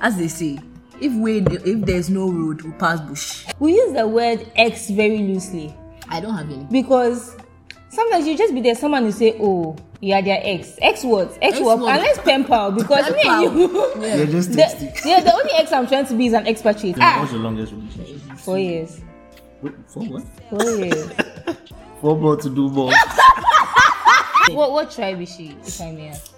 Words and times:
as 0.00 0.16
they 0.16 0.28
say, 0.28 0.58
if 1.00 1.12
we 1.12 1.38
if 1.38 1.84
there's 1.84 2.08
no 2.10 2.30
road, 2.30 2.62
we 2.62 2.72
pass 2.72 3.00
bush. 3.00 3.44
We 3.58 3.74
use 3.74 3.92
the 3.94 4.06
word 4.06 4.50
ex 4.56 4.88
very 4.90 5.18
loosely 5.18 5.74
I 6.08 6.20
don't 6.20 6.34
have 6.34 6.50
any. 6.50 6.64
because 6.70 7.36
sometimes 7.90 8.26
you 8.26 8.36
just 8.36 8.54
be 8.54 8.60
there, 8.60 8.74
someone 8.74 9.04
will 9.04 9.12
say, 9.12 9.36
Oh, 9.40 9.76
you 10.00 10.14
are 10.14 10.22
their 10.22 10.40
ex. 10.42 10.76
Ex 10.80 11.04
what? 11.04 11.28
Ex, 11.42 11.56
Ex 11.56 11.60
what? 11.60 11.78
what? 11.80 11.96
Unless 11.98 12.18
pen 12.18 12.44
pal, 12.44 12.70
because 12.72 13.10
me 13.12 13.22
and 13.24 13.42
you. 13.58 13.92
Yeah. 14.00 14.16
You're 14.16 14.26
just 14.26 14.52
The, 14.52 15.00
yeah, 15.04 15.20
the 15.20 15.34
only 15.34 15.52
ex 15.54 15.72
I'm 15.72 15.86
trying 15.86 16.06
to 16.06 16.14
be 16.14 16.26
is 16.26 16.32
an 16.32 16.46
expatriate. 16.46 16.96
Ah, 17.00 17.18
What's 17.20 17.32
your 17.32 17.40
longest 17.42 17.72
relationship? 17.72 18.38
four 18.38 18.58
years. 18.58 19.00
Wait, 19.62 19.72
for 19.88 20.00
what? 20.04 20.22
Four 20.50 20.70
years. 20.70 21.10
For 22.02 22.14
more 22.14 22.36
to 22.36 22.50
do 22.50 22.68
more. 22.68 22.92
what 24.50 24.70
what 24.72 24.90
tribe 24.90 25.18
is 25.22 25.34
she, 25.34 25.56
if 25.66 25.80
I 25.80 25.92
may 25.92 26.08
ask? 26.10 26.30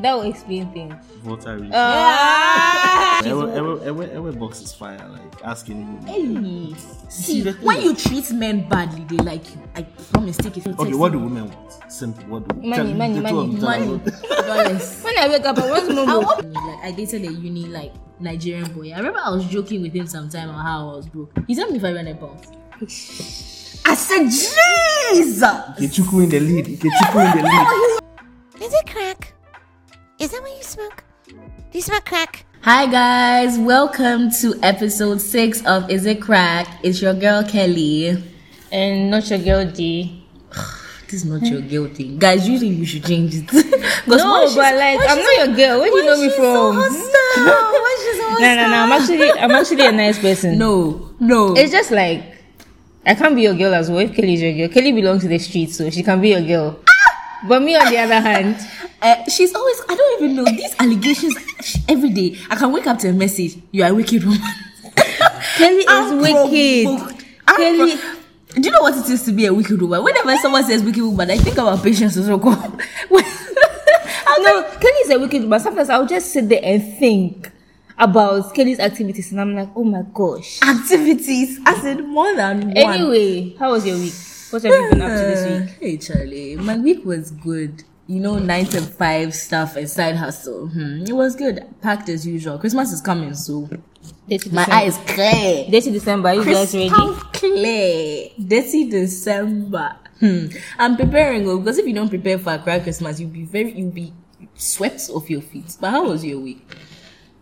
That 0.00 0.14
will 0.14 0.22
explain 0.22 0.72
things. 0.72 0.94
Voter 1.22 1.56
really. 1.56 1.70
Ah! 1.74 3.20
Ewe 3.24 4.32
box 4.32 4.60
is 4.62 4.72
fire. 4.74 5.06
Like 5.08 5.42
asking 5.44 5.76
him. 5.84 6.02
Hey, 6.06 6.74
see, 7.08 7.42
when 7.62 7.82
you 7.82 7.94
treat 7.94 8.32
men 8.32 8.68
badly, 8.68 9.04
they 9.04 9.22
like 9.22 9.48
you. 9.54 9.60
I 9.76 9.82
promise. 9.82 10.36
Take 10.38 10.56
it. 10.58 10.66
Okay, 10.66 10.94
what 10.94 11.12
do 11.12 11.18
women 11.18 11.48
want? 11.50 11.92
Simple. 11.92 12.24
What 12.24 12.48
do 12.48 12.54
Money, 12.56 12.74
tell- 12.74 12.94
money, 12.94 13.14
the 13.14 13.20
money, 13.20 13.46
money, 13.56 13.98
dollars. 14.40 15.02
When 15.04 15.18
I 15.18 15.28
wake 15.28 15.44
up, 15.44 15.58
I 15.58 15.70
want 15.70 15.86
to 15.88 15.92
know 15.94 16.02
I 16.04 16.06
more. 16.14 16.22
want- 16.24 16.52
like 16.52 16.78
I 16.84 16.90
dated 16.92 17.22
a 17.24 17.32
uni 17.32 17.66
like 17.66 17.92
Nigerian 18.18 18.72
boy. 18.72 18.90
I 18.92 18.96
remember 18.98 19.20
I 19.22 19.30
was 19.30 19.44
joking 19.46 19.82
with 19.82 19.92
him 19.92 20.06
sometime 20.06 20.48
on 20.48 20.64
how 20.64 20.90
I 20.90 20.96
was 20.96 21.06
broke. 21.08 21.32
He 21.46 21.54
told 21.54 21.70
me 21.70 21.76
if 21.76 21.84
I 21.84 21.92
ran 21.92 22.08
a 22.08 22.14
pounds. 22.14 22.48
I 23.84 23.94
said, 23.94 24.24
Jesus! 24.24 25.42
Kechuku 25.42 26.22
in 26.24 26.28
the 26.30 26.40
lead. 26.40 26.66
Kechuku 26.66 27.32
in 27.32 27.36
the 27.38 27.42
lead. 27.48 28.62
Is 28.62 28.72
it 28.72 28.86
crack? 28.86 29.34
Is 30.18 30.30
that 30.30 30.42
what 30.42 30.56
you 30.56 30.62
smoke? 30.62 31.04
Do 31.26 31.34
you 31.72 31.80
smoke 31.82 32.04
crack? 32.04 32.44
Hi 32.62 32.86
guys, 32.86 33.58
welcome 33.58 34.30
to 34.40 34.54
episode 34.62 35.20
six 35.20 35.64
of 35.66 35.90
Is 35.90 36.06
It 36.06 36.20
Crack? 36.22 36.66
It's 36.82 37.02
your 37.02 37.14
girl 37.14 37.42
Kelly. 37.44 38.22
And 38.70 39.10
not 39.10 39.28
your 39.30 39.38
girl 39.38 39.70
D. 39.70 40.24
This 41.12 41.24
is 41.24 41.28
not 41.28 41.42
your 41.42 41.60
girl 41.60 41.94
thing, 41.94 42.18
guys. 42.18 42.48
Usually 42.48 42.70
you 42.70 42.86
should 42.86 43.04
change 43.04 43.34
it. 43.34 43.44
No, 44.06 44.46
but 44.54 44.74
like, 44.76 44.98
I'm 45.06 45.18
not 45.18 45.46
your 45.46 45.54
girl. 45.56 45.80
Where 45.80 45.90
do 45.90 45.96
you 45.98 46.04
know 46.06 46.16
me 46.16 46.28
she's 46.28 46.36
from? 46.36 46.74
So 46.74 46.80
hostile? 46.80 47.44
Why 47.84 47.96
she's 48.02 48.20
so 48.22 48.28
No, 48.40 48.54
no, 48.54 48.68
no. 48.70 48.76
I'm 48.76 48.92
actually, 48.92 49.30
I'm 49.32 49.50
actually 49.50 49.86
a 49.86 49.92
nice 49.92 50.18
person. 50.18 50.56
No, 50.58 51.10
no. 51.20 51.54
It's 51.54 51.70
just 51.70 51.90
like 51.90 52.24
I 53.04 53.14
can't 53.14 53.34
be 53.34 53.42
your 53.42 53.54
girl 53.54 53.74
as 53.74 53.90
well. 53.90 53.98
If 53.98 54.14
Kelly 54.14 54.34
is 54.34 54.40
your 54.42 54.54
girl, 54.54 54.68
Kelly 54.68 54.92
belongs 54.92 55.20
to 55.22 55.28
the 55.28 55.38
streets, 55.38 55.76
so 55.76 55.90
she 55.90 56.02
can 56.02 56.18
be 56.20 56.30
your 56.30 56.40
girl. 56.40 56.80
Ah! 56.88 57.46
But 57.48 57.60
me, 57.62 57.76
on 57.76 57.90
the 57.92 57.98
other 57.98 58.20
hand, 58.20 58.56
Uh, 59.02 59.24
she's 59.28 59.52
always, 59.54 59.80
I 59.88 59.94
don't 59.96 60.22
even 60.22 60.36
know, 60.36 60.44
these 60.44 60.74
allegations 60.78 61.34
every 61.88 62.10
day. 62.10 62.38
I 62.50 62.54
can 62.56 62.72
wake 62.72 62.86
up 62.86 62.98
to 63.00 63.08
a 63.08 63.12
message, 63.12 63.56
you 63.72 63.82
are 63.82 63.90
a 63.90 63.94
wicked 63.94 64.22
woman. 64.22 64.40
Kelly 65.56 65.78
is 65.78 65.86
I'm 65.88 66.20
wicked. 66.20 67.24
I'm 67.48 67.56
Kelly, 67.56 67.96
pro- 67.96 68.14
Do 68.54 68.60
you 68.62 68.70
know 68.70 68.82
what 68.82 68.96
it 68.96 69.10
is 69.10 69.24
to 69.24 69.32
be 69.32 69.46
a 69.46 69.52
wicked 69.54 69.80
woman? 69.80 70.04
Whenever 70.04 70.36
someone 70.38 70.64
says 70.64 70.82
wicked 70.84 71.02
woman, 71.02 71.30
I 71.30 71.36
think 71.38 71.56
about 71.58 71.82
patience 71.82 72.16
as 72.16 72.28
well. 72.30 72.38
no, 74.38 74.62
Kelly 74.80 75.00
is 75.04 75.10
a 75.10 75.18
wicked. 75.18 75.48
But 75.50 75.60
sometimes 75.62 75.90
I'll 75.90 76.06
just 76.06 76.32
sit 76.32 76.48
there 76.48 76.60
and 76.62 76.82
think 76.98 77.50
about 77.98 78.54
Kelly's 78.54 78.78
activities, 78.80 79.30
and 79.32 79.40
I'm 79.40 79.54
like, 79.54 79.68
oh 79.76 79.84
my 79.84 80.02
gosh. 80.14 80.60
Activities, 80.62 81.58
I 81.66 81.80
said 81.80 82.04
more 82.06 82.34
than 82.34 82.60
one. 82.68 82.76
Anyway, 82.76 83.54
how 83.58 83.72
was 83.72 83.86
your 83.86 83.98
week? 83.98 84.14
What 84.50 84.62
have 84.62 84.72
you 84.72 84.90
been 84.90 85.02
up 85.02 85.08
to 85.08 85.14
this 85.14 85.60
week? 85.60 85.78
Hey 85.80 85.96
Charlie, 85.96 86.56
my 86.56 86.76
week 86.78 87.04
was 87.04 87.30
good. 87.30 87.84
You 88.06 88.20
know, 88.20 88.38
nine 88.38 88.66
to 88.66 88.80
five 88.80 89.34
stuff 89.34 89.76
and 89.76 89.88
side 89.88 90.16
hustle. 90.16 90.66
Hmm, 90.68 91.04
it 91.06 91.12
was 91.12 91.36
good. 91.36 91.64
Packed 91.80 92.08
as 92.08 92.26
usual. 92.26 92.58
Christmas 92.58 92.92
is 92.92 93.00
coming, 93.00 93.32
so 93.34 93.68
my 94.28 94.36
December. 94.38 94.66
eyes 94.68 94.98
clear. 95.06 95.70
Dirty 95.70 95.92
December. 95.92 96.28
Are 96.30 96.34
you 96.34 96.44
guys 96.44 96.74
ready? 96.74 96.88
Crystal 96.90 97.14
clear. 97.32 98.28
Dirty 98.44 98.90
December. 98.90 99.96
Hmm. 100.18 100.46
I'm 100.78 100.96
preparing 100.96 101.48
oh, 101.48 101.58
because 101.58 101.78
if 101.78 101.86
you 101.86 101.94
don't 101.94 102.08
prepare 102.08 102.38
for 102.38 102.52
a 102.54 102.58
cry 102.58 102.80
Christmas, 102.80 103.20
you'll 103.20 103.30
be 103.30 103.44
very 103.44 103.72
you'll 103.72 103.90
be 103.90 104.12
sweat 104.54 105.08
off 105.12 105.30
your 105.30 105.40
feet. 105.40 105.76
But 105.80 105.90
how 105.90 106.04
was 106.08 106.24
your 106.24 106.40
week? 106.40 106.66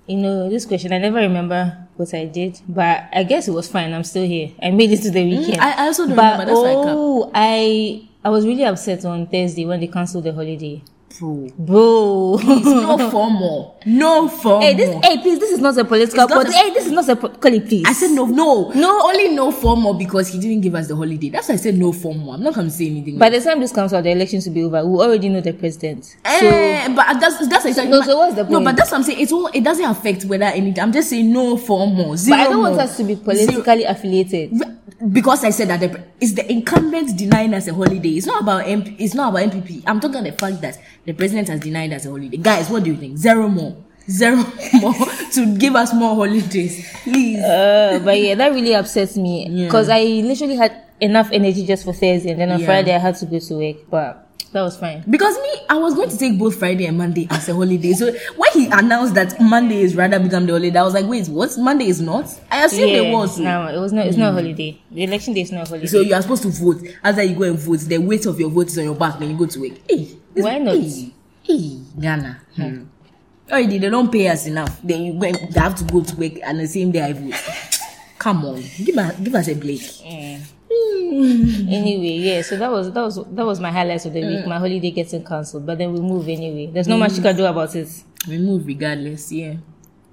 You 0.07 0.17
know, 0.17 0.49
this 0.51 0.67
question, 0.67 0.93
I 0.93 0.99
never 0.99 1.19
remember 1.19 1.87
what 1.97 2.13
I 2.15 2.25
did, 2.25 2.61
but 2.69 3.05
I 3.13 3.23
guess 3.23 3.47
it 3.49 3.53
was 3.53 3.69
fine. 3.69 3.93
I'm 3.93 4.03
still 4.05 4.27
here. 4.27 4.51
I 4.63 4.71
made 4.71 4.91
it 4.91 5.03
to 5.03 5.11
the 5.11 5.25
weekend. 5.25 5.61
I, 5.61 5.85
I 5.85 5.87
also 5.87 6.07
don't 6.07 6.17
but 6.17 6.33
remember. 6.33 6.47
That's 6.47 6.61
why 6.61 6.71
I 6.71 6.75
can't. 6.75 6.89
oh, 6.89 7.31
I 7.35 8.09
I 8.23 8.29
was 8.29 8.45
really 8.47 8.65
upset 8.65 9.05
on 9.05 9.27
Thursday 9.27 9.65
when 9.65 9.81
they 9.81 9.87
cancelled 9.87 10.25
the 10.25 10.33
holiday, 10.33 10.83
Bro. 11.19 11.49
bro. 11.59 12.37
Please, 12.39 12.65
no 12.67 13.11
formal. 13.11 13.81
No 13.87 14.29
formal. 14.29 14.61
hey, 14.61 14.75
this 14.75 14.91
hey, 15.05 15.19
please, 15.23 15.39
this 15.39 15.51
is 15.53 15.59
not 15.59 15.77
a 15.79 15.85
political. 15.87 16.29
Not 16.29 16.47
a- 16.47 16.53
hey, 16.53 16.71
this 16.75 16.85
is 16.87 16.93
not 16.93 17.09
a 17.09 17.13
it 17.13 17.67
please. 17.67 17.85
I 17.87 17.93
said 17.95 18.11
no, 18.11 18.27
no, 18.27 18.71
no. 18.75 19.03
Only 19.09 19.29
no 19.35 19.51
formal 19.51 19.95
because 19.95 20.29
he 20.29 20.39
didn't 20.39 20.61
give 20.61 20.75
us 20.75 20.89
the 20.89 20.97
holiday. 20.97 21.31
That's 21.31 21.49
why 21.49 21.55
I 21.55 21.57
said 21.57 21.79
no 21.79 21.93
formal. 21.93 22.33
I'm 22.33 22.43
not 22.43 22.55
going 22.55 22.67
to 22.67 22.73
say 22.73 22.87
anything. 22.89 23.17
By 23.19 23.31
the 23.31 23.41
time 23.41 23.59
this 23.61 23.73
comes 23.73 23.95
out, 23.95 24.05
the 24.05 24.11
elections 24.11 24.47
will 24.47 24.55
be 24.55 24.65
over. 24.65 24.85
We 24.87 24.99
already 24.99 25.31
know 25.31 25.41
the 25.41 25.55
president. 25.55 26.05
So 26.05 26.17
Eh, 26.27 26.89
but 26.95 27.19
that's 27.21 27.49
that's 27.49 27.65
exactly 27.65 27.91
No, 27.91 28.03
so 28.03 28.19
what's 28.19 28.35
the 28.37 28.45
No, 28.45 28.63
but 28.63 28.77
that's 28.77 28.91
what 28.91 28.99
I'm 28.99 29.03
saying. 29.05 29.21
It's 29.21 29.33
all 29.33 29.47
it 29.47 29.65
doesn't 29.65 29.85
affect 29.87 30.25
whether 30.27 30.45
anything. 30.45 30.81
I'm 30.83 30.93
just 30.93 31.09
saying 31.09 31.33
no 31.33 31.57
formal. 31.57 32.19
Zero 32.19 32.37
but 32.37 32.47
I 32.47 32.51
don't 32.51 32.61
want 32.61 32.79
us 32.81 32.99
to 32.99 33.05
be 33.05 33.15
Zero- 33.15 33.25
politically 33.25 33.85
affiliated. 33.85 34.53
Because 35.13 35.45
I 35.45 35.51
said 35.51 35.69
that 35.69 35.81
the, 35.81 36.05
it's 36.21 36.33
the 36.33 36.51
incumbent 36.51 37.17
denying 37.17 37.55
us 37.55 37.67
a 37.69 37.75
holiday. 37.75 38.11
It's 38.11 38.27
not 38.27 38.43
about 38.43 38.65
MP, 38.67 38.97
it's 38.99 39.15
not 39.15 39.31
about 39.33 39.51
MPP. 39.51 39.83
I'm 39.87 40.01
talking 40.01 40.23
the 40.25 40.33
fact 40.33 40.61
that 40.61 40.79
the 41.05 41.13
president 41.13 41.49
has 41.49 41.61
denied 41.61 41.93
us 41.93 42.05
a 42.07 42.11
holiday. 42.11 42.37
Guys, 42.37 42.69
what 42.69 42.85
do 42.85 42.91
you 42.91 42.97
think? 42.97 43.17
Zero 43.17 43.49
more, 43.49 43.77
zero 44.11 44.37
more 44.81 44.95
to 45.33 45.57
give 45.57 45.75
us 45.77 45.95
more 45.95 46.15
holidays, 46.15 46.87
please. 47.03 47.39
Uh, 47.39 48.01
but 48.05 48.19
yeah, 48.21 48.35
that 48.35 48.53
really 48.53 48.75
upsets 48.75 49.17
me 49.17 49.49
Yeah. 49.49 49.67
because 49.67 49.89
I 49.89 50.03
literally 50.03 50.57
had 50.57 50.85
enough 51.01 51.31
energy 51.33 51.65
just 51.67 51.85
for 51.85 51.95
Thursday, 51.95 52.31
and 52.33 52.41
then 52.41 52.51
on 52.53 52.61
Yeah. 52.61 52.67
Friday 52.67 52.95
I 52.95 52.99
had 52.99 53.17
to 53.17 53.27
go 53.27 53.39
to 53.39 53.55
work. 53.55 53.77
But 53.91 54.30
that 54.53 54.63
was 54.63 54.77
fine. 54.77 55.05
Because 55.09 55.37
me, 55.39 55.55
I 55.69 55.77
was 55.77 55.95
going 55.95 56.09
to 56.11 56.19
take 56.19 56.39
both 56.39 56.57
Friday 56.59 56.87
and 56.87 56.99
Monday 56.99 57.29
as 57.31 57.49
a 57.49 57.55
holiday. 57.55 57.93
So 57.93 58.13
when 58.37 58.51
he 58.53 58.67
announced 58.67 59.15
that 59.15 59.41
Monday 59.41 59.81
is 59.83 59.95
rather 59.95 60.19
become 60.19 60.47
the 60.47 60.53
holiday, 60.53 60.77
I 60.79 60.83
was 60.83 60.95
like, 60.95 61.07
wait, 61.07 61.29
what? 61.29 61.57
Monday 61.57 61.87
is 61.87 62.01
not? 62.01 62.27
I 62.51 62.65
assumed 62.65 62.91
it 62.91 63.13
was. 63.13 63.37
so. 63.37 63.43
No, 63.43 63.67
it 63.69 63.79
was 63.79 63.93
not. 63.93 64.07
It's 64.07 64.17
not 64.17 64.31
a 64.31 64.33
holiday. 64.33 64.81
The 64.91 65.05
election 65.05 65.35
day 65.35 65.43
is 65.43 65.53
not 65.53 65.67
a 65.67 65.69
holiday. 65.69 65.87
So 65.87 66.01
you 66.01 66.15
are 66.15 66.23
supposed 66.23 66.43
to 66.43 66.49
vote. 66.49 66.83
After 67.05 67.23
you 67.23 67.37
go 67.37 67.45
and 67.45 67.59
vote, 67.59 67.81
the 67.81 67.99
weight 67.99 68.27
of 68.27 68.41
your 68.41 68.51
vote 68.51 68.67
is 68.67 68.79
on 68.79 68.85
your 68.85 68.95
back 68.97 69.21
when 69.21 69.31
you 69.31 69.37
go 69.39 69.47
to 69.47 69.61
work. 69.61 69.79
Hey, 69.89 70.17
Why 70.35 70.59
not? 70.59 70.75
Hey, 70.77 71.13
hey 71.43 71.79
Ghana. 72.01 72.41
Hmm. 72.57 72.85
Already 73.51 73.79
they 73.79 73.89
don't 73.91 74.11
pay 74.13 74.29
us 74.29 74.47
enough. 74.47 74.81
Then 74.83 75.03
you 75.03 75.13
went, 75.15 75.53
they 75.53 75.61
have 75.61 75.75
to 75.77 75.85
go 75.85 76.03
to 76.03 76.17
work 76.17 76.33
and 76.45 76.61
the 76.61 76.67
same 76.69 76.91
day 76.93 77.03
I 77.03 77.13
vote. 77.13 77.35
Come 78.19 78.45
on, 78.45 78.63
give 78.85 78.97
us 78.99 79.19
give 79.19 79.35
us 79.35 79.49
a 79.49 79.55
break. 79.55 79.81
Eh. 80.05 80.39
anyway, 80.71 82.17
yeah. 82.19 82.43
So 82.43 82.57
that 82.57 82.71
was 82.71 82.93
that 82.93 83.03
was 83.03 83.17
that 83.17 83.45
was 83.45 83.59
my 83.59 83.73
highlights 83.73 84.07
of 84.07 84.13
the 84.13 84.25
week. 84.25 84.47
My 84.47 84.59
holiday 84.59 84.93
getting 84.93 85.25
cancelled, 85.25 85.67
but 85.67 85.79
then 85.79 85.93
we 85.93 86.01
move 86.01 86.29
anyway. 86.29 86.67
There's 86.67 86.87
not 86.87 86.99
much 86.99 87.17
you 87.17 87.23
can 87.23 87.37
do 87.37 87.45
about 87.45 87.75
it. 87.75 87.89
We 88.29 88.39
move 88.39 88.67
regardless, 88.67 89.33
yeah. 89.33 89.55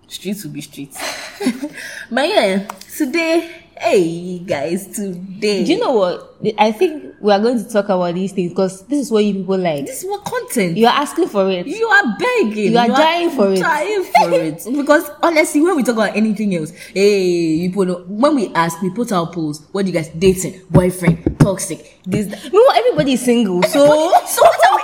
Streets 0.07 0.43
will 0.43 0.51
be 0.51 0.61
streets. 0.61 0.97
but 2.11 2.27
yeah, 2.27 2.67
today, 2.95 3.66
hey 3.79 4.39
guys, 4.39 4.87
today. 4.87 5.63
Do 5.63 5.73
you 5.73 5.79
know 5.79 5.91
what? 5.93 6.35
I 6.57 6.71
think 6.71 7.15
we 7.19 7.31
are 7.33 7.39
going 7.39 7.57
to 7.63 7.69
talk 7.69 7.85
about 7.85 8.13
these 8.13 8.31
things 8.31 8.51
because 8.51 8.85
this 8.87 8.99
is 9.07 9.11
what 9.11 9.23
you 9.25 9.33
people 9.33 9.57
like. 9.57 9.85
this 9.85 10.03
is 10.03 10.09
what 10.09 10.23
content? 10.23 10.77
You 10.77 10.87
are 10.87 10.93
asking 10.93 11.29
for 11.29 11.49
it. 11.49 11.65
You 11.67 11.87
are 11.87 12.17
begging. 12.17 12.71
You 12.71 12.77
are 12.77 12.87
dying 12.87 13.29
for 13.31 13.51
it. 13.53 13.59
Dying 13.59 14.03
for 14.03 14.31
it. 14.31 14.63
Because 14.75 15.09
honestly, 15.21 15.61
when 15.61 15.75
we 15.75 15.83
talk 15.83 15.95
about 15.95 16.15
anything 16.15 16.55
else, 16.55 16.71
hey, 16.93 17.25
you 17.25 17.71
put 17.71 18.07
when 18.07 18.35
we 18.35 18.53
ask, 18.53 18.81
we 18.81 18.89
put 18.91 19.11
our 19.11 19.27
polls. 19.31 19.65
What 19.71 19.85
do 19.85 19.91
you 19.91 19.97
guys 19.97 20.09
dating, 20.09 20.61
boyfriend, 20.69 21.39
toxic, 21.39 21.99
this, 22.05 22.27
that. 22.27 22.53
No, 22.53 22.63
everybody 22.75 23.13
is 23.13 23.21
single, 23.21 23.63
so 23.63 23.79
so 24.25 24.41
what 24.43 24.65
are 24.69 24.75
we, 24.75 24.81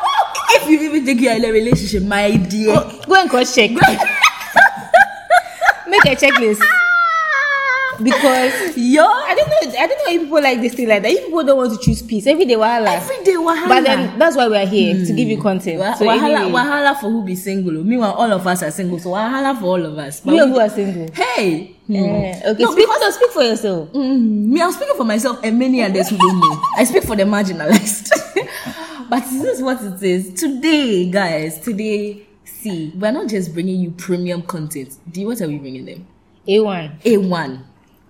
if 0.55 0.69
you 0.69 0.79
even 0.89 1.05
think 1.05 1.21
you're 1.21 1.33
in 1.35 1.45
a 1.45 1.51
relationship, 1.51 2.03
my 2.03 2.35
dear, 2.35 2.75
go 3.07 3.15
and 3.15 3.29
cross 3.29 3.53
check. 3.55 3.71
Make 5.87 6.05
a 6.05 6.15
checklist 6.15 6.61
because 8.01 8.77
yo, 8.77 9.03
I 9.05 9.35
don't 9.35 9.47
know. 9.49 9.79
I 9.79 9.87
don't 9.87 9.97
know 9.97 10.13
if 10.13 10.21
people 10.21 10.41
like 10.41 10.61
this 10.61 10.73
thing 10.73 10.87
like 10.87 11.03
that. 11.03 11.11
If 11.11 11.25
people 11.25 11.43
don't 11.43 11.57
want 11.57 11.71
to 11.73 11.79
choose 11.85 12.01
peace, 12.01 12.25
every 12.27 12.45
day 12.45 12.55
wahala. 12.55 12.87
every 12.95 13.23
day 13.23 13.33
wahala. 13.33 13.67
But 13.67 13.83
then 13.83 14.17
that's 14.19 14.35
why 14.35 14.47
we 14.47 14.57
are 14.57 14.65
here 14.65 15.05
to 15.05 15.13
give 15.13 15.27
you 15.27 15.41
content. 15.41 15.79
Wah- 15.79 15.93
So 15.95 16.05
wahala, 16.05 16.39
anyway, 16.45 16.51
wahala 16.51 16.99
for 16.99 17.09
who 17.09 17.23
be 17.23 17.35
single. 17.35 17.77
oh. 17.77 17.83
Meanwhile, 17.83 18.13
all 18.13 18.31
of 18.31 18.45
us 18.47 18.63
are 18.63 18.71
single, 18.71 18.99
so 18.99 19.09
wahala 19.09 19.59
for 19.59 19.65
all 19.65 19.85
of 19.85 19.97
us. 19.97 20.21
But 20.21 20.33
we 20.33 20.41
we- 20.43 20.49
who 20.49 20.59
are 20.59 20.69
single. 20.69 21.07
hey, 21.13 21.75
hmm. 21.87 21.95
Eh, 21.95 22.41
okay, 22.45 22.63
No, 22.63 22.71
speak, 22.71 22.87
because- 22.87 23.01
no, 23.01 23.09
speak 23.11 23.31
for 23.31 23.43
yourself. 23.43 23.89
Mm, 23.93 24.45
me, 24.47 24.61
I'm 24.61 24.71
speaking 24.71 24.95
for 24.95 25.03
myself 25.05 25.39
and 25.43 25.59
many 25.59 25.83
others 25.83 26.09
who 26.09 26.17
don't 26.17 26.39
know. 26.39 26.61
I 26.77 26.83
speak 26.85 27.03
for 27.03 27.15
the 27.15 27.23
marginalized. 27.23 28.09
but 29.09 29.21
this 29.23 29.43
is 29.57 29.61
what 29.61 29.81
it 29.83 30.01
is. 30.01 30.33
Today, 30.33 31.09
guys, 31.09 31.59
today, 31.59 32.23
see, 32.45 32.91
we're 32.95 33.11
not 33.11 33.27
just 33.27 33.53
bringing 33.53 33.79
you 33.79 33.91
premium 33.91 34.41
content. 34.41 34.95
Do 35.11 35.21
you, 35.21 35.27
what 35.27 35.41
are 35.41 35.47
we 35.47 35.57
bringing 35.57 35.85
them? 35.85 36.07
A1. 36.47 37.01
A1. 37.03 37.57
Top 37.57 37.63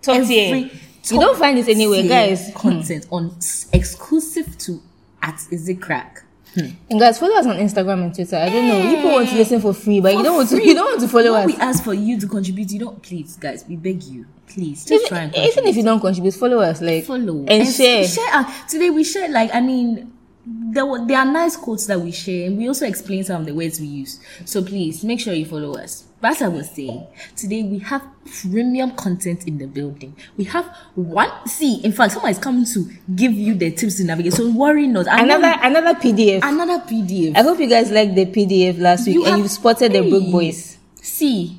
Every. 0.08 0.72
You 1.10 1.20
don't 1.20 1.38
find 1.38 1.58
this 1.58 1.68
anywhere, 1.68 2.04
guys. 2.08 2.52
Content 2.56 3.08
on 3.12 3.36
exclusive 3.74 4.58
to 4.60 4.82
at 5.22 5.42
Is 5.52 5.68
It 5.68 5.82
Crack. 5.82 6.24
And 6.56 7.00
guys, 7.00 7.18
follow 7.18 7.36
us 7.36 7.48
on 7.48 7.58
Instagram 7.58 8.04
and 8.04 8.14
Twitter. 8.16 8.36
I 8.36 8.48
don't 8.48 8.68
know. 8.68 8.96
People 8.96 9.12
want 9.12 9.28
to 9.30 9.36
listen 9.36 9.60
for 9.60 9.74
free, 9.74 10.00
but 10.00 10.14
you 10.16 10.22
don't 10.24 10.36
want 10.38 10.50
to. 10.50 10.64
You 10.64 10.76
don't 10.76 10.86
want 10.86 11.02
to 11.02 11.08
follow 11.08 11.32
When 11.34 11.42
us. 11.42 11.48
we 11.48 11.56
ask 11.62 11.84
for 11.84 11.94
you 11.96 12.20
to 12.20 12.28
contribute, 12.28 12.72
you 12.72 12.80
don't. 12.80 13.02
Please, 13.02 13.36
guys, 13.38 13.66
we 13.68 13.76
beg 13.76 14.04
you. 14.04 14.28
Please, 14.48 14.86
just 14.86 15.08
try 15.08 15.26
Even, 15.26 15.36
and 15.36 15.52
even 15.52 15.66
if 15.68 15.76
you 15.76 15.82
don't 15.84 16.00
contribute, 16.00 16.36
follow 16.36 16.60
us. 16.60 16.80
Like 16.80 17.06
follow 17.06 17.44
and, 17.48 17.68
share. 17.68 18.06
Share. 18.08 18.28
uh, 18.32 18.68
Today 18.68 18.92
we 18.92 19.04
share 19.04 19.28
like 19.30 19.50
I 19.52 19.62
mean, 19.62 20.14
there 20.46 20.86
were 20.86 21.04
there 21.08 21.18
are 21.18 21.26
nice 21.26 21.56
quotes 21.58 21.88
that 21.88 22.00
we 22.00 22.12
share, 22.12 22.46
and 22.48 22.58
we 22.58 22.68
also 22.68 22.86
explain 22.86 23.24
some 23.24 23.42
of 23.42 23.48
the 23.48 23.54
words 23.56 23.80
we 23.80 23.88
use. 23.88 24.20
So 24.46 24.64
please 24.64 25.04
make 25.04 25.20
sure 25.22 25.34
you 25.34 25.46
follow 25.46 25.74
us. 25.74 26.04
But 26.24 26.32
as 26.38 26.42
I 26.42 26.48
was 26.48 26.70
saying, 26.70 27.06
today 27.36 27.64
we 27.64 27.80
have 27.80 28.02
premium 28.42 28.92
content 28.92 29.46
in 29.46 29.58
the 29.58 29.66
building. 29.68 30.16
We 30.38 30.46
have 30.46 30.66
one. 30.96 31.30
See, 31.50 31.82
in 31.84 31.92
fact, 31.92 32.14
someone 32.14 32.32
is 32.32 32.40
coming 32.40 32.64
to 32.64 32.90
give 33.14 33.34
you 33.34 33.54
the 33.56 33.72
tips 33.72 33.98
to 33.98 34.06
navigate. 34.06 34.32
So 34.32 34.50
worry 34.50 34.88
not. 34.88 35.10
I 35.10 35.22
Another 35.24 35.54
another 35.62 36.00
PDF. 36.00 36.40
another 36.42 36.80
PDF. 36.86 37.36
I 37.36 37.42
hope 37.42 37.60
you 37.60 37.68
guys 37.68 37.92
liked 37.92 38.16
the 38.16 38.26
PDF 38.26 38.80
last 38.80 39.06
week 39.06 39.16
You 39.16 39.24
and 39.26 39.32
have- 39.32 39.40
you 39.42 39.48
spotted 39.50 39.92
the 39.92 40.00
Brook 40.10 40.24
Hey. 40.24 40.32
Boys. 40.32 40.78
See, 41.02 41.58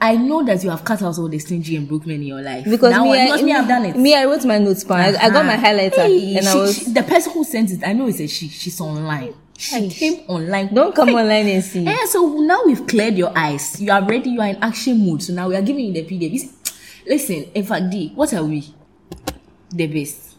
I 0.00 0.14
know 0.14 0.44
that 0.44 0.62
you 0.62 0.70
have 0.70 0.84
cut 0.84 1.02
out 1.02 1.18
all 1.18 1.28
the 1.28 1.40
stingy 1.40 1.74
and 1.74 1.88
broke 1.88 2.06
men 2.06 2.20
in 2.20 2.22
your 2.28 2.40
life. 2.40 2.66
Because 2.66 2.92
now, 2.92 3.02
me, 3.02 3.20
I, 3.20 3.24
because 3.26 3.42
me, 3.42 3.52
I've 3.52 3.66
done 3.66 3.84
it. 3.86 3.96
Me, 3.96 4.14
I 4.14 4.26
wrote 4.26 4.44
my 4.44 4.58
notes, 4.58 4.84
pan. 4.84 5.16
I, 5.16 5.26
I 5.26 5.30
got 5.30 5.44
my 5.44 5.54
Uh-huh. 5.54 5.66
highlighter 5.66 6.06
Hey, 6.06 6.36
and 6.36 6.46
I 6.46 6.54
was. 6.54 6.78
she- 6.78 6.92
the 6.92 7.02
person 7.02 7.32
who 7.32 7.42
sent 7.42 7.72
it. 7.72 7.80
I 7.84 7.92
know 7.94 8.06
it's 8.06 8.20
a 8.20 8.28
she. 8.28 8.46
She's 8.46 8.80
online. 8.80 9.34
She 9.56 9.88
came 9.88 10.24
online. 10.28 10.74
Don't 10.74 10.94
come 10.94 11.10
online 11.10 11.48
and 11.48 11.62
see. 11.62 11.82
Yeah, 11.82 12.04
so 12.06 12.38
now 12.38 12.62
we've 12.66 12.86
cleared 12.86 13.16
your 13.16 13.36
eyes. 13.36 13.80
You 13.80 13.92
are 13.92 14.04
ready. 14.04 14.30
You 14.30 14.40
are 14.40 14.48
in 14.48 14.56
action 14.62 15.06
mode. 15.06 15.22
So 15.22 15.32
now 15.32 15.48
we 15.48 15.56
are 15.56 15.62
giving 15.62 15.86
you 15.86 15.92
the 15.92 16.04
PDF. 16.04 16.50
Listen, 17.06 17.44
in 17.54 17.64
fact, 17.64 17.90
D, 17.90 18.12
what 18.14 18.32
are 18.34 18.44
we? 18.44 18.74
The 19.70 19.86
best 19.86 20.36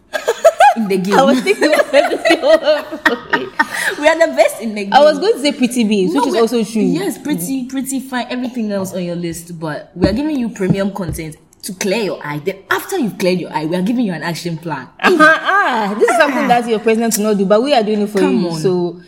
in 0.75 0.88
the 0.88 0.97
game. 0.97 1.15
I 1.15 1.23
was 1.23 1.41
thinking. 1.41 1.69
we 4.00 4.07
are 4.07 4.27
the 4.27 4.33
best 4.35 4.62
in 4.62 4.75
the 4.75 4.83
game. 4.83 4.94
I 4.94 5.01
was 5.01 5.19
going 5.19 5.33
to 5.33 5.39
say 5.39 5.51
pretty 5.53 5.83
babes, 5.83 6.13
No, 6.13 6.21
which 6.21 6.29
is 6.29 6.35
also 6.35 6.63
true. 6.63 6.81
Yes, 6.81 7.18
pretty, 7.18 7.65
pretty 7.68 8.00
fine. 8.00 8.27
Everything 8.29 8.71
else 8.71 8.94
on 8.94 9.03
your 9.03 9.15
list, 9.15 9.59
but 9.59 9.91
we 9.95 10.07
are 10.07 10.13
giving 10.13 10.38
you 10.38 10.50
premium 10.50 10.91
content 10.94 11.38
to 11.65 11.73
clear 11.73 12.03
your 12.03 12.19
eye. 12.25 12.39
Then 12.39 12.63
after 12.69 12.97
you've 12.97 13.17
cleared 13.17 13.39
your 13.39 13.51
eye, 13.53 13.65
we 13.65 13.75
are 13.75 13.81
giving 13.81 14.06
you 14.06 14.13
an 14.13 14.23
action 14.23 14.57
plan. 14.57 14.88
Uh-huh, 15.00 15.17
ah, 15.19 15.95
this 15.97 16.09
is 16.09 16.17
something 16.17 16.47
that 16.47 16.67
your 16.67 16.79
president 16.79 17.17
will 17.17 17.25
not 17.25 17.38
do, 17.38 17.45
but 17.45 17.62
we 17.62 17.73
are 17.73 17.83
doing 17.83 18.01
it 18.01 18.09
for 18.09 18.19
Come 18.19 18.39
you. 18.39 18.50
on. 18.50 18.59
So 18.59 19.01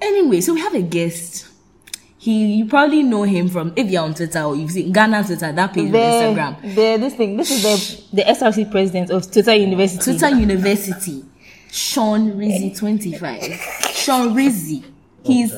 Anyway, 0.00 0.40
so 0.40 0.52
we 0.52 0.60
have 0.60 0.74
a 0.74 0.82
guest. 0.82 1.46
He, 2.18 2.56
you 2.56 2.66
probably 2.66 3.02
know 3.02 3.22
him 3.22 3.48
from 3.48 3.72
if 3.76 3.90
you're 3.90 4.02
on 4.02 4.14
Twitter 4.14 4.42
or 4.42 4.56
you've 4.56 4.70
seen 4.70 4.92
Ghana 4.92 5.24
Twitter, 5.24 5.52
that 5.52 5.72
page 5.72 5.88
on 5.88 5.92
Instagram. 5.94 6.60
the 6.62 6.96
this 6.98 7.14
thing, 7.14 7.36
this 7.36 7.50
is 7.50 7.62
the 8.12 8.16
the 8.16 8.22
SRC 8.30 8.70
president 8.70 9.10
of 9.10 9.30
Twitter 9.30 9.54
University. 9.54 10.12
Twitter 10.12 10.34
University, 10.34 11.24
Sean 11.70 12.36
Rizzi 12.36 12.74
25. 12.74 13.42
Sean 13.92 14.34
Rizzi. 14.34 14.84
He's, 15.22 15.54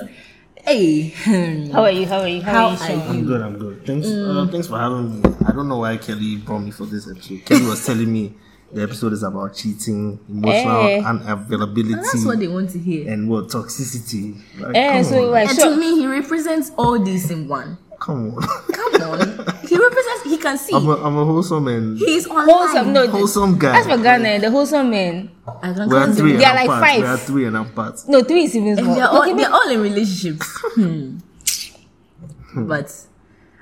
hey, 0.66 1.08
How 1.72 1.82
are 1.84 1.90
you? 1.90 2.06
How 2.06 2.20
are 2.20 2.28
you? 2.28 2.42
How, 2.42 2.70
How 2.70 2.84
are 2.84 2.90
you? 2.90 2.94
are 3.00 3.04
you? 3.04 3.10
I'm 3.10 3.26
good, 3.26 3.40
I'm 3.40 3.58
good. 3.58 3.86
Thanks, 3.86 4.06
Mm. 4.06 4.48
uh, 4.48 4.50
thanks 4.50 4.66
for 4.66 4.78
having 4.78 5.22
me. 5.22 5.30
I 5.46 5.52
don't 5.52 5.68
know 5.68 5.78
why 5.78 5.96
Kelly 5.96 6.36
brought 6.36 6.60
me 6.60 6.70
for 6.70 6.86
this 6.86 7.08
episode. 7.10 7.44
Kelly 7.44 7.64
was 7.66 7.84
telling 7.86 8.12
me 8.12 8.34
the 8.72 8.82
episode 8.82 9.12
is 9.12 9.22
about 9.22 9.54
cheating, 9.54 10.18
emotional 10.28 10.86
Eh. 10.88 11.00
unavailability, 11.02 11.94
that's 11.94 12.24
what 12.26 12.38
they 12.40 12.48
want 12.48 12.70
to 12.70 12.78
hear. 12.78 13.08
and 13.10 13.28
what 13.28 13.48
toxicity. 13.48 14.36
Like, 14.58 14.74
Eh, 14.74 14.92
come 14.96 15.04
so 15.04 15.24
on, 15.26 15.30
like, 15.32 15.48
And 15.48 15.58
sure. 15.58 15.70
to 15.70 15.76
me, 15.76 16.00
he 16.00 16.06
represents 16.06 16.72
all 16.76 16.98
these 17.02 17.30
in 17.30 17.46
one. 17.48 17.78
Come 17.98 18.34
on. 18.36 18.42
Come 18.72 19.02
on. 19.02 19.18
he 19.66 19.76
represents, 19.78 20.22
he 20.24 20.36
can 20.38 20.58
see. 20.58 20.74
I'm 20.74 20.86
a, 20.88 20.96
I'm 21.02 21.16
a 21.16 21.24
wholesome 21.24 21.66
and 21.68 21.98
He's 21.98 22.26
online. 22.26 22.46
wholesome. 22.48 22.92
No, 22.92 23.08
wholesome 23.08 23.58
guy. 23.58 23.72
That's 23.72 23.86
for 23.86 24.02
Ghana. 24.02 24.40
The 24.40 24.50
wholesome 24.50 24.90
men. 24.90 25.30
I 25.62 25.72
can 25.72 25.88
We 25.88 25.96
are 25.96 26.04
call 26.06 26.14
three 26.14 26.30
and 26.32 26.40
They 26.40 26.44
are 26.44 26.48
I'm 26.50 26.56
like 26.56 26.66
part. 26.66 26.80
five. 26.84 27.00
We 27.00 27.06
are 27.06 27.16
three 27.16 27.44
and 27.46 27.56
I'm 27.56 27.72
part. 27.72 28.00
No, 28.08 28.22
three 28.22 28.44
is 28.44 28.56
even 28.56 28.78
And 28.78 28.88
they're 28.96 29.06
all, 29.08 29.22
Okay, 29.22 29.34
they're 29.34 29.52
all 29.52 29.70
in 29.70 29.80
relationships. 29.80 30.46
Hmm. 30.74 31.18
but 32.66 32.92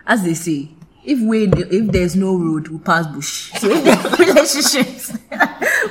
as 0.07 0.23
they 0.25 0.35
say, 0.35 0.69
if 1.05 1.21
we 1.21 1.45
if 1.49 1.91
there's 1.93 2.17
no 2.17 2.37
road, 2.39 2.69
we 2.69 2.79
pass 2.79 3.07
bush. 3.07 3.53
So 3.59 3.69
if 3.71 3.85
there's 3.85 4.19
relationships, 4.29 5.13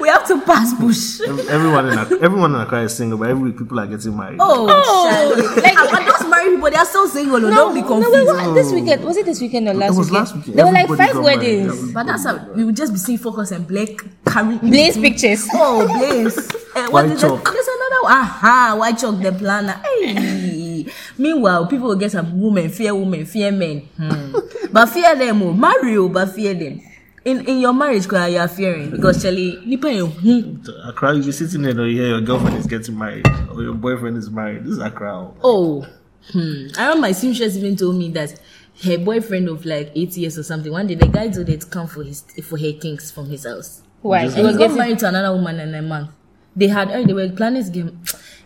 we 0.04 0.10
have 0.10 0.28
to 0.28 0.42
pass 0.42 0.74
bush. 0.76 1.22
Everyone 1.50 1.88
in 1.88 1.98
Ac- 1.98 2.18
everyone 2.22 2.54
in 2.56 2.60
Accra 2.62 2.84
is 2.84 2.94
single, 2.96 3.18
but 3.18 3.30
every 3.30 3.50
week 3.52 3.58
people 3.58 3.80
are 3.80 3.88
getting 3.88 4.16
married. 4.18 4.38
Oh, 4.40 4.68
Oh, 4.70 5.62
like 5.64 5.78
and 5.78 6.08
those 6.08 6.30
married 6.30 6.56
people, 6.56 6.70
they 6.70 6.76
are 6.76 6.86
still 6.86 7.08
single. 7.08 7.40
No, 7.40 7.50
don't 7.50 7.74
be 7.74 7.82
confused. 7.82 8.12
no, 8.12 8.12
confused. 8.12 8.38
wait, 8.38 8.48
what? 8.48 8.54
This 8.56 8.72
weekend 8.74 9.04
was 9.06 9.18
it 9.18 9.26
this 9.26 9.40
weekend 9.40 9.68
or 9.70 9.74
last 9.74 9.94
It 9.94 9.98
was 9.98 10.12
weekend? 10.12 10.26
last 10.28 10.36
weekend. 10.36 10.56
There 10.60 10.66
were 10.66 10.72
like 10.74 10.88
five 10.90 11.14
got 11.14 11.24
married. 11.24 11.24
weddings. 11.40 11.92
But 11.94 12.04
that's 12.06 12.26
how 12.26 12.36
we 12.54 12.66
would 12.66 12.76
just 12.76 12.92
be 12.92 13.00
seeing 13.00 13.18
focus 13.18 13.52
and 13.52 13.66
Blake 13.66 14.02
carrying 14.28 14.60
Blaze 14.60 14.98
pictures. 14.98 15.48
Oh, 15.54 15.88
Blaze. 15.88 16.38
Uh, 16.76 16.90
White 16.90 17.06
is 17.06 17.24
it? 17.24 17.28
chalk. 17.28 17.44
There's 17.54 17.68
another 17.68 18.04
one. 18.04 18.12
Aha, 18.14 18.76
white 18.78 18.98
chalk, 18.98 19.22
the 19.22 19.32
planner. 19.32 19.80
Hey. 19.86 20.86
Meanwhile, 21.18 21.68
people 21.68 21.88
will 21.88 21.96
get 21.96 22.12
some 22.12 22.42
women, 22.42 22.70
fear 22.70 22.94
women, 22.96 23.26
fear 23.26 23.52
men. 23.52 23.88
Hmm. 23.96 24.34
but 24.72 24.88
fear 24.90 25.16
them, 25.16 25.42
oh. 25.44 25.54
marry, 25.54 25.96
oh, 25.98 26.10
but 26.10 26.34
fear 26.34 26.54
them. 26.54 26.82
In 27.26 27.46
in 27.48 27.60
your 27.60 27.74
marriage, 27.74 28.08
cry, 28.08 28.28
you 28.28 28.38
are 28.38 28.48
fearing 28.50 28.90
because 28.92 29.22
Charlie, 29.24 29.58
nipa 29.66 29.94
you. 29.94 30.08
Hmm. 30.08 30.90
Accra, 30.90 31.16
you 31.16 31.24
be 31.24 31.32
sitting 31.32 31.62
there, 31.62 31.72
and 31.72 31.80
you 31.90 31.98
hear 32.02 32.08
your 32.10 32.22
girlfriend 32.22 32.58
is 32.58 32.68
getting 32.68 32.98
married 32.98 33.26
or 33.50 33.64
your 33.64 33.74
boyfriend 33.74 34.18
is 34.18 34.30
married. 34.30 34.64
This 34.66 34.74
is 34.74 34.80
Accra. 34.80 35.32
Oh, 35.42 35.88
hmm. 36.34 36.68
I 36.78 36.84
remember 36.84 37.02
my 37.02 37.12
seamstress 37.14 37.56
even 37.56 37.78
told 37.78 37.96
me 37.96 38.10
that 38.12 38.38
her 38.84 38.98
boyfriend 38.98 39.48
of 39.48 39.66
like 39.66 39.92
eight 39.96 40.18
years 40.18 40.38
or 40.38 40.44
something. 40.44 40.70
One 40.72 40.88
day, 40.88 40.96
the 40.96 41.08
guy 41.08 41.30
told 41.30 41.48
her 41.48 41.56
to 41.56 41.66
come 41.68 41.88
for 41.88 42.04
his 42.04 42.24
for 42.44 42.58
her 42.58 42.72
things 42.74 43.10
from 43.12 43.30
his 43.30 43.46
house. 43.46 43.82
Why? 44.02 44.26
Just 44.26 44.36
He 44.36 44.42
He 44.42 44.46
was 44.46 44.54
was 44.56 44.58
got 44.58 44.64
getting 44.64 44.78
married 44.78 45.00
to 45.00 45.08
another 45.08 45.32
woman 45.34 45.60
in 45.62 45.74
a 45.76 45.82
month. 45.82 46.10
They 46.56 46.68
had, 46.68 46.92
oh, 46.92 47.06
they 47.06 47.14
were 47.14 47.30
planning 47.30 47.64
to 47.64 47.70
get. 47.70 47.94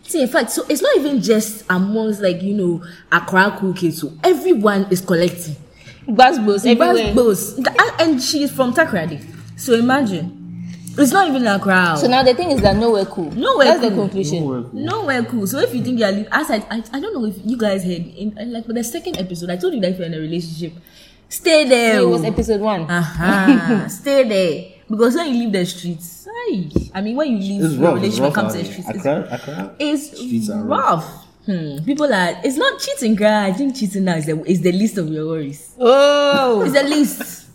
See, 0.02 0.22
in 0.22 0.28
fact, 0.28 0.50
so 0.50 0.64
it's 0.68 0.80
not 0.80 0.96
even 0.96 1.20
just 1.20 1.64
amongst 1.68 2.20
like 2.22 2.42
you 2.42 2.54
know 2.54 2.84
Accra 3.10 3.56
cool 3.58 3.74
kids. 3.74 4.00
So 4.00 4.12
everyone 4.22 4.86
is 4.90 5.00
collecting. 5.00 5.56
Basbos 6.08 6.66
everywhere. 6.66 7.14
Both, 7.14 7.58
and 8.00 8.22
she 8.22 8.42
is 8.42 8.50
from 8.50 8.72
Takoradi. 8.74 9.22
So 9.56 9.74
imagine, 9.74 10.38
it's 10.96 11.12
not 11.12 11.28
even 11.28 11.46
a 11.46 11.58
crowd. 11.58 11.98
So 11.98 12.06
now 12.08 12.22
the 12.22 12.34
thing 12.34 12.50
is 12.50 12.60
that 12.62 12.76
nowhere 12.76 13.04
cool. 13.04 13.30
Nowhere 13.32 13.66
That's 13.66 13.80
the 13.80 13.90
cool. 13.90 14.08
conclusion. 14.08 14.42
Nowhere 14.44 14.62
cool. 14.62 14.80
Nowhere 14.80 15.22
cool. 15.24 15.46
So 15.46 15.58
if 15.58 15.74
you 15.74 15.82
think 15.82 15.98
you're, 15.98 16.10
li- 16.10 16.28
as 16.32 16.50
I, 16.50 16.56
I, 16.70 16.82
I 16.92 17.00
don't 17.00 17.14
know 17.14 17.26
if 17.26 17.36
you 17.44 17.56
guys 17.56 17.84
heard 17.84 18.06
in 18.06 18.36
in, 18.38 18.52
like 18.52 18.66
the 18.66 18.84
second 18.84 19.18
episode, 19.18 19.50
I 19.50 19.56
told 19.56 19.74
you 19.74 19.80
that 19.80 19.90
if 19.92 19.98
you're 19.98 20.06
in 20.06 20.14
a 20.14 20.18
relationship, 20.18 20.72
stay 21.28 21.68
there. 21.68 22.00
It 22.00 22.08
was 22.08 22.22
oh. 22.22 22.26
episode 22.26 22.60
one. 22.60 22.90
Uh-huh. 22.90 23.88
Stay 23.88 24.24
there. 24.28 24.78
Because 24.88 25.14
when 25.16 25.26
you 25.34 25.44
leave 25.44 25.52
the 25.52 25.66
streets, 25.66 26.26
I 26.94 27.00
mean, 27.02 27.14
when 27.16 27.28
you 27.32 27.38
leave 27.38 27.64
It's 27.64 27.74
your 27.74 27.82
rough. 27.82 27.94
Relationship 27.96 28.24
rough 28.24 28.34
come 28.34 28.50
to 28.50 28.58
the 28.58 28.64
streets, 28.64 28.88
it's, 28.88 28.98
Accra, 28.98 29.28
Accra. 29.30 29.76
it's 29.78 30.16
Streets 30.16 30.50
are 30.50 30.62
rough. 30.62 31.26
Hmm. 31.48 31.82
People 31.84 32.12
are, 32.12 32.38
it's 32.44 32.56
not 32.58 32.78
cheating, 32.78 33.14
girl. 33.14 33.32
I 33.32 33.52
think 33.54 33.74
cheating 33.74 34.04
now 34.04 34.16
is 34.16 34.26
the, 34.26 34.42
is 34.44 34.60
the 34.60 34.70
least 34.72 34.98
of 34.98 35.08
your 35.08 35.26
worries. 35.26 35.74
Oh, 35.78 36.60
It's 36.60 36.74
the 36.74 36.82
least. 36.82 37.46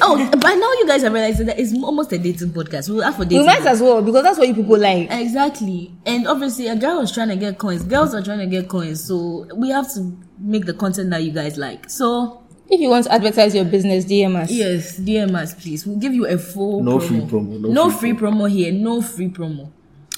Oh, 0.00 0.16
by 0.38 0.54
now 0.54 0.70
you 0.72 0.84
guys 0.86 1.02
have 1.02 1.12
realized 1.12 1.38
that 1.40 1.58
it's 1.58 1.72
almost 1.82 2.12
a 2.12 2.18
dating 2.18 2.50
podcast. 2.50 2.88
We'll 2.88 3.02
have 3.02 3.16
for 3.16 3.24
dating. 3.24 3.40
we 3.40 3.46
might 3.46 3.64
as 3.64 3.80
well 3.80 4.02
because 4.02 4.22
that's 4.22 4.38
what 4.38 4.46
you 4.48 4.54
people 4.54 4.78
like. 4.78 5.08
Exactly. 5.10 5.92
And 6.06 6.26
obviously, 6.28 6.66
a 6.68 6.76
girl 6.76 6.98
was 7.00 7.12
trying 7.12 7.28
to 7.28 7.36
get 7.36 7.58
coins. 7.58 7.82
Girls 7.84 8.14
are 8.14 8.22
trying 8.22 8.40
to 8.40 8.46
get 8.46 8.68
coins. 8.68 9.04
So 9.04 9.46
we 9.56 9.70
have 9.70 9.92
to 9.94 10.16
make 10.38 10.66
the 10.66 10.74
content 10.74 11.10
that 11.10 11.22
you 11.24 11.32
guys 11.32 11.56
like. 11.58 11.88
So, 11.90 12.42
If 12.68 12.80
you 12.80 12.88
want 12.90 13.04
to 13.06 13.12
advertise 13.12 13.54
your 13.54 13.64
business, 13.64 14.04
DM 14.04 14.34
us. 14.36 14.50
yes, 14.50 14.98
DM 14.98 15.34
us, 15.34 15.54
please. 15.54 15.86
We'll 15.86 15.98
give 15.98 16.12
you 16.14 16.26
a 16.26 16.38
full 16.38 16.82
No 16.82 16.98
promo. 16.98 17.08
free 17.08 17.20
promo, 17.20 17.60
no 17.60 17.68
No, 17.68 17.90
free 17.90 18.12
free, 18.14 18.18
promo 18.28 18.50
here. 18.50 18.72
No 18.72 19.00
free 19.02 19.28
promo. 19.28 19.70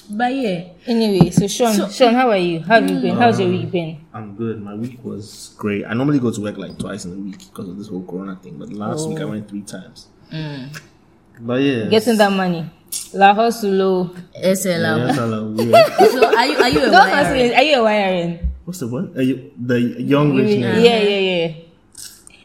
But 0.09 0.33
yeah. 0.35 0.65
Anyway, 0.85 1.29
so 1.31 1.47
Sean, 1.47 1.73
So- 1.73 1.89
Sean, 1.89 2.13
how 2.13 2.29
are 2.29 2.37
you? 2.37 2.59
How 2.61 2.75
have 2.81 2.89
you 2.89 2.99
been? 3.01 3.15
How's 3.17 3.39
your 3.39 3.49
week 3.49 3.71
been? 3.71 3.95
Mm. 3.95 3.99
I'm 4.13 4.35
good. 4.35 4.61
My 4.61 4.75
week 4.75 4.99
was 5.03 5.55
great. 5.57 5.85
I 5.85 5.93
normally 5.93 6.19
go 6.19 6.31
to 6.31 6.41
work 6.41 6.57
like 6.57 6.77
twice 6.77 7.05
in 7.05 7.13
a 7.13 7.15
week 7.17 7.39
because 7.39 7.69
of 7.69 7.77
this 7.77 7.87
whole 7.87 8.03
Corona 8.05 8.35
thing, 8.35 8.57
but 8.57 8.71
last 8.71 9.07
week 9.09 9.19
I 9.19 9.23
oh. 9.23 9.29
went 9.29 9.49
three 9.49 9.61
times. 9.63 10.07
Mm. 10.31 10.79
But 11.41 11.61
yeah, 11.61 11.85
Getting 11.89 12.17
that 12.17 12.31
money. 12.31 12.69
La 13.13 13.33
hustle. 13.33 13.81
Oh. 13.81 14.15
SLM. 14.41 15.07
Yes, 15.07 15.15
hello, 15.17 15.53
yeah. 15.57 15.97
So 16.07 16.35
are 16.37 16.45
you, 16.45 16.57
are 16.57 16.69
you 16.69 16.79
a 16.79 16.91
Don't 16.91 17.09
YRN? 17.09 17.11
hustle. 17.11 17.55
Are 17.55 17.63
you 17.63 17.79
a 17.79 17.83
wiring? 17.83 18.39
What's 18.65 18.79
the 18.79 18.87
what? 18.87 19.17
Are 19.17 19.21
you- 19.21 19.51
the 19.57 19.79
young 20.01 20.35
rich 20.35 20.57
Yeah, 20.59 20.73
nigga. 20.75 20.83
yeah, 20.85 20.99
yeah. 21.19 21.53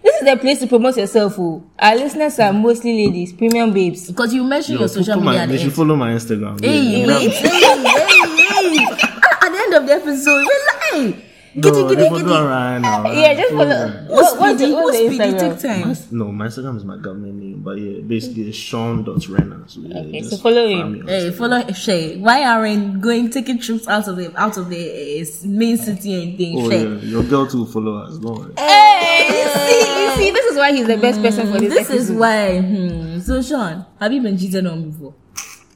This 0.02 0.16
is 0.16 0.24
the 0.24 0.36
place 0.36 0.60
to 0.60 0.66
promote 0.66 0.96
yourself. 0.96 1.34
Oh. 1.38 1.62
Our 1.78 1.96
listeners 1.96 2.38
are 2.38 2.52
mostly 2.52 3.06
ladies, 3.06 3.32
premium 3.32 3.72
babes. 3.72 4.06
Because 4.08 4.32
you 4.32 4.44
mentioned 4.44 4.74
Yo, 4.74 4.80
your 4.80 4.88
social 4.88 5.14
put 5.14 5.24
media 5.24 5.38
my, 5.38 5.42
at 5.42 5.48
they 5.48 5.58
should 5.58 5.72
follow 5.74 5.96
my 5.96 6.10
Instagram. 6.12 6.60
Hey, 6.60 6.84
hey, 6.84 7.06
hey, 7.06 7.28
hey, 7.28 7.50
hey. 7.50 8.86
At 8.86 9.42
at 9.42 9.52
the 9.52 9.58
end 9.58 9.74
of 9.74 9.86
the 9.86 9.92
episode, 9.92 10.44
we're 10.46 10.66
like, 10.66 10.82
hey, 10.92 11.04
No, 11.10 11.29
giddy, 11.54 11.82
giddy, 11.88 12.08
giddy. 12.10 12.24
right 12.24 12.78
now. 12.78 13.10
Yeah, 13.10 13.34
just 13.34 13.50
Follow 13.50 13.64
follow. 13.70 13.88
me. 13.88 14.06
What's 14.08 14.30
What, 14.32 14.40
what's, 14.40 14.58
speedy? 14.58 14.70
the- 14.70 14.76
what's 14.76 14.98
What's 14.98 14.98
speedy? 14.98 15.18
Take 15.18 15.34
Instagram? 15.52 16.10
time. 16.10 16.18
No, 16.18 16.32
my 16.32 16.46
Instagram 16.46 16.76
is 16.76 16.84
my 16.84 16.96
government 16.96 17.34
name, 17.34 17.60
but 17.62 17.78
yeah, 17.78 18.00
basically 18.02 18.48
it's 18.48 18.56
Sean.Renner. 18.58 19.64
So 19.66 19.80
yeah, 19.80 19.98
Okay, 19.98 20.22
so 20.22 20.36
follow 20.36 20.66
him. 20.68 21.06
Hey, 21.06 21.30
follow 21.30 21.66
Shay. 21.72 22.16
Why 22.18 22.44
aren't 22.44 23.00
going 23.00 23.30
taking 23.30 23.58
trips 23.58 23.88
out 23.88 24.06
of 24.08 24.16
the 24.16 24.32
out 24.40 24.56
of 24.56 24.68
the 24.68 25.22
uh, 25.22 25.46
main 25.48 25.76
city 25.76 26.22
and 26.22 26.36
things? 26.38 26.60
Oh 26.66 26.70
Shay. 26.70 26.82
yeah, 26.84 26.94
your 27.00 27.22
girl 27.24 27.46
too 27.46 27.66
follow 27.66 27.98
us. 28.04 28.18
Don't 28.18 28.38
worry. 28.38 28.52
Hey, 28.56 29.26
you 29.28 29.48
see, 29.50 30.02
you 30.04 30.10
see, 30.16 30.30
this 30.30 30.44
is 30.46 30.56
why 30.56 30.72
he's 30.72 30.86
the 30.86 30.96
best 30.98 31.20
person 31.22 31.52
for 31.52 31.58
this. 31.58 31.72
This 31.74 31.90
is 31.90 32.12
why. 32.12 32.60
Hmm. 32.60 33.18
So 33.20 33.42
Sean, 33.42 33.86
have 33.98 34.12
you 34.12 34.22
been 34.22 34.36
cheated 34.38 34.66
on 34.66 34.90
before? 34.90 35.14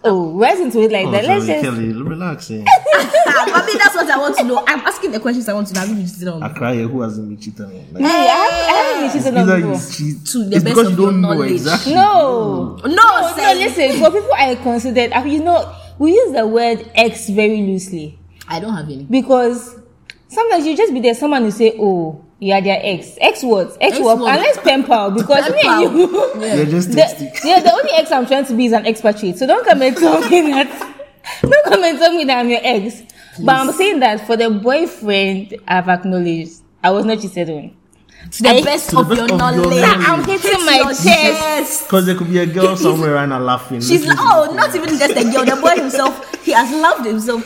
Oh, 0.07 0.29
where's 0.37 0.61
into 0.61 0.81
it 0.83 0.93
like 0.93 1.07
Oh, 1.07 1.11
that? 1.13 1.25
Let's 1.25 1.47
Charlie, 1.47 1.63
just. 1.63 1.77
Kelly, 1.77 1.93
relax. 2.03 2.51
Eh. 2.51 2.65
Ah, 3.27 3.67
that's 3.79 3.95
what 3.95 4.11
I 4.11 4.19
want 4.19 4.37
to 4.39 4.45
know. 4.45 4.63
I'm 4.67 4.81
asking 4.81 5.13
the 5.13 5.21
questions 5.21 5.49
I 5.49 5.53
want 5.55 5.69
to 5.69 5.75
know. 5.75 5.81
Have 5.81 5.89
you 5.89 5.95
been 5.97 6.07
cheated 6.07 6.29
on? 6.29 6.43
I 6.43 6.49
cry. 6.51 6.77
Who 6.77 7.01
hasn't 7.03 7.29
been 7.29 7.39
cheated 7.39 7.61
on? 7.67 7.73
Like, 7.93 8.03
Hey, 8.03 8.29
I 8.29 8.35
haven't, 8.35 8.59
I 8.59 8.73
haven't 8.77 9.03
been 9.03 9.13
cheated 9.23 9.37
on 9.39 9.47
before. 9.47 10.05
you 10.05 10.15
cheat. 10.15 10.27
To 10.27 10.39
the 10.39 10.57
it's 10.57 10.65
best 10.65 10.65
because 10.65 10.87
of 10.87 10.91
you 10.99 11.05
don't 11.07 11.21
know 11.21 11.29
knowledge. 11.33 11.51
exactly. 11.53 11.95
No. 11.95 12.77
No, 12.85 12.89
No, 12.95 13.33
say- 13.37 13.55
listen, 13.55 14.01
for 14.01 14.11
people 14.11 14.33
I 14.35 14.55
considered, 14.57 15.13
you 15.27 15.43
know, 15.43 15.75
we 15.99 16.13
use 16.13 16.33
the 16.33 16.47
word 16.47 16.91
ex 16.95 17.29
very 17.29 17.59
loosely 17.63 18.19
I 18.49 18.61
don't 18.61 18.75
have 18.75 18.87
any. 18.87 19.05
because 19.05 19.79
sometimes 20.29 20.67
you 20.67 20.77
just 20.77 20.93
be 20.93 21.01
there, 21.01 21.15
someone 21.15 21.45
will 21.45 21.53
say, 21.53 21.77
oh, 21.79 22.24
you 22.45 22.53
are 22.53 22.61
their 22.61 22.79
ex. 22.83 23.17
Ex 23.21 23.43
what? 23.43 23.69
Ex, 23.81 23.95
Ex 23.97 24.01
what? 24.01 24.19
what? 24.19 24.37
Unless 24.37 24.59
pen 24.59 24.85
pal, 24.85 25.11
because 25.11 25.51
me 25.57 25.61
and 25.65 25.81
you. 25.99 26.09
You're 26.41 26.67
just 26.67 26.91
The, 26.93 27.41
yeah, 27.45 27.61
the 27.61 27.73
only 27.73 27.91
ex 27.93 28.13
I'm 28.13 28.27
trying 28.27 28.45
to 28.47 28.55
be 28.55 28.67
is 28.67 28.73
an 28.73 28.87
expatriate. 28.87 29.39
So 29.39 29.47
don't 29.47 29.65
come 29.67 29.81
and 29.83 29.97
tell 29.97 30.21
me 30.29 30.53
that. 30.53 30.91
Don't 31.41 31.65
come 31.65 31.83
and 31.83 31.99
tell 31.99 32.13
me 32.13 32.25
that 32.25 32.39
I'm 32.39 32.51
your 32.51 32.61
ex. 32.63 33.03
But 33.43 33.57
I'm 33.57 33.73
saying 33.73 34.01
that 34.01 34.27
for 34.27 34.37
the 34.37 34.51
boyfriend 34.51 35.55
I've 35.67 35.89
acknowledged, 35.89 36.61
I 36.83 36.91
was 36.91 37.07
not 37.07 37.19
cheated 37.21 37.49
on. 37.49 37.75
To 38.33 38.43
the 38.43 38.49
I- 38.51 38.63
best 38.63 38.91
To 38.91 38.97
the 38.97 39.01
of 39.03 39.09
best 39.09 39.17
your 39.21 39.25
of 39.25 39.31
your 39.31 39.39
knowledge. 39.39 39.81
knowledge. 39.81 40.07
I'm 40.07 40.25
hitting 40.25 40.67
my 40.67 40.77
your 40.77 40.93
chest. 40.95 41.85
Because 41.85 42.05
there 42.05 42.15
could 42.15 42.29
be 42.31 42.39
a 42.41 42.47
girl 42.47 42.77
somewhere 42.77 43.15
right 43.15 43.27
now 43.29 43.39
laughing. 43.39 43.81
She's 43.81 44.03
Listen. 44.05 44.17
oh, 44.21 44.53
not 44.55 44.75
even 44.75 44.99
just 44.99 45.17
a 45.17 45.25
girl. 45.25 45.45
The 45.47 45.57
boy 45.63 45.81
himself, 45.81 46.45
he 46.45 46.53
has 46.53 46.71
loved 46.71 47.07
himself. 47.07 47.43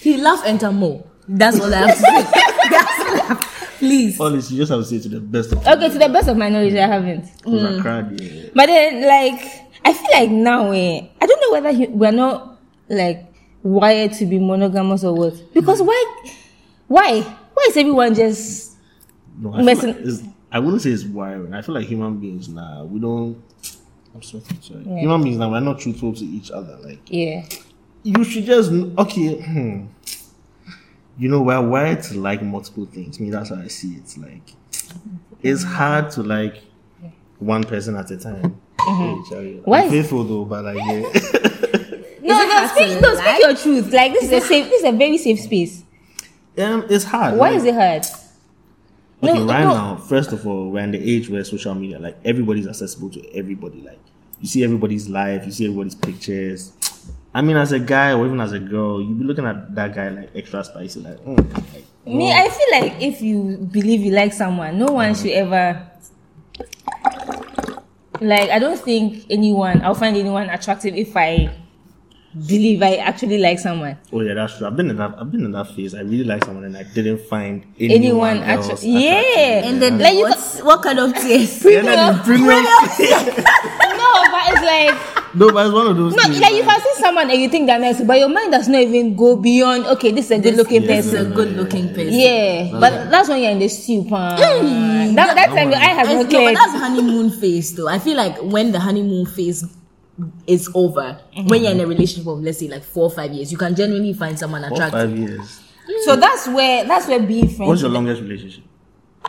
He 0.00 0.16
loves 0.16 0.42
enter 0.44 0.72
more. 0.72 1.04
That's 1.28 1.60
all 1.60 1.72
I 1.72 1.76
have 1.86 1.94
to 1.96 2.00
say. 2.02 2.22
That's 2.70 3.00
all 3.00 3.14
I 3.14 3.24
have. 3.28 3.53
Please. 3.78 4.20
Honestly, 4.20 4.56
you 4.56 4.62
just 4.62 4.70
have 4.70 4.80
to 4.80 4.84
say 4.86 5.00
to 5.00 5.08
the 5.08 5.20
best 5.20 5.52
of 5.52 5.66
Okay, 5.66 5.88
to 5.88 5.98
the 5.98 6.08
best 6.08 6.28
of 6.28 6.36
my 6.36 6.48
knowledge, 6.48 6.74
I 6.74 6.86
haven't. 6.86 7.24
Mm. 7.42 7.78
I 7.78 7.82
cried. 7.82 8.20
Yeah. 8.20 8.50
But 8.54 8.66
then, 8.66 9.02
like, 9.06 9.40
I 9.84 9.92
feel 9.92 10.10
like 10.12 10.30
now, 10.30 10.70
eh, 10.70 11.06
I 11.20 11.26
don't 11.26 11.40
know 11.40 11.52
whether 11.52 11.72
he, 11.76 11.86
we're 11.88 12.12
not 12.12 12.58
like 12.88 13.32
wired 13.62 14.12
to 14.14 14.26
be 14.26 14.38
monogamous 14.38 15.04
or 15.04 15.14
what. 15.14 15.52
Because 15.52 15.82
why, 15.82 16.24
why, 16.88 17.20
why 17.20 17.66
is 17.68 17.76
everyone 17.76 18.14
just? 18.14 18.72
No, 19.38 19.52
I, 19.54 19.60
Listen- 19.62 20.04
like 20.04 20.34
I 20.52 20.60
wouldn't 20.60 20.82
say 20.82 20.90
it's 20.90 21.04
wiring. 21.04 21.52
I 21.52 21.62
feel 21.62 21.74
like 21.74 21.86
human 21.86 22.18
beings 22.20 22.48
now 22.48 22.84
we 22.84 23.00
don't. 23.00 23.42
I'm 24.14 24.22
sweating. 24.22 24.60
Sorry. 24.60 24.84
Human 24.84 25.24
beings 25.24 25.36
now 25.38 25.50
we're 25.50 25.58
not 25.58 25.80
truthful 25.80 26.14
to 26.14 26.24
each 26.24 26.52
other. 26.52 26.76
Like 26.76 27.00
Yeah, 27.08 27.44
you 28.04 28.22
should 28.22 28.44
just 28.44 28.70
okay. 28.70 29.40
Hmm. 29.42 29.86
You 31.16 31.28
know 31.28 31.42
we're 31.42 31.60
wired 31.66 32.02
to 32.04 32.18
like 32.18 32.42
multiple 32.42 32.86
things. 32.86 33.20
Me, 33.20 33.30
that's 33.30 33.50
how 33.50 33.56
I 33.56 33.68
see 33.68 33.94
it. 33.94 34.16
Like 34.18 34.52
it's 35.42 35.62
hard 35.62 36.10
to 36.12 36.22
like 36.22 36.62
one 37.38 37.62
person 37.64 37.96
at 37.96 38.10
a 38.10 38.16
time. 38.16 38.60
Hey, 38.80 39.16
Charlie, 39.28 39.60
Why 39.64 39.82
I'm 39.82 39.90
faithful 39.90 40.24
though, 40.24 40.44
but 40.44 40.64
like 40.64 40.76
yeah. 40.76 40.84
no, 41.02 41.08
it 41.08 42.22
no, 42.22 42.48
hard 42.50 42.70
speak, 42.70 42.88
to 42.96 43.00
no, 43.00 43.12
lie? 43.12 43.34
speak 43.34 43.42
your 43.46 43.56
truth. 43.56 43.92
Like 43.92 44.12
this 44.12 44.24
is 44.24 44.32
a 44.32 44.40
safe, 44.40 44.68
this 44.68 44.82
is 44.82 44.88
a 44.88 44.92
very 44.96 45.18
safe 45.18 45.40
space. 45.40 45.84
um, 46.58 46.84
it's 46.90 47.04
hard. 47.04 47.36
Why 47.38 47.50
like- 47.50 47.58
is 47.58 47.64
it 47.64 47.74
hard? 47.74 48.04
Okay, 49.22 49.32
No, 49.38 49.46
right 49.46 49.64
no. 49.64 49.74
now, 49.74 49.96
first 49.96 50.32
of 50.32 50.46
all, 50.46 50.70
we're 50.70 50.80
in 50.80 50.90
the 50.90 50.98
age 50.98 51.30
where 51.30 51.42
social 51.44 51.74
media, 51.74 51.98
like 51.98 52.16
everybody's 52.26 52.66
accessible 52.66 53.08
to 53.10 53.34
everybody. 53.34 53.80
Like 53.80 53.98
you 54.40 54.46
see 54.48 54.62
everybody's 54.64 55.08
life, 55.08 55.46
you 55.46 55.52
see 55.52 55.64
everybody's 55.64 55.94
pictures. 55.94 56.72
I 57.34 57.42
mean, 57.42 57.56
as 57.56 57.72
a 57.72 57.80
guy 57.80 58.12
or 58.12 58.24
even 58.26 58.40
as 58.40 58.52
a 58.52 58.60
girl, 58.60 59.00
you'd 59.00 59.18
be 59.18 59.24
looking 59.24 59.44
at 59.44 59.74
that 59.74 59.94
guy 59.94 60.08
like 60.10 60.30
extra 60.36 60.62
spicy, 60.62 61.00
like, 61.00 61.18
mm, 61.24 61.36
like 61.74 61.84
Me, 62.06 62.32
I 62.32 62.48
feel 62.48 62.80
like 62.80 63.02
if 63.02 63.20
you 63.20 63.58
believe 63.72 64.00
you 64.02 64.12
like 64.12 64.32
someone, 64.32 64.78
no 64.78 64.86
one 64.86 65.14
should 65.14 65.32
ever. 65.32 65.82
Like, 68.20 68.50
I 68.50 68.58
don't 68.60 68.78
think 68.78 69.26
anyone, 69.30 69.82
I'll 69.82 69.94
find 69.96 70.16
anyone 70.16 70.48
attractive 70.48 70.94
if 70.94 71.16
I 71.16 71.50
believe 72.46 72.82
I 72.82 72.96
actually 72.96 73.38
like 73.38 73.58
someone. 73.58 73.96
oh 74.12 74.20
yeah, 74.20 74.34
that's 74.34 74.56
true. 74.58 74.66
I've 74.68 74.76
been 74.76 74.90
in 74.90 74.96
that. 74.96 75.14
I've 75.18 75.30
been 75.30 75.44
in 75.44 75.52
that 75.52 75.68
phase. 75.74 75.94
I 75.94 76.00
really 76.00 76.24
like 76.24 76.44
someone, 76.44 76.64
and 76.64 76.76
I 76.76 76.82
didn't 76.84 77.20
find 77.26 77.64
Anyone 77.78 77.96
anyone, 77.98 78.36
else 78.42 78.66
attra- 78.70 78.74
attractive. 78.78 79.00
yeah. 79.02 79.66
And 79.68 79.82
then 79.82 79.98
Like, 79.98 80.14
you 80.14 80.22
what, 80.22 80.60
what 80.62 80.82
kind 80.82 80.98
of 81.00 81.12
tears? 81.14 81.64
Yeah, 81.64 81.82
then 81.82 82.16
the 82.16 82.22
premium. 82.22 82.64
No, 83.94 84.10
but 84.30 84.42
it's 84.50 84.62
like, 84.62 84.94
no, 85.34 85.50
but 85.52 85.66
it's 85.66 85.74
one 85.74 85.86
of 85.88 85.96
those. 85.96 86.14
no, 86.14 86.22
things, 86.24 86.40
like 86.40 86.54
you 86.54 86.62
can 86.62 86.80
see 86.80 86.94
someone 87.00 87.30
and 87.30 87.40
you 87.40 87.48
think 87.48 87.66
they're 87.66 87.78
nice, 87.78 88.00
but 88.02 88.18
your 88.18 88.28
mind 88.28 88.52
does 88.52 88.68
not 88.68 88.80
even 88.80 89.16
go 89.16 89.36
beyond, 89.36 89.86
okay, 89.86 90.12
this 90.12 90.26
is 90.26 90.30
a 90.32 90.38
good 90.38 90.54
looking 90.56 90.82
Yes, 90.82 91.06
It's 91.06 91.14
person. 91.14 91.32
a 91.32 91.34
good 91.34 91.56
looking 91.56 91.88
person. 91.88 92.12
Yeah, 92.12 92.70
but 92.80 93.10
that's 93.10 93.28
when 93.28 93.42
you're 93.42 93.50
in 93.52 93.58
the 93.58 93.68
stew, 93.68 94.04
pan. 94.04 95.14
That, 95.14 95.34
that 95.36 95.48
time 95.48 95.70
your 95.70 95.78
eye 95.78 95.94
has 95.94 96.08
It's- 96.08 96.24
not 96.24 96.32
no, 96.32 96.44
but 96.44 96.54
that's 96.54 96.72
honeymoon 96.72 97.30
phase 97.30 97.74
though. 97.74 97.88
I 97.88 97.98
feel 97.98 98.16
like 98.16 98.38
when 98.42 98.72
the 98.72 98.80
honeymoon 98.80 99.26
phase 99.26 99.64
is 100.46 100.70
over, 100.74 101.18
when 101.46 101.62
you're 101.62 101.72
in 101.72 101.80
a 101.80 101.86
relationship 101.86 102.26
of 102.28 102.40
let's 102.40 102.58
say 102.58 102.68
like 102.68 102.82
four 102.84 103.04
or 103.04 103.10
five 103.10 103.32
years, 103.32 103.50
you 103.52 103.58
can 103.58 103.74
genuinely 103.74 104.12
find 104.12 104.38
someone 104.38 104.62
Four, 104.62 104.72
attractive. 104.76 105.00
five 105.10 105.18
years. 105.18 105.60
So 106.04 106.16
that's 106.16 106.48
where, 106.48 106.84
that's 106.84 107.06
where 107.08 107.20
being 107.20 107.48
friends. 107.48 107.68
What's 107.68 107.82
your 107.82 107.90
longest 107.90 108.22
relationship? 108.22 108.64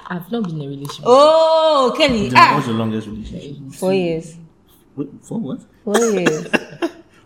I've 0.08 0.32
not 0.32 0.44
been 0.44 0.62
in 0.62 0.68
a 0.68 0.70
relationship. 0.70 1.04
Oh, 1.08 1.94
Kelly. 1.98 2.24
What's 2.26 2.36
Ah, 2.38 2.66
your 2.66 2.76
longest 2.76 3.08
relationship? 3.08 3.74
four 3.74 3.94
years. 3.94 4.36
Wait, 4.96 5.10
for 5.24 5.40
what? 5.40 5.60
Four 5.86 5.98
years. 6.00 6.48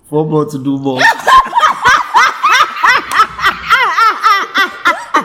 For 0.09 0.25
more 0.25 0.45
to 0.45 0.57
do 0.63 0.77
more. 0.77 0.99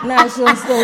nah, 0.04 0.28
so, 0.28 0.44
so, 0.54 0.74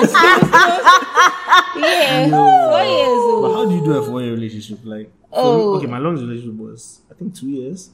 Yeah, 1.77 2.29
four 2.31 2.83
years. 2.83 3.23
But 3.41 3.49
Oh. 3.49 3.53
how 3.55 3.65
do 3.69 3.75
you 3.77 3.85
do 3.85 3.93
a 3.97 4.03
four 4.03 4.21
year 4.23 4.33
relationship? 4.33 4.81
Like, 4.85 5.13
Oh. 5.33 5.73
me, 5.73 5.77
okay, 5.79 5.87
my 5.87 5.99
longest 5.99 6.25
relationship 6.27 6.59
was 6.59 7.01
I 7.11 7.15
think 7.15 7.35
two 7.35 7.49
years. 7.49 7.91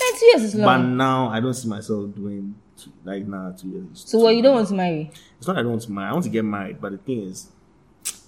Eh, 0.00 0.04
Two 0.18 0.26
years 0.26 0.42
is 0.42 0.54
long. 0.56 0.64
But 0.64 0.78
now 0.88 1.28
I 1.28 1.40
don't 1.40 1.54
see 1.54 1.68
myself 1.68 2.12
doing 2.14 2.54
two, 2.76 2.90
like 3.04 3.26
nah 3.26 3.52
two 3.52 3.68
years. 3.68 4.02
So 4.06 4.18
what, 4.18 4.34
you 4.34 4.42
don't 4.42 4.54
want 4.56 4.68
to 4.68 4.74
marry? 4.74 5.10
It's 5.38 5.46
not 5.46 5.54
that 5.54 5.60
I 5.60 5.62
don't 5.62 5.72
want 5.72 5.82
to 5.82 5.92
marry. 5.92 6.08
I 6.08 6.12
want 6.12 6.24
to 6.24 6.30
get 6.30 6.44
married, 6.44 6.80
but 6.80 6.92
the 6.92 6.98
thing 6.98 7.22
is, 7.22 7.48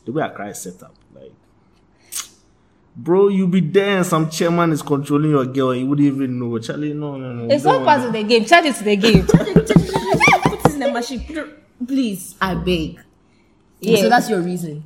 the 0.04 0.12
way 0.12 0.22
Accra 0.22 0.48
is 0.50 0.60
set 0.60 0.82
up, 0.82 0.94
bro, 2.96 3.28
you 3.28 3.46
be 3.46 3.60
there 3.60 3.98
and 3.98 4.06
some 4.06 4.30
chairman 4.30 4.72
is 4.72 4.82
controlling 4.82 5.30
your 5.30 5.46
girl 5.46 5.70
and 5.70 5.80
you 5.80 5.86
wouldn't 5.86 6.06
even 6.06 6.38
know. 6.38 6.58
Charlie, 6.58 6.94
no, 6.94 7.16
no, 7.16 7.32
no. 7.32 7.54
It's 7.54 7.64
all 7.66 7.74
don't 7.74 7.84
part 7.84 8.06
of 8.06 8.12
the 8.12 8.22
game. 8.22 8.44
Charge 8.44 8.66
it 8.66 8.74
to 8.76 8.84
the 8.84 8.96
game. 8.96 9.26
Put 9.26 10.62
his 10.66 10.76
membership, 10.76 11.20
please. 11.86 12.34
I 12.40 12.54
beg. 12.54 13.00
Yeah. 13.80 14.02
So 14.02 14.08
that's 14.08 14.30
your 14.30 14.40
reason. 14.40 14.84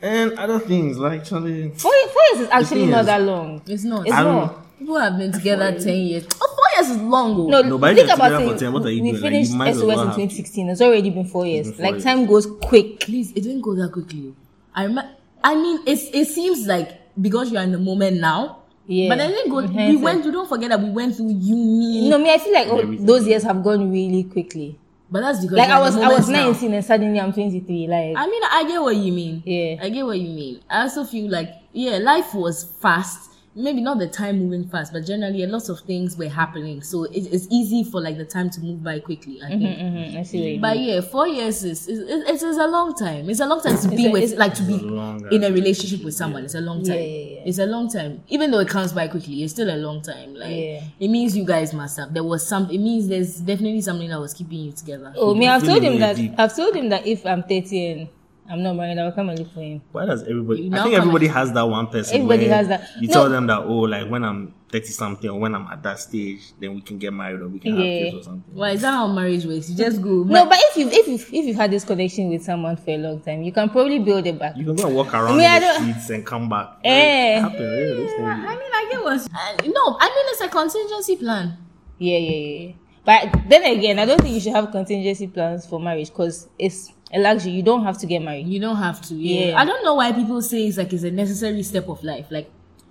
And 0.00 0.32
other 0.34 0.58
things 0.58 0.98
like 0.98 1.24
Charlie. 1.24 1.70
Four, 1.70 1.92
four 2.08 2.22
years 2.32 2.40
is 2.46 2.48
actually 2.50 2.82
thing 2.82 2.90
not 2.90 3.00
is- 3.00 3.06
that 3.06 3.22
long. 3.22 3.62
It's 3.66 3.84
not. 3.84 4.06
It's 4.06 4.14
I 4.14 4.22
don't- 4.22 4.64
People 4.78 4.98
have 4.98 5.16
been 5.16 5.32
together 5.32 5.78
ten 5.80 5.96
years. 5.98 6.26
Oh, 6.42 6.54
four 6.56 6.82
years 6.82 6.90
is 6.96 7.00
long. 7.00 7.36
Oh. 7.40 7.46
No, 7.48 7.62
No, 7.62 7.78
but 7.78 7.92
if 7.92 8.06
think 8.06 8.10
about 8.18 8.42
it. 8.42 8.58
10, 8.58 8.72
what 8.72 8.84
are 8.84 8.90
you 8.90 9.02
we 9.02 9.10
doing? 9.12 9.22
Like, 9.22 9.32
finished 9.32 9.52
you 9.52 9.72
SOS 9.72 9.84
well 9.86 10.00
in 10.00 10.06
2016. 10.08 10.68
It's 10.68 10.80
already 10.82 11.10
been 11.10 11.24
four 11.24 11.46
years. 11.46 11.68
been 11.68 11.74
four 11.76 11.82
like 11.84 11.92
years. 11.94 12.04
time 12.04 12.26
goes 12.26 12.46
quick. 12.60 13.00
please, 13.00 13.30
it 13.30 13.40
didn't 13.42 13.62
go 13.62 13.74
that 13.76 13.92
quickly. 13.92 14.34
I 14.74 14.86
rem- 14.86 15.08
I 15.42 15.54
mean, 15.54 15.78
it's 15.86 16.02
it 16.12 16.26
seems 16.28 16.66
like 16.66 16.90
because 17.20 17.50
you 17.50 17.58
are 17.58 17.64
in 17.64 17.72
the 17.72 17.78
moment 17.78 18.20
now. 18.20 18.58
Yeah. 18.86 19.08
But 19.08 19.20
I 19.20 19.28
didn't 19.28 19.50
go. 19.50 19.58
In 19.58 19.74
We 19.74 19.96
went. 19.96 20.24
You 20.24 20.32
don't 20.32 20.48
forget 20.48 20.70
that 20.70 20.80
we 20.80 20.90
went 20.90 21.16
through 21.16 21.30
uni. 21.30 22.08
No, 22.08 22.18
me, 22.18 22.32
I 22.32 22.38
feel 22.38 22.52
like 22.52 22.68
oh, 22.68 22.78
Everything. 22.78 23.06
those 23.06 23.26
years 23.26 23.42
have 23.42 23.62
gone 23.62 23.90
really 23.90 24.24
quickly. 24.24 24.78
But 25.10 25.20
that's 25.20 25.40
because 25.40 25.56
Like 25.58 25.70
I 25.70 25.78
was, 25.78 25.96
I 25.96 26.08
was 26.08 26.28
moment 26.28 26.44
now. 26.46 26.50
19 26.50 26.74
and 26.74 26.84
suddenly 26.84 27.20
I'm 27.20 27.32
23. 27.32 27.86
Like 27.86 28.14
I 28.16 28.26
mean, 28.26 28.42
I 28.44 28.64
get 28.66 28.80
what 28.82 28.96
you 28.96 29.12
mean. 29.12 29.42
Yeah. 29.46 29.76
I 29.80 29.88
get 29.88 30.04
what 30.04 30.18
you 30.18 30.28
mean. 30.28 30.60
I 30.68 30.82
also 30.82 31.04
feel 31.04 31.30
like, 31.30 31.50
yeah, 31.72 31.98
life 31.98 32.34
was 32.34 32.64
fast. 32.64 33.30
Maybe 33.56 33.80
not 33.80 34.00
the 34.00 34.08
time 34.08 34.40
moving 34.40 34.68
fast, 34.68 34.92
but 34.92 35.06
generally 35.06 35.44
a 35.44 35.46
lot 35.46 35.68
of 35.68 35.78
things 35.80 36.16
were 36.16 36.28
happening. 36.28 36.82
So 36.82 37.04
it, 37.04 37.28
it's 37.32 37.46
easy 37.52 37.84
for 37.84 38.00
like 38.00 38.16
the 38.16 38.24
time 38.24 38.50
to 38.50 38.60
move 38.60 38.82
by 38.82 38.98
quickly. 38.98 39.38
I 39.44 39.48
think. 39.50 39.62
Mhm, 39.62 40.18
I 40.18 40.22
see 40.24 40.40
what 40.40 40.48
you 40.50 40.60
But 40.60 40.78
yeah, 40.80 41.00
four 41.02 41.28
years 41.28 41.62
is, 41.62 41.86
is, 41.86 42.00
is, 42.00 42.08
it's- 42.22 42.42
it's 42.42 42.58
a 42.58 42.66
long 42.66 42.94
time. 42.96 43.30
It's 43.30 43.38
a 43.38 43.46
long 43.46 43.60
time 43.60 43.78
to 43.78 43.88
be 43.88 44.06
a- 44.06 44.10
with, 44.10 44.32
like 44.36 44.54
to 44.54 44.62
be 44.64 44.74
It's 44.74 44.82
a 44.82 44.86
long 44.86 45.32
in 45.32 45.44
a 45.44 45.52
relationship 45.52 46.02
with 46.04 46.14
someone. 46.14 46.44
It's 46.44 46.56
a 46.56 46.60
long 46.60 46.82
time. 46.82 46.96
Yeah, 46.96 47.02
yeah, 47.04 47.34
yeah. 47.36 47.40
It's 47.46 47.58
a 47.58 47.66
long 47.66 47.88
time. 47.88 48.22
Even 48.28 48.50
though 48.50 48.58
it 48.58 48.68
comes 48.68 48.92
by 48.92 49.06
quickly, 49.06 49.44
it's 49.44 49.52
still 49.52 49.70
a 49.72 49.78
long 49.78 50.02
time. 50.02 50.34
Like 50.34 50.50
Yeah. 50.50 50.80
it 50.98 51.08
means 51.08 51.36
you 51.36 51.44
guys 51.44 51.72
must 51.72 51.96
have. 51.98 52.12
There 52.12 52.24
was 52.24 52.44
some. 52.44 52.68
It 52.70 52.78
means 52.78 53.06
there's 53.06 53.36
definitely 53.36 53.82
something 53.82 54.08
that 54.08 54.18
was 54.18 54.34
keeping 54.34 54.58
you 54.58 54.72
together. 54.72 55.12
Oh, 55.16 55.32
me, 55.32 55.46
I've 55.46 55.62
told 55.64 55.82
him 55.84 56.00
that. 56.00 56.16
deep. 56.16 56.32
I've 56.38 56.56
told 56.56 56.74
him 56.74 56.88
that 56.88 57.06
if 57.06 57.24
I'm 57.24 57.44
30 57.44 57.86
and 57.86 58.08
I'm 58.48 58.62
not 58.62 58.74
married, 58.76 58.98
I'll 58.98 59.12
come 59.12 59.30
and 59.30 59.38
look 59.38 59.52
for 59.54 59.60
him. 59.60 59.80
Why 59.92 60.04
does 60.04 60.22
everybody? 60.22 60.62
You 60.64 60.74
I 60.74 60.82
think 60.82 60.94
everybody 60.94 61.26
has 61.28 61.52
that 61.52 61.62
one 61.62 61.86
person. 61.86 62.16
Everybody 62.16 62.46
has 62.48 62.68
that. 62.68 62.88
You 63.00 63.08
No. 63.08 63.14
tell 63.14 63.28
them 63.30 63.46
that 63.46 63.60
oh, 63.60 63.78
like 63.80 64.08
when 64.10 64.22
I'm 64.22 64.54
thirty 64.70 64.88
something 64.88 65.30
or 65.30 65.40
when 65.40 65.54
I'm 65.54 65.66
at 65.68 65.82
that 65.82 65.98
stage, 65.98 66.52
then 66.60 66.74
we 66.74 66.82
can 66.82 66.98
get 66.98 67.12
married 67.14 67.40
or 67.40 67.48
we 67.48 67.58
can 67.58 67.74
Yeah. 67.74 67.84
have 67.84 68.02
kids 68.12 68.16
or 68.16 68.22
something. 68.22 68.54
Why 68.54 68.70
is 68.72 68.82
that 68.82 68.90
how 68.90 69.06
marriage 69.06 69.46
works? 69.46 69.70
You 69.70 69.76
just 69.76 70.02
go. 70.02 70.24
No, 70.24 70.44
but 70.46 70.58
if 70.60 70.76
you 70.76 70.88
if 70.90 71.08
you 71.08 71.14
if 71.14 71.46
you've 71.46 71.56
had 71.56 71.70
this 71.70 71.84
connection 71.84 72.28
with 72.28 72.42
someone 72.42 72.76
for 72.76 72.90
a 72.90 72.98
long 72.98 73.20
time, 73.20 73.42
you 73.42 73.52
can 73.52 73.70
probably 73.70 73.98
build 73.98 74.26
it 74.26 74.38
back. 74.38 74.56
You 74.58 74.64
can 74.66 74.76
go 74.76 74.86
and 74.88 74.96
walk 74.96 75.14
around 75.14 75.40
I 75.40 75.56
in 75.56 75.62
the 75.62 75.74
streets 75.80 76.10
and 76.10 76.26
come 76.26 76.48
back. 76.50 76.68
Eh. 76.84 77.38
It 77.38 77.40
happen, 77.40 77.60
yeah, 77.62 77.94
those. 77.94 78.10
I 78.20 78.36
mean, 78.36 78.72
I 78.74 78.88
get 78.90 79.02
what. 79.02 79.20
Uh, 79.20 79.66
no, 79.68 79.96
I 80.00 80.08
mean 80.08 80.26
it's 80.32 80.40
a 80.42 80.48
contingency 80.48 81.16
plan. 81.16 81.56
Yeah, 81.98 82.18
yeah, 82.18 82.30
yeah. 82.30 82.66
yeah. 82.66 82.72
But 83.06 83.48
then 83.48 83.64
again, 83.64 83.98
I 83.98 84.06
don't 84.06 84.20
think 84.20 84.34
you 84.34 84.40
should 84.40 84.54
have 84.54 84.70
contingency 84.70 85.26
plans 85.28 85.66
for 85.66 85.78
marriage 85.78 86.08
because 86.08 86.48
it's 86.58 86.90
a 87.14 87.18
luxury. 87.18 87.52
You 87.52 87.62
don't 87.62 87.84
have 87.84 87.98
to 87.98 88.06
get 88.06 88.20
married. 88.20 88.48
You 88.48 88.60
don't 88.60 88.76
have 88.76 89.00
to. 89.02 89.14
Yeah. 89.14 89.46
Yeah. 89.46 89.60
I 89.60 89.64
don't 89.64 89.84
know 89.84 89.94
why 89.94 90.12
people 90.12 90.42
say 90.42 90.66
it's 90.66 90.76
like 90.76 90.92
it's 90.92 91.04
a 91.04 91.10
necessary 91.10 91.62
step 91.62 91.88
of 91.88 92.02
life. 92.02 92.26
Like 92.30 92.50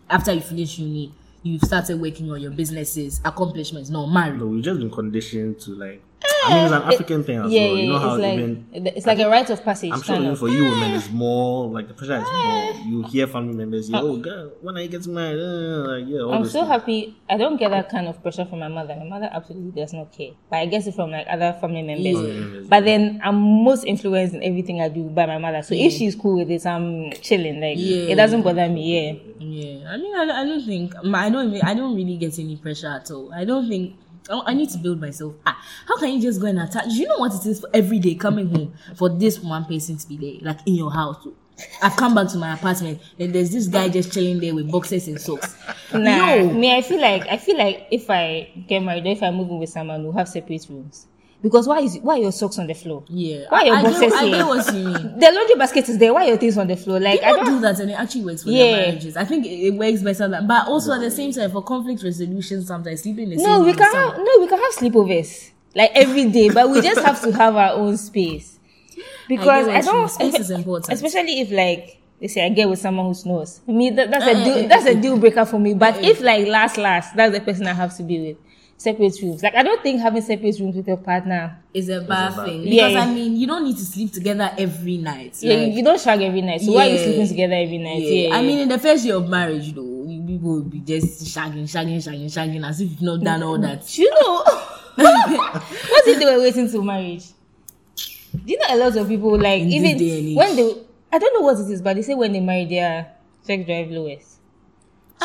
after 0.10 0.32
you 0.34 0.42
finish 0.42 0.80
uni, 0.80 1.12
you've 1.44 1.62
started 1.62 2.00
working 2.00 2.32
on 2.32 2.40
your 2.42 2.52
businesses, 2.52 3.20
accomplishments. 3.26 3.90
No, 3.90 4.08
marry. 4.08 4.38
No, 4.38 4.48
we've 4.48 4.64
just 4.64 4.80
been 4.80 4.92
conditioned 4.92 5.60
to 5.62 5.72
like. 5.72 6.02
I 6.46 6.54
mean, 6.54 6.64
it's 6.66 6.74
an 6.74 6.82
African 6.84 7.24
thing 7.24 7.38
as 7.40 7.52
yeah, 7.52 7.66
well. 7.68 7.78
You 7.78 7.88
know 7.88 8.00
how 8.00 8.18
like 8.18 8.34
even 8.34 8.68
it's 8.74 9.06
like 9.06 9.20
a 9.20 9.30
rite 9.30 9.50
of 9.50 9.64
passage. 9.64 9.92
I'm 9.92 10.02
sure 10.02 10.16
even 10.16 10.30
of. 10.30 10.40
for 10.40 10.50
you 10.50 10.64
women, 10.64 10.92
it's 10.92 11.10
more 11.10 11.70
like 11.70 11.88
the 11.88 11.94
pressure 11.94 12.18
is 12.18 12.24
more. 12.24 12.74
You 12.86 13.04
hear 13.04 13.28
family 13.28 13.54
members, 13.54 13.88
say, 13.88 13.94
"Oh, 13.96 14.18
girl, 14.18 14.52
when 14.62 14.78
are 14.78 14.82
you 14.82 14.90
getting 14.90 15.14
married?" 15.14 15.40
Uh, 15.40 15.88
like, 15.88 16.06
yeah, 16.08 16.26
I'm 16.28 16.46
so 16.46 16.60
things. 16.60 16.68
happy. 16.68 17.16
I 17.30 17.38
don't 17.38 17.58
get 17.58 17.72
that 17.72 17.90
kind 17.90 18.08
of 18.08 18.22
pressure 18.22 18.46
from 18.46 18.60
my 18.60 18.68
mother. 18.68 18.96
My 18.96 19.06
mother 19.06 19.30
absolutely 19.32 19.72
does 19.82 19.94
not 19.94 20.12
care. 20.12 20.32
But 20.50 20.58
I 20.58 20.66
get 20.66 20.86
it 20.86 20.94
from 20.94 21.12
like 21.12 21.28
other 21.30 21.58
family 21.60 21.82
members. 21.82 22.22
Yeah. 22.22 22.62
But 22.68 22.86
then 22.86 23.22
I'm 23.24 23.36
most 23.36 23.86
influenced 23.86 24.34
in 24.36 24.44
everything 24.44 24.82
I 24.82 24.90
do 24.90 25.04
by 25.04 25.26
my 25.26 25.38
mother. 25.38 25.62
So 25.64 25.76
if 25.76 25.94
she's 25.94 26.16
cool 26.16 26.38
with 26.38 26.52
it, 26.52 26.66
I'm 26.66 27.12
chilling. 27.14 27.62
Like 27.62 27.78
Yeah. 27.78 28.12
it 28.12 28.16
doesn't 28.16 28.42
bother 28.42 28.68
me. 28.70 28.84
Yeah. 28.84 29.34
Yeah, 29.44 29.90
I 29.92 29.98
mean, 29.98 30.16
I, 30.16 30.42
I 30.42 30.46
don't 30.46 30.66
think 30.66 30.94
I 30.96 31.30
don't 31.30 31.50
even, 31.50 31.62
I 31.68 31.74
don't 31.74 31.96
really 31.96 32.16
get 32.16 32.40
any 32.40 32.56
pressure 32.56 32.88
at 32.88 33.12
all. 33.12 33.34
I 33.34 33.44
don't 33.44 33.68
think 33.68 33.96
I, 34.30 34.42
I 34.48 34.54
need 34.54 34.70
to 34.70 34.78
build 34.78 35.00
myself. 35.02 35.34
Ah, 35.46 35.58
how 35.88 35.98
can 35.98 36.10
you 36.14 36.22
just 36.22 36.40
go 36.40 36.48
and 36.48 36.60
attach? 36.60 36.88
You 36.90 37.08
know 37.08 37.18
what 37.18 37.34
it 37.34 37.46
is 37.46 37.60
for 37.60 37.70
every 37.74 38.00
day 38.00 38.16
coming 38.16 38.48
home 38.50 38.74
for 38.96 39.10
this 39.10 39.40
one 39.40 39.66
person 39.66 39.98
to 39.98 40.08
be 40.08 40.18
there, 40.18 40.54
like 40.54 40.60
in 40.66 40.76
your 40.76 40.92
house. 40.92 41.28
I 41.84 41.90
come 41.90 42.16
back 42.16 42.30
to 42.30 42.38
my 42.38 42.56
apartment 42.56 43.00
and 43.20 43.34
there's 43.34 43.52
this 43.52 43.68
guy 43.68 43.88
just 43.88 44.12
chilling 44.12 44.40
there 44.40 44.56
with 44.56 44.72
boxes 44.72 45.08
and 45.08 45.22
socks. 45.22 45.56
Nah, 45.94 46.00
No. 46.00 46.52
me, 46.52 46.76
I 46.76 46.82
feel 46.82 47.00
like 47.00 47.28
I 47.28 47.38
feel 47.38 47.58
like 47.58 47.88
if 47.92 48.10
I 48.10 48.50
get 48.68 48.80
married 48.82 49.06
if 49.06 49.22
I 49.22 49.30
move 49.30 49.50
in 49.50 49.60
with 49.60 49.70
someone, 49.70 50.04
we'll 50.04 50.14
have 50.14 50.28
separate 50.28 50.66
rooms. 50.70 51.06
Because 51.44 51.68
why 51.68 51.82
is 51.82 51.98
why 52.02 52.16
are 52.16 52.22
your 52.22 52.32
socks 52.32 52.58
on 52.58 52.68
the 52.68 52.74
floor? 52.74 53.04
Yeah, 53.10 53.46
Why 53.50 53.60
are 53.62 53.66
your 53.66 53.76
I, 53.76 53.80
I, 53.80 53.84
boxes 53.84 54.00
get, 54.02 54.14
I 54.14 54.24
here? 54.26 54.36
get 54.38 54.48
what 54.48 54.68
you 54.74 54.80
mean. 54.86 54.94
The 55.20 55.32
laundry 55.32 55.56
basket 55.60 55.90
is 55.90 55.98
there. 55.98 56.14
Why 56.14 56.24
are 56.24 56.28
your 56.30 56.38
things 56.38 56.58
on 56.58 56.68
the 56.68 56.78
floor? 56.78 57.00
Like 57.02 57.22
I 57.22 57.34
don't. 57.34 57.46
do 57.46 57.60
that 57.60 57.80
and 57.82 57.92
it 57.92 57.96
actually 58.00 58.24
works 58.24 58.44
for 58.44 58.50
Yeah. 58.50 58.64
their 58.64 58.72
marriages. 58.88 59.18
I 59.18 59.26
think 59.26 59.46
it, 59.46 59.50
it 59.68 59.72
works 59.72 60.02
better 60.02 60.28
than, 60.30 60.48
but 60.48 60.68
also 60.70 60.94
at 60.94 61.02
the 61.02 61.12
same 61.12 61.34
time 61.34 61.52
for 61.52 61.62
conflict 61.62 62.02
resolution, 62.02 62.64
sometimes 62.64 63.02
sleeping 63.04 63.30
in 63.30 63.38
the 63.38 63.44
No, 63.44 63.58
same 63.58 63.66
we 63.66 63.74
can 63.74 63.94
have 63.94 64.18
no, 64.18 64.32
we 64.40 64.48
can 64.48 64.58
have 64.58 64.72
sleepovers 64.74 65.52
like 65.76 65.92
every 65.96 66.30
day, 66.30 66.50
but 66.50 66.70
we 66.70 66.80
just 66.82 67.02
have 67.02 67.22
to 67.24 67.32
have 67.34 67.56
our 67.58 67.74
own 67.74 67.98
space 67.98 68.58
because 69.28 69.68
I 69.68 69.78
I, 69.78 69.82
don't. 69.82 70.10
Space 70.10 70.40
is 70.40 70.50
important. 70.50 70.94
especially 70.94 71.42
if 71.42 71.52
like 71.52 72.00
they 72.22 72.28
say 72.30 72.46
I 72.46 72.50
get 72.50 72.70
with 72.70 72.80
someone 72.80 73.08
who 73.08 73.14
snores. 73.14 73.60
I 73.68 73.72
mean 73.74 73.96
that, 73.96 74.10
that's 74.12 74.26
a 74.26 74.30
Eh, 74.30 74.44
deal, 74.46 74.58
eh, 74.64 74.68
that's 74.68 74.86
a 74.86 74.96
deal 74.96 75.18
breaker 75.18 75.44
for 75.46 75.60
me. 75.60 75.74
But 75.74 76.02
if 76.06 76.22
like 76.22 76.48
last 76.48 76.78
last, 76.78 77.16
that's 77.18 77.34
the 77.34 77.42
person 77.42 77.68
I 77.68 77.74
have 77.74 77.96
to 77.98 78.04
be 78.04 78.28
with. 78.30 78.38
Separate 78.84 79.16
rooms. 79.22 79.42
Like 79.42 79.56
I 79.56 79.64
don't 79.64 79.82
think 79.82 80.02
having 80.02 80.22
separate 80.22 80.60
rooms 80.60 80.76
with 80.76 80.88
your 80.88 80.98
partner. 80.98 81.58
is 81.74 81.88
a 81.88 82.02
bad 82.02 82.08
bad 82.36 82.46
thing 82.46 82.62
thing. 82.64 82.70
because 82.72 82.92
Yeah. 82.92 83.00
I 83.04 83.14
mean 83.14 83.38
you 83.38 83.48
don't 83.48 83.64
need 83.64 83.78
to 83.78 83.86
sleep 83.86 84.12
together 84.12 84.52
every 84.58 84.98
night. 84.98 85.38
Yeah, 85.40 85.56
like- 85.56 85.68
you, 85.68 85.74
you 85.78 85.84
don't 85.84 86.02
shag 86.02 86.22
every 86.22 86.42
night. 86.42 86.60
So 86.62 86.74
why 86.74 86.88
are 86.90 86.92
you 86.92 86.98
sleeping 86.98 87.28
together 87.30 87.54
every 87.54 87.78
night? 87.78 88.02
Yeah, 88.02 88.36
I 88.36 88.42
mean, 88.42 88.60
in 88.60 88.68
the 88.68 88.78
first 88.80 89.06
year 89.06 89.16
of 89.16 89.30
marriage, 89.30 89.68
you 89.70 89.76
know, 89.76 90.12
you 90.12 90.22
people 90.28 90.50
will 90.56 90.64
be 90.64 90.80
just 90.80 91.24
shagging, 91.24 91.64
shagging, 91.64 91.98
shagging, 91.98 92.26
shagging, 92.26 92.68
as 92.68 92.82
if 92.82 92.92
you've 92.92 93.02
not 93.02 93.22
done 93.24 93.42
all 93.44 93.58
that. 93.58 93.98
you 93.98 94.10
know, 94.12 94.44
what 94.96 96.08
if 96.08 96.20
they 96.20 96.26
were 96.26 96.42
waiting 96.42 96.70
till 96.70 96.84
marriage? 96.84 97.26
Do 98.36 98.42
you 98.52 98.58
know 98.60 98.66
a 98.70 98.78
lot 98.78 98.96
of 98.98 99.08
people 99.08 99.38
like 99.40 99.62
In 99.62 99.70
even 99.70 99.98
day 99.98 100.18
and 100.20 100.28
age. 100.30 100.36
when 100.38 100.56
they 100.58 100.76
I 101.12 101.20
don't 101.20 101.34
know 101.34 101.42
what 101.42 101.58
it 101.60 101.72
is, 101.72 101.82
but 101.82 101.96
they 101.96 102.02
say 102.02 102.16
when 102.16 102.34
they 102.34 102.40
marry 102.42 102.66
their 102.66 103.14
sex 103.44 103.66
drive 103.66 103.90
lowest. 103.92 104.33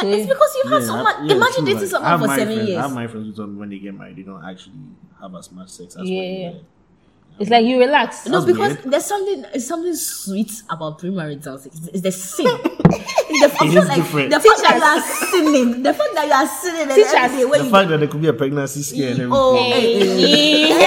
And 0.05 0.15
it's 0.15 0.27
because 0.29 0.55
you've 0.57 0.73
had 0.73 0.81
Yeah, 0.83 0.87
someone. 0.87 1.07
I- 1.07 1.25
yeah, 1.25 1.35
imagine 1.37 1.65
dating 1.65 1.81
like, 1.81 1.87
I 1.87 1.89
someone 1.89 2.21
for 2.21 2.29
seven 2.37 2.47
friends, 2.47 2.61
I 2.61 2.65
years. 2.73 2.81
have 2.83 2.93
my 2.93 3.07
friends 3.07 3.27
who 3.27 3.33
told 3.33 3.51
me 3.51 3.57
when 3.59 3.69
they 3.71 3.79
get 3.79 3.95
married, 3.95 4.17
they 4.17 4.23
don't 4.23 4.45
actually 4.45 4.75
have 5.21 5.35
as 5.35 5.51
much 5.53 5.69
sex 5.69 5.97
as 5.97 6.09
Yeah. 6.09 6.19
when 6.19 6.53
they 6.53 6.61
it's 7.41 7.51
like 7.51 7.65
you 7.65 7.79
relax. 7.79 8.27
No, 8.27 8.41
That's 8.41 8.53
because 8.53 8.75
weird. 8.77 8.91
there's 8.93 9.05
something 9.05 9.43
there's 9.43 9.67
something 9.67 9.95
sweet 9.95 10.63
about 10.71 10.99
premarital 10.99 11.59
sex. 11.61 11.77
It's, 11.77 11.89
it's 11.89 12.01
the 12.03 12.13
sin. 12.13 12.47
It's 13.31 13.41
the, 13.59 13.65
I 13.65 13.67
It 13.67 13.73
feel 13.73 13.85
different. 13.95 14.31
the 14.31 14.41
fact 14.41 14.63
that 14.63 14.77
you 14.79 14.83
are 14.83 15.03
sinning, 15.31 15.83
the 15.83 15.93
fact 15.93 16.15
that 16.15 16.27
you 16.27 16.33
are 16.33 16.47
sinning, 16.49 16.83
and 16.83 16.91
Teach 16.93 17.07
every 17.15 17.45
us. 17.45 17.51
day 17.53 17.59
The 17.59 17.65
you 17.65 17.71
fact 17.71 17.89
that 17.91 17.99
there 17.99 18.09
could 18.09 18.23
be 18.23 18.29
a 18.29 18.33
pregnancy 18.33 18.83
scare 18.83 19.11
and 19.11 19.21
everything. 19.21 19.33
Oh, 19.35 19.57
hey, 19.57 19.99
hey, 19.99 20.69
Hey. 20.73 20.85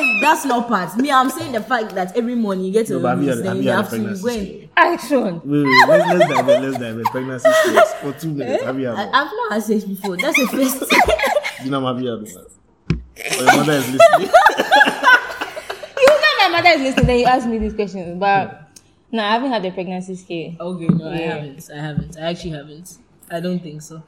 hey, 0.00 0.20
that's 0.22 0.44
not 0.46 0.68
part. 0.68 0.96
Me, 0.96 1.10
I'm 1.12 1.28
saying 1.28 1.52
the 1.52 1.60
fact 1.60 1.94
that 1.94 2.16
every 2.16 2.34
morning 2.34 2.64
you 2.64 2.72
get 2.72 2.86
to 2.86 2.94
No, 2.94 3.00
but 3.00 3.08
have 3.10 3.22
you 3.22 3.28
release, 3.28 3.44
had- 3.44 3.44
then 3.44 3.56
have 3.56 3.62
you 3.64 3.70
you 3.70 3.70
a 3.70 3.76
have 3.76 3.84
to 3.84 3.90
pregnancy 3.90 4.22
go 4.22 4.28
and. 4.30 4.46
scare? 4.46 4.68
Action. 4.78 5.40
Wait, 5.44 5.64
wait, 5.64 5.88
let's, 5.88 6.18
let's 6.18 6.30
dive 6.32 6.48
in, 6.48 6.62
let's 6.62 6.78
dive 6.78 6.96
in. 6.98 7.04
Pregnancy 7.04 7.48
scares 7.52 7.92
for 8.00 8.12
two 8.12 8.30
minutes. 8.32 8.62
Eh? 8.62 8.66
Have 8.66 8.80
you 8.80 8.90
I, 8.90 8.96
had 8.96 9.04
one? 9.06 9.14
I've 9.14 9.32
not 9.36 9.52
had 9.52 9.62
sex 9.62 9.84
before. 9.84 10.16
That's 10.16 10.38
the 10.38 10.46
first. 10.48 11.64
You 11.64 11.70
know, 11.70 11.86
have 11.86 12.00
you 12.00 12.08
had 12.10 12.20
one? 12.22 12.46
Or 13.38 13.44
your 13.44 13.56
mother 13.56 13.72
is 13.72 13.92
listening. 13.92 14.30
You 16.46 16.52
know 16.52 16.58
my 16.58 16.62
mother 16.62 16.76
is 16.78 16.82
listening, 16.82 17.06
then 17.06 17.18
you 17.18 17.26
ask 17.26 17.48
me 17.48 17.58
these 17.58 17.74
questions. 17.74 18.18
But 18.20 18.68
no, 19.10 19.22
I 19.24 19.32
haven't 19.32 19.50
had 19.50 19.64
a 19.64 19.70
pregnancy 19.72 20.14
scare. 20.14 20.54
okay, 20.60 20.86
no, 20.86 21.08
I 21.08 21.18
Yeah. 21.18 21.34
haven't. 21.36 21.70
I 21.74 21.80
haven't. 21.80 22.16
I 22.18 22.22
actually 22.30 22.50
haven't. 22.50 22.98
I 23.28 23.40
don't 23.40 23.58
think 23.58 23.82
so. 23.82 24.00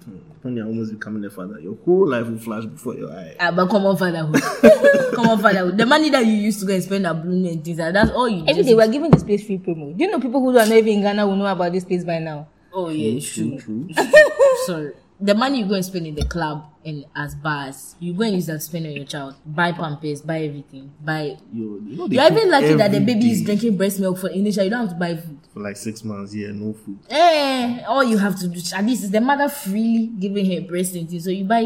when 0.42 0.56
you're 0.56 0.66
almost 0.66 0.92
becoming 0.92 1.24
a 1.24 1.30
father, 1.30 1.58
your 1.58 1.76
whole 1.84 2.06
life 2.08 2.28
will 2.28 2.38
flash 2.38 2.64
before 2.66 2.94
your 2.94 3.10
eyes. 3.10 3.34
Ah, 3.40 3.50
but 3.50 3.68
come 3.68 3.84
on, 3.86 3.96
fatherhood. 3.96 4.40
come 5.14 5.26
on, 5.26 5.38
fatherhood. 5.40 5.76
The 5.76 5.86
money 5.86 6.08
that 6.10 6.24
you 6.24 6.34
used 6.34 6.60
to 6.60 6.66
go 6.66 6.74
and 6.74 6.82
spend 6.84 7.04
at 7.04 7.20
Bruno 7.20 7.48
and 7.50 7.64
things, 7.64 7.78
like, 7.80 7.92
that's 7.94 8.12
all 8.12 8.28
you 8.28 8.42
Every 8.42 8.54
just- 8.62 8.68
day 8.68 8.74
we're 8.76 8.86
giving 8.86 9.10
this 9.10 9.24
place 9.24 9.44
free 9.44 9.58
promo. 9.58 9.96
Do 9.96 10.04
you 10.04 10.10
know 10.10 10.20
people 10.20 10.38
who 10.40 10.50
are 10.50 10.64
not 10.64 10.70
even 10.70 10.88
in 10.94 11.00
Ghana 11.02 11.26
will 11.26 11.34
know 11.34 11.46
about 11.46 11.72
this 11.72 11.84
place 11.84 12.04
by 12.04 12.20
now? 12.20 12.46
Oh, 12.72 12.90
yeah, 12.90 13.16
it's 13.16 13.34
true. 13.34 13.58
True. 13.58 13.88
Sorry. 14.66 14.92
The 15.20 15.34
money 15.34 15.58
you 15.60 15.66
go 15.66 15.74
and 15.74 15.84
spend 15.84 16.06
in 16.06 16.14
the 16.14 16.24
club 16.24 16.64
and 16.84 17.04
as 17.16 17.34
bars, 17.34 17.96
you 17.98 18.12
go 18.14 18.22
and 18.22 18.34
use 18.36 18.46
that 18.46 18.62
spend 18.62 18.86
on 18.86 18.92
your 18.92 19.04
child. 19.04 19.34
Buy 19.44 19.72
pampers, 19.72 20.22
buy 20.22 20.42
everything. 20.42 20.92
Buy. 21.04 21.36
You, 21.52 21.82
you 21.84 21.96
know, 21.96 22.06
You're 22.06 22.30
even 22.32 22.50
lucky 22.50 22.74
that 22.74 22.92
the 22.92 23.00
baby 23.00 23.32
is 23.32 23.42
drinking 23.42 23.76
breast 23.76 23.98
milk 23.98 24.18
for 24.18 24.28
initial. 24.28 24.62
You 24.62 24.70
don't 24.70 24.80
have 24.82 24.90
to 24.90 24.94
buy 24.94 25.16
food. 25.16 25.38
for 25.52 25.60
like 25.60 25.76
six 25.76 26.04
months. 26.04 26.34
Yeah, 26.34 26.52
no 26.52 26.72
food. 26.72 27.00
Eh, 27.10 27.82
all 27.88 28.04
you 28.04 28.16
have 28.18 28.38
to 28.38 28.46
do 28.48 28.60
at 28.74 28.84
least 28.84 29.04
is 29.04 29.10
the 29.10 29.20
mother 29.20 29.48
freely 29.48 30.06
giving 30.06 30.50
her 30.52 30.60
breast 30.60 30.94
and 30.94 31.08
things. 31.10 31.24
So 31.24 31.30
you 31.30 31.44
buy 31.44 31.64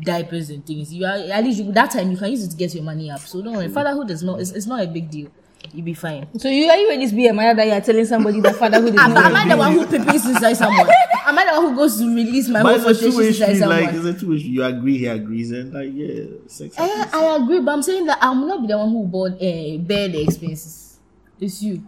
diapers 0.00 0.48
and 0.48 0.64
things. 0.64 0.92
You 0.92 1.04
are 1.04 1.16
at 1.18 1.44
least 1.44 1.58
you, 1.62 1.70
that 1.72 1.90
time 1.90 2.10
you 2.10 2.16
can 2.16 2.30
use 2.30 2.42
it 2.44 2.50
to 2.50 2.56
get 2.56 2.74
your 2.74 2.84
money 2.84 3.10
up. 3.10 3.20
So 3.20 3.42
don't 3.42 3.54
worry, 3.56 3.68
fatherhood 3.68 4.10
is 4.10 4.22
not 4.22 4.40
it's, 4.40 4.52
it's 4.52 4.66
not 4.66 4.80
a 4.82 4.86
big 4.86 5.10
deal. 5.10 5.28
You'll 5.72 5.84
be 5.84 5.94
fine. 5.94 6.26
So 6.38 6.48
you 6.48 6.68
are 6.68 6.76
you 6.76 6.88
ready 6.88 7.06
to 7.08 7.14
be 7.14 7.26
a 7.26 7.32
mother 7.32 7.54
that 7.54 7.66
you 7.66 7.72
are 7.72 7.80
telling 7.80 8.04
somebody 8.04 8.40
that 8.40 8.56
fatherhood 8.56 8.94
is 8.94 9.00
Am, 9.00 9.12
not 9.14 9.24
am 9.26 9.36
I 9.36 9.42
a 9.42 9.44
the 9.44 9.50
big 9.50 9.58
one 9.58 9.72
deal? 9.72 9.86
who 9.86 9.98
pepees 9.98 10.26
inside 10.26 10.54
someone? 10.54 10.88
Am 11.26 11.38
I 11.38 11.44
the 11.44 11.60
one 11.60 11.70
who 11.70 11.76
goes 11.76 11.98
to 11.98 12.06
release 12.14 12.48
my 12.48 12.62
But 12.62 12.80
whole 12.80 12.90
it's 12.90 13.00
a 13.02 13.10
two 13.10 13.16
way 13.18 13.24
frustration 13.26 13.28
inside 13.28 13.44
street. 13.46 13.58
someone? 13.58 13.84
Like 13.84 13.94
it's 13.94 14.04
a 14.04 14.14
two 14.20 14.30
way. 14.30 14.36
You 14.36 14.64
agree, 14.64 14.98
he 14.98 15.06
agrees, 15.06 15.50
and 15.52 15.74
like 15.74 15.90
yeah, 15.92 16.24
sex. 16.46 16.74
I. 16.78 17.08
I 17.12 17.36
agree, 17.36 17.60
but 17.60 17.72
I'm 17.72 17.82
saying 17.82 18.06
that 18.06 18.18
I'm 18.22 18.46
not 18.48 18.62
be 18.62 18.66
the 18.68 18.78
one 18.78 18.88
who 18.90 19.04
bought 19.06 19.32
uh, 19.32 19.78
bear 19.78 20.08
the 20.08 20.22
expenses. 20.22 20.98
It's 21.40 21.62
you. 21.62 21.82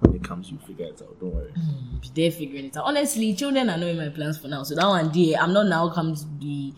when 0.00 0.14
it 0.16 0.24
comes, 0.24 0.50
you 0.50 0.58
figure 0.66 0.86
it 0.86 1.00
out. 1.02 1.20
Don't 1.20 1.34
worry. 1.34 1.52
Be 2.00 2.10
there 2.14 2.30
figuring 2.32 2.64
it 2.66 2.76
out. 2.76 2.84
Honestly, 2.86 3.34
children 3.34 3.68
are 3.70 3.76
knowing 3.76 3.96
my 3.98 4.08
plans 4.08 4.38
for 4.38 4.48
now. 4.48 4.62
So 4.62 4.74
that 4.74 4.86
one 4.86 5.10
day, 5.10 5.36
I'm 5.36 5.52
not 5.52 5.66
now 5.66 5.90
come 5.90 6.14
to 6.14 6.24
be 6.26 6.74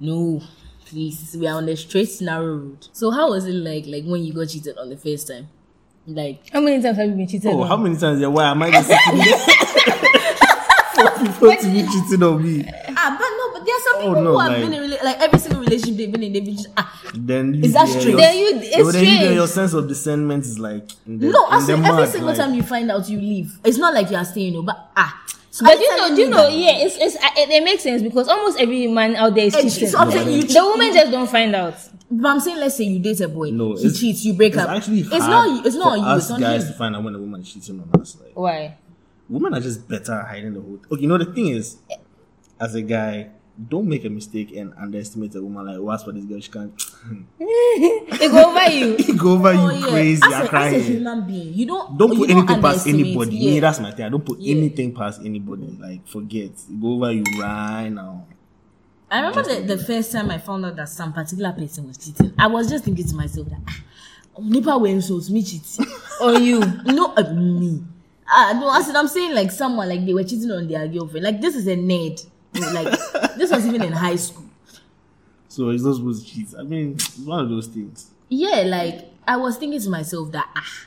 no. 0.00 0.40
Please, 0.86 1.36
we 1.38 1.46
are 1.46 1.56
on 1.56 1.66
the 1.66 1.76
straight 1.76 2.10
narrow 2.20 2.56
road. 2.56 2.88
So 2.92 3.10
how 3.10 3.30
was 3.30 3.46
it 3.46 3.52
like, 3.54 3.86
like 3.86 4.04
when 4.04 4.24
you 4.24 4.32
got 4.32 4.48
cheated 4.48 4.76
on 4.78 4.90
the 4.90 4.96
first 4.96 5.26
time? 5.28 5.48
Like, 6.06 6.50
How 6.52 6.60
many 6.60 6.82
times 6.82 6.98
have 6.98 7.08
you 7.08 7.14
been 7.14 7.26
cheated 7.26 7.50
Oh, 7.50 7.62
on? 7.62 7.68
how 7.68 7.76
many 7.78 7.96
times? 7.96 8.20
Yeah, 8.20 8.26
why 8.28 8.44
am 8.50 8.62
I 8.62 8.70
just 8.70 8.88
sitting 8.88 9.18
there 9.18 9.38
for 10.94 11.10
people 11.18 11.56
to 11.56 11.72
be 11.72 11.82
cheating 11.88 12.22
on 12.22 12.42
me? 12.42 12.64
ah, 12.96 13.16
but 13.18 13.28
no, 13.38 13.52
but 13.58 13.64
there 13.64 13.74
are 13.74 13.80
some 13.80 13.94
Oh, 13.96 13.98
people 14.08 14.22
no, 14.22 14.32
who 14.32 14.38
have 14.38 14.52
like- 14.52 14.60
been 14.60 14.72
in 14.74 14.90
rela- 14.90 15.02
like 15.02 15.20
every 15.20 15.38
single 15.38 15.60
relationship 15.62 15.96
they've 15.96 16.12
been 16.12 16.22
in, 16.22 16.32
they've 16.34 16.44
been 16.44 16.56
just, 16.56 16.68
ah, 16.76 17.00
Then 17.14 17.54
you, 17.54 17.62
Is 17.64 17.72
that 17.72 17.88
yeah, 17.88 17.98
straight? 17.98 18.10
your- 18.10 18.20
Then 18.20 18.36
you- 18.38 18.60
it's 18.62 18.76
no, 18.76 18.92
then 18.92 19.04
you, 19.30 19.34
your 19.34 19.46
sense 19.46 19.72
of 19.72 19.88
discernment 19.88 20.44
is 20.44 20.58
like 20.58 20.90
in 21.06 21.18
the, 21.18 21.28
no, 21.30 21.46
in 21.48 21.54
as 21.54 21.66
the 21.66 21.76
mud, 21.78 21.90
every 21.92 22.06
single 22.12 22.28
like, 22.28 22.36
time 22.36 22.54
you 22.54 22.62
find 22.62 22.90
out 22.90 23.08
you 23.08 23.18
leave. 23.18 23.58
It's 23.64 23.78
not 23.78 23.94
like 23.94 24.10
you 24.10 24.16
are 24.18 24.24
staying, 24.26 24.52
no, 24.52 24.62
but 24.62 24.90
ah. 24.94 25.22
So 25.54 25.64
But 25.64 25.78
you 25.78 25.96
know, 25.96 26.08
do 26.16 26.20
you 26.22 26.28
know, 26.30 26.48
yeah, 26.48 26.78
it's, 26.78 26.96
it's, 26.96 27.14
it, 27.14 27.48
it 27.48 27.62
makes 27.62 27.84
sense 27.84 28.02
because 28.02 28.26
almost 28.26 28.58
every 28.58 28.88
man 28.88 29.14
out 29.14 29.36
there 29.36 29.44
is 29.46 29.54
cheating. 29.54 29.86
so 29.88 29.98
I'm 29.98 30.10
saying 30.10 30.28
you 30.28 30.42
the 30.42 30.64
woman 30.64 30.92
just 30.92 31.12
don't 31.12 31.30
find 31.30 31.54
out. 31.54 31.74
But 32.10 32.28
I'm 32.28 32.40
saying, 32.40 32.56
let's 32.58 32.74
say 32.76 32.82
you 32.84 32.98
date 32.98 33.20
a 33.20 33.28
boy, 33.28 33.50
No, 33.50 33.74
he 33.76 33.86
it's- 33.86 34.00
cheats, 34.00 34.24
you 34.24 34.34
break 34.34 34.54
It's 34.54 34.62
up. 34.62 34.70
actually 34.70 35.02
it's 35.02 35.10
not, 35.10 35.48
you- 35.48 35.62
it's 35.64 35.76
not 35.76 35.84
for 35.84 35.90
on 35.92 35.98
you, 36.00 36.04
us 36.06 36.22
it's 36.24 36.30
on 36.32 36.40
guys 36.40 36.62
him. 36.64 36.72
to 36.72 36.74
find 36.78 36.96
out 36.96 37.04
when 37.04 37.14
a 37.14 37.18
woman 37.20 37.40
is 37.42 37.52
cheating 37.52 37.80
on 37.94 38.00
us. 38.00 38.16
Like, 38.20 38.32
Why? 38.34 38.76
women 39.28 39.54
are 39.54 39.60
just 39.60 39.86
better 39.88 40.12
at 40.14 40.26
hiding 40.26 40.54
the 40.54 40.60
whole. 40.60 40.80
Okay, 40.90 41.02
you 41.02 41.06
know 41.06 41.18
the 41.18 41.26
thing 41.26 41.46
is, 41.50 41.76
as 42.60 42.74
a 42.74 42.82
guy, 42.82 43.28
don't 43.68 43.86
make 43.88 44.04
a 44.04 44.10
mistake 44.10 44.50
and 44.56 44.74
underestimate 44.76 45.34
a 45.36 45.42
woman. 45.42 45.66
Like, 45.66 45.78
what's 45.78 46.02
for 46.02 46.12
this 46.12 46.24
girl? 46.24 46.40
She 46.40 46.50
can't 46.50 46.72
They 47.38 48.28
go 48.28 48.50
over 48.50 48.70
you. 48.70 48.96
it 48.98 49.16
go 49.18 49.32
over 49.34 49.48
Oh, 49.50 49.70
you 49.70 49.84
yeah. 49.84 49.90
crazy. 49.90 50.22
As 50.24 50.32
a, 50.32 50.36
as 50.36 50.44
a 50.44 50.48
crying. 50.48 50.82
human 50.82 51.26
being, 51.26 51.54
you 51.54 51.66
don't 51.66 51.96
Don't 51.96 52.16
put 52.16 52.30
anything 52.30 52.60
past 52.60 52.86
anybody. 52.86 53.36
Yeah. 53.36 53.50
Me, 53.52 53.60
that's 53.60 53.80
my 53.80 53.92
thing. 53.92 54.06
I 54.06 54.08
don't 54.08 54.24
put 54.26 54.40
Yeah. 54.40 54.56
anything 54.56 54.94
past 54.94 55.20
anybody. 55.24 55.76
Like, 55.80 56.06
forget. 56.06 56.50
Go 56.80 56.94
over 56.94 57.12
you 57.12 57.22
right 57.40 57.88
now. 57.90 58.26
I 59.10 59.20
remember 59.20 59.42
the, 59.42 59.76
the 59.76 59.84
first 59.84 60.10
time 60.10 60.30
I 60.30 60.38
found 60.38 60.66
out 60.66 60.74
that 60.76 60.88
some 60.88 61.12
particular 61.12 61.52
person 61.52 61.86
was 61.86 61.96
cheating. 61.98 62.32
I 62.36 62.48
was 62.48 62.68
just 62.68 62.84
thinking 62.84 63.06
to 63.06 63.14
myself 63.14 63.48
that 63.48 63.60
ah, 63.68 63.82
Nipa 64.42 65.00
so 65.00 65.20
to 65.20 65.32
me 65.32 65.42
cheat 65.44 65.62
on 66.20 66.42
you, 66.42 66.58
no 66.86 67.14
uh, 67.16 67.32
me. 67.32 67.84
Ah, 68.26 68.58
no, 68.58 68.68
I 68.68 68.82
said 68.82 68.96
I'm 68.96 69.06
saying 69.06 69.32
like 69.32 69.52
someone 69.52 69.88
like 69.88 70.04
they 70.04 70.12
were 70.12 70.24
cheating 70.24 70.50
on 70.50 70.66
their 70.66 70.88
girlfriend. 70.88 71.22
Like 71.24 71.40
this 71.40 71.54
is 71.54 71.68
a 71.68 71.76
nerd. 71.76 72.26
Like 72.54 72.98
this 73.36 73.50
was 73.50 73.66
even 73.66 73.82
in 73.82 73.92
high 73.92 74.16
school. 74.16 74.44
So 75.48 75.70
he's 75.70 75.84
not 75.84 75.96
supposed 75.96 76.26
to 76.26 76.32
cheat. 76.34 76.48
I 76.58 76.62
mean, 76.62 76.92
it's 76.94 77.18
one 77.18 77.40
of 77.40 77.48
those 77.48 77.66
things. 77.66 78.10
Yeah, 78.28 78.62
like 78.66 79.10
I 79.26 79.36
was 79.36 79.56
thinking 79.56 79.80
to 79.80 79.90
myself 79.90 80.32
that 80.32 80.48
ah, 80.56 80.86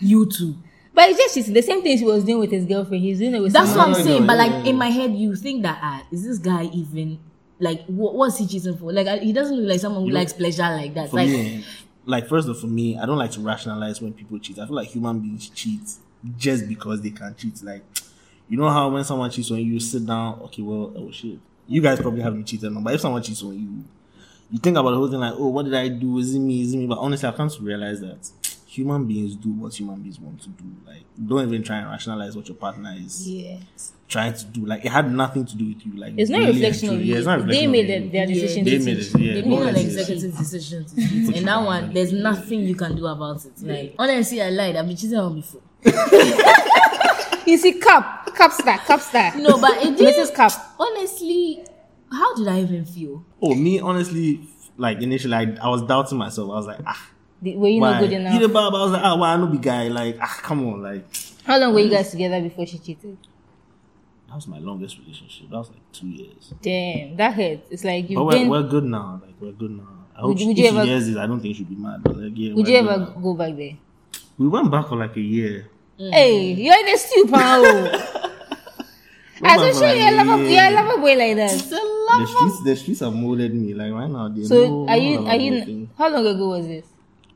you 0.00 0.26
too. 0.30 0.54
But 0.94 1.10
it's 1.10 1.18
just 1.18 1.34
cheating. 1.34 1.52
The 1.54 1.62
same 1.62 1.82
thing 1.82 1.98
he 1.98 2.04
was 2.04 2.24
doing 2.24 2.38
with 2.40 2.50
his 2.50 2.64
girlfriend. 2.64 3.02
He's 3.02 3.18
doing 3.18 3.34
it 3.34 3.40
with 3.40 3.52
That's 3.52 3.70
what 3.76 3.80
I'm 3.86 3.92
no, 3.92 3.98
saying. 3.98 4.20
no, 4.22 4.26
But 4.26 4.38
like 4.38 4.66
in 4.66 4.76
my 4.76 4.88
head, 4.88 5.14
you 5.14 5.36
think 5.36 5.62
that 5.62 5.78
ah, 5.82 6.06
is 6.10 6.24
this 6.24 6.38
guy 6.38 6.64
even 6.64 7.18
like 7.58 7.84
what, 7.86 8.14
what's 8.14 8.38
he 8.38 8.46
cheating 8.46 8.76
for? 8.76 8.92
Like 8.92 9.06
I, 9.06 9.18
he 9.18 9.32
doesn't 9.32 9.56
look 9.56 9.68
like 9.70 9.80
someone 9.80 10.02
who 10.02 10.08
You 10.08 10.14
know, 10.14 10.20
likes 10.20 10.32
pleasure 10.32 10.62
like 10.62 10.94
that. 10.94 11.10
For 11.10 11.16
Like 11.16 11.28
me, 11.28 11.64
like 12.04 12.28
first 12.28 12.48
of 12.48 12.54
all, 12.54 12.60
for 12.60 12.66
me, 12.68 12.96
I 12.98 13.04
don't 13.06 13.18
like 13.18 13.32
to 13.32 13.40
rationalize 13.40 14.00
when 14.00 14.12
people 14.14 14.38
cheat. 14.38 14.58
I 14.58 14.66
feel 14.66 14.76
like 14.76 14.88
human 14.88 15.18
beings 15.20 15.48
cheat 15.50 15.82
just 16.36 16.68
because 16.68 17.02
they 17.02 17.10
can 17.10 17.34
cheat. 17.36 17.62
Like, 17.62 17.82
you 18.48 18.56
know 18.56 18.68
how 18.68 18.88
when 18.88 19.04
someone 19.04 19.30
cheats 19.30 19.50
on 19.50 19.58
you, 19.58 19.74
you 19.74 19.80
sit 19.80 20.06
down, 20.06 20.40
okay, 20.44 20.62
well, 20.62 20.92
oh 20.96 21.10
shit. 21.10 21.38
You 21.68 21.80
guys 21.82 21.98
probably 22.00 22.22
haven't 22.22 22.44
cheated 22.44 22.74
on, 22.74 22.82
but 22.84 22.94
if 22.94 23.00
someone 23.00 23.22
cheats 23.22 23.42
on 23.42 23.54
you, 23.58 23.84
you 24.50 24.58
think 24.60 24.76
about 24.76 24.90
the 24.90 24.96
whole 24.96 25.10
thing 25.10 25.18
like, 25.18 25.34
oh, 25.36 25.48
what 25.48 25.64
did 25.64 25.74
I 25.74 25.88
do? 25.88 26.18
Is 26.18 26.32
it 26.34 26.38
me? 26.38 26.62
Is 26.62 26.72
it 26.72 26.76
me? 26.76 26.86
But 26.86 26.98
honestly, 26.98 27.28
I've 27.28 27.34
come 27.36 27.50
to 27.50 27.60
realize 27.62 28.00
that 28.00 28.30
human 28.66 29.04
beings 29.06 29.34
do 29.34 29.50
what 29.50 29.74
human 29.74 30.00
beings 30.00 30.20
want 30.20 30.40
to 30.42 30.48
do. 30.50 30.64
Like, 30.86 31.02
don't 31.26 31.48
even 31.48 31.62
try 31.64 31.78
and 31.78 31.90
rationalize 31.90 32.36
what 32.36 32.46
your 32.46 32.56
partner 32.56 32.94
is 32.96 33.28
Yeah. 33.28 33.56
trying 34.06 34.34
to 34.34 34.44
do. 34.44 34.64
Like, 34.66 34.84
it 34.84 34.92
had 34.92 35.10
nothing 35.12 35.44
to 35.46 35.56
do 35.56 35.66
with 35.66 35.84
you. 35.84 35.94
Like, 35.96 36.12
It's 36.16 36.30
not 36.30 36.42
a 36.42 36.46
really 36.46 36.60
reflection 36.60 36.90
of 36.90 37.00
you. 37.04 37.12
Yeah, 37.12 37.16
it's 37.18 37.26
not 37.26 37.40
a 37.40 37.42
They 37.42 37.66
made 37.66 37.80
of 37.80 37.86
the, 37.88 38.04
you. 38.06 38.10
their 38.12 38.28
Yeah, 38.28 38.34
decision. 38.34 38.64
they 38.64 38.78
made 38.78 38.98
cheat. 38.98 39.14
it. 39.14 39.20
Yeah, 39.20 39.34
they 39.34 39.42
made 39.48 39.62
an 39.62 39.76
executive 39.76 40.36
decision 40.38 40.84
to. 40.84 40.94
And 41.38 41.48
that 41.48 41.62
one, 41.64 41.92
there's 41.92 42.12
nothing 42.12 42.60
you 42.60 42.76
can 42.76 42.94
do 42.94 43.06
about 43.08 43.44
it. 43.44 43.52
Like 43.62 43.94
honestly, 43.98 44.40
I 44.42 44.50
lied. 44.50 44.76
I've 44.76 44.86
been 44.86 44.96
cheated 44.96 45.18
on 45.18 45.34
before. 45.34 45.62
You 47.46 47.56
see, 47.58 47.74
cup, 47.74 48.34
Cap 48.34 48.52
star, 48.52 48.78
Cap 48.78 49.00
star. 49.00 49.36
No, 49.36 49.58
but 49.60 49.76
it 49.84 49.96
didn't. 49.96 50.14
Mrs. 50.26 50.34
Cap. 50.34 50.52
Honestly, 50.78 51.64
how 52.10 52.34
did 52.34 52.48
I 52.48 52.60
even 52.60 52.84
feel? 52.84 53.24
Oh, 53.40 53.54
me 53.54 53.78
honestly, 53.80 54.40
like 54.76 55.00
initially, 55.00 55.34
I, 55.34 55.56
I 55.62 55.68
was 55.68 55.82
doubting 55.82 56.18
myself. 56.18 56.50
I 56.50 56.54
was 56.54 56.66
like, 56.66 56.80
ah, 56.86 57.10
Did- 57.42 57.56
Were 57.58 57.68
you 57.68 57.80
why? 57.80 57.92
not 57.92 58.00
good 58.00 58.10
He 58.10 58.16
enough? 58.16 58.40
the 58.40 58.48
bad, 58.48 58.70
but 58.70 58.78
I 58.80 58.82
was 58.82 58.92
like, 58.92 59.02
ah, 59.04 59.16
why 59.16 59.32
I 59.32 59.36
no 59.36 59.46
be 59.46 59.58
guy? 59.58 59.88
Like, 59.88 60.18
ah, 60.20 60.40
come 60.42 60.66
on, 60.66 60.82
like 60.82 61.06
How 61.44 61.58
long 61.58 61.72
were 61.72 61.80
you 61.80 61.90
guys 61.90 62.10
together 62.10 62.40
before 62.42 62.66
she 62.66 62.78
cheated? 62.78 63.16
that 64.28 64.34
was 64.34 64.48
my 64.48 64.58
longest 64.58 64.98
relationship. 64.98 65.48
That 65.50 65.56
was 65.58 65.68
like 65.70 65.92
two 65.92 66.08
years. 66.08 66.52
Damn, 66.60 67.16
that 67.16 67.32
hurts. 67.34 67.68
It's 67.70 67.84
like 67.84 68.10
you've 68.10 68.20
we're, 68.24 68.32
been. 68.32 68.48
we're 68.48 68.62
good 68.64 68.84
now. 68.84 69.20
Like 69.24 69.34
we're 69.40 69.52
good 69.52 69.70
now. 69.70 69.86
I 70.16 70.20
hope 70.20 70.28
Would- 70.30 70.38
she, 70.40 70.46
would 70.48 70.58
you 70.58 70.66
ever- 70.66 70.84
hears 70.84 71.06
this, 71.06 71.16
I 71.16 71.26
don't 71.28 71.40
think 71.40 71.54
she'll 71.56 71.66
be 71.66 71.76
mad. 71.76 72.02
But 72.02 72.16
like, 72.16 72.32
yeah, 72.34 72.54
would 72.54 72.66
you 72.66 72.76
ever 72.76 72.96
now. 72.98 73.06
go 73.22 73.34
back 73.34 73.54
there? 73.56 73.76
We 74.36 74.48
went 74.48 74.70
back 74.70 74.88
for 74.88 74.96
like 74.96 75.16
a 75.16 75.20
year. 75.20 75.70
Hey, 75.98 76.52
you're 76.52 76.78
in 76.86 76.94
a 76.94 76.98
stew, 76.98 77.26
pal. 77.30 77.62
We 79.38 79.48
As 79.48 79.58
went 79.58 79.74
I'm 79.74 79.74
for 79.74 79.80
like 79.80 79.96
you're 79.96 80.08
a 80.08 80.10
a 80.10 80.24
lover, 80.24 80.42
year. 80.42 80.50
you're 80.50 80.64
a 80.64 80.70
lover 80.82 81.00
boy 81.00 81.16
like 81.16 81.36
that. 81.36 81.50
The 81.52 82.26
streets, 82.26 82.64
the 82.64 82.76
streets 82.76 83.00
have 83.00 83.14
molded 83.14 83.54
me. 83.54 83.74
Like 83.74 83.92
right 83.92 84.10
now, 84.10 84.28
they 84.28 84.44
So 84.44 84.54
know 84.66 84.88
are 84.88 84.96
you? 84.96 85.26
Are 85.26 85.36
you? 85.36 85.64
thing. 85.64 85.90
How 85.98 86.08
long 86.08 86.26
ago 86.26 86.48
was 86.50 86.66
this? 86.66 86.86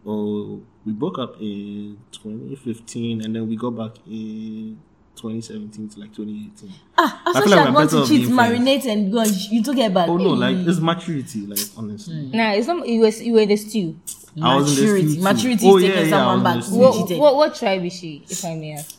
Oh, 0.07 0.63
we 0.85 0.93
broke 0.93 1.19
up 1.19 1.37
in 1.41 1.99
2015, 2.13 3.23
and 3.23 3.37
then 3.37 3.47
we 3.49 3.57
got 3.57 3.71
back 3.77 3.97
in 4.07 4.79
2017 5.17 5.89
to 5.91 6.01
like 6.01 6.15
2018. 6.15 6.71
Ah, 6.97 7.23
I 7.27 7.31
after 7.31 7.41
feel 7.43 7.49
she 7.51 7.55
like 7.55 7.67
had 7.67 7.75
we're 7.75 7.81
gone 7.81 7.89
to 7.89 7.97
off 7.99 8.09
cheat, 8.09 8.23
being 8.23 8.33
marinate 8.39 8.87
and 8.87 9.13
go, 9.13 9.23
you 9.25 9.63
took 9.63 9.77
it 9.77 9.93
back. 9.93 10.09
Oh 10.09 10.17
no, 10.17 10.31
like 10.31 10.57
it's 10.67 10.81
maturity. 10.81 11.47
Like 11.47 11.59
honestly, 11.77 12.31
Nah, 12.33 12.53
it's 12.53 12.67
not. 12.67 12.89
You 12.89 13.01
were. 13.01 13.09
You 13.09 13.33
were 13.35 13.41
in 13.41 13.49
the 13.51 13.57
stew. 13.57 13.97
I 14.43 14.57
was 14.57 14.79
in 14.79 14.85
the 14.85 14.91
maturity. 14.93 15.15
too. 15.17 15.23
Maturity 15.23 15.67
Oh, 15.69 15.77
is 15.77 15.83
yeah, 15.83 15.89
taking 15.91 16.09
yeah, 16.11 16.17
I 16.17 16.21
someone 16.21 16.43
back 16.45 16.65
to 16.65 16.71
What, 16.75 17.11
what? 17.19 17.37
What 17.37 17.55
tribe 17.55 17.85
is 17.85 17.93
she? 17.93 18.25
If 18.29 18.45
I 18.45 18.55
may 18.55 18.73
ask. 18.75 18.97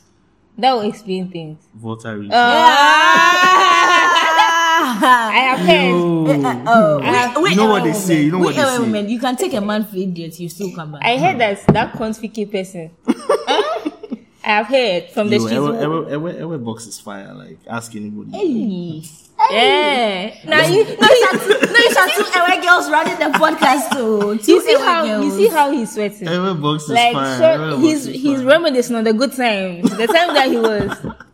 That 0.57 0.73
will 0.73 0.81
explain 0.81 1.29
things. 1.31 1.57
Volta 1.73 2.13
region. 2.15 2.33
Uh, 2.33 2.37
ah! 2.37 3.17
I 5.31 5.39
have 5.39 5.59
heard. 5.59 6.45
Uh, 6.45 6.49
uh, 6.49 6.63
oh, 6.67 6.99
I- 7.01 7.39
we, 7.41 7.49
You 7.51 7.55
know 7.55 7.69
what 7.69 7.83
we 7.83 7.91
they 7.91 7.97
say, 7.97 8.23
you 8.23 8.31
know 8.31 8.39
we 8.39 8.45
what 8.47 8.55
they 8.55 8.61
say. 8.63 8.79
women, 8.79 9.09
you 9.09 9.19
can 9.19 9.35
take 9.35 9.53
a 9.53 9.61
man 9.61 9.85
for 9.85 9.95
idiot, 9.95 10.39
you 10.39 10.49
still 10.49 10.73
come 10.75 10.91
back. 10.93 11.01
I 11.03 11.17
heard 11.17 11.39
that 11.39 11.65
that 11.67 11.93
conflict 11.93 12.51
person. 12.51 12.91
Huh? 14.43 14.49
I 14.49 14.55
have 14.57 14.65
heard 14.67 15.09
from 15.11 15.29
the 15.29 15.35
Yo, 15.37 15.39
streets. 15.39 15.53
Ewe, 15.55 15.81
Ewe, 15.81 16.09
Ewe, 16.11 16.39
Ewe 16.39 16.57
box 16.57 16.87
is 16.87 16.99
fire. 16.99 17.33
Like 17.33 17.57
ask 17.67 17.95
anybody. 17.95 18.31
Hey. 18.31 19.03
Yeah. 19.49 20.35
Now 20.45 20.65
you, 20.67 20.83
No, 20.83 21.07
you 21.09 21.27
shall 21.27 21.39
two, 21.39 21.65
no, 21.65 21.77
you 21.77 21.93
shall 21.93 22.09
two 22.09 22.23
Ewe 22.53 22.61
girls 22.61 22.89
running 22.91 23.17
the 23.17 23.37
podcast 23.37 23.91
too. 23.91 24.37
Two 24.37 24.51
you 24.53 24.61
see 24.61 24.71
Ewe 24.71 24.77
how 24.79 25.05
girls. 25.05 25.25
you 25.25 25.31
see 25.31 25.47
how 25.47 25.71
he's 25.71 25.91
sweating. 25.93 26.27
Ewe 26.27 26.53
box 26.55 26.83
is 26.83 26.89
Like 26.89 27.13
fire. 27.13 27.37
so 27.37 27.77
he's 27.79 28.05
he's 28.05 28.43
reminiscing 28.43 28.95
on 28.95 29.03
the 29.03 29.13
good 29.13 29.33
times. 29.33 29.89
The 29.97 30.07
time 30.07 30.33
that 30.35 30.47
he 30.49 30.57
was 30.57 30.91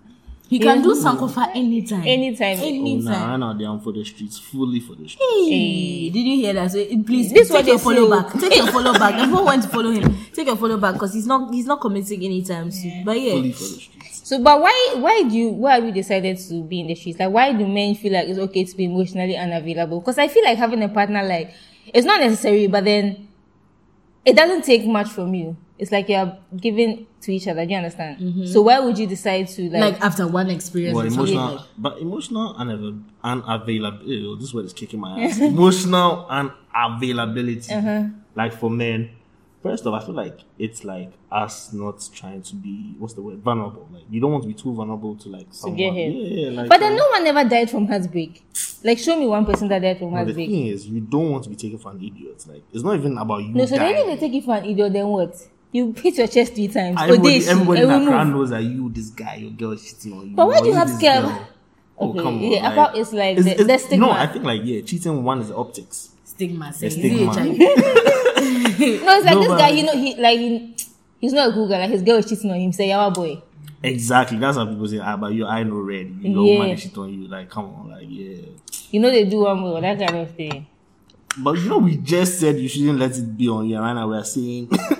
he 0.49 0.59
can 0.59 0.81
do 0.81 0.93
Sankofa 0.95 1.49
anytime. 1.55 2.03
anytime. 2.05 2.57
Oh, 2.61 2.65
Anytime. 2.67 3.03
nah, 3.03 3.27
right 3.31 3.37
now 3.37 3.53
they 3.53 3.65
are 3.65 3.79
for 3.79 3.91
the 3.91 4.03
streets, 4.05 4.37
fully 4.39 4.79
for 4.79 4.95
the 4.95 5.07
streets. 5.07 5.19
Hey, 5.49 6.09
did 6.09 6.19
you 6.25 6.35
hear 6.37 6.53
that? 6.53 6.71
So, 6.71 6.79
eh, 6.79 6.95
please, 7.05 7.31
This 7.33 7.49
take 7.49 7.57
what 7.57 7.65
your 7.67 7.79
follow 7.79 8.05
say. 8.09 8.21
back. 8.21 8.39
Take 8.41 8.55
your 8.55 8.67
follow 8.67 8.93
back. 8.93 9.15
Everyone 9.21 9.45
went 9.45 9.63
to 9.63 9.69
follow 9.69 9.91
him. 9.91 10.15
Take 10.33 10.47
your 10.47 10.55
follow 10.55 10.77
back 10.77 10.93
because 10.93 11.13
he's 11.13 11.27
not 11.27 11.53
he's 11.53 11.65
not 11.65 11.81
committing 11.81 12.23
anytime 12.23 12.71
soon. 12.71 13.03
But 13.03 13.19
yeah, 13.19 13.31
Fully 13.33 13.51
for 13.51 13.63
the 13.63 13.69
streets. 13.81 14.21
So, 14.27 14.41
but 14.41 14.61
why 14.61 14.93
why 14.97 15.23
do 15.23 15.35
you 15.35 15.49
why 15.49 15.75
have 15.75 15.85
you 15.85 15.91
decided 15.91 16.37
to 16.37 16.63
be 16.63 16.79
in 16.81 16.87
the 16.87 16.95
streets? 16.95 17.19
Like, 17.19 17.31
why 17.31 17.51
do 17.53 17.67
men 17.67 17.95
feel 17.95 18.13
like 18.13 18.27
it's 18.27 18.39
okay 18.39 18.63
to 18.63 18.75
be 18.77 18.85
emotionally 18.85 19.35
unavailable? 19.37 19.99
Because 20.01 20.17
I 20.17 20.27
feel 20.27 20.43
like 20.43 20.57
having 20.57 20.81
a 20.83 20.89
partner 20.89 21.23
like 21.23 21.53
it's 21.93 22.05
not 22.05 22.19
necessary, 22.21 22.67
but 22.67 22.83
then 22.85 23.27
it 24.25 24.35
doesn't 24.35 24.63
take 24.63 24.85
much 24.85 25.07
from 25.09 25.33
you. 25.33 25.55
It's 25.79 25.91
like 25.91 26.09
you're 26.09 26.35
giving 26.55 27.05
to 27.21 27.33
each 27.33 27.47
other. 27.47 27.63
Do 27.65 27.71
you 27.71 27.77
understand? 27.77 28.49
So 28.49 28.61
why 28.63 28.79
would 28.79 28.97
you 28.97 29.05
decide 29.07 29.47
to 29.49 29.69
like? 29.69 29.93
like 29.93 30.01
after 30.01 30.27
one 30.27 30.49
experience, 30.49 30.95
Well, 30.95 31.05
emotional, 31.05 31.55
like- 31.55 31.65
but 31.77 31.99
emotional 31.99 32.55
unav- 32.55 33.03
unavailability. 33.23 34.39
This 34.39 34.53
word 34.53 34.65
is 34.65 34.73
kicking 34.73 34.99
my 34.99 35.23
ass. 35.23 35.39
emotional 35.39 36.25
unavailability. 36.29 37.71
Uh-huh. 37.71 38.09
Like 38.35 38.53
for 38.53 38.69
men, 38.69 39.11
first 39.61 39.85
off, 39.85 40.01
I 40.01 40.05
feel 40.05 40.15
like 40.15 40.39
it's 40.57 40.83
like 40.83 41.11
us 41.31 41.73
not 41.73 42.07
trying 42.13 42.41
to 42.43 42.55
be 42.55 42.95
what's 42.97 43.13
the 43.13 43.21
word 43.21 43.37
vulnerable. 43.39 43.87
Like 43.91 44.03
you 44.09 44.19
don't 44.19 44.31
want 44.31 44.43
to 44.43 44.47
be 44.47 44.53
too 44.55 44.73
vulnerable 44.73 45.15
to 45.17 45.29
like 45.29 45.47
someone. 45.51 45.77
get 45.77 45.93
hit. 45.93 46.11
Yeah, 46.13 46.45
yeah, 46.49 46.61
like. 46.61 46.69
but 46.69 46.79
then 46.79 46.93
uh, 46.93 46.97
no 46.97 47.07
one 47.09 47.27
ever 47.27 47.47
died 47.47 47.69
from 47.69 47.87
heartbreak. 47.87 48.43
Like, 48.83 48.99
show 48.99 49.19
me 49.19 49.25
one 49.27 49.43
person 49.45 49.67
that 49.69 49.79
died 49.79 49.97
from 49.97 50.13
no, 50.13 50.23
the 50.23 50.33
thing 50.33 50.67
is, 50.67 50.87
you 50.87 51.01
don't 51.01 51.31
want 51.31 51.43
to 51.45 51.49
be 51.49 51.55
taken 51.55 51.79
for 51.79 51.91
an 51.91 51.97
idiot. 51.97 52.45
Like 52.47 52.63
it's 52.71 52.83
not 52.83 52.95
even 52.95 53.17
about 53.17 53.43
you. 53.43 53.49
No, 53.53 53.65
so 53.65 53.75
then 53.75 53.93
dying. 53.93 54.09
if 54.09 54.19
they 54.19 54.27
take 54.27 54.33
you 54.33 54.41
for 54.41 54.55
an 54.55 54.65
idiot, 54.65 54.93
then 54.93 55.07
what? 55.07 55.35
You 55.77 55.93
hit 55.93 56.17
your 56.17 56.27
chest 56.27 56.53
three 56.55 56.67
times. 56.69 56.97
Everybody, 56.99 57.39
Odeshi, 57.39 57.47
everybody 57.49 57.81
in 57.81 57.89
and 57.89 57.93
we 57.93 58.05
move. 58.05 58.09
crowd 58.09 58.27
knows 58.29 58.49
that 58.49 58.63
you, 58.63 58.89
this 58.89 59.09
guy, 59.11 59.35
your 59.35 59.51
girl 59.51 59.75
cheating 59.75 60.13
on 60.13 60.29
you. 60.29 60.35
But 60.35 60.47
why 60.47 60.59
do 60.61 60.67
you 60.67 60.73
have 60.73 60.87
this 60.87 60.97
scare- 60.97 61.21
girl. 61.21 61.47
Oh, 61.99 62.09
Okay, 62.09 62.19
come 62.19 62.27
on. 62.35 62.39
yeah, 62.43 62.71
about- 62.73 62.97
it's 62.97 63.13
like 63.13 63.37
the- 63.37 63.43
the 63.89 63.97
No. 63.97 64.09
I 64.11 64.27
think 64.27 64.43
like, 64.45 64.61
yeah, 64.63 64.81
cheating 64.81 65.23
one 65.23 65.39
is 65.41 65.49
the 65.49 65.55
optics. 65.55 66.09
stigma. 66.23 66.71
Say, 66.73 66.89
The 66.89 66.95
is 66.95 66.95
it 66.97 67.33
stigma. 67.33 67.33
No, 69.05 69.17
it's 69.17 69.25
like 69.25 69.33
No, 69.35 69.39
this 69.41 69.47
but- 69.49 69.57
guy. 69.59 69.69
You 69.69 69.83
know, 69.85 69.93
he 69.93 70.15
like 70.15 70.39
he, 70.39 70.75
he's 71.19 71.33
not 71.33 71.49
a 71.49 71.53
cool 71.53 71.67
guy. 71.67 71.79
Like 71.79 71.89
his 71.91 72.01
girl 72.03 72.17
is 72.17 72.25
cheating 72.29 72.51
on 72.51 72.57
him. 72.59 72.71
Say, 72.71 72.89
"Yawa 72.89 73.13
boy." 73.13 73.41
Exactly. 73.83 74.37
That's 74.37 74.57
how 74.57 74.65
people 74.65 74.87
say, 74.87 74.97
ah, 74.99 75.15
but 75.17 75.33
your 75.33 75.47
eye 75.47 75.63
no 75.63 75.75
red. 75.77 76.07
Your 76.21 76.45
Yeah. 76.45 76.53
woman 76.59 76.69
is 76.71 76.81
shit 76.81 76.97
on 76.97 77.13
you. 77.13 77.27
Like, 77.27 77.49
come 77.49 77.65
on, 77.65 77.89
like, 77.91 78.05
yeah. 78.09 78.37
You 78.91 78.99
know 78.99 79.09
they 79.11 79.25
do 79.25 79.39
one 79.41 79.59
more 79.59 79.79
that 79.81 79.97
kind 79.99 80.17
of 80.17 80.31
thing. 80.35 80.65
But 81.39 81.57
you 81.59 81.69
know, 81.69 81.77
we 81.79 81.97
just 81.97 82.39
said 82.39 82.57
you 82.57 82.67
shouldn't 82.67 82.97
let 82.99 83.15
it 83.17 83.37
be 83.37 83.47
on 83.49 83.67
you. 83.69 83.77
Right 83.79 83.93
now, 83.93 84.07
we're 84.07 84.23
saying, 84.23 84.69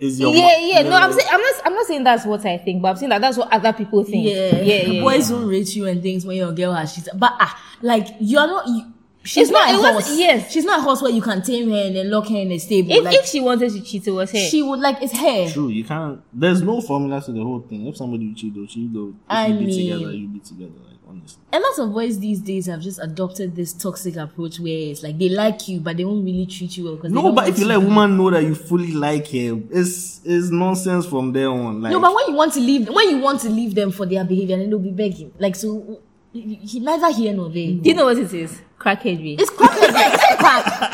is 0.00 0.20
your 0.20 0.34
yeah, 0.34 0.58
yeah. 0.58 0.82
No, 0.82 0.92
I'm 0.96 1.10
saying. 1.12 1.20
saying 1.20 1.30
I'm 1.32 1.40
not. 1.40 1.54
I'm 1.66 1.74
not 1.74 1.86
saying 1.86 2.04
that's 2.04 2.24
what 2.26 2.44
I 2.46 2.58
think, 2.58 2.82
but 2.82 2.88
I'm 2.88 2.96
saying 2.96 3.10
that 3.10 3.20
that's 3.20 3.36
what 3.38 3.52
other 3.52 3.72
people 3.72 4.04
think. 4.04 4.26
Yeah, 4.28 4.56
yeah, 4.56 4.82
yeah. 4.82 5.00
Boys 5.02 5.30
yeah. 5.30 5.36
will 5.36 5.46
rate 5.48 5.74
you 5.74 5.86
and 5.86 6.02
things 6.02 6.24
when 6.26 6.36
your 6.36 6.52
girl 6.52 6.72
has 6.74 6.94
cheated. 6.94 7.12
But 7.18 7.32
ah, 7.40 7.60
like 7.82 8.08
you're 8.20 8.46
not. 8.46 8.66
You, 8.68 8.92
she's 9.24 9.48
It's 9.48 9.50
not, 9.50 9.66
not- 9.66 9.70
a 9.70 9.74
it 9.90 9.94
was- 9.94 10.06
horse. 10.06 10.18
yes. 10.18 10.52
she's 10.52 10.64
not 10.64 10.78
a 10.78 10.82
horse 10.82 11.02
where 11.02 11.10
you 11.10 11.20
can 11.22 11.42
tame 11.42 11.70
her 11.70 11.76
and 11.86 11.96
then 11.96 12.10
lock 12.10 12.28
her 12.28 12.36
in 12.36 12.52
a 12.52 12.58
stable. 12.58 12.92
If, 12.92 13.04
like 13.04 13.16
if 13.16 13.26
she 13.26 13.40
wanted 13.40 13.72
to 13.72 13.80
cheat, 13.82 14.06
it 14.06 14.10
was 14.12 14.30
her. 14.30 14.38
she 14.38 14.62
would 14.62 14.80
like 14.80 15.02
it's 15.02 15.18
her. 15.18 15.50
True, 15.50 15.68
you 15.68 15.84
can't. 15.84 16.20
There's 16.32 16.62
no 16.62 16.80
formula 16.80 17.20
to 17.22 17.32
the 17.32 17.42
whole 17.42 17.60
thing. 17.60 17.86
If 17.86 17.96
somebody 17.96 18.24
you 18.26 18.34
cheat, 18.34 18.54
they'll 18.54 18.66
cheat. 18.66 18.92
Though, 18.92 19.08
if 19.08 19.14
I 19.28 19.46
you 19.48 19.58
be 19.58 19.66
mean- 19.66 19.92
together, 19.98 20.12
you 20.12 20.28
be 20.28 20.38
together. 20.40 20.70
Like, 20.86 20.95
honestly. 21.18 21.42
A 21.52 21.58
lot 21.58 21.78
of 21.78 21.92
boys 21.94 22.18
these 22.18 22.40
days 22.40 22.66
have 22.66 22.80
just 22.80 22.98
adopted 23.02 23.54
this 23.56 23.72
toxic 23.72 24.16
approach 24.16 24.58
where 24.60 24.76
it's 24.90 25.02
like 25.02 25.18
they 25.18 25.28
like 25.28 25.66
you, 25.68 25.80
but 25.80 25.96
they 25.96 26.04
won't 26.04 26.24
really 26.24 26.46
treat 26.46 26.76
you 26.76 26.84
well. 26.84 26.96
'cause 26.96 27.04
they 27.10 27.14
No, 27.14 27.32
but 27.32 27.48
if 27.48 27.58
you 27.58 27.64
let 27.66 27.76
a 27.76 27.80
woman 27.80 28.16
know 28.16 28.30
that 28.30 28.42
you 28.42 28.54
fully 28.54 28.92
like 28.92 29.28
her, 29.28 29.60
it's 29.70 30.20
it's 30.24 30.50
nonsense 30.50 31.06
from 31.06 31.32
there 31.32 31.50
on. 31.50 31.82
Like, 31.82 31.92
No, 31.92 32.00
but 32.00 32.14
when 32.14 32.28
you 32.28 32.34
want 32.34 32.52
to 32.54 32.60
leave, 32.60 32.88
when 32.88 33.10
you 33.10 33.18
want 33.18 33.40
to 33.42 33.48
leave 33.50 33.74
them 33.74 33.90
for 33.90 34.06
their 34.06 34.24
behavior, 34.24 34.56
then 34.58 34.68
they'll 34.70 34.78
be 34.78 34.90
begging. 34.90 35.32
Like 35.38 35.56
so, 35.56 36.00
he, 36.32 36.56
he 36.56 36.80
neither 36.80 37.10
here 37.12 37.32
nor 37.32 37.48
there. 37.48 37.72
do 37.72 37.80
you 37.88 37.94
know 37.94 38.04
what 38.06 38.18
it 38.18 38.32
is? 38.34 38.60
Crackhead. 38.78 39.38
It's 39.40 39.50
crack. 39.50 39.70
It's 39.80 40.36
crack. 40.36 40.92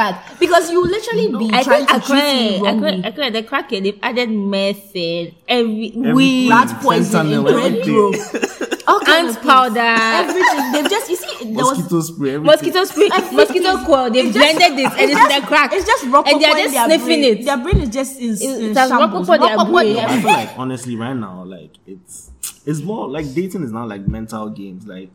No, 0.00 0.08
it's 0.08 0.18
a 0.18 0.22
crack 0.22 0.38
because 0.40 0.70
you 0.70 0.82
literally 0.86 1.28
be 1.28 1.50
I 1.54 1.62
trying 1.62 1.86
think 1.86 2.02
to 2.02 2.06
treat 2.08 2.22
me 2.22 2.56
Accra, 2.56 2.68
wrongly. 2.72 2.88
Accra, 3.04 3.08
Accra, 3.08 3.30
the 3.30 3.42
crackhead, 3.42 3.82
they've 3.84 3.98
added 4.02 4.30
method, 4.30 5.34
every, 5.48 5.88
Everything. 5.88 6.14
weed, 6.14 6.50
rat 6.50 6.80
poison, 6.82 7.26
Fentanyl, 7.26 7.48
Incredible. 7.48 8.14
everything. 8.14 8.80
all 8.88 9.00
kind 9.00 9.26
ant 9.28 9.36
of 9.36 9.42
powder, 9.42 9.78
everything. 9.80 10.72
They've 10.72 10.90
just 10.90 11.10
you 11.10 11.16
see 11.16 11.44
there 11.54 11.64
was 11.64 11.78
mosquito 11.78 12.00
spray, 12.00 12.34
everything. 12.34 12.46
mosquito 12.46 12.84
spray, 12.84 13.08
mosquito 13.32 13.84
coil. 13.84 14.10
They've 14.10 14.26
It's 14.26 14.34
just- 14.34 14.58
blended 14.58 14.78
it 14.80 14.92
and 14.92 15.00
it's, 15.00 15.12
just, 15.12 15.30
in 15.32 15.40
the 15.42 15.46
crack. 15.46 15.72
It's 15.72 15.86
just 15.86 16.06
rock 16.06 16.26
and 16.28 16.40
they're 16.40 16.54
just 16.54 16.74
their 16.74 16.84
sniffing 16.86 17.06
brain. 17.06 17.24
it. 17.24 17.44
Their 17.44 17.56
brain 17.58 17.80
is 17.80 17.88
just 17.90 18.20
in, 18.20 18.30
It- 18.30 18.40
in 18.42 18.70
it 18.70 18.74
shambles. 18.74 19.28
rock 19.28 19.40
up 19.40 19.40
their 19.48 19.56
Rock 19.56 19.66
up 19.66 19.72
brain. 19.72 19.96
I 19.98 20.20
feel 20.20 20.30
like 20.32 20.58
honestly, 20.58 20.96
right 20.96 21.14
now, 21.14 21.44
like 21.44 21.70
it's 21.86 22.30
it's 22.66 22.80
more 22.80 23.08
like 23.08 23.32
dating 23.34 23.62
is 23.64 23.72
now 23.72 23.86
like 23.86 24.06
mental 24.08 24.48
games. 24.50 24.86
Like 24.86 25.10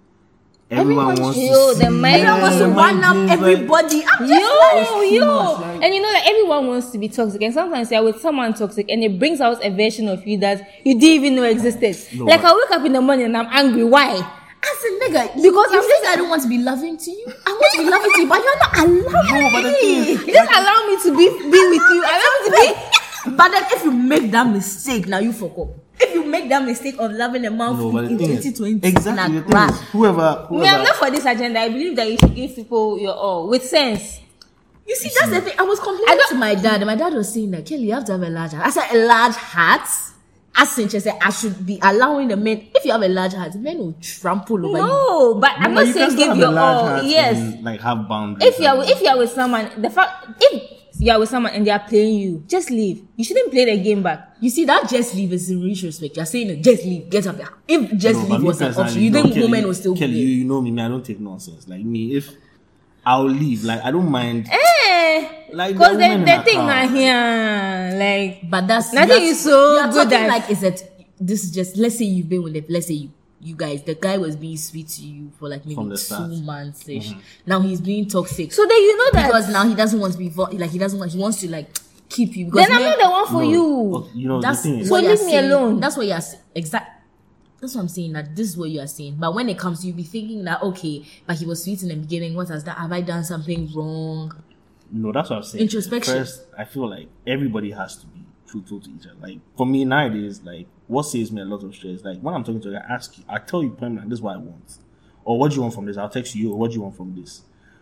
everyone, 0.72 1.12
Everyone 1.12 1.22
wants 1.22 1.38
to 1.38 1.44
see 1.46 1.86
Everyone 1.86 2.42
wants 2.42 2.58
to 2.58 2.70
one 2.70 3.04
up 3.04 3.16
like- 3.16 3.30
everybody. 3.32 4.04
I'm 4.04 4.28
just 4.28 4.42
Yo, 4.42 4.98
like, 4.98 5.12
yo, 5.12 5.80
and 5.84 5.94
you 5.94 6.02
know, 6.02 6.10
like 6.12 6.28
everyone 6.30 6.68
wants 6.68 6.90
to 6.92 6.98
be 6.98 7.08
toxic, 7.10 7.42
and 7.42 7.54
sometimes 7.54 7.92
you're 7.92 8.04
with 8.04 8.20
someone 8.22 8.54
toxic, 8.54 8.90
and 8.90 9.04
it 9.04 9.20
brings 9.20 9.42
out 9.42 9.64
a 9.64 9.70
version 9.70 10.08
of 10.08 10.26
you 10.26 10.38
that 10.40 10.68
you 10.84 10.94
didn't 11.00 11.24
even 11.24 11.36
know 11.36 11.44
existed. 11.44 11.96
No, 12.18 12.26
like 12.26 12.44
I 12.44 12.54
wake 12.54 12.72
up 12.72 12.86
in 12.86 12.94
the 12.94 13.02
morning 13.02 13.26
and 13.26 13.38
I'm 13.38 13.48
angry. 13.52 13.84
Why? 13.84 14.42
as 14.66 14.84
a 14.84 14.90
nigga, 15.06 15.44
Because 15.44 15.68
I'm 15.72 15.78
I'm 15.78 16.12
I 16.12 16.16
don't 16.16 16.28
want 16.30 16.42
to 16.42 16.48
be 16.50 16.58
loving 16.58 16.98
to 16.98 17.12
you. 17.12 17.26
I 17.46 17.52
want 17.52 17.72
to 17.76 17.84
be 17.84 17.90
loving 17.96 18.12
to 18.16 18.22
you, 18.22 18.28
but 18.28 18.42
you're 18.44 18.58
not 18.58 18.78
allowing 18.80 19.64
No, 19.64 19.72
me. 19.72 20.34
Just 20.34 20.52
allow 20.52 20.88
me 20.88 20.98
to 21.04 21.12
be 21.16 21.30
be 21.52 21.70
with 21.70 21.86
you. 21.94 22.02
Allow 22.16 22.32
me 22.42 22.50
to 22.50 22.52
be. 23.30 23.32
But 23.38 23.50
then 23.52 23.64
if 23.72 23.84
you 23.84 23.92
make 23.92 24.32
that 24.32 24.48
mistake, 24.48 25.08
now 25.08 25.20
you 25.20 25.34
fuck 25.34 25.56
up. 25.60 25.68
If 26.00 26.14
you 26.14 26.26
make 26.26 26.50
that 26.50 26.64
mistake 26.64 26.96
of 27.00 27.12
loving 27.12 27.46
a 27.46 27.52
man 27.52 27.78
No, 27.78 27.88
in 27.90 27.94
but 27.96 28.02
the 28.10 28.18
thing 28.18 28.30
is, 28.32 28.44
2020, 28.44 28.88
exactly. 28.88 29.14
nah, 29.16 29.28
The 29.28 29.42
thing 29.42 29.44
is, 29.44 29.54
bruh. 29.54 29.86
whoever, 29.92 30.48
Me, 30.52 30.68
I'm 30.68 30.84
not 30.84 30.96
for 30.96 31.10
this 31.12 31.26
agenda. 31.26 31.60
I 31.62 31.70
believe 31.70 31.96
that 31.96 32.12
you 32.12 32.18
should 32.18 32.36
give 32.36 32.56
people 32.56 33.00
your 33.00 33.14
all 33.14 33.48
with 33.48 33.64
sense. 33.66 34.20
You 34.88 34.96
see, 34.96 35.10
that's 35.18 35.32
the 35.32 35.42
thing. 35.42 35.54
I 35.58 35.64
was 35.64 35.80
I 35.80 35.84
complaining 35.84 36.18
don't- 36.18 36.30
to 36.30 36.36
my 36.36 36.56
dad, 36.56 36.76
and 36.82 36.86
my 36.86 36.96
dad 36.96 37.14
was 37.14 37.34
saying 37.34 37.52
that 37.52 37.66
Kelly, 37.66 37.84
you 37.84 37.94
have 37.94 38.06
to 38.06 38.12
have 38.12 38.22
a 38.22 38.30
large 38.30 38.52
heart. 38.52 38.68
I 38.68 38.70
said 38.70 38.92
a 38.94 39.06
large 39.08 39.36
heart. 39.36 39.88
As 40.58 40.70
Sinche 40.70 41.02
said, 41.02 41.18
I 41.22 41.32
should 41.32 41.66
be 41.66 41.80
allowing 41.84 42.30
the 42.30 42.38
men. 42.38 42.68
If 42.74 42.86
you 42.86 42.92
have 42.94 43.02
a 43.02 43.10
large 43.10 43.34
heart, 43.34 43.56
men 43.56 43.78
will 43.78 43.94
trample 44.02 44.66
over 44.66 44.78
you. 44.78 44.86
No, 44.86 45.34
but 45.36 45.52
I'm 45.58 45.74
No, 45.74 45.84
not 45.84 45.94
saying 45.94 46.16
can 46.16 46.18
give 46.30 46.38
your 46.38 46.58
all. 46.58 47.04
Yes. 47.04 47.36
and, 47.36 47.62
like 47.64 47.82
have 47.82 48.08
boundaries. 48.08 48.54
if 48.54 48.60
you're 48.62 48.70
and- 48.82 48.90
if 48.90 49.02
you're 49.02 49.18
with 49.18 49.32
someone, 49.32 49.70
the 49.78 49.90
fact 49.90 50.28
if 50.40 50.75
you're 51.00 51.20
with 51.20 51.30
someone 51.30 51.52
and 51.54 51.66
they 51.68 51.72
are 51.72 51.80
playing 51.80 52.20
you, 52.20 52.44
just 52.48 52.70
leave. 52.70 53.04
You 53.16 53.24
shouldn't 53.24 53.52
play 53.52 53.66
the 53.66 53.84
game 53.84 54.02
back. 54.04 54.36
You 54.40 54.50
see, 54.50 54.66
that 54.66 54.88
just 54.90 55.14
leave 55.16 55.34
is 55.34 55.50
in 55.50 55.64
retrospect. 55.64 56.16
You're 56.16 56.26
saying 56.26 56.62
just 56.64 56.84
leave, 56.86 57.10
get 57.10 57.28
up 57.28 57.38
there. 57.38 57.50
If 57.68 57.98
just 57.98 58.20
No, 58.20 58.26
leave 58.36 58.42
me 58.42 58.48
was 58.48 58.62
an 58.62 58.74
option, 58.76 59.02
you 59.02 59.10
no, 59.12 59.22
think 59.22 59.34
Kelly, 59.34 59.46
women 59.46 59.66
will 59.68 59.74
still 59.74 59.96
Kelly, 59.96 60.14
play. 60.14 60.22
you, 60.22 60.28
you 60.28 60.44
know 60.46 60.62
me, 60.62 60.72
me, 60.72 60.82
I 60.82 60.88
don't 60.88 61.06
take 61.06 61.20
nonsense. 61.20 61.68
Like 61.68 61.84
me, 61.84 62.16
if 62.16 62.30
I'll 63.06 63.26
leave, 63.30 63.64
like 63.64 63.82
I 63.84 63.92
don't 63.92 64.10
mind. 64.10 64.48
Eh, 64.52 65.30
Like, 65.54 65.74
because 65.74 65.98
there 65.98 66.10
the, 66.10 66.16
are 66.16 66.20
women 66.20 66.26
the 66.26 66.36
in 66.36 66.44
thing 66.44 66.58
that 66.68 66.86
are 66.86 66.90
here, 66.96 68.00
like 68.00 68.50
But 68.50 68.68
that's 68.68 68.94
Nothing 68.94 69.10
you're- 69.22 69.30
is 69.30 69.40
so 69.40 69.76
you're 69.76 69.88
good 69.92 70.10
talking 70.10 70.26
at- 70.26 70.30
like 70.30 70.50
is 70.50 70.62
that 70.62 70.82
this 71.20 71.44
is 71.46 71.52
just 71.52 71.78
let's 71.78 71.98
say 71.98 72.06
you've 72.06 72.28
been 72.30 72.44
with 72.44 72.56
it. 72.56 72.70
Let's 72.70 72.88
say 72.88 72.96
you 72.96 73.10
you 73.46 73.56
guys 73.56 73.84
the 73.84 73.96
guy 73.96 74.18
was 74.18 74.36
being 74.36 74.58
sweet 74.58 74.88
to 74.90 75.02
you 75.04 75.32
for 75.40 75.48
like 75.50 75.64
maybe 75.66 75.76
From 75.76 75.90
the 75.90 75.96
two 75.96 76.02
start. 76.02 76.30
Mm-hmm. 76.32 76.46
months. 76.46 76.88
Now 77.46 77.60
he's 77.62 77.80
being 77.82 78.08
toxic 78.08 78.52
so 78.52 78.66
then 78.66 78.78
you 78.82 78.98
know 78.98 79.10
that. 79.14 79.28
because 79.28 79.50
now 79.50 79.68
he 79.68 79.76
doesn't 79.76 80.00
want 80.00 80.14
to 80.14 80.20
be 80.20 80.30
vo- 80.30 80.50
like 80.52 80.72
he 80.72 80.78
doesn't 80.80 80.98
want 81.00 81.12
he 81.12 81.18
wants 81.20 81.40
to 81.42 81.50
like 81.52 81.70
keep 82.10 82.36
you. 82.36 82.46
Because 82.46 82.68
then 82.68 82.76
I'm 82.78 82.84
not 82.84 83.00
the 83.00 83.10
one 83.10 83.26
for 83.28 83.34
No, 83.44 83.50
you. 83.50 83.96
okay, 83.96 84.12
you 84.16 84.28
know 84.28 84.42
that's 84.42 84.62
the 84.64 84.70
thing 84.70 84.86
So 84.86 84.92
what 84.92 85.04
you're 85.04 85.12
leave 85.16 85.26
me 85.26 85.32
saying. 85.32 85.46
alone. 85.52 85.80
That's 85.80 85.98
what 85.98 86.06
you're 86.08 86.22
saying. 86.22 86.42
Exact. 86.56 86.92
That's 87.62 87.74
what 87.74 87.82
I'm 87.82 87.88
saying. 87.88 88.14
That 88.14 88.36
this 88.36 88.50
is 88.50 88.58
what 88.58 88.70
you 88.70 88.80
are 88.82 88.88
saying. 88.88 89.16
But 89.20 89.34
when 89.34 89.50
it 89.50 89.58
comes 89.58 89.82
to 89.82 89.88
you, 89.88 89.94
be 89.94 90.04
thinking 90.04 90.44
that 90.44 90.62
okay, 90.62 91.04
but 91.26 91.38
he 91.38 91.46
was 91.46 91.64
sweet 91.64 91.82
in 91.84 91.90
the 91.90 91.96
beginning. 91.96 92.36
What 92.36 92.50
has 92.50 92.64
that? 92.66 92.78
Have 92.78 92.92
I 92.92 93.02
done 93.02 93.24
something 93.24 93.72
wrong? 93.74 94.34
no, 94.92 95.12
that's 95.12 95.30
what 95.32 95.38
I'm 95.38 95.44
saying. 95.44 95.64
Introspection. 95.64 96.14
First, 96.16 96.42
I 96.58 96.66
feel 96.66 96.88
like 96.90 97.08
everybody 97.26 97.72
has 97.72 97.98
to 97.98 98.06
be 98.08 98.24
truthful 98.48 98.80
to 98.82 98.90
each 98.92 99.08
other. 99.08 99.16
Like 99.20 99.40
for 99.58 99.66
me 99.66 99.84
nowadays, 99.84 100.42
like 100.44 100.68
what 100.88 101.04
saves 101.04 101.32
me 101.32 101.42
a 101.42 101.46
lot 101.46 101.64
of 101.64 101.74
stress. 101.76 102.04
Like 102.04 102.20
when 102.20 102.34
I'm 102.34 102.44
talking 102.44 102.62
to 102.62 102.70
you, 102.70 102.78
I 102.78 102.94
ask 102.94 103.18
you, 103.18 103.24
I 103.28 103.40
tell 103.40 103.64
you, 103.64 103.70
point 103.70 103.96
blank, 103.96 104.10
this 104.10 104.18
is 104.18 104.22
what 104.22 104.36
I 104.36 104.38
want, 104.38 104.78
or 105.24 105.40
what 105.40 105.50
do 105.52 105.56
you 105.56 105.62
want 105.62 105.74
from 105.74 105.86
this? 105.86 105.98
I'll 105.98 106.10
text 106.10 106.36
you, 106.36 106.52
or 106.52 106.60
what 106.60 106.72
do 106.72 106.76
you 106.76 106.82
want 106.82 106.96
from 106.96 107.16
this? 107.16 107.42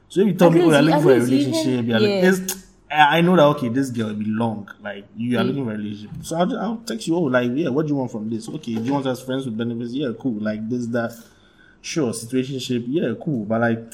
So 0.09 0.21
if 0.21 0.27
you 0.27 0.33
tell 0.33 0.49
At 0.49 0.53
me, 0.53 0.61
oh, 0.61 0.67
least 0.67 0.73
you're 0.73 0.83
looking 0.83 1.01
for 1.01 1.11
a 1.11 1.19
relationship, 1.19 1.85
you're 1.85 1.99
yeah. 1.99 2.31
like, 2.31 2.51
I 2.91 3.21
know 3.21 3.35
that 3.35 3.43
okay, 3.57 3.69
this 3.69 3.89
girl 3.89 4.07
will 4.07 4.15
be 4.15 4.25
long. 4.25 4.69
Like 4.81 5.05
you 5.15 5.37
are 5.39 5.43
looking 5.43 5.65
for 5.65 5.73
a 5.73 5.77
relationship, 5.77 6.23
so 6.23 6.37
I'll, 6.37 6.59
I'll 6.59 6.77
text 6.77 7.07
you. 7.07 7.15
Oh, 7.15 7.21
like 7.21 7.51
yeah, 7.53 7.69
what 7.69 7.87
do 7.87 7.93
you 7.93 7.95
want 7.95 8.11
from 8.11 8.29
this? 8.29 8.47
Okay, 8.47 8.75
do 8.75 8.83
you 8.83 8.93
want 8.93 9.07
us 9.07 9.23
friends 9.23 9.45
with 9.45 9.57
benefits? 9.57 9.93
Yeah, 9.93 10.11
cool. 10.19 10.39
Like 10.39 10.69
this, 10.69 10.87
that. 10.87 11.13
Sure, 11.85 12.13
situationship. 12.13 12.85
Yeah, 12.87 13.11
cool. 13.21 13.43
But 13.43 13.59
like, 13.59 13.93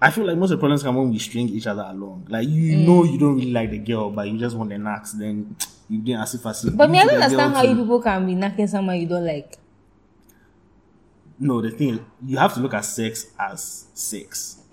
I 0.00 0.10
feel 0.10 0.26
like 0.26 0.36
most 0.36 0.50
of 0.50 0.58
the 0.58 0.60
problems 0.60 0.82
come 0.82 0.96
when 0.96 1.10
we 1.10 1.18
string 1.18 1.48
each 1.48 1.66
other 1.66 1.82
along. 1.82 2.26
Like 2.28 2.48
you 2.48 2.76
know 2.76 3.02
mm. 3.02 3.12
you 3.12 3.18
don't 3.18 3.36
really 3.36 3.52
like 3.52 3.70
the 3.70 3.78
girl, 3.78 4.10
but 4.10 4.28
you 4.28 4.38
just 4.38 4.56
want 4.56 4.70
the 4.70 4.78
knacks. 4.78 5.12
Then 5.12 5.56
you 5.88 6.00
didn't 6.00 6.20
ask 6.20 6.34
if 6.34 6.44
as 6.44 6.64
if. 6.64 6.76
But 6.76 6.90
me, 6.90 6.98
I 6.98 7.04
don't 7.06 7.14
understand 7.14 7.54
how 7.54 7.62
you 7.62 7.76
people 7.76 8.02
can 8.02 8.26
be 8.26 8.34
knocking 8.34 8.66
someone 8.66 9.00
you 9.00 9.06
don't 9.06 9.26
like. 9.26 9.58
No, 11.38 11.60
the 11.60 11.70
thing 11.70 11.90
is, 11.90 12.00
you 12.24 12.38
have 12.38 12.54
to 12.54 12.60
look 12.60 12.74
at 12.74 12.84
sex 12.84 13.26
as 13.38 13.86
sex. 13.94 14.62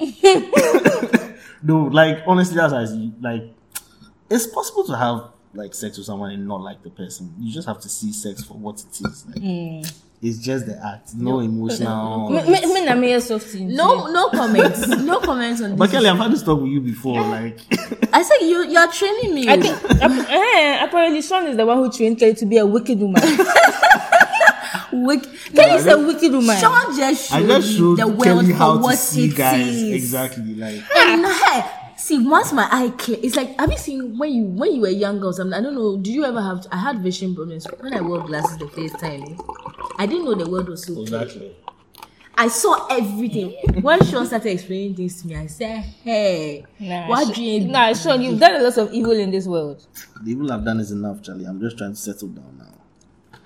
no, 1.63 1.83
like 1.85 2.23
honestly, 2.27 2.55
that's 2.55 2.73
as 2.73 2.95
you 2.95 3.13
like. 3.21 3.43
It's 4.29 4.47
possible 4.47 4.85
to 4.85 4.97
have 4.97 5.29
like 5.53 5.73
sex 5.73 5.97
with 5.97 6.05
someone 6.05 6.31
and 6.31 6.47
not 6.47 6.61
like 6.61 6.81
the 6.83 6.89
person. 6.89 7.33
You 7.39 7.53
just 7.53 7.67
have 7.67 7.79
to 7.81 7.89
see 7.89 8.11
sex 8.11 8.43
for 8.43 8.55
what 8.55 8.79
it 8.79 8.89
is. 8.89 9.25
Like, 9.27 9.35
mm. 9.35 9.93
It's 10.25 10.37
just 10.37 10.65
the 10.67 10.79
act, 10.83 11.13
no 11.15 11.41
emotional. 11.41 12.29
Me, 12.29 12.41
me, 12.49 12.73
me, 12.85 12.95
me 12.95 13.19
soft. 13.19 13.53
No, 13.55 14.07
no 14.07 14.29
comments. 14.29 14.87
no 14.87 15.19
comments 15.19 15.61
on 15.61 15.71
this. 15.71 15.79
But. 15.79 15.91
Kelly, 15.91 16.07
I've 16.07 16.17
had 16.17 16.31
this 16.31 16.41
talk 16.43 16.61
with 16.61 16.71
you 16.71 16.79
before. 16.79 17.19
Like, 17.21 17.59
I 18.13 18.23
said 18.23 18.37
you 18.41 18.63
you 18.69 18.77
are 18.77 18.87
training 18.89 19.35
me. 19.35 19.49
I 19.49 19.59
think 19.59 19.75
ap- 20.01 20.29
eh, 20.29 20.85
apparently 20.85 21.21
Sean 21.21 21.45
is 21.47 21.57
the 21.57 21.65
one 21.65 21.77
who 21.77 21.91
trained 21.91 22.19
Kelly 22.19 22.35
to 22.35 22.45
be 22.45 22.57
a 22.57 22.65
wicked 22.65 22.99
woman. 22.99 23.21
Wick- 24.93 25.27
Kelly 25.55 25.73
is 25.75 25.87
a 25.87 25.97
wicked 25.97 26.31
woman. 26.31 26.55
Sean 26.57 26.95
just 26.95 27.29
showed, 27.29 27.35
I 27.43 27.47
just 27.59 27.77
showed 27.77 27.97
the 27.97 28.07
world 28.07 28.23
Kelly 28.23 28.47
for 28.47 28.53
how 28.53 28.73
to 28.77 28.79
what 28.83 28.97
see 28.97 29.25
it 29.25 29.35
guys 29.35 29.67
is. 29.67 29.91
exactly. 29.93 30.53
Like, 30.55 30.83
And 30.95 31.25
hey, 31.25 31.65
see, 32.03 32.19
once 32.27 32.51
my 32.53 32.67
eye 32.71 32.89
clear, 32.97 33.17
it's 33.23 33.35
like 33.35 33.57
have 33.59 33.71
you 33.71 33.77
seen 33.77 34.17
when 34.17 34.31
you 34.33 34.43
when 34.43 34.75
you 34.75 34.81
were 34.81 34.89
younger 34.89 35.27
or 35.27 35.33
something? 35.33 35.53
I 35.57 35.61
don't 35.61 35.75
know. 35.75 35.97
Do 35.97 36.11
you 36.11 36.25
ever 36.25 36.41
have? 36.41 36.65
I 36.71 36.77
had 36.77 36.99
vision 36.99 37.33
problems 37.35 37.65
when 37.79 37.93
I 37.93 38.01
wore 38.01 38.21
glasses 38.23 38.57
the 38.57 38.67
first 38.67 38.99
time. 38.99 39.23
I 39.97 40.05
didn't 40.05 40.25
know 40.25 40.35
the 40.35 40.49
world 40.49 40.69
was 40.69 40.83
so 40.83 40.93
clear. 40.93 41.03
exactly. 41.03 41.55
I 42.35 42.47
saw 42.47 42.87
everything. 42.89 43.53
When 43.81 44.03
Sean 44.05 44.25
started 44.25 44.49
explaining 44.49 44.95
things 44.95 45.21
to 45.21 45.27
me, 45.27 45.35
I 45.35 45.45
said, 45.45 45.83
"Hey, 46.03 46.65
Nah, 46.79 47.07
what 47.07 47.25
Sean- 47.25 47.33
dream?" 47.35 47.71
Nah, 47.71 47.93
Sean, 47.93 48.21
you've 48.21 48.39
done 48.39 48.59
a 48.59 48.63
lot 48.63 48.75
of 48.77 48.91
evil 48.91 49.11
in 49.11 49.29
this 49.29 49.45
world. 49.45 49.85
The 50.23 50.31
evil 50.31 50.51
I've 50.51 50.65
done 50.65 50.79
is 50.79 50.91
enough, 50.91 51.21
Charlie. 51.21 51.45
I'm 51.45 51.61
just 51.61 51.77
trying 51.77 51.91
to 51.91 51.99
settle 51.99 52.29
down 52.29 52.57
now. 52.57 52.72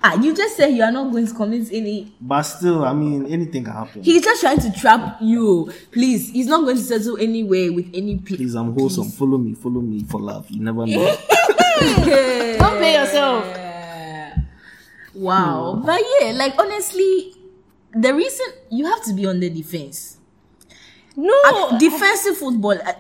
Ah, 0.04 0.14
you 0.22 0.36
just 0.36 0.56
said 0.56 0.68
you 0.68 0.84
are 0.84 0.92
not 0.92 1.12
going 1.12 1.26
to 1.26 1.34
commit 1.34 1.70
any. 1.72 2.14
But 2.22 2.44
still, 2.44 2.86
I 2.86 2.94
mean, 2.94 3.26
anything 3.26 3.64
can 3.64 3.74
happen. 3.74 4.04
He's 4.04 4.24
just 4.24 4.42
trying 4.42 4.60
to 4.60 4.72
trap 4.72 5.18
you. 5.22 5.72
Please, 5.92 6.30
he's 6.30 6.48
not 6.48 6.64
going 6.64 6.78
to 6.78 6.84
settle 6.84 7.18
anyway 7.18 7.70
with 7.70 7.88
any 7.94 8.18
people. 8.18 8.38
Please, 8.38 8.56
I'm 8.56 8.74
wholesome. 8.74 9.10
Follow 9.10 9.38
me, 9.38 9.56
follow 9.56 9.82
me 9.82 10.04
for 10.04 10.22
love. 10.22 10.50
You 10.50 10.62
never 10.62 10.86
know. 10.86 11.04
Don't 11.80 12.78
play 12.78 12.94
yourself. 12.94 13.46
Wow. 15.16 15.76
Hmm. 15.78 15.86
But 15.86 16.02
yeah, 16.22 16.32
like 16.32 16.54
honestly, 16.60 17.34
the 17.94 18.14
reason 18.14 18.46
you 18.70 18.86
have 18.86 19.04
to 19.06 19.14
be 19.14 19.26
on 19.26 19.40
the 19.40 19.50
defense. 19.50 20.17
No. 21.20 21.34
Uh, 21.46 21.78
defensive 21.80 22.38
football, 22.38 22.78
uh, 22.80 22.94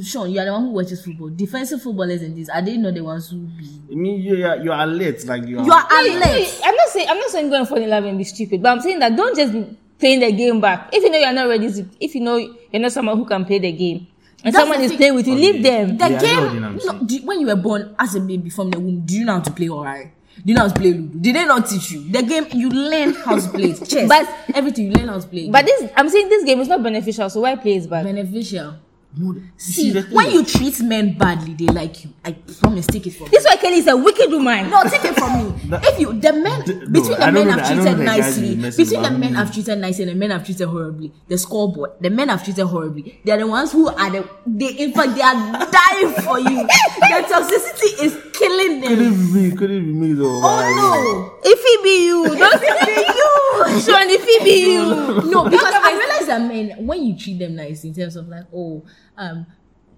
Sean, 0.00 0.30
you 0.30 0.38
are 0.38 0.44
the 0.44 0.52
one 0.52 0.62
who 0.62 0.70
watches 0.70 1.04
football. 1.04 1.28
Defensive 1.28 1.82
footballers 1.82 2.22
in 2.22 2.36
this, 2.36 2.48
are 2.48 2.62
they 2.62 2.76
not 2.76 2.90
know 2.90 2.92
the 2.92 3.02
ones 3.02 3.28
who 3.28 3.38
be? 3.38 3.68
I 3.90 3.94
mean, 3.96 4.20
you 4.20 4.46
are, 4.46 4.56
you 4.58 4.70
are 4.70 4.84
alert. 4.84 5.24
Like, 5.26 5.44
you 5.44 5.58
are. 5.58 5.66
You 5.66 5.72
are 5.72 5.86
Wait, 5.90 6.12
alert. 6.14 6.24
wait, 6.30 6.60
I'm 6.64 6.76
not 6.76 6.88
saying 6.90 7.08
I'm 7.10 7.18
not 7.18 7.30
saying 7.30 7.50
go 7.50 7.56
and 7.58 7.68
fall 7.68 7.78
in 7.78 7.90
love 7.90 8.04
and 8.04 8.16
be 8.16 8.22
stupid, 8.22 8.62
but 8.62 8.68
I'm 8.70 8.80
saying 8.80 9.00
that 9.00 9.16
don't 9.16 9.34
just 9.36 9.52
be 9.52 9.76
playing 9.98 10.20
the 10.20 10.30
game 10.30 10.60
back. 10.60 10.90
If 10.92 11.02
you 11.02 11.10
know 11.10 11.18
you're 11.18 11.32
not 11.32 11.48
ready, 11.48 11.72
to, 11.72 11.84
if 11.98 12.14
you 12.14 12.20
know 12.20 12.36
you're 12.36 12.80
not 12.80 12.92
someone 12.92 13.16
who 13.16 13.24
can 13.24 13.44
play 13.44 13.58
the 13.58 13.72
game, 13.72 14.06
and 14.44 14.54
That's 14.54 14.62
someone 14.62 14.80
is 14.80 14.92
playing 14.92 15.16
with 15.16 15.26
you, 15.26 15.34
leave 15.34 15.60
them. 15.64 15.96
The 15.96 16.10
Yeah, 16.10 16.18
I 16.18 16.22
know 16.22 16.42
what 16.46 16.52
game, 16.52 17.08
you're 17.08 17.20
no, 17.20 17.26
when 17.26 17.40
you 17.40 17.46
were 17.48 17.56
born 17.56 17.96
as 17.98 18.14
a 18.14 18.20
baby 18.20 18.50
from 18.50 18.70
the 18.70 18.78
womb, 18.78 19.00
do 19.04 19.14
you 19.18 19.24
know 19.24 19.32
how 19.34 19.40
to 19.40 19.50
play 19.50 19.68
alright? 19.68 20.12
Do 20.36 20.42
you 20.46 20.54
know 20.54 20.62
how 20.62 20.68
to 20.68 20.74
play 20.74 20.92
Ludo? 20.92 21.18
Did 21.20 21.36
they 21.36 21.44
not 21.44 21.66
teach 21.68 21.90
you? 21.92 22.10
The 22.10 22.22
game, 22.22 22.46
you 22.52 22.68
learn 22.70 23.14
how 23.14 23.38
to 23.38 23.48
play 23.48 23.70
it. 23.70 23.78
Chess, 23.88 24.08
But- 24.08 24.28
everything, 24.54 24.86
you 24.86 24.92
learn 24.92 25.08
how 25.08 25.20
to 25.20 25.26
play 25.26 25.46
it. 25.46 25.52
But 25.52 25.64
this, 25.66 25.90
I'm 25.96 26.08
saying 26.08 26.28
this 26.28 26.44
game 26.44 26.60
is 26.60 26.68
not 26.68 26.82
beneficial, 26.82 27.30
so 27.30 27.40
why 27.40 27.56
play 27.56 27.76
it 27.76 27.88
back? 27.88 28.04
beneficial. 28.04 28.74
No, 29.16 29.36
See, 29.56 29.92
when 30.10 30.30
you 30.32 30.44
treat 30.44 30.80
men 30.82 31.16
badly, 31.16 31.54
they 31.54 31.66
like 31.72 32.02
you. 32.04 32.10
I 32.24 32.32
promise, 32.32 32.86
take 32.86 33.06
it 33.06 33.10
from 33.12 33.26
me. 33.26 33.30
This 33.30 33.44
is 33.44 33.46
why 33.46 33.56
Kelly 33.56 33.76
is 33.78 33.86
a 33.86 33.96
wicked 33.96 34.28
woman. 34.30 34.68
No, 34.70 34.82
take 34.84 35.04
it 35.04 35.14
from 35.14 35.32
me. 35.38 35.54
if 35.84 36.00
you 36.00 36.12
the 36.18 36.32
men 36.32 36.60
between 36.90 37.14
I 37.22 37.30
the 37.30 37.32
men 37.32 37.50
I've 37.50 37.56
the- 37.58 37.64
I 37.64 37.74
don't 37.74 37.84
treated 37.84 37.84
know 37.84 37.94
the 37.96 38.04
guys 38.04 38.38
nicely, 38.38 38.84
between 38.84 39.02
the 39.02 39.10
men 39.12 39.36
I've 39.36 39.52
treated 39.52 39.78
nicely 39.78 40.02
and 40.04 40.10
the 40.12 40.16
men 40.16 40.32
I've 40.32 40.44
treated 40.44 40.66
horribly, 40.68 41.12
the 41.28 41.38
scoreboard, 41.38 41.92
the 42.00 42.10
men 42.10 42.28
I've 42.28 42.42
treated 42.42 42.66
horribly, 42.66 43.20
they 43.24 43.30
are 43.32 43.38
the 43.38 43.46
ones 43.46 43.70
who 43.70 43.86
are 43.88 44.10
the 44.10 44.28
they 44.46 44.70
in 44.82 44.92
fact 44.92 45.14
they 45.14 45.22
are 45.22 45.34
dying 45.70 46.12
for 46.26 46.40
you. 46.40 46.66
Their 47.08 47.22
toxicity 47.22 48.02
is 48.02 48.18
killing 48.32 48.80
them. 48.80 48.88
Could 48.90 48.98
it 48.98 49.10
be 49.10 49.32
me? 49.50 49.56
Could 49.56 49.70
it 49.70 49.80
be 49.80 49.92
me 49.92 50.12
though? 50.14 50.40
Oh 50.42 51.38
no! 51.38 51.38
If 51.48 51.60
it 51.62 51.82
be 51.84 52.06
you, 52.06 52.36
don't 52.36 52.60
be 52.60 52.66
you. 52.66 53.43
Sean, 53.80 54.08
if 54.10 54.24
he 54.24 54.44
be 54.44 54.72
you. 54.72 55.30
no, 55.30 55.48
because 55.48 55.74
I 55.74 55.92
realize 55.96 56.26
that 56.26 56.42
men 56.42 56.86
when 56.86 57.02
you 57.02 57.16
treat 57.16 57.38
them 57.38 57.56
nice 57.56 57.84
in 57.84 57.94
terms 57.94 58.16
of 58.16 58.28
like 58.28 58.44
oh 58.54 58.84
um. 59.16 59.46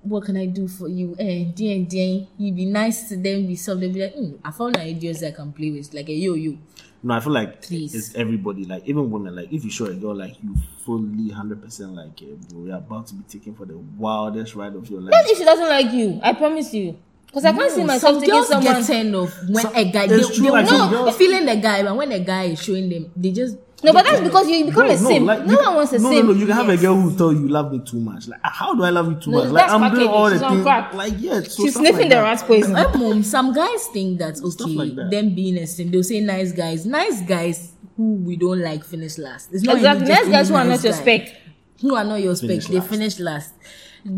What 0.02 0.22
can 0.24 0.36
I 0.36 0.46
do 0.46 0.68
for 0.68 0.86
you? 0.86 1.16
Eh, 1.18 1.46
dear, 1.52 1.84
dear, 1.84 2.28
you 2.38 2.52
be 2.52 2.64
nice 2.64 3.08
to 3.08 3.16
them, 3.16 3.44
be 3.48 3.56
soft. 3.56 3.80
They'll 3.80 3.92
be 3.92 4.02
like, 4.02 4.14
mm, 4.14 4.38
I 4.44 4.52
found 4.52 4.76
an 4.76 4.86
idiot 4.86 5.20
I 5.26 5.32
can 5.32 5.52
play 5.52 5.72
with, 5.72 5.92
like 5.92 6.08
a 6.08 6.12
yo-yo. 6.12 6.56
No, 7.02 7.14
I 7.14 7.20
feel 7.20 7.32
like 7.32 7.62
Please. 7.62 7.94
it's 7.94 8.14
everybody. 8.14 8.64
Like 8.64 8.82
even 8.86 9.10
women. 9.10 9.36
Like 9.36 9.52
if 9.52 9.64
you 9.64 9.70
show 9.70 9.86
a 9.86 9.94
girl 9.94 10.14
like 10.14 10.36
you 10.42 10.56
fully 10.84 11.30
hundred 11.30 11.62
percent 11.62 11.94
like 11.94 12.20
it, 12.22 12.48
bro, 12.48 12.64
you're 12.64 12.76
about 12.76 13.06
to 13.08 13.14
be 13.14 13.22
taken 13.24 13.54
for 13.54 13.64
the 13.64 13.76
wildest 13.76 14.54
ride 14.56 14.74
of 14.74 14.88
your 14.90 15.00
life. 15.00 15.12
That's 15.12 15.30
if 15.30 15.38
she 15.38 15.44
doesn't 15.44 15.68
like 15.68 15.92
you. 15.92 16.20
I 16.22 16.32
promise 16.32 16.72
you. 16.74 16.98
Because 17.26 17.44
I 17.44 17.52
can't 17.52 17.70
see 17.72 17.84
myself 17.84 18.14
Some 18.14 18.20
taking 18.20 18.34
girls 18.34 18.48
someone. 18.48 18.74
get 18.74 18.86
turned 18.86 19.14
off 19.16 19.38
when 19.48 19.62
Some- 19.62 19.74
a 19.76 19.84
guy 19.92 20.06
they, 20.06 20.14
it's 20.14 20.28
they 20.30 20.36
true, 20.36 20.50
like 20.50 20.64
will 20.70 20.78
some 20.78 20.90
know 20.92 21.04
girls- 21.04 21.16
feeling 21.16 21.44
the 21.46 21.56
guy, 21.56 21.82
but 21.82 21.96
when 21.96 22.12
a 22.12 22.20
guy 22.20 22.44
is 22.44 22.62
showing 22.62 22.88
them, 22.88 23.10
they 23.16 23.30
just 23.32 23.56
No, 23.84 23.92
but 23.92 24.04
that's 24.06 24.22
because 24.22 24.48
you 24.48 24.64
become 24.64 24.86
Bro, 24.86 24.90
a 24.94 24.96
simp. 24.96 25.26
like, 25.26 25.44
no 25.46 25.52
you- 25.52 25.58
one 25.58 25.74
wants 25.76 25.92
a 25.92 25.98
no, 25.98 26.10
simp. 26.10 26.26
No, 26.26 26.32
no, 26.32 26.38
you 26.38 26.46
can 26.46 26.54
have 26.56 26.68
a 26.70 26.76
girl 26.78 26.94
who 26.94 27.14
tell 27.16 27.30
you 27.32 27.40
you 27.40 27.48
love 27.48 27.70
me 27.72 27.80
too 27.84 28.00
much. 28.00 28.26
Like, 28.26 28.40
how 28.42 28.74
do 28.74 28.82
I 28.84 28.90
love 28.90 29.08
you 29.10 29.16
too 29.20 29.30
No, 29.30 29.38
much? 29.44 29.48
Like, 29.50 29.66
that's 29.66 29.72
I'm 29.74 29.94
doing 29.94 30.08
all 30.08 30.30
the 30.30 30.42
on 30.44 30.64
things. 30.64 30.94
Like, 30.96 31.12
yeah, 31.18 31.40
so 31.42 31.64
She's 31.64 31.74
sniffing 31.74 31.96
like 31.96 32.08
the 32.08 32.14
that. 32.14 32.22
rat 32.22 32.44
poison. 32.46 32.72
My 32.72 32.84
eh, 32.90 32.96
mom, 32.96 33.22
some 33.22 33.52
guys 33.52 33.86
think 33.92 34.18
that 34.18 34.38
okay, 34.42 34.64
like 34.72 34.94
that. 34.96 35.10
them 35.10 35.34
being 35.34 35.58
a 35.58 35.66
simp, 35.66 35.92
they'll 35.92 36.02
say 36.02 36.20
nice 36.20 36.52
guys. 36.52 36.86
Nice 36.86 37.20
guys 37.20 37.72
who 37.98 38.14
we 38.14 38.36
don't 38.36 38.60
like 38.62 38.82
finish 38.82 39.18
last. 39.18 39.50
It's 39.52 39.62
not 39.62 39.76
Exactly. 39.76 40.04
even 40.06 40.14
Nice 40.14 40.28
guys 40.28 40.48
who 40.48 40.54
are 40.54 40.64
not 40.64 40.82
your 40.82 40.92
spec. 40.94 41.34
Who 41.82 41.94
are 41.94 42.04
not 42.04 42.22
your 42.22 42.34
spec, 42.34 42.62
they 42.62 42.80
finish 42.80 43.18
last. 43.20 43.52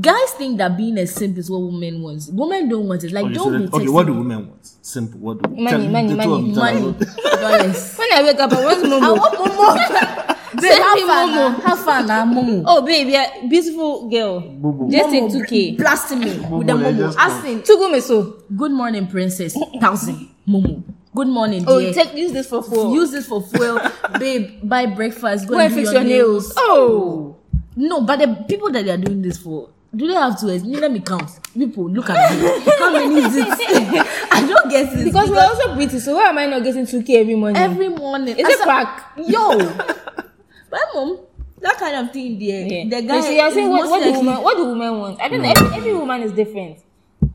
Guys 0.00 0.30
think 0.32 0.58
that 0.58 0.76
being 0.76 0.98
a 0.98 1.06
simp 1.06 1.38
is 1.38 1.50
what 1.50 1.60
women 1.60 2.02
want. 2.02 2.22
Women 2.30 2.68
don't 2.68 2.86
want 2.88 3.04
it. 3.04 3.12
Like 3.12 3.24
Okay, 3.26 3.34
don't 3.34 3.52
then- 3.52 3.66
be 3.68 3.76
okay, 3.76 3.88
what 3.88 4.06
do 4.06 4.14
women 4.14 4.48
want? 4.48 4.66
Simple. 4.82 5.18
What 5.20 5.42
do 5.42 5.48
Money, 5.50 5.70
tell- 5.70 5.88
money, 5.88 6.08
the 6.14 6.22
two 6.22 6.28
money, 6.28 6.32
of 6.34 6.44
them 6.44 6.54
tell 6.54 6.62
money, 6.64 7.58
dollars. 7.62 7.96
When 7.98 8.08
I 8.12 8.22
wake 8.22 8.40
up, 8.40 8.52
I 8.52 8.64
want 8.64 8.84
I 8.84 8.88
Momo. 8.88 9.16
want 9.18 9.34
Momo. 9.34 10.34
Say 10.60 10.68
Send 10.68 10.82
how 10.82 10.94
me 10.94 11.00
far 11.02 11.26
Momo. 11.26 11.34
now? 11.34 11.50
How 11.60 11.76
far 11.76 12.02
now, 12.02 12.24
Momo? 12.26 12.62
Oh, 12.66 12.82
babe, 12.82 13.08
yeah, 13.08 13.46
beautiful 13.48 14.08
girl. 14.10 14.40
Bobo. 14.40 14.90
Just 14.90 15.10
take 15.10 15.22
Momo 15.24 15.46
2K. 15.46 15.76
blasting 15.78 16.18
me 16.20 16.38
with 16.38 16.66
the 16.66 16.74
they 16.76 16.92
Momo. 16.92 17.14
Asking, 17.16 17.62
Two 17.62 17.76
go 17.76 18.00
so. 18.00 18.42
good 18.56 18.72
morning, 18.72 19.06
princess. 19.06 19.56
Thousand 19.80 20.28
Momo. 20.46 20.82
Good 21.14 21.28
morning, 21.28 21.64
Oh, 21.66 21.80
dear. 21.80 21.92
take 21.92 22.14
use 22.14 22.32
this 22.32 22.46
for 22.48 22.62
four. 22.62 22.94
Use 22.94 23.10
this 23.10 23.26
for 23.26 23.42
fuel, 23.42 23.80
babe. 24.18 24.60
Buy 24.62 24.86
breakfast. 24.86 25.46
Go, 25.48 25.54
Go 25.54 25.60
and 25.60 25.72
fix 25.74 25.92
your 25.92 26.04
nails. 26.04 26.52
Oh. 26.56 27.36
No, 27.76 28.00
but 28.02 28.18
the 28.18 28.44
people 28.48 28.70
that 28.72 28.84
they 28.84 28.90
are 28.90 28.96
doing 28.98 29.22
this 29.22 29.38
for, 29.38 29.68
do 29.94 30.06
they 30.06 30.14
have 30.14 30.38
to? 30.40 30.46
Let 30.46 30.92
me 30.92 31.00
count. 31.00 31.30
People, 31.54 31.90
look 31.90 32.10
at 32.10 32.30
me. 32.38 32.72
How 32.78 32.92
many 32.92 33.20
is 33.20 33.36
it? 33.36 33.48
I 34.30 34.46
don't 34.46 34.70
get 34.70 34.92
it. 34.92 35.04
Because 35.04 35.30
we're 35.30 35.40
also 35.40 35.74
British, 35.74 36.02
so 36.02 36.14
why 36.16 36.28
am 36.28 36.38
I 36.38 36.46
not 36.46 36.62
getting 36.62 36.84
2K 36.86 37.10
every 37.20 37.34
morning? 37.34 37.56
every 37.60 37.88
morning. 37.88 38.36
Is 38.36 38.44
I 38.46 38.50
it 38.50 38.58
said, 38.58 38.64
crack? 38.64 39.12
Yo, 39.16 39.58
my 40.70 40.84
mom, 40.94 41.18
that 41.60 41.76
kind 41.78 41.96
of 42.06 42.12
thing 42.12 42.38
there. 42.38 42.66
Yeah. 42.66 42.84
The 43.00 43.00
So 43.00 43.22
guy. 43.22 43.30
you're 43.30 43.50
saying 43.50 43.70
what, 43.70 43.88
what 43.88 43.98
do 44.02 44.10
likely- 44.10 44.18
women 44.26 44.42
what 44.42 44.56
do 44.56 44.66
women 44.66 44.98
want? 44.98 45.20
I 45.20 45.28
don't 45.28 45.42
know. 45.42 45.50
Every, 45.56 45.76
every 45.78 45.94
woman 45.94 46.22
is 46.22 46.32
different, 46.32 46.78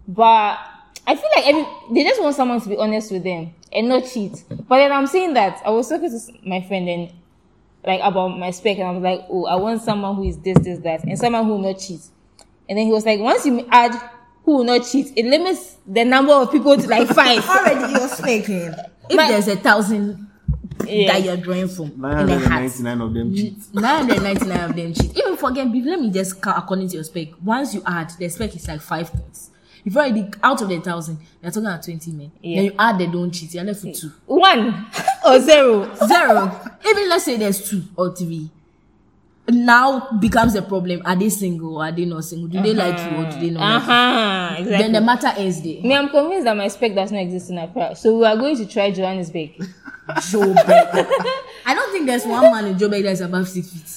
but 0.07 0.59
I 1.07 1.15
feel 1.15 1.29
like 1.35 1.47
every 1.47 1.65
they 1.93 2.03
just 2.03 2.21
want 2.21 2.35
someone 2.35 2.61
to 2.61 2.69
be 2.69 2.77
honest 2.77 3.11
with 3.11 3.23
them 3.23 3.53
and 3.71 3.89
not 3.89 4.05
cheat. 4.05 4.43
But 4.49 4.77
then 4.77 4.91
I'm 4.91 5.07
saying 5.07 5.33
that 5.33 5.61
I 5.65 5.71
was 5.71 5.89
talking 5.89 6.09
to 6.09 6.47
my 6.47 6.61
friend 6.61 6.87
and 6.87 7.11
like 7.85 7.99
about 8.03 8.37
my 8.37 8.51
spec, 8.51 8.77
and 8.77 8.87
I 8.87 8.91
was 8.91 9.03
like, 9.03 9.25
oh, 9.29 9.45
I 9.45 9.55
want 9.55 9.81
someone 9.81 10.15
who 10.15 10.23
is 10.23 10.37
this, 10.37 10.57
this, 10.59 10.79
that, 10.79 11.03
and 11.03 11.17
someone 11.19 11.43
who 11.45 11.51
will 11.57 11.73
not 11.73 11.79
cheat. 11.79 11.99
And 12.69 12.78
then 12.78 12.86
he 12.86 12.91
was 12.91 13.06
like, 13.06 13.19
once 13.19 13.45
you 13.45 13.67
add 13.71 13.93
who 14.43 14.58
will 14.58 14.63
not 14.63 14.86
cheat, 14.86 15.12
it 15.15 15.26
limits 15.26 15.78
the 15.88 16.04
number 16.04 16.34
of 16.34 16.52
people 16.52 16.76
to 16.78 16.88
like 16.88 17.08
five. 17.10 17.45
Already, 17.49 17.93
you're 17.93 18.08
speaking. 18.10 18.73
If 19.10 19.15
My- 19.17 19.28
there's 19.30 19.47
a 19.47 19.56
thousand 19.56 20.28
Yeah. 20.86 21.13
that 21.13 21.23
you're 21.23 21.38
drawing 21.38 21.67
from 21.67 21.91
in 21.93 22.04
a 22.06 22.39
hat, 22.39 22.71
999 22.80 23.02
of 23.02 23.13
them 23.13 23.34
cheat. 23.36 23.58
999 23.73 24.69
of 24.69 24.76
them 24.76 24.93
cheat. 24.93 25.17
Even 25.17 25.38
forget, 25.38 25.67
let 25.67 25.99
me 25.99 26.10
just 26.12 26.41
count 26.41 26.58
according 26.58 26.88
to 26.89 26.95
your 26.95 27.04
spec. 27.04 27.30
Once 27.43 27.73
you 27.73 27.82
add, 27.86 28.12
the 28.19 28.28
spec 28.30 28.56
is 28.56 28.67
like 28.67 28.82
five 28.82 29.10
things. 29.10 29.49
If 29.86 29.95
already 29.97 30.30
out 30.41 30.62
of 30.62 30.69
the 30.69 30.80
thousand, 30.80 31.17
you're 31.41 31.52
talking 31.52 31.65
about 31.67 31.84
20 31.84 32.12
men. 32.13 32.32
Yeah. 32.41 32.56
Then 32.56 32.65
you 32.65 32.71
add 32.80 32.97
the 32.97 33.08
don't 33.08 33.32
cheat, 33.32 33.54
you're 33.54 33.63
left 33.65 33.84
with 33.84 33.99
two. 33.99 34.12
One 34.26 34.88
or 35.26 35.39
zero. 35.41 35.93
Zero. 36.08 36.62
Even 36.88 37.10
let's 37.10 37.26
say 37.26 37.38
there's 37.38 37.69
two 37.69 37.84
or 37.97 38.15
three. 38.15 38.49
Now 39.49 40.12
becomes 40.19 40.56
a 40.56 40.62
problem. 40.62 41.01
Are 41.06 41.15
they 41.17 41.29
single 41.29 41.77
or 41.77 41.84
are 41.84 41.91
they 41.91 42.06
not 42.06 42.23
single? 42.23 42.47
Do 42.47 42.62
they 42.62 42.73
like 42.73 42.97
you 42.97 43.17
or 43.17 43.29
do 43.29 43.39
they 43.39 43.49
not 43.49 43.62
Uh 43.62 43.73
like 43.73 43.84
huh. 43.84 44.56
you? 44.58 44.63
Exactly. 44.63 44.77
Then 44.84 44.91
the 44.93 45.01
matter 45.01 45.27
ends 45.38 45.62
there. 45.62 45.82
Me, 45.82 45.93
I'm 45.95 46.10
convinced 46.10 46.45
that 46.45 46.56
my 46.56 46.67
spec 46.69 46.95
does 46.95 47.12
not 47.12 47.19
exist 47.19 47.49
in 47.49 47.58
Accra. 47.58 47.93
So 47.95 48.17
we 48.19 48.25
are 48.25 48.38
going 48.38 48.56
to 48.56 48.65
try 48.65 48.89
Johannesburg. 48.91 49.51
Joburg. 50.08 50.56
I 51.65 51.73
don't 51.75 51.91
think 51.91 52.06
there's 52.06 52.25
one 52.25 52.43
man 52.43 52.65
in 52.67 52.75
Joburg 52.75 53.03
that's 53.03 53.19
above 53.21 53.47
six 53.49 53.69
feet. 53.71 53.88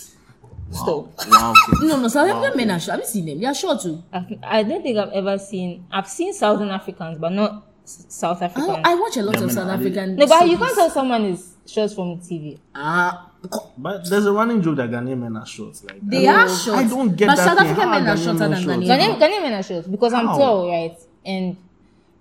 Stop. 0.72 1.12
Wow. 1.28 1.54
No, 1.80 2.00
no, 2.00 2.08
South 2.08 2.28
African 2.28 2.56
men 2.56 2.70
are 2.72 2.80
short. 2.80 2.96
Have 2.96 3.00
you 3.00 3.06
seen 3.06 3.26
them? 3.26 3.38
They 3.40 3.46
are 3.46 3.54
short 3.54 3.80
too. 3.82 4.02
I've- 4.12 4.38
I 4.42 4.62
don't 4.64 4.82
think 4.82 4.98
I've 4.98 5.12
ever 5.12 5.38
seen. 5.38 5.86
I've 5.92 6.08
seen 6.08 6.34
Southern 6.34 6.70
Africans, 6.70 7.18
but 7.20 7.30
not 7.32 7.64
S- 7.86 8.04
South 8.08 8.42
I, 8.42 8.46
Africans. 8.46 8.78
I 8.84 8.94
watch 8.96 9.16
a 9.16 9.22
lot 9.22 9.34
Yeah, 9.34 9.40
of 9.42 9.46
man, 9.46 9.54
South 9.54 9.68
African. 9.70 10.16
no, 10.16 10.26
but 10.26 10.48
you 10.48 10.58
can't 10.58 10.74
tell 10.74 10.90
someone 10.90 11.24
is 11.26 11.54
short 11.66 11.92
from 11.92 12.18
TV. 12.18 12.58
Ah, 12.74 13.30
But 13.78 14.10
there's 14.10 14.26
a 14.26 14.32
running 14.32 14.60
joke 14.60 14.76
that 14.76 14.90
Ghanaian 14.90 15.18
men 15.18 15.36
are 15.36 15.46
short. 15.46 15.80
Like 15.84 16.00
they 16.02 16.26
I 16.26 16.34
are 16.34 16.48
short. 16.48 16.78
I 16.78 16.84
don't 16.88 17.14
get 17.16 17.28
but 17.28 17.36
that 17.36 17.44
South. 17.46 17.58
African 17.58 17.82
How 17.88 17.90
men 18.00 18.06
are 18.08 18.16
Ghanaian 18.16 18.24
shorter 18.24 18.48
than 18.48 18.62
short? 18.62 18.76
Ghanaian. 18.78 18.88
Ghanaian, 18.88 19.18
Ghanaian 19.20 19.42
men 19.42 19.52
are 19.52 19.62
short 19.62 19.90
because 19.90 20.12
I'm 20.12 20.26
tall, 20.26 20.68
right? 20.70 20.96
And 21.24 21.56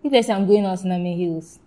if 0.04 0.12
let's 0.13 0.28
say 0.28 0.34
I'm 0.34 0.45
going 0.45 0.65
out 0.65 0.84
in 0.84 0.89
Nami 0.89 1.17
Hills, 1.17 1.58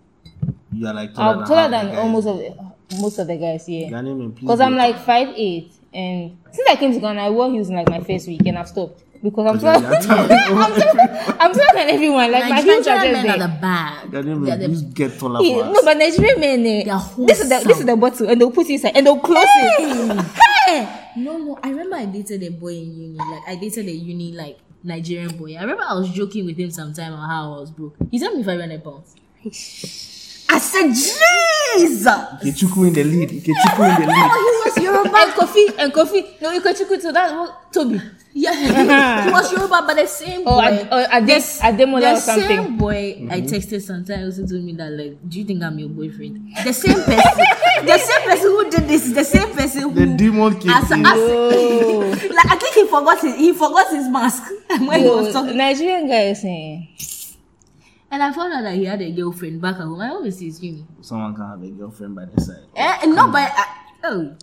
You 0.73 0.87
are 0.87 0.95
like 0.95 1.13
taller 1.15 1.33
I'm 1.33 1.39
than, 1.41 1.49
taller 1.49 1.61
half 1.63 1.71
the 1.71 1.89
than 1.91 1.99
almost 1.99 2.27
of 2.29 2.37
the, 2.39 2.97
most 3.01 3.19
of 3.19 3.27
the 3.27 3.37
guys 3.37 3.67
here. 3.67 3.89
Ghanaian 3.91 4.17
men, 4.17 4.31
please 4.33 4.43
Because 4.43 4.61
I'm 4.61 4.77
like 4.77 4.97
five 5.01 5.29
eight, 5.37 5.73
and 5.93 6.37
since 6.53 6.69
I 6.71 6.77
came 6.77 6.93
to 6.93 7.01
Ghana, 7.01 7.21
I 7.27 7.31
wore 7.31 7.51
heels 7.51 7.69
in 7.69 7.75
like 7.75 7.89
my 7.89 8.01
first 8.01 8.29
week, 8.29 8.43
and 8.47 8.57
I've 8.59 8.69
stopped 8.69 9.03
because 9.23 9.47
I'm 9.47 9.57
Because 9.59 10.07
taller. 10.07 10.29
I'm 10.33 10.73
taller. 10.73 11.37
I'm 11.41 11.53
taller 11.53 11.75
than 11.75 11.89
everyone. 11.91 12.31
Like 12.33 12.49
my 12.51 12.61
heels 12.63 12.87
are 12.87 12.95
Nigerian 12.97 13.15
just 13.15 13.27
men 13.27 13.31
are 13.31 13.39
there. 13.39 13.49
the 13.49 13.61
bag. 13.61 14.11
Ghanaian 14.11 14.45
They 14.45 14.53
are 14.53 14.59
men, 14.59 14.73
the- 14.75 14.93
get 14.95 15.19
taller 15.19 15.43
Yeah, 15.43 15.73
no, 15.73 15.81
but 15.85 15.97
Nigerian 15.97 16.41
men, 16.41 16.61
eh, 16.67 16.85
They 16.85 16.91
are 16.91 17.05
this 17.27 17.41
is 17.41 17.49
the 17.49 17.59
this 17.67 17.79
is 17.81 17.85
the 17.87 17.97
bottle, 17.97 18.29
and 18.29 18.41
they'll 18.41 18.51
put 18.51 18.67
it 18.69 18.73
inside, 18.75 18.93
and 18.97 19.07
they'll 19.07 19.19
close 19.21 19.47
it. 19.47 20.25
Hey! 20.67 20.89
No, 21.17 21.37
no. 21.39 21.59
I 21.63 21.71
remember 21.71 21.97
I 21.97 22.05
dated 22.07 22.43
a 22.45 22.51
boy 22.51 22.75
in 22.75 22.93
uni. 22.95 23.19
Like 23.19 23.43
I 23.49 23.55
dated 23.57 23.87
a 23.87 23.93
uni 23.93 24.33
like 24.33 24.59
Nigerian 24.85 25.37
boy. 25.37 25.57
I 25.57 25.63
remember 25.63 25.83
I 25.89 25.95
was 25.95 26.11
joking 26.11 26.45
with 26.47 26.57
him 26.57 26.71
sometime 26.71 27.13
on 27.13 27.29
how 27.29 27.55
I 27.55 27.61
was 27.61 27.71
broke. 27.71 27.97
He 28.11 28.19
told 28.19 28.37
me 28.37 28.45
five 28.45 28.61
hundred 28.61 28.83
pounds. 28.85 29.15
I 30.51 30.59
said, 30.59 30.89
Jesus. 30.89 32.07
Ikechukwu 32.43 32.87
in 32.89 32.93
the 32.95 33.05
lead. 33.05 33.31
Ikechukwu 33.31 33.85
in 33.89 34.01
the 34.01 34.07
lead. 34.13 34.31
Oh, 34.33 34.63
he 34.65 34.71
was 34.71 34.85
Yoruba. 34.85 35.19
and 35.19 35.33
Kofi 35.33 35.79
and 35.79 35.93
Kofi. 35.93 36.41
No, 36.41 36.51
you 36.53 36.61
can 36.61 36.75
check 36.75 36.91
it. 36.91 37.03
So 37.03 37.13
that's 37.13 37.33
what 37.33 37.73
Toby. 37.73 38.01
Yeah, 38.35 38.55
he, 38.55 38.67
he 38.67 39.31
was 39.33 39.53
Yoruba, 39.53 39.83
but 39.87 39.95
the 39.95 40.07
same 40.07 40.45
boy. 40.45 40.51
Or 40.51 40.63
Ad- 40.65 40.89
or 40.93 41.01
Ade- 41.17 41.27
the, 41.27 41.61
Ademola 41.63 42.01
the 42.01 42.13
or 42.13 42.17
something. 42.21 42.47
same 42.49 42.77
boy 42.77 43.27
I 43.31 43.41
texted 43.41 43.83
sometimes 43.83 44.39
also 44.39 44.49
told 44.55 44.65
me 44.65 44.73
that 44.75 44.91
like, 44.93 45.17
do 45.29 45.39
you 45.41 45.45
think 45.45 45.63
I'm 45.63 45.79
your 45.79 45.89
boyfriend? 45.89 46.55
The 46.65 46.73
same 46.73 46.95
person, 47.03 47.45
the 47.85 47.99
same 47.99 48.23
person 48.29 48.47
who 48.51 48.71
did 48.71 48.89
this, 48.89 49.07
is 49.07 49.15
the 49.15 49.25
same 49.25 49.51
person 49.55 49.83
who 49.83 49.93
The 49.95 50.07
demon 50.17 50.59
came 50.61 50.71
as, 50.71 50.91
in. 50.91 51.03
like 51.03 52.47
I 52.47 52.57
think 52.61 52.75
he 52.75 52.87
forgot 52.87 53.21
his 53.21 53.35
he 53.37 53.53
forgot 53.53 53.91
his 53.91 54.09
mask 54.09 54.43
when 54.69 55.01
he 55.01 55.09
was 55.09 55.33
talking. 55.33 55.57
Nigerian 55.57 56.07
guys, 56.09 56.43
eh. 56.45 56.83
And 58.11 58.23
I 58.23 58.33
found 58.33 58.53
out 58.55 58.63
that 58.63 58.75
he 58.75 58.85
had 58.87 59.03
a 59.03 59.11
girlfriend 59.13 59.61
back 59.61 59.75
at 59.77 59.83
home. 59.83 60.01
I 60.01 60.09
always 60.09 60.39
see 60.39 60.47
his 60.47 60.63
uni. 60.63 60.87
Someone 61.03 61.35
can 61.35 61.47
have 61.47 61.63
a 61.63 61.69
girlfriend 61.69 62.15
by 62.17 62.25
this 62.25 62.47
side. 62.47 62.65
Eh, 62.75 62.99
and 63.03 63.15
not 63.15 63.33
by 63.33 63.43
uh, 63.45 63.65
oh. 64.05 64.35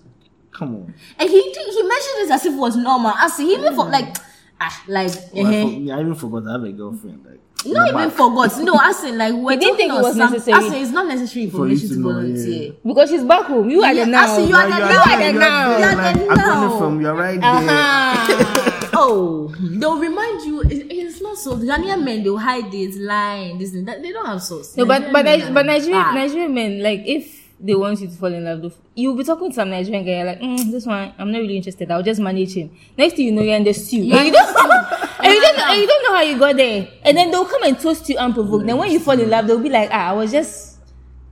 Come 0.52 0.76
on. 0.76 0.94
And 1.20 1.30
he 1.30 1.42
did- 1.42 1.74
he 1.74 1.82
mentioned 1.84 2.16
this 2.18 2.32
as 2.32 2.46
if 2.46 2.54
it 2.54 2.58
was 2.58 2.76
normal. 2.78 3.12
As 3.12 3.36
he 3.38 3.54
even 3.54 3.76
for 3.76 3.86
like 3.90 4.16
ah 4.62 4.84
like 4.88 5.12
Well, 5.34 5.48
I, 5.48 5.54
eh, 5.56 5.64
for, 5.64 5.68
me, 5.80 5.92
I 5.92 6.00
even 6.00 6.16
forgot 6.16 6.48
I 6.48 6.52
have 6.54 6.64
a 6.64 6.72
girlfriend. 6.72 7.26
Like, 7.26 7.40
in 7.66 7.74
not 7.74 7.88
even 7.90 8.10
back. 8.10 8.12
forgot. 8.18 8.60
No, 8.62 8.76
I 8.76 8.92
said 8.92 9.16
like 9.16 9.34
we're 9.34 9.52
He 9.54 9.58
didn't 9.58 9.78
think 9.78 9.92
it 9.94 10.02
was 10.02 10.16
some- 10.16 10.32
necessary. 10.32 10.58
I 10.64 10.70
said 10.70 10.82
it's 10.84 10.92
not 10.92 11.08
necessary 11.08 11.50
For 11.50 11.66
you 11.68 11.74
information 11.74 11.88
to 11.90 11.94
to 11.96 12.00
know, 12.02 12.14
volunteer. 12.14 12.64
yeah. 12.64 12.72
Because 12.86 13.10
she's 13.10 13.24
back 13.24 13.46
home. 13.48 13.70
You 13.70 13.82
are 13.84 13.92
Yeah, 13.94 14.06
the 14.06 14.10
I 14.10 14.12
now. 14.12 14.36
see 14.38 14.46
you 14.48 14.56
are 14.56 14.70
Yeah, 14.70 14.80
the 14.80 14.86
you 14.86 14.94
now. 14.94 14.96
You 14.96 15.10
are 15.10 15.34
the 15.34 15.40
now. 15.40 15.74
are 15.74 15.80
You 15.80 15.86
are 15.86 15.92
the 15.92 15.98
like, 15.98 16.30
I'm 16.30 16.38
coming 16.38 16.78
from, 16.78 17.02
you're 17.02 17.16
right 17.16 17.42
there. 17.42 17.50
Uh-huh. 17.50 18.90
Oh, 18.98 19.54
they'll 19.60 20.00
remind 20.00 20.42
you. 20.44 20.62
It, 20.62 20.92
it's 21.36 21.46
not 21.46 21.60
so. 21.60 21.66
Ghanaian 21.66 22.04
men 22.04 22.24
they'll 22.24 22.38
hide 22.38 22.74
it, 22.74 22.96
lying, 22.96 23.58
this 23.58 23.74
and 23.74 23.88
that. 23.88 24.02
They 24.02 24.12
don't 24.12 24.26
have 24.26 24.42
source. 24.42 24.76
No, 24.78 24.86
but 24.86 25.12
Nigerian 25.12 25.54
but 25.54 25.54
but 25.54 25.66
Nigerian 25.66 26.02
bad. 26.04 26.16
Nigerian 26.16 26.54
men 26.54 26.84
like 26.84 27.02
if 27.06 27.44
they 27.60 27.74
want 27.76 28.00
you 28.02 28.08
to 28.08 28.14
fall 28.14 28.34
in 28.34 28.44
love, 28.44 28.76
you'll 28.96 29.16
be 29.16 29.24
talking 29.24 29.50
to 29.50 29.56
some 29.56 29.70
Nigerian 29.70 30.06
guy 30.06 30.24
like, 30.24 30.40
mm, 30.42 30.72
this 30.72 30.86
one 30.86 31.14
I'm 31.18 31.32
not 31.32 31.40
really 31.40 31.58
interested. 31.58 31.90
I'll 31.92 32.04
just 32.04 32.20
manage 32.20 32.54
him. 32.54 32.76
Next 32.98 33.16
thing 33.16 33.26
you 33.26 33.32
know, 33.32 33.42
you're 33.42 33.56
in 33.56 33.64
the 33.64 33.74
stew. 33.74 33.98
You're 33.98 34.18
and 34.18 34.26
you 34.28 34.32
don't 34.34 34.50
and 34.50 35.32
you 35.32 35.42
don't 35.42 35.60
Yeah. 35.60 35.70
and 35.70 35.82
you 35.82 35.88
don't 35.88 36.04
know 36.04 36.16
how 36.16 36.22
you 36.22 36.40
got 36.40 36.58
there. 36.58 36.88
And 37.04 37.18
then 37.18 37.32
they'll 37.32 37.46
come 37.46 37.64
and 37.64 37.80
toast 37.80 38.08
you 38.10 38.18
unprovoked. 38.18 38.66
Then 38.66 38.78
when 38.78 38.92
you 38.92 39.00
fall 39.00 39.20
in 39.20 39.30
love, 39.30 39.48
they'll 39.48 39.60
be 39.60 39.70
like, 39.70 39.90
ah, 39.92 40.10
I 40.10 40.14
was 40.14 40.32
just 40.32 40.65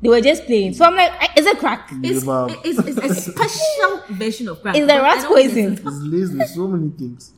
they 0.04 0.10
were 0.10 0.22
just 0.22 0.46
playing. 0.46 0.74
So 0.74 0.84
I'm 0.86 0.96
like, 0.96 1.12
"Ah, 1.20 1.32
is 1.38 1.46
it 1.46 1.58
crack? 1.58 1.90
It's, 2.04 2.20
Give 2.20 2.30
up. 2.30 2.52
it's, 2.64 2.78
it's 2.80 2.98
a 2.98 3.16
special 3.32 4.04
version 4.12 4.48
of 4.50 4.62
crack. 4.62 4.76
Is 4.76 4.86
the 4.86 4.94
rat 4.94 5.26
poison? 5.26 5.74
It's 5.74 5.84
laced 5.86 6.34
with 6.38 6.48
so 6.50 6.68
many 6.68 6.90
things. 6.92 7.32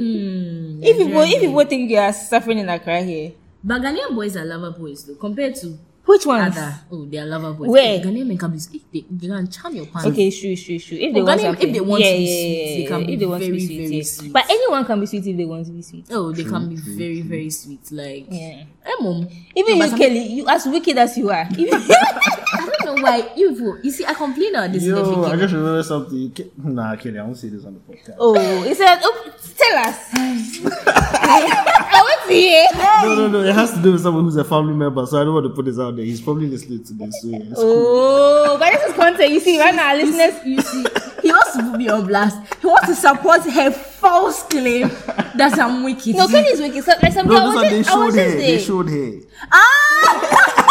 If 0.00 0.96
people 0.96 1.22
if 1.22 1.40
people 1.40 1.64
think 1.64 1.90
you 1.90 1.96
are 1.98 2.12
suffering 2.12 2.58
in 2.58 2.68
Accra 2.68 3.02
here, 3.02 3.32
But 3.64 3.82
Ghanaian 3.82 4.14
boys 4.14 4.36
are 4.36 4.44
lover 4.44 4.70
boys 4.78 5.04
though, 5.04 5.14
compared 5.16 5.54
to 5.56 5.78
which 6.08 6.26
ones? 6.26 6.56
other. 6.56 6.74
Oh, 6.90 7.04
they 7.04 7.18
are 7.18 7.26
lover 7.26 7.52
boys. 7.52 7.68
Where? 7.68 8.00
Ghanaian 8.00 8.26
men 8.26 8.38
can 8.38 8.50
be. 8.50 8.56
If 8.56 8.90
they, 8.92 9.04
they 9.10 9.26
can 9.28 9.48
charm 9.50 9.76
your 9.76 9.86
pants. 9.86 10.06
Okay, 10.08 10.30
sure, 10.30 10.56
sure, 10.56 10.78
sure. 10.78 10.98
If 10.98 11.12
they 11.14 11.20
Oh, 11.20 11.24
want 11.24 11.40
Ghanaian- 11.40 11.62
if 11.62 11.72
they 11.72 11.80
want 11.80 12.02
yeah, 12.02 12.10
to 12.12 12.16
be 12.18 12.26
sweet, 12.26 12.58
yeah, 12.58 12.76
they 12.76 12.84
can 12.88 13.00
yeah. 13.00 13.06
be 13.06 13.16
they 13.16 13.26
want 13.26 13.42
to 13.44 13.50
be 13.50 13.52
very, 13.52 13.66
sweet, 13.66 13.78
very 13.78 13.96
yeah. 13.96 14.02
sweet. 14.02 14.32
But 14.32 14.44
anyone 14.50 14.84
can 14.84 15.00
be 15.00 15.06
sweet 15.06 15.26
if 15.26 15.36
they 15.36 15.44
want 15.44 15.66
to 15.66 15.72
be 15.72 15.82
sweet. 15.82 16.06
Oh, 16.10 16.32
they 16.32 16.44
can 16.44 16.68
be 16.68 16.76
very, 16.76 17.20
very 17.22 17.50
sweet. 17.50 17.92
Like, 17.92 18.26
Yeah. 18.30 18.64
eh, 18.84 18.94
mom. 19.00 19.28
Even 19.54 19.78
No, 19.78 19.84
you, 19.84 19.96
Kelly, 19.96 20.26
you 20.32 20.48
as 20.48 20.66
wicked 20.66 20.96
as 20.98 21.16
you 21.18 21.30
are. 21.30 21.46
Even, 21.58 21.74
I 21.74 22.56
don't 22.56 22.66
know 22.66 22.67
why 23.02 23.32
you. 23.36 23.78
You 23.82 23.90
see, 23.90 24.04
I 24.04 24.14
complain 24.14 24.54
about 24.54 24.72
this. 24.72 24.84
Yo, 24.84 25.24
I 25.24 25.36
just 25.36 25.54
remember 25.54 25.82
something. 25.82 26.32
Nah, 26.56 26.96
Kelly, 26.96 27.18
I 27.18 27.22
won't 27.22 27.36
say 27.36 27.48
this 27.48 27.64
on 27.64 27.74
the 27.74 27.80
podcast. 27.80 28.16
oh, 28.18 28.62
he 28.62 28.74
said, 28.74 29.00
oh, 29.02 29.34
tell 29.56 29.78
us. 29.78 29.96
I 30.14 32.00
want 32.02 32.28
to 32.28 32.34
hear. 32.34 32.66
No, 32.74 33.14
no, 33.14 33.28
no. 33.28 33.40
It 33.42 33.54
has 33.54 33.72
to 33.74 33.82
do 33.82 33.92
with 33.92 34.02
someone 34.02 34.24
who's 34.24 34.36
a 34.36 34.44
family 34.44 34.74
member, 34.74 35.06
so 35.06 35.20
I 35.20 35.24
don't 35.24 35.34
want 35.34 35.46
to 35.46 35.50
put 35.50 35.64
this 35.64 35.78
out 35.78 35.96
there. 35.96 36.04
He's 36.04 36.20
probably 36.20 36.46
listening 36.46 36.84
to 36.84 36.92
this. 36.92 37.22
So 37.22 37.28
yeah, 37.28 37.38
it's 37.38 37.54
cool. 37.54 37.86
Oh, 37.86 38.56
but 38.58 38.70
this 38.72 38.82
is 38.90 38.94
content. 38.94 39.30
You 39.32 39.40
see, 39.40 39.58
right 39.60 39.74
now, 39.74 39.88
our 39.88 39.96
listeners. 39.96 40.44
You 40.46 40.60
see, 40.62 40.86
he 41.22 41.30
wants 41.32 41.56
to 41.56 41.62
put 41.62 41.78
me 41.78 41.88
on 41.88 42.06
blast. 42.06 42.54
He 42.60 42.66
wants 42.66 42.88
to 42.88 42.94
support 42.94 43.42
her 43.42 43.70
false 43.70 44.42
claim 44.44 44.88
that 44.88 45.58
I'm 45.58 45.84
wicked. 45.84 46.16
No, 46.16 46.26
Kenny 46.28 46.48
is 46.48 46.60
wicked. 46.60 46.84
So, 46.84 46.92
like 47.02 47.12
something 47.12 47.34
No, 47.34 47.52
those 47.52 47.54
was 47.54 47.64
are, 47.64 47.70
they 47.70 47.78
just, 47.78 47.90
I 47.90 47.96
was 47.96 48.14
showed 48.14 48.20
her. 48.24 48.30
They 48.36 48.58
showed 48.58 48.88
her. 48.88 49.12
Ah! 49.52 50.64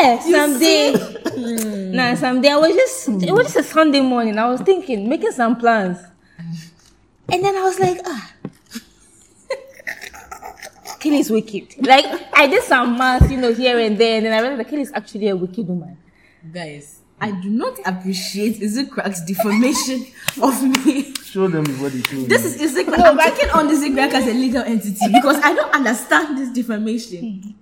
Yeah, 0.00 0.18
someday. 0.20 0.94
Nah, 1.96 2.14
someday 2.14 2.50
I 2.50 2.56
was 2.56 2.74
just 2.74 3.08
it 3.22 3.32
was 3.32 3.44
just 3.52 3.56
a 3.56 3.62
Sunday 3.62 4.00
morning. 4.00 4.38
I 4.38 4.48
was 4.48 4.60
thinking, 4.60 5.08
making 5.08 5.32
some 5.32 5.56
plans. 5.56 5.98
And 7.32 7.44
then 7.44 7.56
I 7.56 7.62
was 7.62 7.78
like, 7.80 7.98
ah. 8.04 8.32
Kelly's 11.00 11.30
wicked. 11.30 11.86
Like 11.86 12.04
I 12.32 12.46
did 12.46 12.62
some 12.62 12.98
math, 12.98 13.30
you 13.30 13.36
know, 13.38 13.52
here 13.52 13.78
and 13.78 13.98
there, 13.98 14.16
and 14.18 14.26
then 14.26 14.32
I 14.32 14.40
realized 14.40 14.60
that 14.60 14.68
Kelly's 14.68 14.92
actually 14.92 15.28
a 15.28 15.36
wicked 15.36 15.66
woman. 15.66 15.96
Guys, 16.52 17.00
I 17.20 17.30
do 17.32 17.50
not 17.50 17.78
appreciate 17.84 18.60
Izzy 18.60 18.86
Crack's 18.86 19.24
defamation 19.24 20.06
of 20.42 20.62
me. 20.62 21.14
Show 21.14 21.48
them 21.48 21.64
what 21.80 21.92
they 21.92 22.02
showed. 22.02 22.28
This 22.28 22.44
me. 22.44 22.50
is 22.50 22.60
Izzy 22.60 22.84
Crack. 22.84 23.00
I'm 23.00 23.18
taking 23.18 23.50
on 23.50 23.70
Izzy 23.70 23.98
as 23.98 24.26
a 24.26 24.34
legal 24.34 24.62
entity 24.62 25.06
because 25.12 25.36
I 25.42 25.54
don't 25.54 25.74
understand 25.74 26.38
this 26.38 26.50
defamation. 26.50 27.54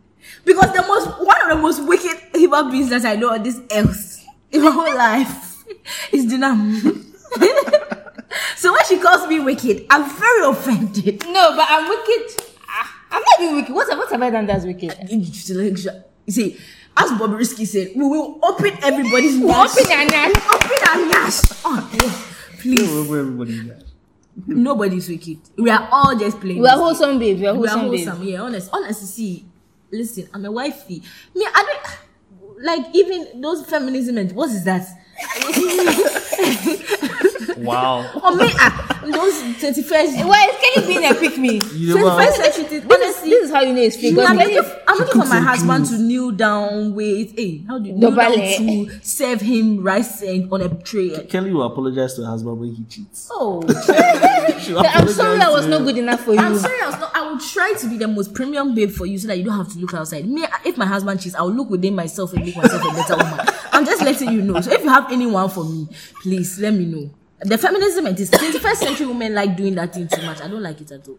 Because 0.45 0.73
the 0.73 0.83
most 0.83 1.07
one 1.25 1.43
of 1.43 1.57
the 1.57 1.63
most 1.63 1.87
wicked 1.87 2.17
human 2.35 2.71
beings 2.71 2.91
that 2.91 3.05
I 3.05 3.17
know 3.17 3.31
on 3.31 3.43
this 3.43 3.61
earth 3.73 4.25
in 4.53 4.63
my 4.63 4.71
whole 4.71 4.95
life 4.95 5.65
is 6.13 6.27
Dinam. 6.27 6.81
so 8.57 8.73
when 8.73 8.85
she 8.87 8.99
calls 8.99 9.27
me 9.29 9.41
wicked, 9.41 9.87
I'm 9.91 10.09
very 10.19 10.45
offended. 10.47 11.23
No, 11.29 11.57
but 11.57 11.67
I'm 11.69 11.89
wicked. 11.89 12.43
Ah, 12.69 13.03
I'm 13.13 13.23
not 13.23 13.41
even 13.41 13.57
wicked. 13.57 13.75
What, 13.75 13.89
what 13.97 14.11
have 14.11 14.23
I 14.23 14.31
done 14.31 14.47
that's 14.47 14.65
wicked? 14.65 14.95
You 15.11 16.33
see, 16.33 16.59
as 16.97 17.11
Bobrisky 17.13 17.67
said, 17.67 17.89
we 17.97 18.05
will 18.05 18.39
open 18.43 18.73
everybody's 18.83 19.39
We'll 19.39 19.49
nash. 19.49 19.77
open 19.79 19.93
our 19.93 20.05
nash. 20.07 20.33
We'll 20.35 20.55
open 20.55 20.89
our 20.89 21.09
nash. 21.09 21.41
Oh, 21.65 21.91
yeah. 22.03 22.59
Please. 22.61 23.09
Where 23.09 23.21
everybody 23.21 23.65
got. 23.69 23.83
Nobody's 24.47 25.09
wicked. 25.09 25.39
We 25.57 25.71
are 25.71 25.89
all 25.91 26.17
just 26.17 26.41
playing. 26.41 26.61
We 26.61 26.69
are 26.69 26.77
wholesome 26.77 27.19
babes. 27.19 27.41
We 27.41 27.47
are 27.47 27.53
game. 27.53 27.61
We 27.63 27.69
are 27.69 27.79
wholesome 27.79 28.19
babes. 28.19 28.31
Yeah, 28.31 28.41
honest. 28.43 28.71
Honestly, 28.73 29.07
see, 29.07 29.45
listen, 29.95 30.29
I'm 30.35 30.45
a 30.45 30.53
wifey. 30.53 31.03
Me, 31.35 31.47
I 31.47 31.65
don't 31.65 32.65
like 32.65 32.87
even 32.95 33.41
those 33.41 33.67
feminism 33.67 34.19
and 34.19 34.33
what 34.33 34.51
is 34.51 34.65
that? 34.65 34.87
Wow. 37.57 38.11
or 38.23 38.37
me, 38.37 38.51
ah, 38.59 39.01
those 39.03 39.35
31st. 39.63 40.27
Why 40.27 40.51
is 40.51 40.75
Kelly 40.75 40.87
being 40.87 41.11
a 41.11 41.15
pick 41.15 41.39
me? 41.39 41.61
You 41.75 41.95
know 41.95 42.05
21st 42.05 42.15
what? 42.17 42.35
century. 42.35 42.65
This 42.65 42.85
is, 42.85 42.91
Honestly, 42.91 43.31
this 43.31 43.45
is 43.45 43.51
how 43.51 43.61
you 43.63 43.73
know 43.73 43.81
it's 43.83 43.97
fake. 43.97 44.17
I'm 44.19 44.37
Because 44.37 44.53
looking, 44.55 44.73
I'm 44.89 44.99
looking 44.99 45.21
for 45.23 45.29
my 45.29 45.41
husband 45.41 45.87
to 45.87 45.99
kneel 45.99 46.31
down, 46.33 46.95
wait, 46.95 47.33
hey, 47.39 47.65
how 47.67 47.79
do 47.79 47.89
you 47.89 47.95
kneel 47.95 48.11
down 48.15 48.33
to 48.33 48.91
serve 49.03 49.41
him 49.41 49.83
rice 49.83 50.23
and 50.23 50.53
on 50.53 50.63
a 50.63 50.69
tray? 50.69 51.25
Kelly 51.27 51.53
will 51.53 51.63
apologize 51.65 52.15
to 52.15 52.23
her 52.23 52.29
husband 52.31 52.59
when 52.61 52.75
he 52.75 52.85
cheats. 52.85 53.29
Oh, 53.33 53.63
I'm 53.69 55.09
sorry 55.09 55.41
I 55.41 55.49
apologize 55.49 55.53
was 55.55 55.67
not 55.67 55.85
good 55.85 55.99
enough 55.99 56.21
for 56.21 56.33
you. 56.35 56.41
I'm 56.41 56.57
sorry, 56.57 56.81
I 56.83 56.87
was 56.91 56.99
not. 57.01 57.17
I 57.17 57.31
will 57.31 57.39
try 57.39 57.73
to 57.75 57.89
be 57.89 57.97
the 57.99 58.09
most 58.09 58.35
premium 58.35 58.75
babe 58.75 58.91
for 58.91 59.07
you 59.07 59.19
so 59.19 59.29
that 59.29 59.39
you 59.39 59.45
don't 59.45 59.57
have 59.57 59.73
to 59.73 59.79
look 59.79 59.95
outside. 59.95 60.27
Me, 60.27 60.45
if 60.65 60.77
my 60.77 60.87
husband 60.87 61.21
cheats, 61.21 61.35
I'll 61.35 61.51
look 61.51 61.71
within 61.71 61.95
myself 61.95 62.33
and 62.33 62.45
make 62.45 62.57
myself 62.57 62.83
a 62.83 62.95
better 62.95 63.17
woman. 63.17 63.47
I'm 63.75 63.85
just 63.85 64.03
letting 64.03 64.33
you 64.33 64.43
know. 64.43 64.61
So 64.61 64.73
if 64.73 64.83
you 64.83 64.89
have 64.89 65.11
anyone 65.11 65.51
for 65.51 65.65
me, 65.65 65.89
please 66.23 66.59
let 66.61 66.73
me 66.73 66.87
know. 66.87 67.11
The 67.41 67.59
feminism 67.59 68.07
and 68.07 68.17
this 68.17 68.31
21st 68.31 68.77
century 68.77 69.07
women 69.07 69.35
like 69.35 69.57
doing 69.57 69.75
that 69.75 69.93
thing 69.93 70.09
too 70.09 70.23
much. 70.23 70.41
I 70.41 70.49
don't 70.49 70.63
like 70.63 70.81
it 70.81 70.91
at 70.93 71.07
all. 71.09 71.19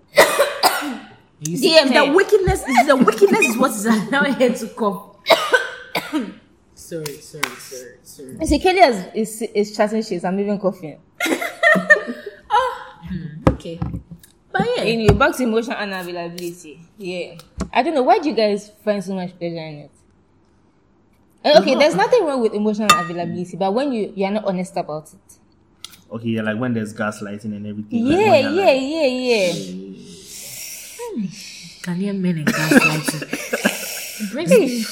You 1.41 1.57
see, 1.57 1.77
DM 1.77 1.89
the 1.89 2.05
her. 2.05 2.15
wickedness 2.15 2.65
is 2.67 2.87
the 2.87 2.95
wickedness 2.95 3.45
is 3.45 3.57
what 3.57 3.71
is 3.71 3.85
now 4.09 4.23
here 4.23 4.53
to 4.53 4.67
come. 4.69 5.11
sorry, 6.73 7.05
sorry, 7.17 7.43
sorry, 7.57 7.97
sorry. 8.03 8.37
You 8.39 8.47
see, 8.47 8.59
Kelly 8.59 8.79
has, 8.79 9.05
is, 9.13 9.41
is 9.41 9.75
chatting 9.75 10.01
shit. 10.01 10.23
I'm 10.23 10.39
even 10.39 10.57
coughing. 10.59 10.97
Oh 12.49 13.01
okay, 13.49 13.79
but 14.51 14.65
yeah, 14.77 14.83
Anyway, 14.83 15.13
back 15.13 15.35
to 15.35 15.43
emotional 15.43 15.75
unavailability. 15.77 16.79
Yeah. 16.97 17.35
I 17.73 17.83
don't 17.83 17.93
know. 17.93 18.03
Why 18.03 18.19
do 18.19 18.29
you 18.29 18.35
guys 18.35 18.71
find 18.83 19.03
so 19.03 19.13
much 19.13 19.37
pleasure 19.37 19.57
in 19.57 19.75
it? 19.79 19.91
Okay, 21.45 21.75
there's 21.75 21.95
nothing 21.95 22.25
wrong 22.25 22.41
with 22.41 22.53
emotional 22.53 22.87
availability, 22.91 23.55
but 23.57 23.71
when 23.73 23.91
you, 23.91 24.11
you 24.15 24.25
are 24.25 24.31
not 24.31 24.45
honest 24.45 24.75
about 24.77 25.13
it. 25.13 25.37
Okay, 26.11 26.29
yeah, 26.29 26.41
like 26.41 26.57
when 26.59 26.73
there's 26.73 26.93
gaslighting 26.93 27.45
and 27.55 27.67
everything. 27.67 28.03
like 28.05 28.17
Yeah, 28.19 28.31
when 28.31 28.41
you're 28.43 28.65
yeah, 28.65 28.65
like- 28.65 28.81
yeah, 28.81 29.05
yeah. 29.05 29.53
Ghanaian 31.85 32.19
men 32.19 32.37
and 32.39 32.47
gaslighting. 32.47 33.21
It 34.17 34.31
brings 34.31 34.49
me. 34.49 34.85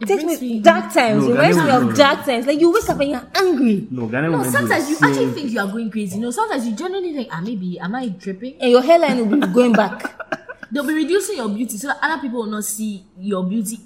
It 0.00 0.06
takes 0.06 0.40
me 0.40 0.60
dark 0.60 0.92
times. 0.92 1.24
No, 1.24 1.30
reminds 1.32 1.56
me 1.56 1.62
Ghanaian 1.64 1.76
of 1.76 1.82
women- 1.82 1.96
dark 1.96 2.24
times. 2.26 2.46
Like 2.46 2.60
you 2.60 2.70
wake 2.72 2.88
up 2.88 3.00
and 3.00 3.10
you're 3.10 3.26
angry, 3.34 3.88
No, 3.90 4.06
Ghanaian 4.08 4.30
No, 4.30 4.42
sometimes 4.44 4.88
you 4.90 4.96
same- 4.96 5.08
actually 5.08 5.32
think 5.32 5.50
you 5.52 5.60
are 5.60 5.66
going 5.66 5.90
crazy. 5.90 6.18
No, 6.18 6.30
sometimes 6.30 6.66
you 6.66 6.76
genuinely 6.76 7.12
think, 7.14 7.28
ah, 7.32 7.40
maybe 7.40 7.78
am 7.80 7.94
I 7.94 8.08
tripping? 8.10 8.54
and 8.60 8.70
your 8.70 8.82
hairline 8.82 9.18
will 9.28 9.40
be 9.40 9.46
going 9.52 9.72
back. 9.72 10.04
They'll 10.72 10.86
be 10.86 10.94
reducing 10.94 11.36
your 11.36 11.48
beauty 11.48 11.76
so 11.76 11.88
that 11.88 11.98
other 12.02 12.20
people 12.20 12.40
will 12.40 12.46
not 12.50 12.64
see 12.64 13.04
your 13.18 13.44
beauty. 13.44 13.78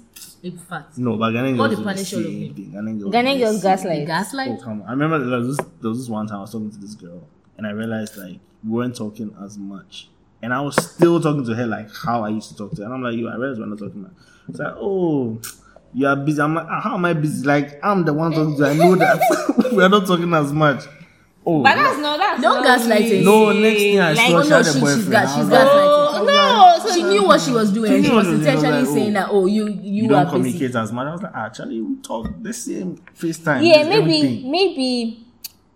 In 0.47 0.57
fact, 0.57 0.97
No, 0.97 1.17
but 1.17 1.31
Ghanaian 1.33 1.57
God 1.57 1.69
girls 1.69 1.69
will 1.69 1.69
do 1.69 1.75
the 1.75 1.83
punish 1.83 2.13
all 2.13 2.19
of 2.19 2.25
same 2.25 2.41
you. 2.41 2.53
thing. 2.53 2.71
Ghanaian 2.75 2.99
girls. 2.99 3.13
Ghanaian 3.15 3.33
the 3.33 3.39
girls 3.45 3.61
same 3.61 3.71
gaslight. 3.71 4.07
gaslight. 4.07 4.49
Oh, 4.59 4.63
come 4.63 4.81
on. 4.81 4.87
I 4.87 4.91
remember 4.91 5.19
there 5.29 5.39
was, 5.39 5.57
this, 5.57 5.65
there 5.81 5.89
was 5.89 5.99
this 5.99 6.09
one 6.09 6.27
time 6.27 6.37
I 6.37 6.41
was 6.41 6.51
talking 6.51 6.71
to 6.71 6.77
this 6.77 6.95
girl 6.95 7.27
and 7.57 7.67
I 7.67 7.71
realized 7.71 8.17
like 8.17 8.39
we 8.63 8.71
weren't 8.71 8.95
talking 8.95 9.35
as 9.43 9.57
much. 9.57 10.09
And 10.41 10.53
I 10.53 10.61
was 10.61 10.75
still 10.93 11.19
talking 11.19 11.43
to 11.45 11.55
her 11.55 11.65
like 11.65 11.89
how 12.05 12.23
I 12.23 12.29
used 12.29 12.49
to 12.49 12.55
talk 12.57 12.71
to 12.71 12.77
her. 12.77 12.85
And 12.85 12.93
I'm 12.93 13.01
like, 13.01 13.15
you, 13.15 13.27
I 13.27 13.35
realized 13.35 13.59
we're 13.59 13.65
not 13.65 13.79
talking 13.79 14.03
much. 14.03 14.11
It's 14.49 14.59
like, 14.59 14.73
oh, 14.77 15.39
you 15.93 16.05
are 16.07 16.15
busy. 16.15 16.39
I'm 16.41 16.53
like, 16.53 16.67
"Ah, 16.69 16.81
how 16.81 16.93
am 16.95 17.05
I 17.05 17.13
busy? 17.13 17.45
Like, 17.45 17.79
I'm 17.83 18.05
the 18.05 18.13
one 18.13 18.31
talking 18.31 18.55
to 18.57 18.63
her. 18.65 18.69
I 18.69 18.73
know 18.75 18.95
that 18.95 19.69
we're 19.73 19.89
not 19.89 20.05
talking 20.05 20.31
as 20.33 20.53
much. 20.53 20.83
Oh, 21.45 21.63
But 21.63 21.75
that's 21.75 21.97
no, 21.99 22.17
that's 22.17 22.41
No 22.41 22.53
not 22.61 22.65
gaslighting. 22.65 23.09
me. 23.19 23.23
No, 23.25 23.51
next 23.53 23.79
thing 23.79 23.99
I 23.99 24.13
Like, 24.13 24.17
saw, 24.17 24.37
Oh 24.37 24.43
she 24.43 24.49
no, 24.49 24.55
had 24.57 24.65
she, 24.65 24.69
a 24.69 24.73
she's 24.73 24.81
boyfriend. 24.81 25.11
gas, 25.11 25.27
I 25.27 25.35
she's 25.35 25.39
was 25.39 25.49
like, 25.49 25.67
gaslighting. 25.67 25.96
Oh, 26.83 26.87
so 26.89 26.93
She 26.95 27.03
knew 27.03 27.23
what 27.23 27.41
she 27.41 27.51
was 27.51 27.71
doing. 27.71 28.03
She 28.03 28.09
She 28.09 28.15
was 28.15 28.25
what 28.25 28.25
she 28.25 28.31
was 28.31 28.39
doing, 28.45 28.55
intentionally 28.55 28.79
like, 28.81 28.89
oh, 28.89 28.93
saying 28.93 29.13
that, 29.13 29.27
oh, 29.31 29.45
you 29.45 29.67
you, 29.67 29.79
you 29.81 30.05
are 30.05 30.23
don't 30.25 30.25
busy. 30.25 30.37
communicate 30.59 30.75
as 30.75 30.91
much. 30.91 31.07
I 31.07 31.11
was 31.11 31.21
like, 31.23 31.31
ah, 31.35 31.45
actually, 31.45 31.81
we 31.81 31.95
talk 32.01 32.27
the 32.41 32.53
same 32.53 32.97
FaceTime. 33.17 33.63
Yeah, 33.65 33.83
maybe 33.83 33.95
everything. 34.17 34.51
maybe 34.51 35.23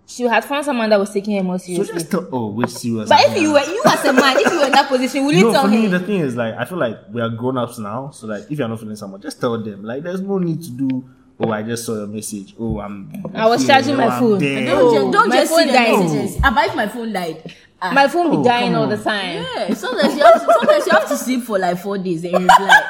she 0.05 0.23
had 0.23 0.43
found 0.43 0.65
someone 0.65 0.89
that 0.89 0.99
was 0.99 1.09
taking 1.13 1.37
her 1.37 1.43
more 1.43 1.57
So 1.57 1.65
seriously. 1.67 1.93
just 1.93 2.11
tell, 2.11 2.27
oh, 2.31 2.47
which 2.47 2.69
serious. 2.69 3.07
but 3.09 3.19
if 3.21 3.41
you 3.41 3.53
were 3.53 3.59
you 3.63 3.81
as 3.85 4.03
a 4.05 4.11
man, 4.13 4.37
if 4.37 4.51
you 4.51 4.59
were 4.59 4.65
in 4.65 4.71
that 4.73 4.87
position, 4.89 5.25
will 5.25 5.33
you 5.33 5.43
no, 5.45 5.51
tell 5.53 5.63
for 5.63 5.69
me, 5.69 5.83
her? 5.87 5.97
the 5.99 6.05
thing 6.05 6.19
is 6.19 6.35
like 6.35 6.53
I 6.55 6.65
feel 6.65 6.77
like 6.79 6.97
we 7.11 7.21
are 7.21 7.29
grown 7.29 7.57
ups 7.57 7.79
now. 7.79 8.09
So 8.11 8.27
like, 8.27 8.43
if 8.51 8.59
you're 8.59 8.67
not 8.67 8.79
feeling 8.79 8.95
someone, 8.97 9.21
just 9.21 9.39
tell 9.39 9.57
them. 9.61 9.83
Like, 9.83 10.03
there's 10.03 10.21
no 10.21 10.37
need 10.37 10.61
to 10.63 10.69
do. 10.71 11.09
Oh, 11.43 11.49
I 11.49 11.63
just 11.63 11.85
saw 11.85 11.95
your 11.95 12.07
message. 12.07 12.53
Oh, 12.59 12.79
I'm. 12.79 13.11
I 13.33 13.47
was 13.47 13.61
here, 13.61 13.69
charging 13.69 13.95
oh, 13.95 13.97
my 13.97 14.19
phone. 14.19 14.39
Don't, 14.39 14.67
Oh, 14.69 15.11
don't 15.11 15.29
my 15.29 15.35
just 15.37 15.49
phone 15.51 15.59
see 15.61 15.65
the 15.67 15.71
died. 15.71 15.99
messages. 15.99 16.37
Ah, 16.43 16.65
if 16.65 16.75
my 16.75 16.87
phone 16.87 17.13
died. 17.13 17.55
Ah, 17.83 17.91
My 17.93 18.07
phone 18.07 18.29
be 18.29 18.37
Oh, 18.37 18.43
dying 18.43 18.75
all 18.75 18.87
the 18.87 18.97
time. 18.97 19.43
yeah, 19.55 19.73
sometimes 19.73 20.15
you, 20.15 20.23
have 20.23 20.33
to, 20.45 20.53
sometimes 20.53 20.85
you 20.85 20.91
have 20.91 21.07
to 21.09 21.17
sleep 21.17 21.43
for 21.43 21.57
like 21.57 21.79
four 21.79 21.97
days 21.97 22.23
and 22.23 22.33
reply. 22.43 22.81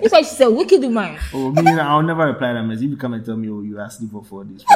That's 0.00 0.12
why 0.12 0.22
she's 0.22 0.40
a 0.40 0.50
wicked 0.50 0.80
woman. 0.82 1.18
Oh, 1.34 1.50
me, 1.52 1.70
I'll 1.78 2.02
never 2.02 2.26
reply 2.26 2.54
that 2.54 2.62
message. 2.62 2.84
If 2.84 2.90
you 2.92 2.96
come 2.96 3.12
and 3.14 3.24
tell 3.24 3.36
me, 3.36 3.48
oh, 3.50 3.60
you 3.60 3.78
are 3.78 3.84
asleep 3.84 4.10
for 4.10 4.24
four 4.24 4.44
days. 4.44 4.64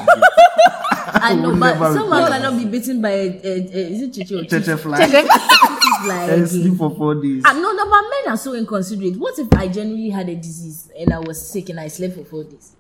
I 1.09 1.35
know, 1.35 1.51
will 1.51 1.59
but 1.61 1.79
someone 1.95 2.23
reply. 2.25 2.39
cannot 2.39 2.59
be 2.59 2.64
bitten 2.67 3.01
by 3.01 3.11
a, 3.11 3.41
a, 3.43 3.53
a 3.53 3.93
is 3.93 4.03
it 4.03 4.12
chichi 4.12 4.35
or 4.35 4.43
chichi? 4.43 4.57
Cheche 4.59 4.79
fly. 4.79 5.07
Fly 5.07 6.25
and 6.31 6.49
sleep 6.49 6.77
for 6.77 6.91
four 6.95 7.14
days. 7.14 7.43
Ah, 7.47 7.53
no, 7.55 7.73
no, 7.73 7.85
but 7.89 8.03
men 8.03 8.35
are 8.35 8.37
so 8.37 8.55
inconsiderate. 8.55 9.17
What 9.17 9.39
if 9.39 9.49
I 9.55 9.69
genuinely 9.69 10.11
had 10.11 10.29
a 10.29 10.35
disease 10.35 10.91
and 10.99 11.12
I 11.14 11.21
was 11.21 11.49
sick 11.51 11.71
and 11.71 11.81
I 11.81 11.89
slept 11.89 12.17
for 12.17 12.25
four 12.25 12.45
days? 12.45 12.73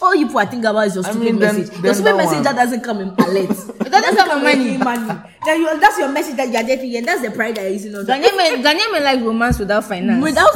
All 0.00 0.14
you 0.14 0.28
poor 0.28 0.46
think 0.46 0.64
about 0.64 0.86
is 0.86 0.94
your 0.94 1.04
I 1.06 1.10
stupid 1.10 1.24
mean, 1.24 1.38
then- 1.40 1.56
message. 1.56 1.74
then 1.74 1.84
your 1.84 1.94
stupid 1.94 2.10
that 2.12 2.16
message 2.16 2.34
one- 2.34 2.42
that 2.44 2.56
doesn't 2.56 2.80
come 2.82 3.00
in 3.00 3.16
palette. 3.16 3.50
it 3.80 3.90
doesn't 3.90 4.16
come 4.16 4.46
in 4.46 4.78
money. 4.78 4.78
money. 5.06 5.20
Then 5.44 5.60
you, 5.60 5.80
that's 5.80 5.98
your 5.98 6.08
message 6.12 6.36
that 6.36 6.52
you're 6.52 6.62
getting, 6.62 6.94
and 6.96 7.06
that's 7.06 7.22
the 7.22 7.30
pride 7.30 7.56
that 7.56 7.62
you're 7.62 7.72
using 7.72 7.94
on 7.96 8.04
that. 8.06 8.20
Ghanaian 8.22 8.36
men, 8.36 8.62
Ghanaian 8.62 9.02
like 9.02 9.20
romance 9.20 9.58
without 9.58 9.84
finance. 9.84 10.22
Without 10.22 10.52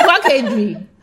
Quackery. 0.00 0.86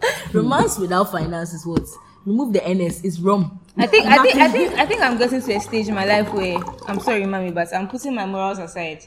romance 0.32 0.78
without 0.78 1.10
finance 1.10 1.52
is 1.52 1.66
what? 1.66 1.82
Remove 2.24 2.52
the 2.54 2.60
NS, 2.60 3.04
it's 3.04 3.18
rum. 3.20 3.58
I 3.76 3.86
think 3.86 4.04
i 4.06 4.18
think 4.22 4.36
i 4.36 4.48
think 4.50 4.72
i 4.74 4.84
think 4.84 5.00
i'm 5.00 5.16
getting 5.16 5.40
to 5.40 5.52
a 5.54 5.60
stage 5.60 5.88
in 5.88 5.94
my 5.94 6.04
life 6.04 6.30
where 6.34 6.58
I'm 6.86 6.98
sorry, 7.00 7.24
mommy, 7.24 7.50
but 7.50 7.74
I'm 7.74 7.88
putting 7.88 8.14
my 8.14 8.26
morals 8.26 8.58
aside. 8.58 9.04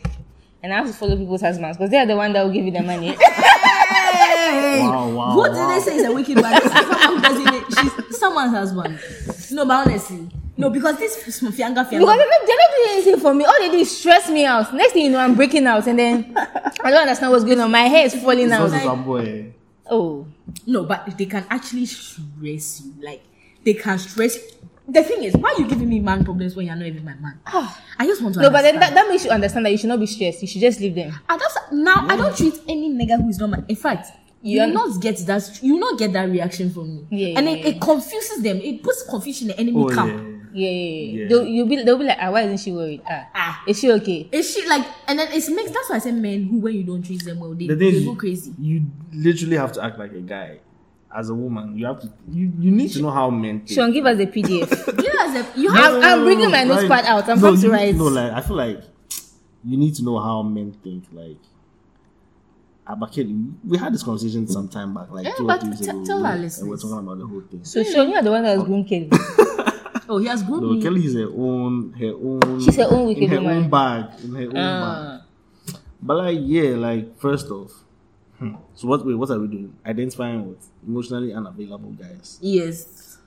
And 0.63 0.71
I 0.71 0.77
have 0.77 0.87
to 0.87 0.93
follow 0.93 1.17
people's 1.17 1.41
husbands 1.41 1.77
because 1.77 1.91
they 1.91 1.97
are 1.97 2.05
the 2.05 2.15
one 2.15 2.31
that 2.33 2.43
will 2.45 2.51
give 2.53 2.63
you 2.63 2.71
the 2.71 2.81
money. 2.81 3.09
Hey! 3.09 4.79
Wow, 4.81 5.09
wow, 5.09 5.35
What 5.37 5.51
wow. 5.51 5.67
did 5.69 5.75
they 5.75 5.85
say 5.85 5.97
is 5.97 6.05
a 6.05 6.13
wicked 6.13 6.41
man? 6.41 6.61
Someone 6.61 6.99
who 7.01 7.21
doesn't 7.21 7.52
it. 7.87 8.05
She's 8.07 8.19
someone's 8.19 8.51
husband. 8.51 8.99
No, 9.51 9.65
but 9.65 9.87
honestly, 9.87 10.29
no, 10.57 10.69
because 10.69 10.97
this 10.97 11.17
fianga 11.17 11.49
because 11.49 11.87
fianga. 11.87 11.89
they're 11.89 11.99
not, 11.99 12.17
they're 12.17 12.57
not 12.57 12.71
doing 12.77 12.89
anything 12.91 13.19
for 13.19 13.33
me. 13.33 13.45
All 13.45 13.59
they 13.59 13.69
do 13.69 13.77
is 13.77 13.97
stress 13.97 14.29
me 14.29 14.45
out. 14.45 14.73
Next 14.73 14.93
thing 14.93 15.05
you 15.05 15.11
know, 15.11 15.19
I'm 15.19 15.35
breaking 15.35 15.65
out, 15.67 15.87
and 15.87 15.97
then 15.97 16.33
I 16.35 16.89
don't 16.91 17.01
understand 17.01 17.31
what's 17.31 17.43
going 17.43 17.59
on. 17.59 17.71
My 17.71 17.81
hair 17.81 18.05
is 18.05 18.15
falling 18.15 18.45
It's 18.45 18.53
out. 18.53 18.61
also 18.61 18.77
some 18.79 19.03
boy. 19.03 19.53
Oh, 19.89 20.27
No, 20.65 20.83
but 20.85 21.17
they 21.17 21.25
can 21.25 21.45
actually 21.49 21.85
stress 21.85 22.81
you. 22.85 22.93
Like 23.01 23.21
they 23.63 23.73
can 23.73 23.97
stress 23.99 24.37
the 24.87 25.01
thing 25.03 25.23
is, 25.23 25.35
why 25.37 25.53
are 25.53 25.61
you 25.61 25.67
giving 25.67 25.87
me 25.87 25.99
man 25.99 26.25
problems 26.25 26.55
when 26.55 26.65
you're 26.65 26.75
not 26.75 26.85
even 26.85 27.05
my 27.05 27.13
man? 27.15 27.39
Ah. 27.47 27.81
I 27.97 28.05
just 28.05 28.21
want 28.21 28.35
to 28.35 28.41
No, 28.41 28.49
but 28.49 28.63
then 28.63 28.79
that, 28.79 28.93
that 28.93 29.07
makes 29.07 29.23
you 29.23 29.31
understand 29.31 29.65
that 29.65 29.71
you 29.71 29.77
should 29.77 29.87
not 29.87 29.99
be 29.99 30.05
stressed. 30.05 30.41
You 30.41 30.47
should 30.47 30.59
just 30.61 30.79
leave 30.81 30.95
them. 30.95 31.17
And 31.29 31.39
that's 31.39 31.57
now 31.71 32.05
I 32.09 32.17
don't 32.17 32.35
treat 32.35 32.55
any 32.67 32.89
nigga 32.91 33.21
who 33.21 33.29
is 33.29 33.39
not 33.39 33.49
my. 33.49 33.63
In 33.69 33.75
fact, 33.77 34.07
you 34.43 34.61
You 34.61 34.67
not 34.67 35.01
get 35.01 35.17
that. 35.25 35.59
You 35.63 35.79
not 35.79 35.97
get 35.97 36.13
that 36.13 36.29
reaction 36.29 36.69
from 36.69 36.87
me. 36.95 37.07
Yeah, 37.09 37.37
and 37.39 37.47
yeah, 37.47 37.53
it, 37.55 37.59
yeah. 37.59 37.67
it 37.69 37.81
confuses 37.81 38.43
them. 38.43 38.57
It 38.57 38.83
puts 38.83 39.03
confusion 39.09 39.49
in 39.49 39.55
the 39.55 39.59
enemy 39.61 39.83
Oh 39.83 39.89
camp. 39.89 40.11
yeah. 40.11 40.29
Yeah, 40.55 40.69
yeah, 40.69 40.69
yeah. 40.69 41.21
Yeah. 41.23 41.27
They'll, 41.29 41.45
you'll 41.47 41.67
be, 41.67 41.83
they'll 41.83 41.97
be 41.97 42.03
like, 42.05 42.17
ah, 42.21 42.29
why 42.29 42.41
isn't 42.43 42.57
she 42.59 42.71
worried? 42.71 43.01
Ah, 43.09 43.27
Ah. 43.33 43.63
is 43.65 43.79
she 43.79 43.91
okay? 43.93 44.29
Is 44.31 44.53
she 44.53 44.67
like? 44.67 44.85
And 45.07 45.17
then 45.17 45.29
it 45.31 45.49
makes. 45.49 45.71
That's 45.71 45.89
why 45.89 45.95
I 45.95 45.99
say 45.99 46.11
men 46.11 46.43
who, 46.43 46.59
when 46.59 46.75
you 46.75 46.83
don't 46.83 47.01
treat 47.01 47.23
them 47.25 47.39
well, 47.39 47.55
they, 47.55 47.65
The 47.67 47.73
they 47.75 48.05
go 48.05 48.13
crazy. 48.15 48.53
You 48.59 48.85
literally 49.11 49.57
have 49.57 49.71
to 49.71 49.83
act 49.83 49.97
like 49.97 50.11
a 50.13 50.21
guy. 50.21 50.59
As 51.15 51.29
a 51.29 51.33
woman, 51.33 51.77
you 51.77 51.85
have 51.85 52.01
to. 52.01 52.11
You, 52.31 52.51
you 52.59 52.71
need 52.71 52.91
to 52.93 53.01
know 53.01 53.09
how 53.11 53.29
men. 53.31 53.59
think. 53.61 53.69
Sean, 53.69 53.91
give 53.93 54.05
us 54.05 54.19
a 54.19 54.25
PDF. 54.27 55.03
You 55.03 55.13
know, 55.13 55.19
as 55.25 55.35
a, 55.55 55.59
you 55.59 55.71
have. 55.71 55.93
I'm- 55.95 56.03
I'm 56.19 56.23
bringing 56.23 56.51
my 56.51 56.63
notepad 56.63 56.89
Like, 56.89 57.05
out. 57.05 57.29
I'm 57.29 57.39
no, 57.39 57.51
come 57.51 57.61
to 57.61 57.69
write. 57.69 57.95
No, 57.95 58.05
like 58.05 58.31
I 58.33 58.41
feel 58.41 58.55
like 58.55 58.81
you 59.63 59.77
need 59.77 59.95
to 59.95 60.03
know 60.03 60.19
how 60.19 60.41
men 60.43 60.71
think. 60.83 61.05
Like, 61.11 61.37
Abakeli, 62.87 63.53
we 63.65 63.77
had 63.77 63.93
this 63.93 64.03
conversation 64.03 64.47
some 64.47 64.67
time 64.67 64.93
back, 64.93 65.09
like 65.09 65.25
Yeah, 65.25 65.33
two 65.37 65.43
or 65.43 65.47
but 65.47 65.61
three 65.61 65.69
weeks 65.69 65.81
t- 65.81 65.89
ago. 65.89 66.03
tell 66.05 66.25
our 66.25 66.33
and 66.33 66.69
we're 66.69 66.75
talking 66.77 66.97
about 66.99 67.17
the 67.17 67.25
whole 67.27 67.41
thing. 67.49 67.63
So, 67.63 67.81
Sean, 67.83 68.09
you 68.09 68.15
are 68.15 68.21
the 68.23 68.31
one 68.31 68.43
that 68.43 68.57
was 68.57 68.65
groomed 68.65 68.87
Kelly. 68.89 69.09
Oh, 70.09 70.17
he 70.17 70.27
has 70.27 70.43
groomed 70.43 70.63
No, 70.63 70.73
me. 70.73 70.81
Kelly 70.81 71.05
is 71.05 71.13
her 71.15 71.29
own, 71.31 71.93
her 71.93 72.11
own. 72.13 72.59
She's 72.61 72.75
her 72.75 72.87
own 72.91 73.07
wicked 73.07 73.23
in 73.23 73.29
her 73.29 73.37
woman. 73.39 73.57
own 73.63 73.69
bag, 73.69 74.19
in 74.21 74.35
her 74.35 74.47
own 74.47 74.57
Ah. 74.57 75.21
bag. 75.65 75.75
But 76.01 76.17
like, 76.17 76.39
yeah, 76.41 76.75
like 76.75 77.17
first 77.19 77.49
off, 77.49 77.71
hmm, 78.37 78.55
so 78.75 78.89
what? 78.89 79.05
Wait, 79.05 79.15
what 79.15 79.29
are 79.29 79.39
we 79.39 79.47
doing? 79.47 79.73
Identifying 79.85 80.49
with 80.49 80.67
emotionally 80.85 81.33
unavailable 81.33 81.91
guys. 81.91 82.37
Yes. 82.41 83.17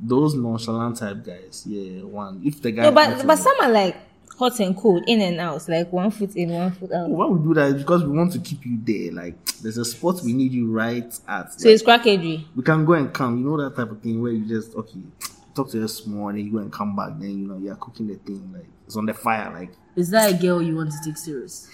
Those 0.00 0.34
nonchalant 0.34 0.96
type 0.98 1.24
guys. 1.24 1.64
Yeah, 1.66 2.04
one. 2.04 2.40
If 2.44 2.62
the 2.62 2.70
guy. 2.70 2.82
No, 2.84 2.92
but 2.92 3.26
but 3.26 3.36
some 3.36 3.56
are 3.60 3.70
like 3.70 3.96
hot 4.38 4.60
and 4.60 4.76
cold, 4.76 5.04
in 5.06 5.20
and 5.20 5.40
out, 5.40 5.68
like 5.68 5.92
one 5.92 6.10
foot 6.10 6.36
in, 6.36 6.50
one 6.50 6.70
foot 6.72 6.92
out. 6.92 7.08
Why 7.10 7.26
we 7.26 7.42
do 7.42 7.54
that 7.54 7.68
is 7.68 7.82
because 7.82 8.04
we 8.04 8.16
want 8.16 8.32
to 8.32 8.38
keep 8.38 8.64
you 8.64 8.78
there. 8.82 9.12
Like, 9.12 9.44
there's 9.62 9.78
a 9.78 9.84
spot 9.84 10.20
we 10.24 10.32
need 10.32 10.52
you 10.52 10.70
right 10.70 11.12
at. 11.26 11.60
So 11.60 11.68
it's 11.68 11.82
crackery. 11.82 12.44
we 12.54 12.62
can 12.62 12.84
go 12.84 12.92
and 12.92 13.12
come. 13.12 13.38
You 13.38 13.44
know 13.44 13.56
that 13.62 13.76
type 13.76 13.90
of 13.90 14.00
thing 14.00 14.22
where 14.22 14.32
you 14.32 14.46
just 14.46 14.74
okay, 14.74 15.00
talk 15.54 15.70
to 15.70 15.80
her 15.80 15.88
small, 15.88 16.28
and 16.28 16.38
then 16.38 16.46
you 16.46 16.52
go 16.52 16.58
and 16.58 16.72
come 16.72 16.94
back. 16.94 17.18
Then 17.18 17.30
you 17.30 17.48
know 17.48 17.58
you're 17.58 17.76
cooking 17.76 18.06
the 18.06 18.14
thing 18.16 18.52
like 18.52 18.66
it's 18.86 18.96
on 18.96 19.06
the 19.06 19.14
fire. 19.14 19.52
Like 19.52 19.72
Is 19.96 20.10
that 20.10 20.32
a 20.32 20.36
girl 20.36 20.62
you 20.62 20.76
want 20.76 20.92
to 20.92 20.98
take 21.04 21.16
serious? 21.16 21.68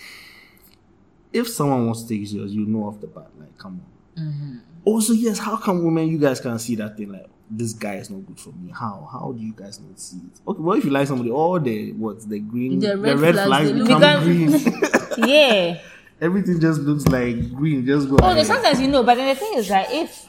if 1.34 1.48
someone 1.48 1.84
wants 1.84 2.02
to 2.02 2.08
take 2.08 2.20
you 2.20 2.26
serious, 2.26 2.52
you 2.52 2.64
know 2.64 2.84
off 2.84 3.00
the 3.00 3.08
bat. 3.08 3.26
Like, 3.38 3.58
come 3.58 3.82
on. 4.16 4.22
Mm-hmm. 4.22 4.56
Also, 4.84 5.12
yes, 5.12 5.38
how 5.38 5.56
come 5.56 5.84
women 5.84 6.06
you 6.08 6.16
guys 6.18 6.40
can 6.40 6.58
see 6.58 6.76
that 6.76 6.96
thing 6.96 7.10
like 7.10 7.26
this 7.56 7.72
guy 7.72 7.94
is 7.96 8.10
not 8.10 8.26
good 8.26 8.38
for 8.38 8.50
me? 8.50 8.72
How? 8.72 9.08
How 9.10 9.32
do 9.32 9.42
you 9.42 9.52
guys 9.52 9.80
not 9.80 9.98
see 9.98 10.16
it? 10.18 10.40
Okay, 10.48 10.60
what 10.60 10.78
if 10.78 10.84
you 10.84 10.90
like 10.90 11.06
somebody? 11.06 11.30
All 11.30 11.58
the 11.60 11.92
what 11.92 12.20
the 12.28 12.38
green, 12.40 12.78
The 12.80 12.88
the 12.88 12.96
red 12.98 13.18
red, 13.20 13.34
flags, 13.34 13.46
flags 13.48 13.72
become 13.72 14.00
Become- 14.00 14.22
green. 14.24 15.28
Yeah. 15.28 15.78
Everything 16.20 16.60
just 16.60 16.80
looks 16.80 17.06
like 17.06 17.52
green. 17.54 17.84
Just 17.86 18.08
go. 18.08 18.16
Oh, 18.20 18.26
no, 18.26 18.32
ahead. 18.32 18.46
sometimes 18.46 18.80
you 18.80 18.88
know, 18.88 19.02
but 19.02 19.14
then 19.16 19.28
the 19.28 19.34
thing 19.38 19.54
is 19.58 19.68
that 19.68 19.92
if 19.92 20.26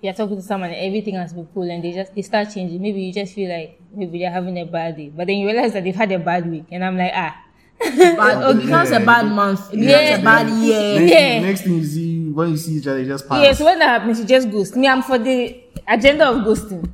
you're 0.00 0.12
talking 0.12 0.36
to 0.36 0.42
someone 0.42 0.70
and 0.70 0.78
everything 0.84 1.14
has 1.14 1.32
been 1.32 1.46
cool 1.54 1.70
and 1.70 1.82
they 1.84 1.92
just 1.92 2.14
they 2.14 2.22
start 2.22 2.48
changing, 2.52 2.80
maybe 2.82 3.00
you 3.02 3.12
just 3.12 3.34
feel 3.34 3.50
like 3.50 3.80
maybe 3.94 4.18
they're 4.18 4.30
having 4.32 4.58
a 4.58 4.64
bad 4.64 4.96
day, 4.96 5.10
but 5.14 5.26
then 5.26 5.36
you 5.36 5.46
realize 5.46 5.72
that 5.74 5.84
they've 5.84 5.94
had 5.94 6.10
a 6.12 6.18
bad 6.18 6.50
week, 6.50 6.64
and 6.72 6.84
I'm 6.84 6.96
like, 6.96 7.12
ah, 7.14 7.36
Bad, 7.82 8.56
it 8.56 8.62
becomes 8.62 8.90
a 8.92 9.00
bad 9.00 9.26
month. 9.26 9.72
It 9.72 9.80
becomes 9.80 9.90
Yeah. 9.90 10.16
a 10.18 10.22
bad 10.22 10.48
year. 10.62 11.00
Next, 11.00 11.12
Yeah. 11.12 11.40
next 11.40 11.60
thing 11.62 11.74
you 11.74 11.84
see 11.84 12.30
when 12.30 12.50
you 12.50 12.56
see 12.56 12.72
each 12.74 12.86
other, 12.86 13.00
you 13.00 13.06
just 13.06 13.28
pass. 13.28 13.42
yeah. 13.44 13.52
So 13.52 13.64
when 13.64 13.78
that 13.80 14.00
happens, 14.00 14.20
you 14.20 14.24
just 14.24 14.50
ghost. 14.50 14.76
Me, 14.76 14.86
I'm 14.86 15.02
for 15.02 15.18
the 15.18 15.61
agenda 15.88 16.28
of 16.28 16.36
ghosting. 16.44 16.88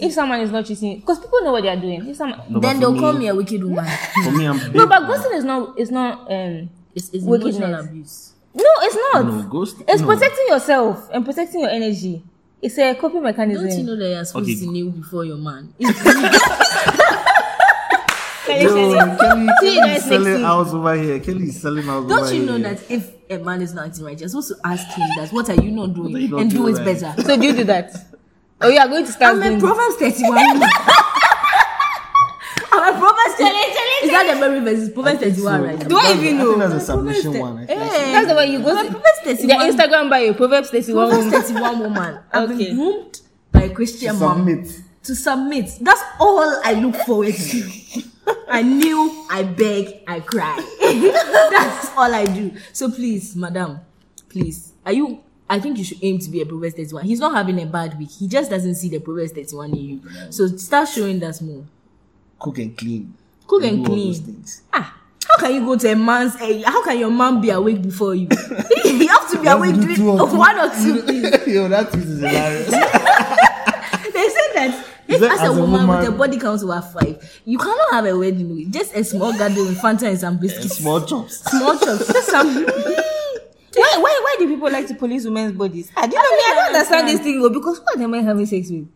If 0.00 0.12
someone 0.12 0.40
is 0.40 0.50
not 0.50 0.64
cheating, 0.66 0.98
because 1.00 1.20
people 1.20 1.42
know 1.42 1.52
what 1.52 1.62
they 1.62 1.68
are 1.68 1.76
doing. 1.80 2.08
If 2.08 2.16
someone, 2.16 2.40
No, 2.48 2.58
Then 2.58 2.80
they'll 2.80 2.92
me- 2.92 2.98
call 3.00 3.12
me 3.12 3.28
a 3.28 3.34
wicked 3.34 3.62
woman. 3.62 3.86
For 4.24 4.30
me, 4.32 4.46
I'm 4.46 4.58
big. 4.72 4.74
no, 4.74 4.86
but 4.86 5.02
ghosting 5.02 5.36
is 5.36 5.44
not 5.44 5.78
is 5.78 5.90
not 5.90 6.30
um 6.32 6.68
It's, 6.94 7.10
it's 7.10 7.24
Wickedness. 7.24 7.56
emotional 7.56 7.80
abuse. 7.84 8.32
no, 8.54 8.64
it's 8.82 8.96
not. 9.12 9.24
no 9.26 9.42
ghost. 9.48 9.76
It's 9.86 10.00
no. 10.02 10.06
protecting 10.08 10.46
yourself 10.48 11.08
and 11.12 11.24
protecting 11.24 11.60
your 11.60 11.70
energy. 11.70 12.24
It's 12.62 12.78
a 12.78 12.94
coping 12.94 13.22
mechanism. 13.22 13.68
Don't 13.68 13.78
you 13.78 13.84
know 13.84 13.96
that 13.96 14.08
you're 14.08 14.24
supposed 14.24 14.48
Okay. 14.50 14.60
to 14.64 14.70
kneel 14.72 14.90
before 14.90 15.24
your 15.24 15.36
man? 15.36 15.72
Kelly, 18.46 18.64
Kelly. 18.66 19.16
Kelly, 19.16 19.48
Kelly 19.60 19.90
is 19.96 20.04
selling 20.04 20.34
week. 20.34 20.42
out 20.44 20.66
over 20.68 20.94
here. 20.94 21.18
Kelly 21.20 21.44
is 21.44 21.60
selling 21.62 21.88
out 21.88 21.96
over 22.04 22.08
Don't 22.08 22.34
you 22.34 22.42
here. 22.42 22.46
know 22.50 22.58
that 22.58 22.90
if 22.90 23.10
a 23.30 23.38
man 23.38 23.62
is 23.62 23.72
not 23.74 23.86
acting 23.86 24.04
right, 24.04 24.18
you're 24.20 24.28
supposed 24.28 24.48
to 24.48 24.56
ask 24.64 24.86
him 24.96 25.08
that 25.16 25.32
what 25.32 25.48
are 25.48 25.54
you 25.62 25.70
not 25.70 25.94
doing 25.94 26.14
you 26.16 26.28
not 26.28 26.40
and 26.42 26.50
do 26.50 26.66
it 26.68 26.72
right? 26.74 26.84
better. 26.84 27.22
So 27.22 27.36
do 27.38 27.46
you 27.46 27.52
do 27.54 27.64
that? 27.64 27.94
Oh, 28.60 28.68
you 28.68 28.78
are 28.78 28.88
going 28.88 29.04
to 29.04 29.12
start 29.12 29.36
I'm 29.36 29.42
doing 29.42 29.56
a 29.58 29.60
Proverbs 29.60 29.96
31 29.96 30.30
woman. 30.34 30.68
I'm 32.72 32.94
a 32.94 32.98
Proverbs 32.98 33.34
31. 33.36 33.54
Is 34.02 34.10
that 34.10 34.30
the 34.34 34.40
Mary 34.40 34.60
verses? 34.60 34.90
Proverbs 34.90 35.20
31, 35.20 35.62
right? 35.62 35.88
Do 35.88 35.96
I 35.98 36.12
even 36.18 36.34
I 36.34 36.38
know? 36.38 36.46
think 36.50 36.58
that's 36.60 36.74
a 36.74 36.80
submission 36.86 37.38
one. 37.38 37.58
I. 37.58 37.66
Hey, 37.66 38.12
That's 38.12 38.28
the 38.28 38.34
way 38.34 38.46
you 38.52 38.58
go 38.62 38.70
I'm 38.76 38.86
a 38.86 38.88
to 38.88 38.94
Proverbs 38.94 39.20
the 39.24 39.34
31. 39.36 39.70
Instagram 39.72 40.10
bio, 40.10 40.34
Proverbs 40.34 40.70
31. 40.70 41.08
Proverbs 41.10 41.48
31 41.48 41.78
woman. 41.80 42.18
I've 42.32 42.50
Okay. 42.50 42.64
been 42.66 42.76
groomed 42.76 43.20
by 43.52 43.62
a 43.64 43.70
Christian 43.70 44.18
mom 44.18 44.38
Submit. 44.46 44.80
to 45.04 45.14
submit. 45.14 45.70
That's 45.80 46.02
all 46.20 46.60
I 46.64 46.72
look 46.74 46.96
forward 47.06 47.34
to. 47.34 47.70
I 48.48 48.62
kneel, 48.62 49.26
I 49.30 49.42
beg, 49.42 50.00
I 50.06 50.20
cry. 50.20 50.56
That's 50.80 51.90
all 51.96 52.12
I 52.14 52.24
do. 52.24 52.52
So 52.72 52.90
please, 52.90 53.36
madam, 53.36 53.80
please, 54.30 54.72
are 54.86 54.92
you? 54.92 55.22
I 55.48 55.60
think 55.60 55.76
you 55.78 55.84
should 55.84 55.98
aim 56.02 56.18
to 56.20 56.30
be 56.30 56.40
a 56.40 56.46
Proverbs 56.46 56.74
31. 56.74 57.04
He's 57.04 57.20
not 57.20 57.34
having 57.34 57.60
a 57.60 57.66
bad 57.66 57.98
week. 57.98 58.10
He 58.10 58.26
just 58.28 58.50
doesn't 58.50 58.76
see 58.76 58.88
the 58.88 58.98
Proverbs 58.98 59.32
31 59.32 59.70
in 59.72 59.76
you. 59.76 60.00
So 60.30 60.46
start 60.48 60.88
showing 60.88 61.20
that 61.20 61.40
more. 61.42 61.64
Cook 62.38 62.58
and 62.58 62.76
clean. 62.76 63.14
Cook 63.46 63.62
and 63.64 63.84
do 63.84 63.90
all 63.90 63.96
clean. 63.96 64.14
things. 64.14 64.62
Ah, 64.72 64.96
how 65.28 65.36
can 65.36 65.54
you 65.54 65.60
go 65.64 65.76
to 65.76 65.92
a 65.92 65.94
man's? 65.96 66.34
eh, 66.40 66.62
how 66.64 66.82
can 66.82 66.98
your 66.98 67.10
man 67.10 67.40
be 67.40 67.50
awake 67.50 67.82
before 67.82 68.14
you? 68.14 68.26
you 68.84 69.08
have 69.08 69.30
to 69.30 69.36
be 69.38 69.42
You 69.42 69.48
have 69.48 69.58
to 69.58 69.68
awake 69.68 69.74
do 69.74 69.82
doing 69.82 69.96
two 69.96 70.10
or 70.10 70.36
one 70.36 70.58
or 70.58 70.68
two. 70.74 71.02
please. 71.02 71.46
Yo, 71.54 71.68
that 71.68 71.90
tweet 71.92 72.04
is 72.04 72.18
hilarious. 72.20 72.70
they 72.70 74.28
say 74.28 74.54
that 74.54 74.86
if 75.06 75.22
as, 75.22 75.40
as 75.40 75.48
a 75.48 75.52
a 75.52 75.60
woman, 75.60 75.86
with 75.86 76.08
a 76.08 76.12
body 76.12 76.38
count 76.38 76.62
over 76.62 76.80
five, 76.80 77.40
you 77.44 77.58
cannot 77.58 77.92
have 77.92 78.06
a 78.06 78.16
wedding 78.18 78.48
with 78.54 78.72
just 78.72 78.94
a 78.94 79.04
small 79.04 79.32
gathering 79.32 79.66
with 79.66 79.78
Fanta 79.78 80.08
and 80.08 80.18
some 80.18 80.38
biscuits. 80.38 80.78
Small 80.78 81.02
chops. 81.04 81.40
small 81.40 81.78
chops. 81.78 82.06
Just 82.12 82.28
some. 82.30 82.66
Why, 83.76 83.96
why, 83.98 84.20
why 84.22 84.36
do 84.38 84.48
people 84.48 84.70
like 84.70 84.86
to 84.88 84.94
police 84.94 85.24
women's 85.24 85.52
bodies? 85.52 85.90
I, 85.96 86.06
do 86.06 86.16
you 86.16 86.22
know 86.22 86.36
me, 86.36 86.42
I 86.46 86.54
don't 86.54 86.74
understand 86.74 87.08
this 87.08 87.20
thing, 87.20 87.40
though, 87.40 87.50
because 87.50 87.78
who 87.78 87.84
are 87.94 87.96
the 87.98 88.08
men 88.08 88.24
having 88.24 88.46
sex 88.46 88.70
with? 88.70 88.88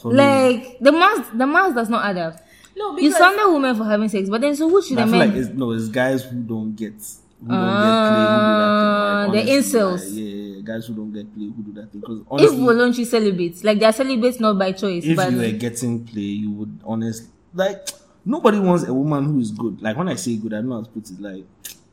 For 0.00 0.10
me, 0.12 0.16
Like, 0.16 0.78
the 0.80 0.92
mass, 0.92 1.26
the 1.32 1.46
mass 1.46 1.74
does 1.74 1.88
not 1.88 2.04
add 2.04 2.18
up. 2.18 2.40
No, 2.76 2.90
You 2.98 3.08
because 3.08 3.16
slander 3.16 3.50
women 3.52 3.74
for 3.76 3.84
having 3.84 4.08
sex, 4.08 4.28
but 4.28 4.40
then 4.40 4.54
so 4.54 4.68
who 4.68 4.82
should 4.82 4.98
I 4.98 5.04
the 5.06 5.10
feel 5.10 5.18
men? 5.20 5.28
like 5.30 5.38
it's, 5.38 5.48
no, 5.50 5.70
it's 5.72 5.88
guys 5.88 6.24
who 6.24 6.42
don't 6.42 6.74
get 6.76 6.92
who 7.40 7.48
don't 7.48 7.58
Ah, 7.58 7.80
get 7.80 8.12
play 8.12 8.24
who 8.26 8.40
do 8.46 8.56
that 8.56 8.80
thing. 8.80 9.32
the 9.32 9.38
Like, 9.38 9.46
incels. 9.46 9.90
honestly, 9.92 10.22
yeah, 10.22 10.56
yeah, 10.56 10.60
guys 10.62 10.86
who 10.86 10.94
don't 10.94 11.12
get 11.12 11.34
play 11.34 11.46
who 11.46 11.62
do 11.62 11.72
that 11.80 11.92
thing. 11.92 12.00
Because 12.02 12.20
honestly, 12.30 12.46
if 12.46 12.50
honestly, 12.52 12.64
voluntary 12.66 13.04
celibates, 13.06 13.64
like 13.64 13.78
they 13.78 13.84
are 13.86 13.92
celibates 13.92 14.40
not 14.40 14.58
by 14.58 14.72
choice, 14.72 15.04
if 15.04 15.16
but 15.16 15.30
you 15.32 15.38
were 15.38 15.50
getting 15.52 16.04
play, 16.04 16.20
you 16.20 16.50
would 16.50 16.80
honestly 16.84 17.28
like 17.54 17.88
nobody 18.24 18.58
wants 18.58 18.84
a 18.84 18.92
woman 18.92 19.24
who 19.24 19.40
is 19.40 19.50
good. 19.52 19.80
Like 19.80 19.96
when 19.96 20.08
I 20.08 20.14
say 20.16 20.36
good, 20.36 20.52
I 20.52 20.56
don't 20.56 20.68
know 20.68 20.76
how 20.76 20.82
to 20.82 20.90
put 20.90 21.10
it. 21.10 21.18
Like 21.20 21.44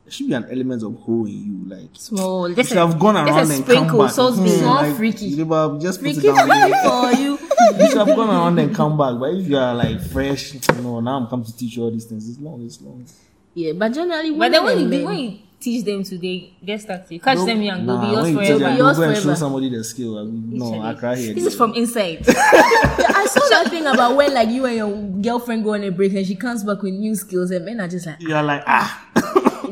there 0.04 0.12
should 0.12 0.28
be 0.28 0.34
an 0.34 0.44
element 0.50 0.82
of 0.82 0.94
hoe 1.00 1.24
in 1.26 1.44
you. 1.66 1.74
Like 1.76 1.88
small. 1.94 2.48
you 2.48 2.54
Just 2.54 2.68
should 2.68 2.78
have 2.78 2.98
gone 2.98 3.16
around 3.16 3.38
and 3.38 3.48
sprinkle, 3.62 3.86
come 3.88 3.98
back. 4.06 4.10
Salisbury. 4.14 4.50
Hmm, 4.50 4.58
Small 4.58 4.82
like, 4.82 4.96
freaky. 4.96 5.26
you 5.26 5.44
know, 5.44 5.78
just 5.80 6.00
put 6.02 6.12
freaky 6.14 6.28
it 6.28 6.34
down 6.34 6.72
for 6.84 7.20
you. 7.20 7.38
you 7.80 7.88
should 7.88 7.96
have 7.98 8.16
gone 8.16 8.28
around 8.30 8.58
and 8.58 8.74
come 8.74 8.98
back. 8.98 9.18
But 9.18 9.34
if 9.34 9.48
you 9.48 9.56
are 9.56 9.74
like 9.74 10.00
fresh, 10.02 10.54
no, 10.82 11.00
now 11.00 11.16
I'm 11.16 11.26
come 11.26 11.42
to 11.44 11.56
teach 11.56 11.76
you 11.76 11.84
all 11.84 11.90
these 11.90 12.04
things. 12.04 12.28
It's 12.28 12.38
long, 12.38 12.64
it's 12.64 12.80
long. 12.82 13.04
Yeah, 13.54 13.72
but 13.72 13.92
generally, 13.92 14.32
But 14.36 14.52
then 14.52 14.64
when 14.64 14.76
women 14.76 14.92
you 14.92 14.98
and 14.98 15.06
when 15.06 15.18
you 15.18 15.38
teach 15.60 15.84
them 15.86 16.02
to 16.04 16.18
they 16.18 16.52
get 16.62 16.80
stuck 16.82 17.06
to 17.06 17.14
you, 17.14 17.20
catch 17.20 17.36
Don't- 17.38 17.46
them 17.46 17.62
young, 17.62 17.86
nah, 17.86 18.00
they'll 18.00 18.10
be 18.10 18.12
yours 18.14 18.24
when 18.24 18.32
you 18.34 18.38
teach 18.40 18.46
forever. 18.48 18.58
them, 18.58 18.72
Be 18.72 18.76
don't 18.76 18.86
yours 18.86 18.96
go 18.98 19.02
and 19.04 19.16
show 19.22 19.34
somebody 19.34 19.68
the 19.70 19.84
skill. 19.84 20.18
I 20.18 20.24
mean, 20.24 20.58
no, 20.58 20.82
I 20.82 20.94
cry 20.94 21.16
here. 21.16 21.32
This 21.34 21.46
is 21.46 21.54
from 21.56 21.72
inside. 21.74 22.24
I 22.28 23.26
saw 23.30 23.48
that 23.48 23.68
thing 23.70 23.86
about 23.86 24.16
when 24.16 24.34
like 24.34 24.50
you 24.50 24.66
and 24.66 24.76
your 24.76 24.90
girlfriend 25.22 25.64
go 25.64 25.72
on 25.74 25.84
a 25.84 25.90
break 25.90 26.12
and 26.12 26.26
she 26.26 26.34
comes 26.36 26.62
back 26.64 26.82
with 26.82 26.92
new 26.92 27.14
skills 27.14 27.50
and 27.52 27.64
men 27.64 27.80
are 27.80 27.88
just 27.88 28.06
like, 28.06 28.20
You're 28.20 28.42
like 28.42 28.64
ah. 28.66 29.06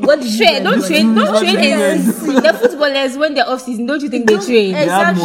What 0.05 0.19
did 0.21 0.31
you 0.31 0.37
Train, 0.45 0.63
don't 0.63 0.85
train, 0.85 1.15
don't 1.15 1.39
train 1.39 1.55
do 1.55 1.61
you 1.67 1.73
any- 1.73 2.01
The 2.41 2.53
footballers 2.61 3.17
when 3.17 3.33
they're 3.33 3.47
off 3.49 3.61
season, 3.61 3.85
don't 3.85 4.01
you 4.01 4.09
think 4.09 4.27
they 4.27 4.35
train? 4.37 4.73
They 4.73 4.83
Exactly. 4.83 5.23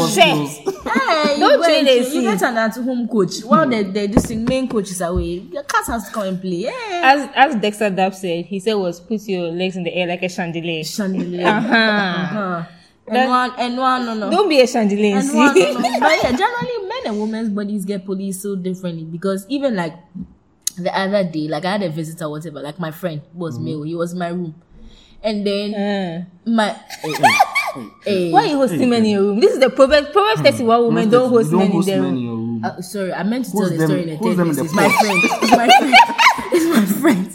Hey, 0.89 1.39
Don't 1.39 1.63
train 1.63 1.79
and 1.81 1.89
and 1.89 1.99
train. 1.99 2.05
see. 2.05 2.17
You 2.17 2.23
get 2.23 2.43
an 2.43 2.57
at-home 2.57 3.09
coach. 3.09 3.41
While 3.45 3.69
they 3.69 3.83
they 3.83 4.07
this 4.07 4.31
main 4.31 4.69
coach 4.69 4.91
is 4.91 5.01
away. 5.01 5.43
Your 5.53 5.63
cat 5.65 5.87
has 5.87 6.07
to 6.09 6.13
come 6.13 6.25
and 6.29 6.41
play. 6.41 6.65
Yeah. 6.69 6.71
As 7.05 7.29
as 7.35 7.55
Dexter 7.61 7.91
Dapp 7.91 8.15
said, 8.15 8.47
he 8.47 8.59
said 8.61 8.75
was 8.75 9.01
put 9.01 9.21
your 9.29 9.51
legs 9.51 9.77
in 9.77 9.83
the 9.85 9.95
air 9.95 10.07
like 10.07 10.23
a 10.23 10.29
chandelier. 10.29 10.85
Chandelier. 10.85 11.47
Uh-huh. 11.47 11.75
Uh-huh. 11.75 12.65
And 13.11 13.29
one 13.31 13.53
and 13.59 13.77
one 13.79 14.05
no 14.05 14.15
no. 14.15 14.31
Don't 14.31 14.49
be 14.49 14.61
a 14.61 14.67
chandelier. 14.67 15.17
and 15.19 15.29
one, 15.35 15.55
no, 15.55 15.73
no. 15.73 15.81
But 16.01 16.23
yeah, 16.23 16.31
generally 16.37 16.89
men 16.89 17.07
and 17.07 17.21
women's 17.21 17.49
bodies 17.51 17.85
get 17.85 18.05
policed 18.05 18.43
so 18.43 18.55
differently 18.55 19.05
because 19.05 19.47
even 19.49 19.77
like 19.77 19.95
the 20.77 20.97
other 20.97 21.25
day, 21.25 21.49
like 21.49 21.65
I 21.65 21.73
had 21.73 21.83
a 21.83 21.91
visitor, 21.91 22.29
whatever, 22.29 22.61
like 22.61 22.79
my 22.79 22.91
friend 22.93 23.21
who 23.33 23.39
was 23.41 23.59
male, 23.59 23.83
he 23.83 23.95
was 23.95 24.13
in 24.13 24.19
my 24.19 24.29
room. 24.29 24.55
And 25.23 25.47
then 25.47 25.75
Uh, 25.75 26.25
my 26.51 26.69
Hey, 27.03 27.13
hey, 27.13 27.89
Hey, 28.05 28.33
Why 28.33 28.41
are 28.45 28.47
you 28.47 28.57
hosting 28.57 28.89
men 28.91 29.05
in 29.05 29.11
your 29.13 29.23
room? 29.23 29.41
This 29.41 29.53
is 29.53 29.59
the 29.61 29.71
proverb. 29.71 30.13
Proverbs. 30.13 30.41
Proverbs 30.41 30.59
31 30.59 30.85
women 30.87 31.09
don't 31.11 31.29
host 31.29 31.51
You 31.51 31.59
men 31.59 31.67
in 31.67 31.73
host 31.73 31.87
their 31.87 32.01
men 32.03 32.11
in 32.11 32.15
room. 32.17 32.25
your 32.25 32.37
room. 32.37 32.65
uh, 32.65 32.81
sorry, 32.83 33.13
I 33.13 33.23
meant 33.25 33.45
to 33.47 33.51
Who's 33.51 33.69
tell 33.71 33.79
the 33.79 33.85
story 33.87 34.03
in 34.03 34.09
a 34.09 34.17
who's 34.17 34.37
third 34.37 34.37
them 34.39 34.51
in 34.51 34.57
person. 34.57 34.65
the 34.65 34.65
It's 34.65 34.75
my 34.75 34.89
friend. 34.89 35.19
It's 35.43 35.51
my 35.57 35.69
friend. 35.79 35.95
It's 36.51 36.67
my 36.77 36.85
friend. 37.01 37.29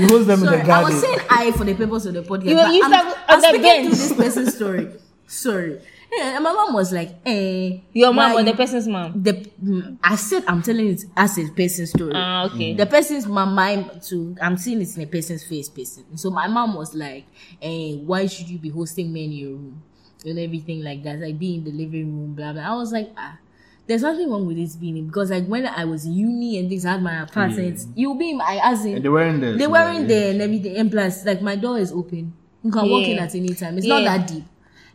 you 0.00 0.06
host 0.08 0.26
them 0.26 0.40
Sorry, 0.40 0.60
in 0.60 0.66
the 0.66 0.72
I 0.72 0.82
was 0.82 1.00
saying 1.00 1.18
I 1.30 1.50
for 1.52 1.64
the 1.64 1.74
purpose 1.74 2.06
of 2.06 2.14
the 2.14 2.22
podcast. 2.22 2.44
You 2.44 2.56
you 2.74 2.82
I'm, 2.84 2.90
start 2.92 3.18
I'm 3.28 3.34
on 3.36 3.40
the 3.40 3.48
speaking 3.48 3.62
bench. 3.62 3.84
to 3.90 3.96
this 3.96 4.12
person's 4.12 4.54
story. 4.54 4.88
Sorry. 5.26 5.80
Yeah, 6.12 6.22
and 6.36 6.44
my 6.44 6.52
mom 6.52 6.74
was 6.74 6.92
like, 6.92 7.16
eh. 7.24 7.78
Your 7.92 8.12
mom 8.12 8.32
or 8.36 8.42
the 8.42 8.54
person's 8.54 8.86
mom? 8.86 9.22
The, 9.22 9.32
mm, 9.62 9.98
I 10.02 10.16
said 10.16 10.44
I'm 10.46 10.62
telling 10.62 10.88
it 10.88 11.04
as 11.16 11.38
a 11.38 11.48
person's 11.50 11.90
story. 11.90 12.12
Ah, 12.14 12.46
okay. 12.46 12.74
The 12.74 12.86
person's 12.86 13.26
my 13.26 13.44
mind 13.44 14.02
to 14.04 14.36
I'm 14.40 14.56
seeing 14.56 14.80
it 14.80 14.96
in 14.96 15.02
a 15.02 15.06
person's 15.06 15.44
face, 15.44 15.68
person. 15.68 16.16
So 16.16 16.30
my 16.30 16.46
mom 16.48 16.74
was 16.74 16.94
like, 16.94 17.26
eh, 17.60 17.94
why 17.96 18.26
should 18.26 18.48
you 18.48 18.58
be 18.58 18.68
hosting 18.70 19.12
men 19.12 19.24
in 19.24 19.32
your 19.32 19.50
room? 19.50 19.82
And 20.24 20.38
everything 20.38 20.82
like 20.82 21.02
that. 21.04 21.18
Like 21.18 21.38
be 21.38 21.54
in 21.56 21.64
the 21.64 21.72
living 21.72 22.16
room, 22.16 22.34
blah 22.34 22.52
blah. 22.52 22.62
I 22.62 22.74
was 22.74 22.92
like, 22.92 23.10
ah, 23.16 23.38
there's 23.86 24.02
nothing 24.02 24.30
wrong 24.30 24.46
with 24.46 24.56
this 24.56 24.74
being 24.76 24.96
in 24.96 25.06
because 25.06 25.30
like 25.30 25.46
when 25.46 25.66
I 25.66 25.84
was 25.84 26.06
uni 26.06 26.58
and 26.58 26.68
things 26.68 26.84
I 26.84 26.92
had 26.92 27.02
my 27.02 27.22
apartment, 27.22 27.80
you'll 27.94 28.16
be 28.16 28.30
in 28.30 28.38
my 28.38 28.60
as 28.62 28.84
in 28.84 28.96
And 28.96 29.04
they 29.04 29.08
weren't 29.08 29.40
there. 29.40 29.56
they 29.56 29.66
weren't 29.66 30.02
yeah. 30.02 30.06
there 30.06 30.30
and 30.32 30.42
everything. 30.42 30.76
And 30.76 30.90
plus, 30.90 31.24
like 31.24 31.40
my 31.42 31.56
door 31.56 31.78
is 31.78 31.92
open. 31.92 32.32
You 32.62 32.72
can 32.72 32.90
walk 32.90 33.04
in 33.06 33.18
at 33.18 33.34
any 33.34 33.54
time. 33.54 33.78
It's 33.78 33.86
not 33.86 34.02
that 34.02 34.26
deep. 34.26 34.44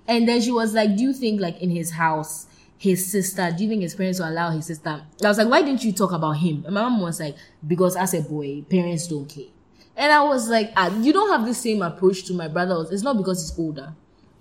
And 0.08 0.28
then 0.28 0.42
she 0.42 0.52
was 0.52 0.74
like, 0.74 0.96
Do 0.96 1.04
you 1.04 1.14
think 1.14 1.40
like 1.42 1.60
in 1.62 1.70
his 1.70 1.92
house, 1.92 2.48
his 2.78 3.06
sister, 3.12 3.54
do 3.56 3.64
you 3.64 3.70
think 3.70 3.82
his 3.84 3.96
parents 3.96 4.20
will 4.20 4.30
allow 4.30 4.50
his 4.52 4.66
sister? 4.66 5.02
I 5.24 5.28
was 5.28 5.38
like, 5.38 5.48
Why 5.50 5.62
didn't 5.62 5.84
you 5.84 5.92
talk 5.94 6.12
about 6.12 6.34
him? 6.34 6.64
And 6.66 6.74
my 6.76 6.82
mom 6.82 7.02
was 7.02 7.20
like, 7.20 7.36
Because 7.66 7.96
as 7.96 8.14
a 8.14 8.22
boy, 8.22 8.64
parents 8.70 9.08
don't 9.08 9.26
care. 9.28 9.46
And 9.96 10.12
I 10.12 10.24
was 10.24 10.50
like, 10.50 10.72
ah, 10.78 10.90
you 11.02 11.12
don't 11.14 11.30
have 11.32 11.46
the 11.46 11.54
same 11.54 11.82
approach 11.82 12.24
to 12.26 12.34
my 12.34 12.48
brother. 12.48 12.86
It's 12.92 13.04
not 13.04 13.18
because 13.18 13.42
he's 13.42 13.60
older. 13.60 13.94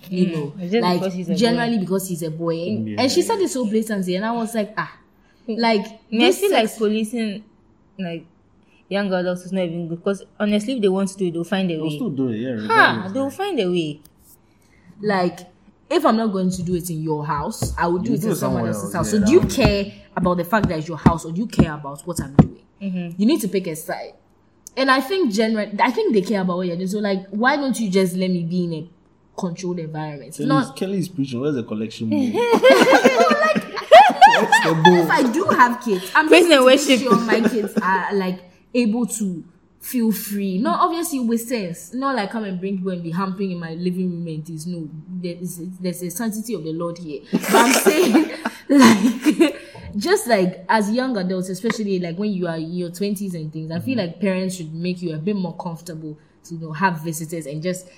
You 0.09 0.27
know, 0.29 0.55
It's 0.59 0.73
just 0.73 0.83
like 0.83 1.01
because 1.01 1.15
he's 1.15 1.29
a 1.29 1.33
boy. 1.33 1.37
generally 1.39 1.79
because 1.79 2.09
he's 2.09 2.23
a 2.23 2.31
boy. 2.31 2.55
And, 2.69 2.89
Yeah. 2.89 3.01
and 3.03 3.13
she 3.13 3.21
said 3.21 3.41
it 3.41 3.49
so 3.51 3.67
blatantly, 3.67 4.15
and 4.15 4.25
I 4.25 4.33
was 4.33 4.55
like, 4.55 4.73
ah, 4.79 4.97
like 5.49 5.85
Me, 6.11 6.25
I 6.25 6.29
this 6.29 6.39
feel 6.41 6.53
like 6.53 6.69
sex- 6.69 6.79
policing 6.79 7.45
like 7.99 8.25
young 8.89 9.13
adults 9.13 9.43
is 9.45 9.53
not 9.53 9.65
even 9.65 9.89
good 9.89 9.99
because 9.99 10.23
honestly, 10.39 10.75
if 10.77 10.83
they 10.83 10.89
want 10.89 11.09
to 11.11 11.17
do 11.19 11.27
it, 11.27 11.33
they'll 11.33 11.45
find 11.45 11.71
a 11.71 11.75
They'll 11.75 11.85
way. 11.85 11.97
still 11.97 12.11
do 12.11 12.29
it, 12.29 12.37
yeah. 12.39 12.67
Ha! 12.69 13.11
They'll 13.13 13.29
find 13.31 13.59
a 13.61 13.69
way. 13.69 14.01
Like 15.03 15.41
if 15.91 16.07
I'm 16.07 16.17
not 16.17 16.29
going 16.29 16.51
to 16.51 16.63
do 16.63 16.75
it 16.77 16.89
in 16.91 17.03
your 17.03 17.27
house, 17.27 17.75
I 17.77 17.87
will 17.89 17.99
do 17.99 18.11
You 18.11 18.17
it 18.17 18.21
do 18.23 18.31
in 18.31 18.37
someone 18.37 18.67
else's 18.67 18.95
else, 18.95 18.97
house. 19.09 19.13
yeah, 19.13 19.21
so 19.21 19.27
do 19.27 19.33
you 19.33 19.41
that 19.41 19.51
care 19.51 19.93
about 20.17 20.37
the 20.37 20.45
fact 20.45 20.69
that 20.69 20.79
it's 20.79 20.89
your 20.89 20.99
house, 20.99 21.25
or 21.25 21.33
do 21.33 21.41
you 21.41 21.47
care 21.47 21.75
about 21.75 22.01
what 22.03 22.21
I'm 22.21 22.35
doing? 22.37 22.65
Mm-hmm. 22.81 23.21
You 23.21 23.27
need 23.27 23.41
to 23.41 23.49
pick 23.49 23.67
a 23.67 23.75
side. 23.77 24.15
And 24.77 24.91
I 24.91 25.01
think 25.01 25.33
generally, 25.33 25.73
I 25.81 25.91
think 25.91 26.15
they 26.15 26.23
care 26.23 26.43
about 26.43 26.59
what 26.59 26.67
you're 26.69 26.77
doing. 26.77 26.89
So 26.89 26.99
like, 27.01 27.27
why 27.31 27.57
don't 27.57 27.79
you 27.81 27.91
just 27.91 28.15
let 28.15 28.31
me 28.31 28.45
be 28.45 28.65
in 28.65 28.73
a 28.75 28.89
controlled 29.41 29.81
environment? 29.81 30.29
It's 30.29 30.37
Kelly's, 30.39 30.49
not. 30.49 30.77
Kelly's 30.77 31.09
preaching. 31.09 31.41
Where's 31.41 31.57
the 31.57 31.65
collection 31.65 32.09
bowl? 32.11 32.19
Where's? 32.19 32.35
If 35.05 35.11
I 35.11 35.31
do 35.33 35.45
have 35.45 35.83
kids, 35.85 36.11
I'm 36.15 36.29
Praise 36.29 36.47
just 36.47 36.53
and 36.53 36.61
to 36.61 36.67
make 36.67 36.75
worship. 36.79 37.01
sure 37.01 37.17
my 37.17 37.41
kids 37.49 37.75
are 37.83 38.15
like 38.15 38.41
able 38.75 39.07
to 39.07 39.45
feel 39.81 40.13
free. 40.13 40.59
Not 40.59 40.81
obviously 40.81 41.21
with 41.21 41.41
sense. 41.41 41.93
Not 41.95 42.15
like 42.17 42.31
come 42.31 42.45
and 42.45 42.61
bring 42.61 42.77
people 42.77 42.93
and 42.93 43.03
be 43.03 43.11
humping 43.11 43.51
in 43.51 43.59
my 43.59 43.73
living 43.75 44.11
room 44.11 44.27
and 44.29 44.45
this. 44.45 44.67
No, 44.67 44.89
there 45.09 45.37
is 45.41 45.59
there's 45.81 46.03
a 46.03 46.11
sanctity 46.11 46.55
of 46.55 46.65
the 46.65 46.73
Lord 46.73 46.99
here. 46.99 47.21
But 47.33 47.55
I'm 47.55 47.73
saying 47.83 48.31
like 48.69 49.57
just 49.97 50.27
like 50.29 50.65
as 50.69 50.91
young 50.91 51.17
adults, 51.17 51.49
especially 51.49 51.99
like 51.99 52.17
when 52.17 52.33
you 52.33 52.47
are 52.47 52.57
in 52.57 52.73
your 52.73 52.91
twenties 52.91 53.35
and 53.35 53.53
things, 53.53 53.71
I 53.71 53.81
feel 53.81 53.97
Mm-hmm. 53.97 54.07
like 54.07 54.21
parents 54.21 54.57
should 54.57 54.73
make 54.75 55.03
you 55.03 55.15
a 55.15 55.19
bit 55.19 55.35
more 55.37 55.57
comfortable 55.57 56.19
to 56.45 56.55
you 56.55 56.61
know 56.61 56.73
have 56.73 57.01
visitors 57.01 57.47
and 57.47 57.63
just 57.63 57.89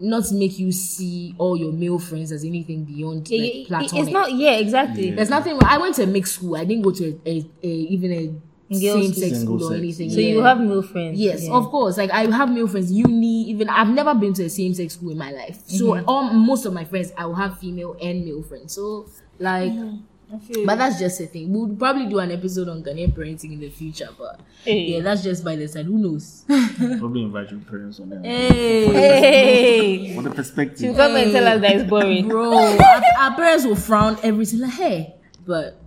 not 0.00 0.30
make 0.30 0.58
you 0.60 0.70
see 0.70 1.34
all 1.38 1.56
your 1.56 1.72
male 1.72 1.98
friends 1.98 2.30
as 2.30 2.44
anything 2.44 2.84
beyond 2.84 3.28
Yeah, 3.28 3.40
like, 3.42 3.66
platonic. 3.90 4.04
it's 4.04 4.12
not. 4.12 4.32
Yeah, 4.32 4.52
exactly. 4.52 5.10
There's 5.10 5.28
nothing. 5.30 5.58
I 5.64 5.76
went 5.78 5.96
to 5.96 6.04
a 6.04 6.06
mixed 6.06 6.34
school. 6.36 6.54
I 6.56 6.64
didn't 6.64 6.82
go 6.84 6.92
to 6.92 7.04
a, 7.26 7.30
a, 7.30 7.44
a 7.64 7.66
even 7.68 8.12
a 8.12 8.32
Girls' 8.70 8.80
same 8.80 9.12
sex 9.14 9.38
Single 9.38 9.58
school 9.58 9.64
or 9.68 9.70
sex. 9.74 9.78
anything. 9.78 10.10
So 10.10 10.20
yeah. 10.20 10.28
you 10.28 10.42
have 10.42 10.60
male 10.60 10.82
friends. 10.82 11.18
Yes, 11.18 11.44
Yeah. 11.46 11.52
of 11.54 11.68
course. 11.70 11.96
Like 11.96 12.10
I 12.10 12.26
have 12.30 12.50
male 12.50 12.68
friends, 12.68 12.92
uni, 12.92 13.44
even 13.50 13.68
I've 13.68 13.88
never 13.88 14.14
been 14.14 14.34
to 14.34 14.44
a 14.44 14.50
same 14.50 14.74
sex 14.74 14.94
school 14.94 15.10
in 15.10 15.18
my 15.18 15.30
life. 15.32 15.58
So 15.66 15.86
Mm-hmm. 15.92 16.08
all 16.08 16.32
most 16.32 16.66
of 16.66 16.72
my 16.72 16.84
friends, 16.84 17.12
I 17.16 17.26
will 17.26 17.34
have 17.36 17.58
female 17.58 17.96
and 18.02 18.24
male 18.24 18.42
friends. 18.42 18.74
So 18.74 19.06
like, 19.38 19.72
Mm-hmm. 19.72 20.66
but 20.66 20.76
that's 20.76 20.98
just 20.98 21.18
a 21.22 21.26
thing. 21.26 21.50
We'll 21.50 21.74
probably 21.74 22.04
do 22.06 22.18
an 22.18 22.30
episode 22.30 22.68
on 22.68 22.82
Ghanaian 22.82 23.14
parenting 23.14 23.52
in 23.54 23.60
the 23.60 23.70
future. 23.70 24.10
But 24.18 24.40
Hey. 24.62 24.80
yeah, 24.92 25.00
that's 25.00 25.22
just 25.22 25.42
by 25.42 25.56
the 25.56 25.66
side. 25.66 25.86
Who 25.86 25.96
knows? 25.96 26.44
Probably 26.46 27.22
invite 27.22 27.50
your 27.50 27.60
parents 27.60 27.98
on 28.00 28.10
there. 28.10 28.20
hey, 28.20 28.86
Hey, 28.92 30.14
For 30.14 30.20
the 30.22 30.28
you 30.28 30.34
perspective. 30.34 30.96
come 30.96 31.16
and 31.16 31.32
tell 31.32 31.46
us 31.48 31.60
that 31.62 31.72
it's 31.76 31.88
boring. 31.88 32.28
bro, 32.28 32.52
our, 32.58 33.02
our 33.20 33.34
parents 33.36 33.64
will 33.64 33.76
frown 33.76 34.18
everything 34.22 34.60
like, 34.60 34.72
hey, 34.74 35.14
but 35.46 35.80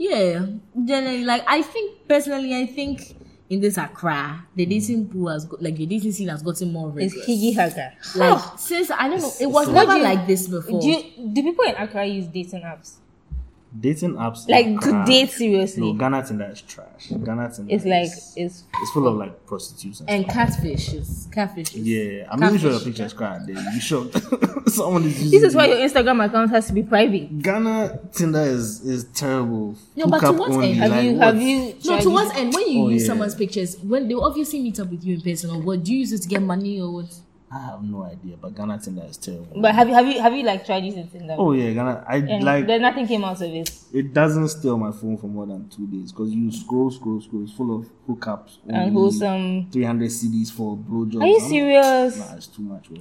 yeah, 0.00 0.46
generally, 0.82 1.24
like 1.26 1.44
I 1.46 1.60
think 1.60 2.08
personally, 2.08 2.56
I 2.56 2.64
think 2.64 3.16
in 3.50 3.60
this 3.60 3.76
Accra, 3.76 4.46
the 4.56 4.64
dating 4.64 5.10
pool 5.10 5.28
has 5.28 5.44
got 5.44 5.60
like 5.60 5.76
the 5.76 5.84
dating 5.84 6.12
scene 6.12 6.28
has 6.28 6.42
gotten 6.42 6.72
more 6.72 6.88
It's 6.98 7.14
rigorous. 7.14 7.28
Higgy 7.28 7.54
Haga. 7.54 7.92
Like 8.16 8.42
since 8.58 8.90
I 8.90 9.08
don't 9.10 9.20
know, 9.20 9.32
it 9.38 9.46
was 9.46 9.68
never 9.68 9.98
like 9.98 10.26
this 10.26 10.48
before. 10.48 10.80
Do, 10.80 10.88
you, 10.88 11.32
do 11.34 11.42
people 11.42 11.64
in 11.66 11.74
Accra 11.74 12.06
use 12.06 12.26
dating 12.28 12.62
apps? 12.62 12.94
Dating 13.78 14.14
apps. 14.14 14.48
Like 14.48 14.80
to 14.80 15.04
date 15.06 15.26
No, 15.26 15.30
seriously? 15.30 15.92
Ghana 15.92 16.26
Tinder 16.26 16.50
is 16.52 16.60
trash. 16.62 17.06
Ghana 17.24 17.52
Tinder 17.54 17.72
It's 17.72 17.84
like 17.84 18.06
is, 18.06 18.32
it's 18.36 18.64
it's 18.82 18.90
full 18.90 19.06
of 19.06 19.16
like 19.16 19.46
prostitutes 19.46 20.00
and, 20.00 20.10
and 20.10 20.24
stuff. 20.30 20.48
catfishes, 20.48 21.28
catfishes. 21.28 21.72
Yeah, 21.76 22.26
I'm 22.30 22.42
even 22.42 22.58
sure 22.58 22.70
your 22.70 22.78
Catfish. 22.80 22.84
picture 22.84 23.04
is 23.04 23.12
crap. 23.12 23.42
You 23.48 23.80
shocked. 23.80 24.18
Someone 24.70 25.04
is 25.04 25.22
using 25.22 25.30
this 25.30 25.42
is 25.50 25.54
why 25.54 25.66
your 25.66 25.76
Instagram 25.76 26.24
account 26.24 26.50
has 26.50 26.66
to 26.66 26.72
be 26.72 26.82
private. 26.82 27.40
Ghana 27.42 28.00
Tinder 28.12 28.40
is 28.42 28.80
is 28.84 29.04
terrible. 29.14 29.76
No, 29.94 30.06
but 30.06 30.18
to 30.20 30.32
what 30.32 30.50
end? 30.64 30.74
Have 30.76 30.90
like, 30.90 31.04
you 31.04 31.18
have 31.18 31.40
you 31.40 31.74
No, 31.84 32.00
to 32.00 32.10
what 32.10 32.36
end? 32.36 32.52
When 32.52 32.68
you 32.68 32.80
Oh, 32.82 32.88
use 32.88 33.02
yeah. 33.02 33.06
someone's 33.08 33.34
pictures, 33.36 33.76
when 33.78 34.08
they 34.08 34.14
will 34.16 34.24
obviously 34.24 34.60
meet 34.62 34.80
up 34.80 34.90
with 34.90 35.04
you 35.04 35.14
in 35.14 35.20
person, 35.20 35.50
or 35.50 35.60
what? 35.62 35.84
Do 35.84 35.92
you 35.92 36.00
use 36.00 36.12
it 36.12 36.22
to 36.22 36.28
get 36.28 36.42
money 36.42 36.80
or 36.80 36.92
what? 36.92 37.14
I 37.52 37.58
have 37.66 37.82
no 37.82 38.04
idea, 38.04 38.36
but 38.40 38.54
Ghana 38.54 38.78
Tinder 38.78 39.02
is 39.08 39.16
terrible. 39.16 39.60
But 39.60 39.74
have 39.74 39.88
you 39.88 39.94
have 39.94 40.06
you 40.06 40.20
have 40.20 40.32
you 40.34 40.44
like 40.44 40.64
tried 40.64 40.84
using 40.84 41.08
Tinder? 41.08 41.34
oh 41.36 41.50
yeah, 41.52 41.72
Ghana. 41.72 42.04
I 42.08 42.16
and 42.18 42.44
like 42.44 42.66
then 42.68 42.82
nothing 42.82 43.08
came 43.08 43.24
out 43.24 43.40
of 43.40 43.50
it. 43.52 43.70
it 43.92 44.14
doesn't 44.14 44.48
steal 44.48 44.76
my 44.78 44.92
phone 44.92 45.16
for 45.16 45.26
more 45.26 45.46
than 45.46 45.68
two 45.68 45.86
days 45.88 46.12
because 46.12 46.30
you 46.30 46.52
scroll, 46.52 46.90
scroll, 46.92 47.20
scroll. 47.20 47.42
It's 47.42 47.52
full 47.52 47.76
of 47.80 47.86
hookups. 48.08 48.58
And 48.68 48.76
only 48.76 48.92
wholesome. 48.92 49.68
300 49.72 50.08
cedis 50.10 50.52
for 50.52 50.76
blowjobs. 50.76 51.22
Are 51.22 51.26
you 51.26 51.38
I'm- 51.40 51.48
serious? 51.48 52.18
Nah, 52.18 52.36
it's 52.36 52.46
too 52.46 52.62
much 52.62 52.88
work. 52.90 53.00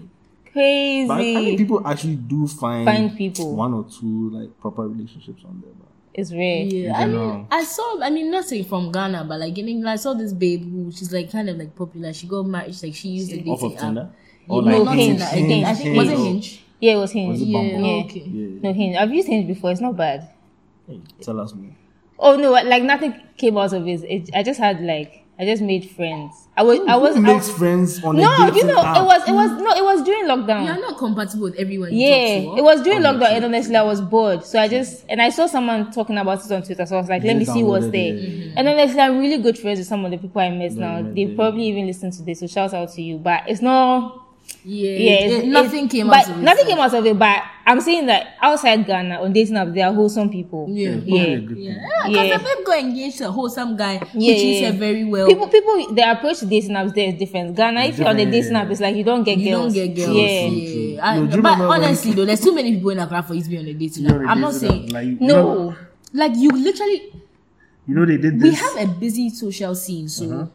Crazy. 0.51 1.07
But 1.07 1.13
I 1.13 1.21
mean, 1.21 1.57
people 1.57 1.85
actually 1.87 2.15
do 2.15 2.47
find 2.47 2.85
Find 2.85 3.15
people. 3.15 3.55
one 3.55 3.73
or 3.75 3.83
two 3.85 4.31
like 4.31 4.59
proper 4.59 4.87
relationships 4.87 5.43
on 5.45 5.61
there. 5.63 5.73
But 5.77 5.89
it's 6.15 6.31
rare. 6.31 6.63
Yeah, 6.63 6.97
I 6.97 7.05
general. 7.05 7.33
mean, 7.35 7.47
I 7.51 7.63
saw. 7.63 7.99
I 8.01 8.09
mean, 8.09 8.31
nothing 8.31 8.63
from 8.63 8.91
Ghana, 8.91 9.25
but 9.25 9.39
like 9.39 9.55
in 9.59 9.67
England, 9.67 9.91
I 9.91 9.95
saw 9.97 10.15
this 10.15 10.33
babe 10.33 10.63
who 10.63 10.91
she's 10.91 11.13
like 11.13 11.31
kind 11.31 11.49
of 11.49 11.57
like 11.57 11.75
popular. 11.75 12.11
She 12.13 12.25
got 12.25 12.47
married. 12.47 12.75
Like 12.81 12.95
she 12.95 13.09
used 13.09 13.29
the 13.31 13.47
off 13.47 13.59
dating 13.61 13.75
of 13.75 13.79
Tinder. 13.83 14.09
App. 14.49 14.51
Or 14.51 14.61
no, 14.61 14.77
like 14.77 14.85
not 14.85 14.95
Hinge, 14.95 15.19
Tinder. 15.19 15.53
Hinge, 15.53 15.65
I 15.65 15.73
think 15.73 15.97
was 15.97 16.09
it 16.09 16.17
Hinge. 16.17 16.25
Hinge? 16.51 16.63
Yeah, 16.79 16.93
it 16.93 16.97
was 16.97 17.11
Hinge. 17.11 17.29
Was 17.31 17.41
it 17.41 17.45
yeah. 17.45 17.57
Bumble? 17.59 17.87
yeah. 17.87 18.03
Okay. 18.05 18.19
Yeah. 18.19 18.59
No 18.63 18.73
Hinge. 18.73 18.95
I've 18.97 19.11
used 19.13 19.27
Hinge 19.27 19.47
before. 19.47 19.71
It's 19.71 19.81
not 19.81 19.95
bad. 19.97 20.29
Hey, 20.87 21.01
tell 21.21 21.39
us 21.39 21.53
more. 21.53 21.71
Oh 22.17 22.35
no, 22.35 22.51
like 22.51 22.83
nothing 22.83 23.13
came 23.37 23.57
out 23.57 23.73
of 23.73 23.87
it. 23.87 24.03
it 24.03 24.29
I 24.33 24.43
just 24.43 24.59
had 24.59 24.81
like 24.81 25.23
I 25.39 25.45
just 25.45 25.61
made 25.61 25.89
friends. 25.91 26.47
I 26.57 26.63
was 26.63 26.79
I 26.85 26.97
was 26.97 27.15
Who 27.15 27.21
makes 27.21 27.47
was- 27.47 27.57
friends 27.57 28.03
on 28.03 28.17
a 28.17 28.21
no, 28.21 28.47
you 28.53 28.65
know 28.65 28.81
app? 28.81 28.97
it 28.97 29.03
was 29.05 29.29
it 29.29 29.31
was 29.31 29.51
no 29.51 29.71
it 29.73 29.83
was 29.85 30.03
during 30.03 30.25
lockdown. 30.25 30.65
You 30.65 30.71
are 30.71 30.79
not 30.81 30.97
compatible 30.97 31.43
with 31.45 31.55
everyone. 31.55 31.93
You 31.93 32.07
Yeah, 32.07 32.43
talk 32.43 32.55
to, 32.55 32.59
it 32.59 32.63
was 32.63 32.81
during 32.81 33.05
Obviously. 33.05 33.25
lockdown, 33.27 33.35
and 33.37 33.45
honestly, 33.45 33.75
I 33.77 33.83
was 33.83 34.01
bored. 34.01 34.43
So 34.45 34.59
I 34.59 34.67
just 34.67 35.05
and 35.07 35.21
I 35.21 35.29
saw 35.29 35.47
someone 35.47 35.91
talking 35.91 36.17
about 36.17 36.43
it 36.45 36.51
on 36.51 36.61
Twitter, 36.63 36.85
so 36.85 36.97
I 36.97 36.99
was 36.99 37.07
like, 37.09 37.23
let 37.23 37.37
me 37.37 37.45
see 37.45 37.63
what's 37.63 37.85
downloaded 37.85 37.91
there. 37.93 38.15
it. 38.15 38.29
Mm-hmm. 38.49 38.57
And 38.57 38.67
honestly, 38.67 38.99
I'm 38.99 39.19
really 39.19 39.41
good 39.41 39.57
friends 39.57 39.79
with 39.79 39.87
some 39.87 40.03
of 40.03 40.11
the 40.11 40.17
people 40.17 40.41
I 40.41 40.49
met 40.49 40.73
now. 40.73 41.01
met 41.01 41.15
They 41.15 41.27
probably 41.27 41.63
even 41.67 41.87
listen 41.87 42.11
to 42.11 42.21
this, 42.23 42.41
so 42.41 42.47
shout 42.47 42.73
out 42.73 42.91
to 42.95 43.01
you. 43.01 43.17
But 43.17 43.43
it's 43.47 43.61
not. 43.61 44.25
Yeah, 44.65 44.91
Yeah, 44.91 45.37
it- 45.39 45.45
nothing 45.47 45.85
it's- 45.85 45.91
came 45.91 46.07
but 46.07 46.17
out 46.17 46.29
of 46.29 46.37
it. 46.37 46.43
Nothing 46.43 46.65
came 46.67 46.79
out 46.79 46.93
of 46.93 47.05
it. 47.05 47.17
But 47.17 47.37
I'm 47.65 47.79
saying 47.79 48.05
that 48.07 48.35
outside 48.41 48.85
Ghana 48.85 49.21
on 49.21 49.31
dating 49.31 49.55
apps, 49.55 49.73
there 49.73 49.87
are 49.87 49.93
wholesome 49.93 50.29
people. 50.29 50.67
Yeah. 50.69 50.95
Probably 50.97 51.19
a 51.19 51.27
yeah. 51.27 51.37
Yeah, 51.39 52.07
because 52.07 52.27
Yeah. 52.27 52.37
the 52.37 52.43
babe 52.43 52.65
got 52.65 52.77
engaged 52.79 53.17
to 53.19 53.27
a 53.29 53.31
wholesome 53.31 53.77
guy 53.77 53.97
who 53.97 54.19
Yeah, 54.19 54.33
treats 54.35 54.61
yeah. 54.61 54.71
her 54.71 54.77
very 54.77 55.05
well. 55.05 55.27
People, 55.27 55.47
people, 55.47 55.93
their 55.93 56.11
approach 56.11 56.39
to 56.39 56.45
dating 56.45 56.71
apps 56.71 56.93
there 56.93 57.07
is 57.07 57.15
different. 57.15 57.55
Ghana, 57.55 57.81
if 57.85 57.97
you're 57.99 58.07
on 58.07 58.17
the 58.17 58.25
dating 58.25 58.51
yeah. 58.51 58.61
app, 58.61 58.71
it's 58.71 58.81
like 58.81 58.95
you 58.95 59.03
don't 59.03 59.23
get 59.23 59.37
you 59.37 59.51
girls. 59.55 59.73
don't 59.73 59.85
get 59.85 59.95
girls. 59.95 60.17
Yeah. 60.17 60.47
Yeah. 60.47 61.05
I- 61.09 61.19
No, 61.19 61.25
but 61.27 61.35
remember 61.37 61.67
when- 61.69 61.83
honestly, 61.83 62.11
though, 62.11 62.25
there's 62.25 62.41
too 62.41 62.53
many 62.53 62.73
people 62.73 62.89
in 62.89 62.99
Accra 62.99 63.23
for 63.23 63.33
you 63.35 63.41
to 63.43 63.49
be 63.49 63.57
on 63.57 63.65
a 63.65 63.73
dating 63.73 64.05
app. 64.07 64.11
You're 64.13 64.23
a 64.25 64.27
I'm 64.29 64.41
not 64.41 64.53
saying 64.53 64.89
like, 64.89 65.07
you 65.07 65.17
No. 65.21 65.35
know- 65.35 65.75
like 66.13 66.33
you 66.35 66.49
literally. 66.51 67.01
You 67.87 67.95
know 67.95 68.05
they 68.05 68.17
did 68.17 68.41
We 68.41 68.53
have 68.53 68.77
a 68.77 68.85
busy 68.87 69.29
social 69.29 69.73
scene, 69.73 70.09
so 70.09 70.25
Uh-huh. 70.25 70.45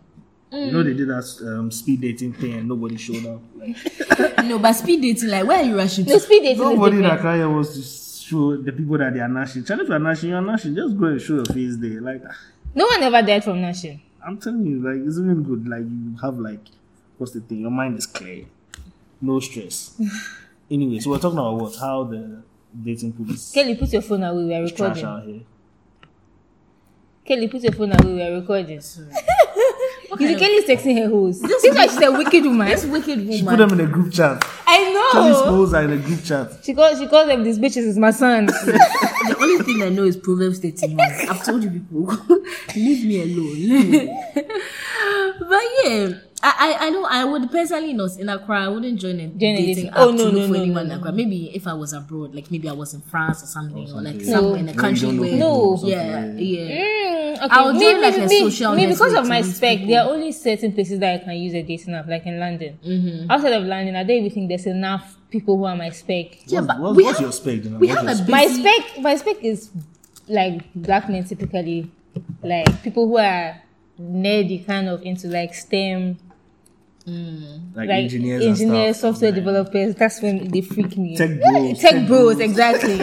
Mm. 0.55 0.67
You 0.67 0.73
know 0.73 0.83
they 0.85 0.95
did 0.95 1.09
that 1.09 1.25
um, 1.59 1.71
speed 1.73 2.01
dating 2.01 2.35
thing 2.35 2.53
and 2.55 2.69
nobody 2.69 2.97
showed 2.97 3.27
up. 3.27 3.41
Like, 3.57 3.77
no. 4.45 4.59
But 4.61 4.73
speed 4.75 5.03
dating, 5.03 5.31
like, 5.31 5.45
where 5.47 5.59
are 5.59 5.65
you 5.65 5.77
rushing 5.77 6.05
to? 6.05 6.13
No, 6.13 6.19
speed 6.19 6.43
dating 6.43 6.59
nobody 6.63 6.97
different. 6.99 7.15
that 7.17 7.21
cry 7.21 7.45
was 7.47 7.75
to 7.75 7.83
show 8.25 8.57
the 8.57 8.71
people 8.73 8.97
that 8.99 9.13
they 9.15 9.21
are 9.21 9.29
nashing. 9.29 9.65
Charlie, 9.65 9.83
if 9.83 9.89
you're 9.89 9.99
nashing, 9.99 10.31
you're 10.31 10.41
nashing. 10.41 10.75
Just 10.77 10.97
go 10.97 11.07
and 11.07 11.21
show 11.21 11.35
your 11.35 11.45
face 11.47 11.77
there. 11.77 12.01
Like 12.01 12.23
No 12.75 12.87
one 12.87 13.03
ever 13.03 13.23
died 13.23 13.43
from 13.43 13.61
Nashing. 13.61 14.01
I'm 14.25 14.39
telling 14.39 14.65
you, 14.65 14.81
like 14.81 15.07
it's 15.07 15.19
even 15.19 15.43
good. 15.43 15.67
Like 15.69 15.81
you 15.83 16.17
have 16.23 16.39
like 16.39 16.61
what's 17.19 17.33
the 17.33 17.41
thing? 17.41 17.61
Your 17.61 17.71
mind 17.71 17.99
is 17.99 18.07
clear. 18.07 18.45
no 19.21 19.41
stress. 19.41 20.01
anyway, 20.71 20.99
so 21.01 21.11
we're 21.11 21.19
talking 21.19 21.39
about 21.39 21.57
what? 21.57 21.75
How 21.77 22.05
the 22.05 22.43
dating 22.83 23.13
pool 23.13 23.31
is 23.31 23.51
Kelly, 23.53 23.75
put 23.75 23.93
your 23.93 24.03
phone 24.03 24.23
away. 24.23 24.45
We 24.45 24.55
are 24.55 24.69
trash 24.69 24.97
recording. 24.97 25.05
out 25.05 25.25
here. 25.25 25.41
Kelly, 27.25 27.49
put 27.49 27.63
your 27.63 27.73
phone 27.73 27.93
away. 27.93 28.15
We 28.15 28.23
are 28.23 28.33
recording. 28.41 28.81
What 30.15 30.21
You 30.21 30.29
kind 30.29 30.39
see, 30.39 30.45
of- 30.45 30.67
Kelly's 30.69 30.81
texting 30.97 31.03
her 31.03 31.09
host. 31.09 31.43
This 31.43 31.65
is 31.65 31.75
why 31.77 31.87
she's 31.89 32.01
a 32.03 32.13
wicked 32.13 32.45
woman. 32.45 32.69
this 32.69 32.85
wicked 32.85 33.19
woman 33.27 33.47
Put 33.47 33.59
them 33.59 33.73
in 33.73 33.81
a 33.81 33.91
group 33.91 34.13
chat. 34.13 34.45
I 34.67 34.93
know. 34.93 35.11
Kelly's 35.13 35.37
know. 35.41 35.45
hoes 35.47 35.75
are 35.75 35.83
in 35.85 35.93
a 35.93 35.97
group 35.97 36.23
chat. 36.25 36.53
She 36.63 36.73
calls 36.73 36.99
she 37.01 37.07
calls 37.09 37.27
them 37.27 37.43
these 37.43 37.59
bitches 37.59 37.79
is 37.93 37.99
my 37.99 38.11
sons. 38.13 38.53
The 39.25 39.37
only 39.41 39.65
thing 39.65 39.83
I 39.83 39.89
know 39.89 40.05
is 40.05 40.17
Proverbs 40.19 40.59
31. 40.59 41.01
I've 41.01 41.43
told 41.45 41.65
you 41.65 41.71
people, 41.71 42.05
leave 42.77 43.05
me 43.07 43.23
alone. 43.23 44.15
but 44.35 45.63
yeah, 45.83 46.09
I, 46.47 46.53
I, 46.79 46.87
I 46.87 46.91
know 46.91 47.05
I 47.07 47.25
would 47.25 47.51
personally 47.51 47.95
not 47.95 48.19
in 48.19 48.29
Accra. 48.29 48.65
I 48.65 48.69
wouldn't 48.69 49.01
join 49.01 49.19
a 49.19 49.29
dating 49.29 49.65
dating- 49.67 49.89
app 49.89 49.95
oh, 49.97 50.15
to 50.17 50.25
look 50.25 50.35
no, 50.35 50.47
for 50.49 50.53
no, 50.53 50.61
anyone 50.63 50.89
no, 50.89 50.93
in 50.95 50.99
Accra. 51.01 51.13
Maybe 51.13 51.51
if 51.57 51.67
I 51.67 51.73
was 51.73 51.93
abroad, 51.95 52.35
like 52.35 52.51
maybe 52.51 52.69
I 52.69 52.73
was 52.73 52.93
in 52.93 53.01
France 53.01 53.43
or 53.43 53.47
something, 53.47 53.91
or, 53.91 54.03
like 54.03 54.21
something. 54.21 54.25
somewhere 54.27 54.57
in 54.59 54.69
a 54.69 54.75
country 54.75 55.09
don't 55.09 55.21
where, 55.21 55.37
No. 55.39 55.51
or 55.55 55.79
something, 55.79 55.99
yeah, 55.99 56.27
yeah. 56.37 56.85
Mm, 56.85 57.37
okay. 57.37 57.47
I'll 57.51 57.73
me, 57.73 57.79
do 57.81 57.95
me, 57.95 58.01
like 58.03 58.19
a 58.19 58.29
social 58.29 58.75
me, 58.75 58.87
because 58.87 59.15
of 59.15 59.27
my 59.27 59.41
spec, 59.41 59.79
people. 59.79 59.89
there 59.95 60.03
are 60.05 60.11
only 60.11 60.33
certain 60.33 60.73
places 60.73 60.99
that 61.01 61.21
I 61.21 61.25
can 61.25 61.33
use 61.37 61.55
a 61.55 61.63
dating 61.63 61.95
app, 61.95 62.07
like 62.09 62.27
in 62.27 62.39
London. 62.39 62.79
Mm-hmm. 62.87 63.31
Outside 63.31 63.53
of 63.55 63.65
London, 63.65 63.97
I 63.97 64.03
don't 64.05 64.17
even 64.19 64.31
think 64.31 64.49
there's 64.51 64.67
enough 64.67 65.17
people 65.31 65.57
who 65.57 65.65
are 65.65 65.75
my 65.77 65.89
spec. 65.91 66.47
Yeah, 66.47 66.61
What's, 66.61 66.67
but 66.67 66.79
what's, 66.81 66.97
we 66.97 67.03
what's 67.05 67.19
have- 67.19 67.23
your 67.25 67.33
spec? 67.33 67.63
Dina? 67.63 67.79
we 67.79 67.87
What's 67.89 68.01
have 68.01 68.05
your 68.05 68.13
a 68.13 68.17
spec? 68.17 68.27
big- 68.27 68.35
My 68.35 68.47
spec, 68.47 69.03
my 69.03 69.17
spec 69.17 69.45
is 69.45 69.71
like 70.29 70.63
black 70.75 71.09
men 71.09 71.25
typically, 71.25 71.91
like 72.43 72.83
people 72.83 73.09
who 73.09 73.17
are 73.17 73.61
nerdy, 74.01 74.65
kind 74.67 74.89
of 74.89 75.03
into 75.03 75.29
like 75.29 75.55
STEM, 75.55 76.19
Mm. 77.07 77.77
like, 77.77 77.89
like 77.89 78.05
engineers, 78.05 78.43
and 78.43 78.51
engineers, 78.53 78.97
stuff. 78.97 79.15
software 79.15 79.31
Yeah. 79.31 79.35
developers. 79.37 79.95
That's 79.95 80.23
when 80.23 80.49
they 80.49 80.63
freak 80.63 80.97
me. 80.97 81.17
Tech 81.17 81.39
bros. 81.39 81.79
tech 81.81 82.07
bros, 82.07 82.41
exactly. 82.41 82.97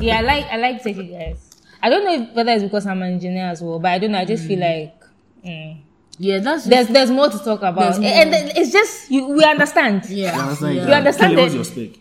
yeah, 0.06 0.18
I 0.18 0.22
like 0.22 0.44
I 0.46 0.56
like 0.56 0.82
techie 0.82 1.10
guys. 1.12 1.38
I 1.80 1.88
don't 1.90 2.04
know 2.04 2.12
if, 2.14 2.34
whether 2.34 2.50
it's 2.52 2.64
because 2.64 2.86
I'm 2.86 3.02
an 3.02 3.12
engineer 3.14 3.46
as 3.46 3.62
well, 3.62 3.78
but 3.78 3.92
I 3.92 3.98
don't 3.98 4.10
know. 4.12 4.18
I 4.18 4.24
just 4.24 4.46
feel 4.46 4.58
mm. 4.58 4.82
like 4.84 5.04
mm, 5.44 5.78
Yeah, 6.18 6.38
that's 6.38 6.64
just, 6.64 6.70
there's 6.70 6.88
there's 6.88 7.10
more 7.10 7.28
to 7.28 7.38
talk 7.38 7.62
about, 7.62 7.94
and 8.02 8.34
it's 8.56 8.72
just 8.72 9.10
you, 9.12 9.28
we 9.28 9.44
understand. 9.44 10.04
yeah, 10.08 10.34
You 10.34 10.42
understand? 10.42 10.74
yeah. 10.76 10.86
You 10.88 10.92
understand 10.94 11.36
Kelly, 11.36 11.56
what's 11.58 11.70
that- 11.70 11.76
your 11.80 11.90
spec? 11.92 12.00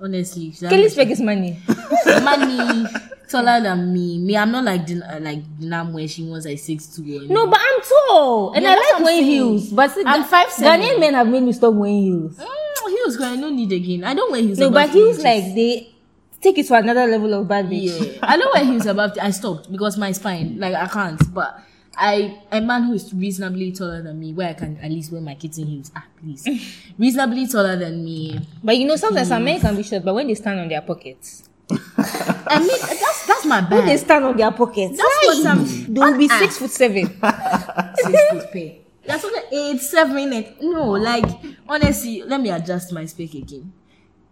Honestly, 0.00 0.50
that 0.60 0.70
Kelly's 0.70 0.86
is- 0.86 0.92
spec 0.94 1.10
is 1.10 1.20
money. 1.20 1.60
money 2.22 2.86
taller 3.32 3.60
than 3.60 3.92
me. 3.92 4.18
Me, 4.18 4.36
I'm 4.36 4.52
not 4.52 4.64
like 4.64 4.86
Din- 4.86 5.02
uh, 5.02 5.18
like 5.20 5.42
Dinam 5.58 5.92
where 5.92 6.06
she 6.06 6.22
was 6.24 6.44
like 6.46 6.58
six 6.58 6.86
two. 6.94 7.26
No, 7.28 7.46
but 7.48 7.58
I'm 7.60 7.80
tall, 7.82 8.52
and 8.52 8.62
Yeah, 8.64 8.76
I 8.78 8.92
like 8.92 9.04
wearing 9.04 9.24
heels. 9.24 9.70
But 9.72 9.90
see, 9.90 10.02
I'm 10.06 10.22
Ga- 10.22 10.28
5'7". 10.46 10.62
Ghanaian 10.68 11.00
men 11.00 11.14
have 11.14 11.26
made 11.28 11.42
me 11.42 11.52
stop 11.52 11.74
wearing 11.74 12.02
heels. 12.02 12.36
Mm, 12.38 12.90
heels, 12.90 13.16
girl, 13.16 13.26
I 13.32 13.36
don't 13.36 13.56
need 13.56 13.72
again. 13.72 14.04
I 14.04 14.14
don't 14.14 14.30
wear 14.30 14.42
heels. 14.42 14.58
No, 14.58 14.70
but 14.70 14.90
heels 14.90 15.18
inches. 15.18 15.24
like 15.24 15.54
they 15.54 15.88
take 16.40 16.58
it 16.58 16.66
to 16.66 16.74
another 16.74 17.06
level 17.06 17.32
of 17.34 17.48
bad 17.48 17.66
bitch. 17.66 17.90
yeah, 18.14 18.18
I 18.22 18.36
don't 18.36 18.52
wear 18.54 18.64
heels 18.64 18.86
above. 18.86 19.12
I 19.20 19.30
stopped 19.30 19.70
because 19.72 19.96
my 19.98 20.12
spine, 20.12 20.58
like 20.58 20.74
I 20.74 20.86
can't. 20.86 21.20
But 21.34 21.58
I, 21.96 22.40
a 22.50 22.60
man 22.60 22.84
who 22.84 22.94
is 22.94 23.12
reasonably 23.14 23.70
taller 23.72 24.02
than 24.02 24.18
me, 24.18 24.32
where 24.32 24.48
I 24.48 24.54
can 24.54 24.76
at 24.78 24.90
least 24.90 25.12
wear 25.12 25.20
my 25.20 25.34
kitten 25.34 25.66
heels. 25.66 25.90
Ah, 25.94 26.04
please, 26.20 26.46
reasonably 26.98 27.46
taller 27.46 27.76
than 27.76 28.04
me. 28.04 28.40
But 28.64 28.76
you 28.78 28.86
know, 28.86 28.96
sometimes 28.96 29.28
some 29.28 29.44
men 29.44 29.60
can 29.60 29.76
be 29.76 29.82
short, 29.82 30.04
but 30.04 30.14
when 30.14 30.26
they 30.26 30.34
stand 30.34 30.58
on 30.60 30.68
their 30.68 30.80
pockets, 30.82 31.48
I 31.98 32.58
mean, 32.60 32.68
that's 32.80 33.26
that's 33.26 33.44
my 33.46 33.60
when 33.68 33.86
they 33.86 33.96
stand 33.96 34.24
on 34.24 34.36
their 34.36 34.50
pockets, 34.52 34.96
That's 34.96 35.26
what 35.26 35.46
I'm. 35.46 35.64
they 35.94 36.00
will 36.00 36.18
be 36.18 36.28
Ah, 36.30 36.38
six 36.38 36.58
foot 36.58 36.70
seven. 36.70 37.06
six 37.96 38.30
foot 38.30 38.52
pair. 38.52 38.72
That's 39.06 39.24
what 39.24 39.44
eight, 39.52 39.80
seven, 39.80 40.32
eight. 40.32 40.56
No, 40.60 40.90
like 40.92 41.24
honestly, 41.68 42.22
let 42.22 42.40
me 42.40 42.50
adjust 42.50 42.92
my 42.92 43.04
spec 43.06 43.34
again. 43.34 43.72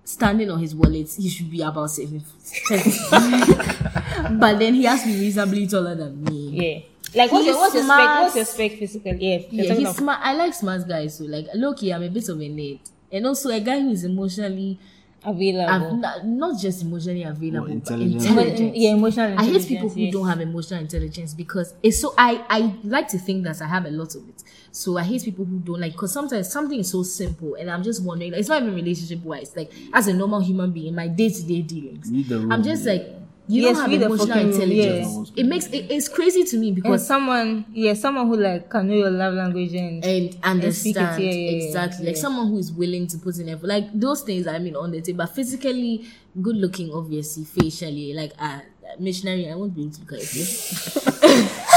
Standing 0.05 0.51
on 0.51 0.59
his 0.59 0.74
wallet, 0.74 1.09
he 1.16 1.28
should 1.28 1.51
be 1.51 1.62
about 1.62 1.91
seven 1.91 2.20
foot. 2.20 2.82
but 4.41 4.59
then 4.59 4.74
he 4.74 4.84
has 4.84 5.03
to 5.03 5.09
be 5.09 5.14
reasonably 5.20 5.66
taller 5.66 5.95
than 5.95 6.22
me. 6.24 6.49
Yeah. 6.51 6.80
Like 7.22 7.32
what's 7.32 7.45
He's 7.45 7.53
your, 7.55 7.57
what's 7.61 7.74
your 7.74 7.82
spec? 7.84 7.97
smart. 7.97 8.22
What's 8.22 8.36
your 8.36 8.45
spec 8.45 8.78
physically? 8.78 9.16
Yeah, 9.20 9.38
Yeah, 9.51 9.74
he's 9.74 9.97
smart. 9.97 10.20
I 10.22 10.34
like 10.34 10.55
smart 10.55 10.86
guys. 10.88 11.18
So 11.18 11.24
like, 11.24 11.47
look, 11.55 11.82
I'm 11.82 12.03
a 12.03 12.09
bit 12.09 12.28
of 12.28 12.38
a 12.41 12.43
nerd, 12.49 12.78
and 13.12 13.26
also 13.26 13.51
a 13.51 13.61
guy 13.61 13.80
who 13.80 13.91
is 13.91 14.05
emotionally, 14.05 14.78
available. 15.24 15.68
av- 15.70 15.98
not, 15.98 16.26
not 16.26 16.60
just 16.60 16.82
emotionally 16.82 17.22
available, 17.22 17.68
What, 17.68 17.84
but 17.84 17.92
intelligent? 18.00 18.34
But, 18.36 18.46
intelligent. 18.46 18.76
yeah, 18.76 18.90
emotional 18.90 19.38
I 19.38 19.44
hate 19.44 19.66
people 19.66 19.88
who 19.88 20.00
yeah. 20.00 20.10
don't 20.10 20.26
have 20.28 20.40
emotional 20.40 20.80
intelligence 20.80 21.34
because 21.34 21.74
it's 21.82 22.00
so. 22.00 22.14
I 22.16 22.44
I 22.48 22.74
like 22.84 23.08
to 23.08 23.18
think 23.18 23.44
that 23.44 23.60
I 23.62 23.66
have 23.66 23.86
a 23.86 23.90
lot 23.90 24.14
of 24.14 24.28
it. 24.28 24.42
So 24.72 24.96
I 24.98 25.02
hate 25.02 25.24
people 25.24 25.44
who 25.44 25.58
don't 25.58 25.80
like 25.80 25.92
because 25.92 26.12
sometimes 26.12 26.50
something 26.50 26.78
is 26.78 26.90
so 26.90 27.02
simple, 27.02 27.54
and 27.56 27.70
I'm 27.70 27.82
just 27.82 28.02
wondering. 28.04 28.32
Like, 28.32 28.40
it's 28.40 28.48
not 28.48 28.62
even 28.62 28.74
relationship 28.74 29.22
wise. 29.24 29.54
Like 29.56 29.72
as 29.92 30.08
a 30.08 30.14
normal 30.14 30.40
human 30.40 30.70
being 30.72 30.86
in 30.88 30.94
my 30.94 31.08
day 31.08 31.28
to 31.28 31.42
day 31.42 31.62
dealings, 31.62 32.10
Read 32.10 32.28
the 32.28 32.38
room, 32.38 32.52
I'm 32.52 32.62
just 32.62 32.86
like 32.86 33.06
you 33.51 33.62
Yes, 33.62 33.76
don't 33.76 33.90
have 33.90 34.01
the 34.01 34.07
emotional 34.07 34.38
intelligence. 34.38 35.32
yeah. 35.34 35.42
It 35.42 35.46
makes 35.46 35.66
it, 35.66 35.90
it's 35.90 36.09
crazy 36.09 36.44
to 36.44 36.57
me 36.57 36.68
And 36.68 36.76
because 36.76 37.07
someone, 37.07 37.64
yeah, 37.72 37.94
someone 37.94 38.26
who 38.28 38.36
like 38.36 38.70
can 38.70 38.86
know 38.88 38.94
your 38.94 39.11
love 39.11 39.34
language 39.34 39.74
and 39.74 40.05
and 40.05 40.36
understand 40.42 40.74
speak 40.74 40.96
it, 40.96 41.01
yeah, 41.03 41.18
yeah, 41.18 41.51
yeah, 41.51 41.66
exactly 41.66 42.07
like 42.07 42.14
yeah. 42.16 42.20
someone 42.22 42.48
who 42.48 42.59
is 42.59 42.72
willing 42.72 43.07
to 43.09 43.18
put 43.18 43.38
in 43.38 43.48
effort 43.48 43.66
like 43.66 43.86
those 43.92 44.22
things 44.22 44.46
i 44.46 44.59
mean 44.59 44.76
on 44.76 44.90
the 44.92 45.01
table 45.01 45.18
but 45.18 45.34
physically 45.34 46.07
good 46.40 46.57
looking 46.57 46.92
obviously 46.92 47.44
facially 47.44 48.12
like 48.14 48.32
uh 48.38 48.61
missionary 48.98 49.51
i 49.51 49.55
won't 49.55 49.74
be 49.74 49.82
able 49.82 49.92
to 49.92 50.01
look 50.01 50.12
at 50.12 50.34
you 50.34 50.44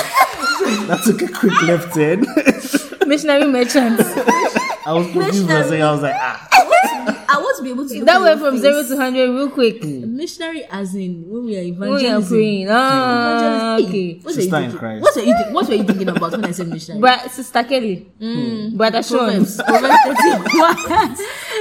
That 0.88 1.02
took 1.04 1.22
a 1.22 1.28
quick 1.34 1.62
left 1.64 1.94
turn. 1.94 2.26
missionary 3.08 3.46
merchants. 3.48 4.04
I 4.86 4.92
was 4.94 5.08
confused 5.12 5.48
for 5.48 5.58
a 5.58 5.64
second. 5.64 5.82
I 5.82 5.92
was 5.92 6.02
like, 6.02 6.16
ah. 6.16 6.48
I 7.34 7.38
want 7.38 7.58
to 7.58 7.64
be 7.64 7.70
able 7.72 7.88
to 7.88 8.06
that 8.06 8.22
went 8.22 8.40
from 8.40 8.54
face. 8.54 8.62
zero 8.62 8.84
to 8.88 8.96
hundred 8.98 9.30
real 9.30 9.50
quick. 9.50 9.84
missionary 9.84 10.64
as 10.70 10.94
in 10.96 11.24
when 11.28 11.46
we 11.46 11.58
are 11.58 11.74
When 11.74 11.94
we 11.96 12.08
are 12.08 12.22
praying. 12.22 12.68
Ah, 12.70 13.78
Evangelism. 13.78 13.90
okay. 13.90 14.08
Hey, 14.14 14.20
what 14.22 14.24
were 14.24 14.30
you 14.32 14.42
Sister 14.42 14.58
in 14.58 14.72
Christ. 14.78 15.02
what 15.04 15.16
were 15.16 15.22
you 15.22 15.34
think- 15.38 15.54
what 15.56 15.68
were 15.68 15.76
you 15.76 15.84
thinking 15.84 16.10
about 16.10 16.32
when 16.32 16.46
i 16.46 16.52
said 16.52 16.68
missionary 16.68 17.02
But 17.02 17.32
Sister 17.32 17.64
Kelly, 17.64 17.96
Brother 18.76 19.04
Sean, 19.04 19.20
Proverbs, 19.30 19.58
Proverbs 19.64 20.00
31. 20.06 21.18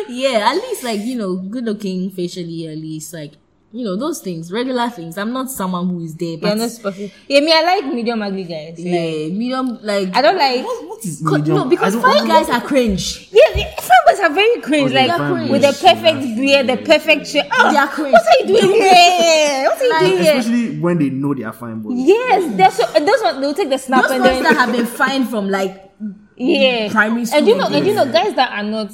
yeah, 0.08 0.50
at 0.50 0.56
least 0.56 0.82
like 0.84 1.00
you 1.00 1.16
know, 1.16 1.36
good 1.36 1.64
looking 1.64 2.10
facially, 2.10 2.68
at 2.68 2.78
least 2.78 3.12
like 3.14 3.32
you 3.74 3.84
know 3.84 3.96
those 3.96 4.20
things, 4.20 4.52
regular 4.52 4.90
things. 4.90 5.16
I'm 5.16 5.32
not 5.32 5.50
someone 5.50 5.88
who 5.88 6.00
is 6.04 6.14
there, 6.14 6.36
you're 6.36 6.40
but 6.40 6.58
not 6.58 6.70
perfect. 6.82 7.14
Yeah, 7.26 7.40
me, 7.40 7.52
I 7.54 7.62
like 7.62 7.86
medium 7.94 8.20
ugly 8.20 8.44
guys. 8.44 8.76
Like, 8.76 8.84
yeah, 8.86 9.28
medium 9.32 9.78
like 9.82 10.14
I 10.14 10.20
don't 10.20 10.36
like. 10.36 10.62
What 10.64 11.02
is 11.04 11.22
medium? 11.22 11.56
no 11.56 11.64
because 11.64 11.96
I 11.96 12.00
don't- 12.02 12.12
fine 12.18 12.28
guys 12.28 12.48
are 12.50 12.60
cringe. 12.60 13.28
Yeah, 13.32 13.48
the 13.54 13.64
fanboys 13.80 13.91
are 14.22 14.32
very 14.34 14.60
cringe. 14.60 14.90
Oh, 14.90 14.94
like 14.94 15.06
they're 15.08 15.50
with 15.52 15.62
the 15.62 15.68
boys. 15.68 15.80
perfect 15.82 16.36
beard, 16.36 16.66
the 16.66 16.76
perfect 16.78 17.26
shirt. 17.26 17.46
Oh, 17.52 17.70
They 17.72 17.76
are 17.78 17.88
cringe. 17.88 18.12
What 18.12 18.22
are 18.26 18.40
you 18.40 18.46
doing 18.46 18.72
here? 18.80 19.64
What 19.68 19.80
are 19.80 19.84
you 19.84 20.00
doing 20.10 20.22
here? 20.22 20.36
Especially 20.38 20.78
when 20.80 20.98
they 20.98 21.10
know 21.10 21.34
they 21.34 21.42
are 21.44 21.52
fine 21.52 21.80
boys. 21.80 21.94
Yes, 21.98 22.56
they're 22.56 22.70
so. 22.70 22.86
Those 23.04 23.22
ones 23.22 23.40
they'll 23.40 23.54
take 23.54 23.70
the 23.70 23.78
snap 23.78 24.02
Those 24.02 24.10
and 24.12 24.20
ones 24.22 24.34
then 24.34 24.42
that 24.44 24.54
have 24.56 24.72
been 24.72 24.86
fine 24.86 25.24
from 25.26 25.48
like 25.50 25.90
yeah 26.36 26.88
primary 26.90 27.26
And 27.32 27.46
you 27.46 27.56
know, 27.56 27.64
school. 27.64 27.76
and 27.76 27.86
you 27.86 27.94
know, 27.94 28.10
guys 28.10 28.34
that 28.34 28.50
are 28.52 28.62
not 28.64 28.90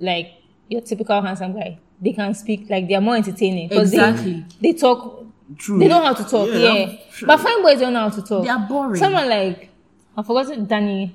like 0.00 0.32
your 0.68 0.80
typical 0.80 1.20
handsome 1.22 1.52
guy, 1.54 1.78
they 2.00 2.12
can 2.12 2.34
speak 2.34 2.68
like 2.70 2.88
they 2.88 2.94
are 2.94 3.00
more 3.00 3.16
entertaining 3.16 3.68
because 3.68 3.92
Exactly. 3.92 4.44
they, 4.60 4.72
they 4.72 4.78
talk. 4.78 5.24
True. 5.58 5.78
They 5.78 5.88
know 5.88 6.00
how 6.02 6.14
to 6.14 6.24
talk. 6.24 6.48
Yeah, 6.50 6.70
I'm 6.70 6.98
sure. 7.12 7.26
but 7.28 7.38
fine 7.40 7.62
boys 7.62 7.78
don't 7.78 7.92
know 7.92 8.08
how 8.08 8.08
to 8.08 8.22
talk. 8.22 8.44
They 8.44 8.50
are 8.50 8.66
boring. 8.66 8.96
Someone 8.96 9.28
like 9.28 9.68
I 10.16 10.22
forgot 10.22 10.66
Danny, 10.68 11.14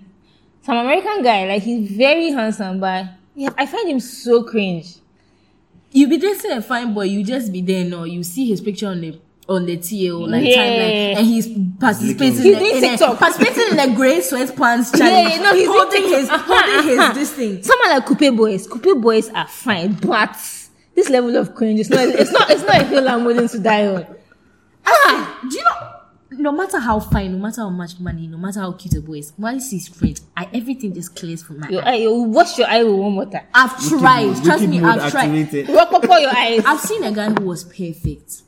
some 0.63 0.77
American 0.77 1.23
guy. 1.23 1.45
Like 1.47 1.63
he's 1.63 1.89
very 1.91 2.31
handsome, 2.31 2.79
but 2.79 3.05
yeah, 3.35 3.49
I 3.57 3.65
find 3.65 3.89
him 3.89 3.99
so 3.99 4.43
cringe. 4.43 4.95
you 5.91 6.07
be 6.07 6.17
dating 6.17 6.51
a 6.51 6.61
fine 6.61 6.93
boy, 6.93 7.03
you 7.05 7.23
just 7.23 7.51
be 7.51 7.61
there, 7.61 7.83
no, 7.85 8.03
you 8.03 8.23
see 8.23 8.47
his 8.47 8.61
picture 8.61 8.87
on 8.87 9.01
the 9.01 9.19
on 9.47 9.65
the 9.65 9.77
TL 9.77 10.29
like 10.29 10.43
Yeah. 10.45 10.57
timeline, 10.57 11.17
and 11.17 11.25
he's 11.27 11.47
participating 11.79 12.33
He's 12.33 12.45
in, 12.45 12.55
a, 12.55 12.59
doing 12.59 12.77
in 12.77 12.83
a, 12.83 12.87
TikTok. 12.89 13.17
participating 13.17 13.71
in 13.73 13.79
a 13.79 13.95
grey 13.95 14.19
sweatpants 14.19 14.95
challenge. 14.97 15.29
yeah, 15.35 15.41
no, 15.41 15.55
he's 15.55 15.67
holding 15.67 16.03
his 16.03 16.29
holding 16.29 16.83
his 16.87 17.13
this 17.15 17.33
thing. 17.33 17.63
Someone 17.63 17.89
like 17.89 18.05
Coupe 18.05 18.37
boys, 18.37 18.67
Coupe 18.67 19.01
boys 19.01 19.29
are 19.31 19.47
fine, 19.47 19.93
but 19.93 20.37
this 20.93 21.09
level 21.09 21.35
of 21.35 21.55
cringe 21.55 21.79
is 21.79 21.89
not. 21.89 22.07
It's 22.09 22.31
not. 22.31 22.49
It's 22.51 22.61
not 22.63 22.81
a 22.81 22.83
hill 22.85 23.09
I'm 23.09 23.25
willing 23.25 23.47
to 23.47 23.57
die 23.59 23.87
on. 23.87 24.05
Ah, 24.85 25.39
do 25.49 25.57
you 25.57 25.63
know? 25.63 25.98
No 26.31 26.51
matter 26.51 26.77
how 26.79 26.99
fine, 26.99 27.31
no 27.31 27.39
matter 27.39 27.61
how 27.61 27.69
much 27.71 27.99
money, 27.99 28.27
no 28.27 28.37
matter 28.37 28.59
how 28.59 28.71
cute 28.73 28.93
a 28.95 29.01
boy 29.01 29.15
is, 29.15 29.33
once 29.37 29.71
he's 29.71 29.89
cringe, 29.89 30.19
I 30.37 30.47
everything 30.53 30.93
just 30.93 31.15
clears 31.15 31.41
from 31.41 31.59
my 31.59 31.69
Your 31.69 31.83
eye. 31.83 31.91
eye, 31.93 31.95
you 31.95 32.13
wash 32.13 32.57
your 32.59 32.67
eye 32.67 32.83
with 32.83 32.93
warm 32.93 33.15
water. 33.15 33.41
I've 33.53 33.75
tried. 33.89 34.27
Wicked 34.27 34.43
Trust 34.43 34.67
me, 34.67 34.79
I've 34.81 35.11
tried. 35.11 35.25
activated. 35.29 35.69
Rub 35.75 35.91
up 35.93 36.07
all 36.09 36.19
your 36.19 36.29
eyes. 36.35 36.61
I've 36.65 36.79
seen 36.81 37.03
a 37.03 37.11
guy 37.11 37.31
who 37.31 37.45
was 37.45 37.63
perfect, 37.63 38.43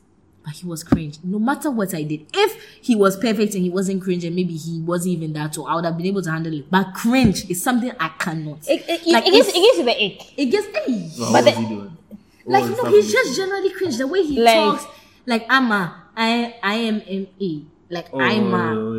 but 0.45 0.53
he 0.53 0.67
was 0.67 0.83
cringe. 0.83 1.17
No 1.23 1.39
matter 1.39 1.71
what 1.71 1.95
I 1.95 2.03
did, 2.03 2.27
if 2.33 2.63
he 2.81 2.95
was 2.95 3.17
perfect 3.17 3.55
and 3.55 3.63
he 3.63 3.71
wasn't 3.71 4.03
cringe, 4.03 4.23
and 4.25 4.35
maybe 4.35 4.53
he 4.55 4.79
wasn't 4.81 5.13
even 5.15 5.33
that, 5.33 5.53
tall, 5.53 5.65
I 5.67 5.73
would 5.73 5.85
have 5.85 5.97
been 5.97 6.05
able 6.05 6.21
to 6.21 6.29
handle 6.31 6.53
it. 6.53 6.69
But 6.69 6.93
cringe 6.93 7.49
is 7.49 7.63
something 7.63 7.91
I 7.99 8.09
cannot. 8.09 8.59
It, 8.69 8.85
it, 8.87 9.07
Like, 9.07 9.25
it, 9.27 9.31
gives, 9.31 9.47
it 9.49 9.53
gives 9.55 9.77
you 9.79 9.85
the 9.85 10.05
ick. 10.05 10.37
It 10.37 10.45
gives. 10.45 10.67
hey. 10.67 11.07
So 11.09 11.31
But 11.31 11.33
how 11.33 11.33
was 11.33 11.45
the- 11.45 11.51
he 11.61 11.67
doing? 11.67 11.97
like 12.45 12.63
What 12.63 12.69
you 12.77 12.83
know, 12.83 12.89
he's 12.89 13.11
just 13.11 13.35
generally 13.35 13.71
cringe. 13.71 13.97
The 13.97 14.05
way 14.07 14.23
he 14.23 14.39
Like- 14.39 14.53
talks, 14.55 14.85
like 15.25 15.45
I'm 15.49 15.71
a 15.71 16.03
I 16.15 16.55
I 16.61 16.75
am 16.75 17.01
M 17.07 17.27
A. 17.41 17.61
like 17.89 18.07
Oh, 18.13 18.19
I'm 18.19 18.51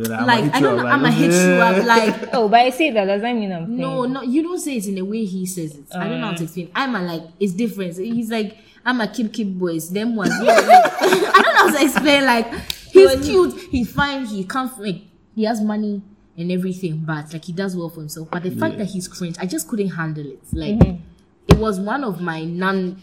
yeah, 0.05 0.25
like 0.25 0.55
I 0.55 0.61
don't 0.61 0.79
up, 0.79 0.85
know 0.85 0.91
I'm 0.91 1.05
a 1.05 1.11
hit 1.11 1.33
you 1.33 1.53
up 1.55 1.85
like 1.85 2.35
Oh, 2.35 2.49
but 2.49 2.61
I 2.61 2.71
say 2.71 2.91
that 2.91 3.05
does 3.05 3.23
that 3.23 3.35
mean 3.35 3.53
I'm 3.53 3.67
playing? 3.67 3.81
no 3.81 4.05
no 4.05 4.23
you 4.23 4.43
don't 4.43 4.59
say 4.59 4.77
it 4.77 4.87
in 4.87 4.97
the 4.97 5.03
way 5.03 5.25
he 5.25 5.47
says 5.47 5.75
it. 5.77 5.85
I 5.95 6.09
don't 6.09 6.21
know 6.21 6.29
how 6.29 6.35
to 6.35 6.45
explain. 6.45 6.71
I'm 6.75 6.95
a 6.95 7.03
like 7.03 7.23
it's 7.41 7.53
different. 7.53 7.97
He's 7.97 8.31
like 8.31 8.59
I'm 8.85 9.01
a 9.01 9.09
keep 9.09 9.33
keep 9.33 9.59
boys. 9.59 9.91
Them 9.91 10.17
ones. 10.17 10.35
yeah, 10.43 10.53
like, 10.55 10.67
I 11.03 11.43
don't 11.43 11.55
know 11.55 11.69
how 11.69 11.79
to 11.79 11.85
explain. 11.85 12.25
Like 12.25 12.53
he's 12.91 13.25
cute. 13.25 13.61
He's 13.71 13.93
fine. 13.93 14.27
He 14.27 14.45
can't 14.45 14.77
like 14.81 15.03
he 15.35 15.45
has 15.45 15.61
money 15.61 16.03
and 16.37 16.51
everything, 16.51 16.99
but 17.05 17.33
like 17.33 17.45
he 17.45 17.53
does 17.53 17.77
well 17.77 17.89
for 17.89 18.01
himself. 18.01 18.29
But 18.31 18.43
the 18.43 18.51
fact 18.51 18.79
that 18.79 18.87
he's 18.87 19.09
cringe, 19.09 19.37
I 19.39 19.47
just 19.47 19.69
couldn't 19.69 19.91
handle 19.91 20.27
it. 20.27 20.41
Like 20.53 20.77
mm-hmm. 20.77 21.03
it 21.49 21.59
was 21.59 21.79
one 21.81 22.05
of 22.05 22.21
my 22.21 22.45
non. 22.45 23.03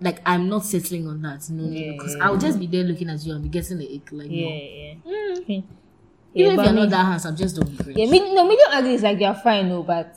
Like 0.00 0.20
I'm 0.24 0.48
not 0.48 0.64
settling 0.64 1.08
on 1.08 1.20
that, 1.22 1.48
no, 1.50 1.64
Yeah, 1.68 1.92
because 1.92 2.14
yeah, 2.16 2.26
I 2.26 2.30
would 2.30 2.40
just 2.40 2.58
be 2.58 2.66
there 2.68 2.84
looking 2.84 3.10
at 3.10 3.24
you 3.24 3.34
and 3.34 3.42
be 3.42 3.48
getting 3.48 3.78
the 3.78 3.96
ick, 3.96 4.12
like 4.12 4.28
Yeah, 4.30 4.46
no. 4.46 4.54
yeah. 4.54 4.94
Mm. 5.06 5.38
Okay. 5.40 5.64
Even 6.34 6.56
but 6.56 6.62
if 6.62 6.66
you're 6.66 6.74
me- 6.74 6.80
not 6.82 6.90
that 6.90 7.04
handsome, 7.06 7.36
just 7.36 7.56
don't 7.56 7.68
be 7.76 7.82
cringe. 7.82 7.98
Yeah, 7.98 8.06
mid- 8.10 8.32
no, 8.34 8.46
medium 8.46 8.68
ugly 8.70 8.94
is 8.94 9.02
like 9.02 9.18
you're 9.18 9.34
fine, 9.34 9.68
no, 9.68 9.82
but 9.82 10.14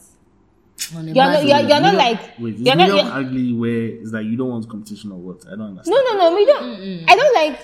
you're 0.91 1.03
bad 1.03 1.13
not, 1.15 1.45
you're, 1.45 1.59
you're 1.69 1.79
not 1.81 1.95
like 1.95 2.19
Wait, 2.39 2.57
you're 2.57 2.75
not. 2.75 2.87
You're, 2.87 2.99
ugly 3.11 3.53
where 3.53 3.85
it's 3.85 4.11
like 4.11 4.25
you 4.25 4.35
don't 4.37 4.49
want 4.49 4.69
competition 4.69 5.11
or 5.13 5.17
what? 5.19 5.45
I 5.47 5.51
don't 5.51 5.61
understand. 5.61 5.95
no, 5.95 6.13
no, 6.13 6.29
no, 6.29 6.35
medium. 6.35 7.05
I 7.07 7.15
don't 7.15 7.33
like 7.35 7.59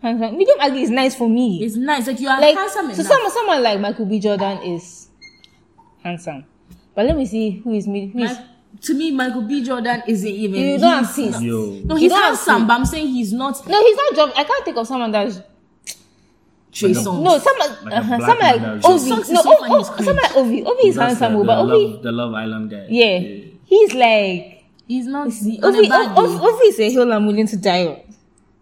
handsome. 0.00 0.38
Medium 0.38 0.56
ugly 0.60 0.82
is 0.82 0.90
nice 0.90 1.14
for 1.16 1.28
me. 1.28 1.62
It's 1.64 1.76
nice. 1.76 2.06
Like 2.06 2.20
you 2.20 2.28
are 2.28 2.40
like 2.40 2.56
handsome 2.56 2.86
so, 2.86 2.92
enough. 2.94 3.06
someone, 3.06 3.30
someone 3.32 3.62
like 3.62 3.80
Michael 3.80 4.06
B. 4.06 4.20
Jordan 4.20 4.62
is 4.62 5.08
handsome, 6.02 6.44
but 6.94 7.04
let 7.06 7.16
me 7.16 7.26
see 7.26 7.50
who 7.62 7.74
is 7.74 7.86
mid. 7.86 8.10
Who 8.12 8.20
is, 8.20 8.30
Like, 8.36 8.46
to 8.82 8.94
me, 8.94 9.10
Michael 9.10 9.42
B. 9.42 9.62
Jordan 9.64 10.02
isn't 10.06 10.28
even. 10.28 10.60
you 10.60 10.78
don't 10.78 10.98
he's- 11.04 11.10
assist. 11.10 11.40
No, 11.40 11.46
You 11.46 11.96
he's 11.96 12.12
don't 12.12 12.22
handsome, 12.22 12.54
assist. 12.54 12.68
but 12.68 12.74
I'm 12.74 12.84
saying 12.86 13.08
he's 13.08 13.32
not 13.32 13.66
No, 13.68 13.82
he's 13.84 13.96
not 13.96 14.14
job. 14.14 14.30
I 14.36 14.44
can't 14.44 14.64
think 14.64 14.76
of 14.76 14.86
someone 14.86 15.10
that's 15.10 15.40
Trey 16.72 16.92
Like 16.94 17.04
Songz. 17.04 17.22
no. 17.22 17.38
Someone, 17.38 17.68
Like 17.68 17.94
uh, 18.04 18.06
black 18.06 18.20
someone 18.20 18.38
like 18.38 18.60
man 18.60 18.80
Ovie. 18.84 19.10
No, 19.10 19.22
so 19.22 19.34
oh, 19.36 19.56
oh, 19.60 19.78
he's 19.78 19.86
someone 20.06 20.16
like 20.16 20.36
Ovie. 20.36 20.64
Ovie 20.64 20.88
is 20.88 20.94
that's 20.96 21.18
handsome, 21.20 21.32
the, 21.32 21.38
the 21.38 21.44
but 21.44 21.64
love, 21.64 22.02
the 22.02 22.12
Love 22.12 22.34
Island 22.34 22.70
guy. 22.70 22.86
yeah, 22.88 23.18
he's 23.64 23.94
like 23.94 24.64
he's 24.86 25.06
not. 25.06 25.26
Ovie. 25.28 25.60
on 25.62 26.18
Ovie. 26.18 26.38
Ovie 26.46 26.64
is 26.66 26.78
a 26.80 26.90
hill 26.90 27.12
I'm 27.12 27.26
willing 27.26 27.46
to 27.48 27.56
die 27.56 27.86
on. 27.86 28.00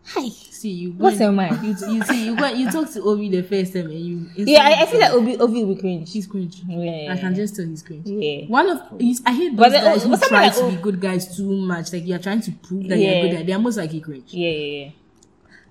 Hi. 0.07 0.29
See 0.57 0.71
you. 0.71 0.93
What's 0.93 1.19
went- 1.19 1.35
mind? 1.35 1.63
You, 1.63 1.71
you 1.93 2.03
see, 2.05 2.25
you 2.27 2.35
went. 2.35 2.57
You 2.57 2.71
talked 2.71 2.93
to 2.95 3.03
Obi 3.03 3.29
the 3.29 3.43
first 3.43 3.75
time, 3.75 3.87
and 3.87 4.01
you. 4.01 4.27
Yeah, 4.37 4.63
I, 4.63 4.83
I 4.83 4.87
feel 4.87 5.01
like 5.01 5.13
Obi 5.13 5.37
Obi 5.37 5.65
will 5.65 5.75
be 5.75 5.81
cringe. 5.83 6.11
he's 6.11 6.27
cringe. 6.27 6.63
Yeah. 6.67 7.13
I 7.13 7.17
can 7.19 7.35
just 7.35 7.57
tell 7.57 7.67
he's 7.67 7.83
cringe. 7.83 8.07
Yeah. 8.07 8.47
One 8.47 8.69
of 8.71 8.81
he's- 8.99 9.21
I 9.27 9.35
hate 9.35 9.55
those 9.55 9.73
then, 9.73 9.83
oh, 9.83 9.87
guys 9.95 10.05
oh, 10.07 10.09
who 10.09 10.17
try 10.29 10.47
like 10.47 10.55
to 10.57 10.71
be 10.71 10.77
good 10.77 10.99
guys 11.01 11.37
too 11.37 11.51
much. 11.57 11.93
Like 11.93 12.07
you're 12.07 12.19
trying 12.19 12.41
to 12.41 12.53
prove 12.53 12.89
that 12.89 12.99
Yeah. 12.99 13.11
you're 13.21 13.29
good. 13.31 13.41
At, 13.41 13.47
they're 13.47 13.59
most 13.59 13.77
likely 13.77 14.01
cringe. 14.01 14.33
Yeah, 14.33 14.49
yeah, 14.51 14.85
yeah. 14.85 14.91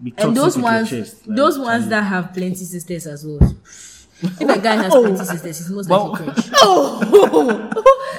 Be 0.04 0.14
And 0.18 0.38
those 0.38 0.56
ones, 0.58 0.90
chest, 0.90 1.26
like, 1.26 1.36
those 1.38 1.58
ones 1.58 1.88
that 1.88 2.04
have 2.04 2.32
plenty 2.34 2.56
sisters 2.66 3.08
as 3.08 3.26
well. 3.26 3.56
If 4.22 4.42
a 4.42 4.60
guy 4.60 4.76
has 4.76 4.92
plenty 4.94 5.18
sisters, 5.18 5.58
he's 5.60 5.70
most 5.70 5.90
likely 5.90 6.08
Well- 6.08 6.16
cringe. 6.34 6.50
Oh. 6.62 7.72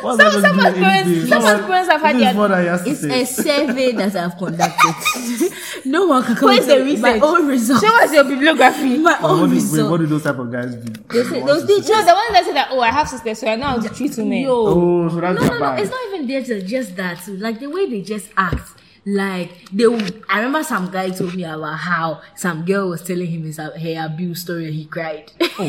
What's 0.02 0.18
that 0.18 0.32
Some- 0.32 0.42
got 0.42 0.68
to 0.68 0.74
do 0.74 0.76
someone's 0.76 0.78
parents- 0.78 1.28
someone's 1.28 1.66
parents 1.66 1.90
have 1.90 2.00
had 2.02 2.16
this 2.16 2.22
their- 2.24 2.34
what 2.34 2.52
I 2.52 2.62
have 2.64 2.84
to 2.84 2.90
It's 2.90 3.04
a 3.04 3.24
survey 3.24 3.92
that 3.92 4.14
I've 4.14 4.36
conducted. 4.36 5.52
no 5.86 6.06
one 6.06 6.22
can 6.22 6.36
come 6.36 6.48
Where's 6.50 6.66
with 6.66 6.68
the 6.68 6.86
it. 6.86 7.00
my 7.00 7.18
own 7.20 7.48
result. 7.48 7.82
Show 7.82 7.94
us 8.04 8.12
your 8.12 8.24
bibliography. 8.24 8.98
My 8.98 9.18
But 9.20 9.22
own 9.30 9.40
what, 9.40 9.46
do, 9.46 9.52
wait, 9.56 9.62
result. 9.62 9.90
what 9.90 10.00
do 10.00 10.06
those 10.06 10.22
type 10.22 10.38
of 10.38 10.52
guys 10.52 10.74
do? 10.74 10.92
They 11.08 11.24
say- 11.28 11.40
What 11.42 11.46
those 11.46 11.66
teachers- 11.66 11.88
No, 11.88 12.04
the 12.04 12.14
ones 12.14 12.30
that 12.32 12.44
say 12.44 12.52
that, 12.52 12.68
oh, 12.72 12.80
I 12.80 12.90
have 12.90 13.08
sisters, 13.08 13.38
so 13.38 13.48
I 13.48 13.56
know 13.56 13.66
how 13.66 13.78
to 13.80 13.88
treat 13.88 14.16
women. 14.18 14.38
Yo. 14.42 14.52
Oh, 14.54 15.08
so 15.08 15.16
that's 15.20 15.40
no, 15.40 15.46
your 15.46 15.58
no, 15.58 15.72
no. 15.76 15.82
It's 15.82 15.90
not 15.90 16.00
even 16.14 16.26
there 16.28 16.42
to 16.44 16.62
just 16.62 16.94
that. 16.96 17.26
Like 17.28 17.58
the 17.58 17.68
way 17.70 17.88
they 17.88 18.02
just 18.02 18.28
act. 18.36 18.72
Like 19.08 19.70
they, 19.70 19.86
would- 19.86 20.24
I 20.28 20.38
remember 20.38 20.64
some 20.64 20.90
guy 20.90 21.10
told 21.10 21.34
me 21.34 21.44
about 21.44 21.78
how 21.78 22.22
some 22.34 22.64
girl 22.64 22.88
was 22.90 23.02
telling 23.02 23.28
him 23.28 23.44
his 23.44 23.56
her 23.58 23.72
abuse 24.04 24.40
story 24.42 24.66
and 24.66 24.74
he 24.74 24.84
cried. 24.86 25.30
Oh. 25.40 25.46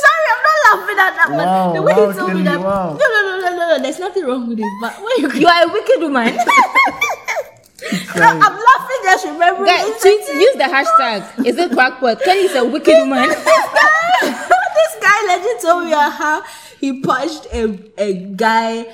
Sorry, 0.00 0.24
I'm 0.28 0.42
not 0.44 0.58
laughing 0.68 0.98
at 1.00 1.12
that 1.16 1.28
Wow, 1.30 1.66
one. 1.66 1.74
The 1.76 1.82
way 1.82 1.92
wow, 1.94 2.10
he 2.12 2.18
told 2.18 2.34
me 2.34 2.42
that. 2.42 2.60
wow. 2.60 2.98
No, 3.00 3.06
no, 3.08 3.20
no, 3.22 3.40
no, 3.40 3.50
no, 3.56 3.76
no. 3.76 3.82
There's 3.82 3.98
nothing 3.98 4.24
wrong 4.26 4.46
with 4.48 4.58
it. 4.60 4.68
But 4.80 4.96
when 5.00 5.10
you, 5.18 5.40
You 5.40 5.46
are 5.48 5.64
a 5.64 5.72
wicked 5.72 6.00
woman. 6.00 6.34
no, 8.16 8.26
I'm 8.26 8.56
laughing 8.60 9.00
just 9.04 9.24
remembering. 9.26 9.64
Guys, 9.66 9.88
it. 9.88 10.00
tweet, 10.02 10.20
use 10.36 10.56
the 10.56 10.64
hashtag. 10.68 11.46
Is 11.46 11.56
it 11.56 11.72
crackpot? 11.72 12.20
Kelly 12.22 12.40
is 12.40 12.54
a 12.56 12.64
wicked 12.64 12.94
woman. 12.98 13.28
this 13.28 14.92
guy 15.00 15.18
legit 15.36 15.60
told 15.62 15.84
me 15.86 15.92
how 15.92 16.42
he 16.78 17.00
punched 17.00 17.46
a, 17.52 17.78
a 17.98 18.12
guy 18.36 18.86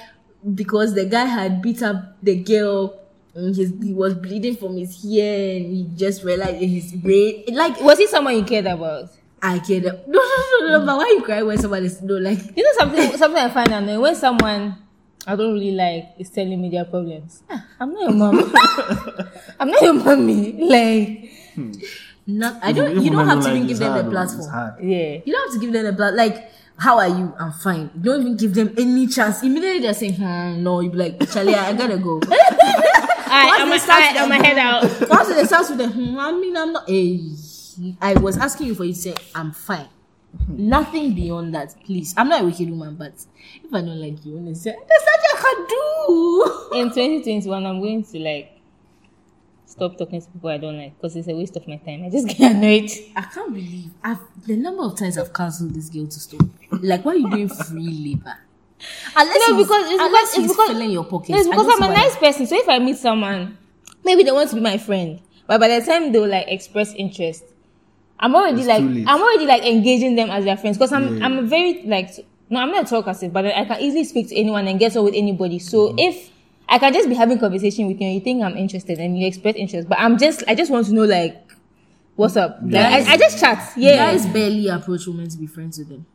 because 0.54 0.94
the 0.94 1.04
guy 1.04 1.24
had 1.24 1.60
beat 1.62 1.82
up 1.82 2.16
the 2.22 2.36
girl 2.36 2.98
and 3.34 3.54
his, 3.54 3.72
he 3.82 3.92
was 3.92 4.14
bleeding 4.14 4.56
from 4.56 4.76
his 4.76 5.04
ear 5.04 5.56
and 5.56 5.66
he 5.66 5.88
just 5.96 6.22
realized 6.24 6.62
in 6.62 6.68
his 6.68 6.92
brain 6.92 7.44
like 7.52 7.80
Was 7.80 7.98
he 7.98 8.06
someone 8.06 8.36
you 8.36 8.44
cared 8.44 8.66
about? 8.66 9.10
I 9.42 9.58
get 9.58 9.84
it. 9.84 10.08
No, 10.08 10.18
no, 10.18 10.66
no, 10.66 10.78
no, 10.78 10.86
but 10.86 10.96
why 10.96 11.14
you 11.16 11.22
cry 11.22 11.42
when 11.42 11.58
somebody's 11.58 12.00
no 12.02 12.14
like 12.16 12.38
You 12.56 12.62
know 12.64 12.70
something 12.78 13.16
something 13.18 13.42
I 13.42 13.50
find 13.50 13.70
annoying 13.72 14.00
when 14.00 14.14
someone 14.14 14.76
I 15.26 15.34
don't 15.36 15.52
really 15.54 15.72
like 15.72 16.04
is 16.18 16.30
telling 16.30 16.60
me 16.62 16.70
their 16.70 16.84
problems. 16.84 17.42
Ah, 17.50 17.66
I'm 17.80 17.92
not 17.92 18.02
your 18.02 18.12
mom. 18.12 18.38
I'm 19.60 19.68
not 19.70 19.82
your 19.82 19.94
mommy. 19.94 20.52
Like 20.52 21.30
not 22.26 22.58
I 22.62 22.72
don't 22.72 22.90
Even 22.92 23.02
you 23.02 23.10
don't 23.10 23.26
have 23.26 23.42
to 23.44 23.50
even 23.50 23.66
give 23.66 23.78
them 23.78 23.92
the 23.96 24.02
though, 24.10 24.22
it's 24.22 24.34
platform. 24.46 24.76
yeah. 24.88 25.18
You 25.24 25.32
don't 25.32 25.50
have 25.50 25.54
to 25.54 25.66
give 25.66 25.72
them 25.72 25.84
the 25.84 25.92
blood 25.92 26.14
like 26.14 26.50
how 26.78 26.98
are 26.98 27.08
you? 27.08 27.32
I'm 27.38 27.52
fine. 27.52 27.90
You 27.96 28.02
don't 28.02 28.20
even 28.20 28.36
give 28.36 28.54
them 28.54 28.74
any 28.78 29.06
chance. 29.06 29.42
Immediately 29.42 29.80
they're 29.80 29.94
saying, 29.94 30.14
hmm, 30.14 30.62
no, 30.62 30.80
you 30.80 30.90
be 30.90 30.96
like, 30.98 31.30
Charlie, 31.30 31.54
I 31.54 31.72
gotta 31.72 31.96
go. 31.98 32.20
I, 33.28 33.58
I'm, 33.60 33.72
a, 33.72 33.78
start 33.78 34.02
I, 34.02 34.12
with 34.12 34.22
I'm 34.22 34.28
the- 34.28 34.38
my 34.38 34.46
head 34.46 34.58
out. 34.58 34.82
Once 35.10 35.28
they 35.28 35.44
start 35.44 35.68
with 35.70 35.78
the, 35.78 35.88
hmm, 35.88 36.18
I 36.18 36.32
mean, 36.32 36.56
I'm 36.56 36.72
not. 36.72 36.88
Hey, 36.88 37.20
I 38.00 38.14
was 38.14 38.36
asking 38.38 38.68
you 38.68 38.74
for 38.74 38.84
you 38.84 38.92
to 38.92 38.98
say, 38.98 39.14
I'm 39.34 39.52
fine. 39.52 39.88
Nothing 40.48 41.14
beyond 41.14 41.54
that, 41.54 41.74
please. 41.84 42.12
I'm 42.16 42.28
not 42.28 42.42
a 42.42 42.44
wicked 42.44 42.68
woman, 42.70 42.96
but 42.96 43.12
if 43.64 43.72
I 43.72 43.80
don't 43.80 43.98
like 44.00 44.24
you, 44.24 44.36
honestly, 44.36 44.72
there's 44.72 45.04
nothing 45.06 45.30
I 45.32 45.54
can 45.54 45.66
do. 45.66 46.78
In 46.78 46.88
2021, 46.90 47.66
I'm 47.66 47.80
going 47.80 48.04
to 48.04 48.18
like 48.18 48.55
stop 49.76 49.96
talking 49.98 50.20
to 50.20 50.26
people 50.28 50.50
I 50.50 50.58
don't 50.58 50.76
like 50.78 50.96
because 50.96 51.14
it's 51.16 51.28
a 51.28 51.34
waste 51.34 51.56
of 51.56 51.68
my 51.68 51.76
time. 51.76 52.04
I 52.04 52.10
just 52.10 52.26
get 52.36 52.52
annoyed. 52.52 52.90
I 53.14 53.22
can't 53.22 53.52
believe 53.52 53.90
I've 54.02 54.18
the 54.46 54.56
number 54.56 54.82
of 54.82 54.98
times 54.98 55.18
I've 55.18 55.32
cancelled 55.32 55.74
this 55.74 55.88
girl 55.90 56.06
to 56.06 56.18
stop. 56.20 56.40
Like, 56.82 57.04
why 57.04 57.12
are 57.12 57.16
you 57.16 57.30
doing 57.30 57.48
free 57.48 58.16
labor? 58.16 58.36
Unless 59.16 59.48
No, 59.48 59.56
he's- 59.56 59.66
because 59.68 59.92
it's 59.92 60.02
unless 60.02 60.30
because 60.32 60.44
it's 60.44 60.52
because 60.52 60.68
filling 60.68 60.90
your 60.90 61.04
pockets. 61.04 61.30
No, 61.30 61.36
it's 61.38 61.48
because 61.48 61.66
I'm 61.66 61.82
a 61.82 61.86
see 61.86 61.88
why- 61.88 61.94
nice 61.94 62.16
person. 62.16 62.46
So 62.46 62.56
if 62.58 62.68
I 62.68 62.78
meet 62.78 62.96
someone, 62.98 63.56
maybe 64.04 64.22
they 64.22 64.32
want 64.32 64.50
to 64.50 64.56
be 64.56 64.60
my 64.62 64.78
friend, 64.78 65.20
but 65.46 65.60
by 65.60 65.68
the 65.68 65.84
time 65.84 66.12
they 66.12 66.18
will 66.20 66.28
like 66.28 66.46
express 66.48 66.92
interest, 66.94 67.44
I'm 68.18 68.34
already 68.34 68.60
It's 68.60 68.68
like. 68.68 68.82
I'm 68.82 69.20
already 69.20 69.46
like 69.46 69.62
engaging 69.64 70.14
them 70.16 70.30
as 70.30 70.44
their 70.44 70.56
friends 70.56 70.76
because 70.78 70.92
I'm 70.92 71.18
Yeah. 71.18 71.24
I'm 71.24 71.38
a 71.38 71.42
very 71.42 71.82
like 71.84 72.10
no 72.50 72.60
I'm 72.60 72.70
not 72.70 72.84
a 72.86 72.88
talkative, 72.88 73.32
but 73.32 73.44
I 73.46 73.64
can 73.64 73.80
easily 73.80 74.04
speak 74.04 74.28
to 74.28 74.36
anyone 74.36 74.66
and 74.68 74.78
get 74.78 74.96
on 74.96 75.04
with 75.04 75.14
anybody. 75.14 75.58
So 75.58 75.88
Mm-hmm. 75.88 75.98
if 75.98 76.30
I 76.68 76.78
can 76.78 76.92
just 76.92 77.08
be 77.08 77.14
having 77.14 77.38
conversation 77.38 77.86
with 77.86 78.00
you 78.00 78.06
and 78.06 78.14
you 78.14 78.20
think 78.20 78.42
I'm 78.42 78.56
interested 78.56 78.98
and 78.98 79.18
you 79.18 79.26
express 79.26 79.54
interest, 79.56 79.88
but 79.88 79.98
I'm 80.00 80.18
just 80.18 80.42
I 80.48 80.54
just 80.54 80.70
want 80.70 80.86
to 80.86 80.94
know 80.94 81.04
like 81.04 81.36
what's 82.16 82.36
up. 82.36 82.58
Like, 82.62 83.06
I, 83.06 83.12
I 83.12 83.16
just 83.16 83.38
chat. 83.38 83.72
Yeah. 83.76 83.96
Guys 84.12 84.26
barely 84.26 84.68
approach 84.68 85.06
women 85.06 85.28
to 85.28 85.38
be 85.38 85.46
friends 85.46 85.78
with 85.78 85.88
them. 85.90 86.06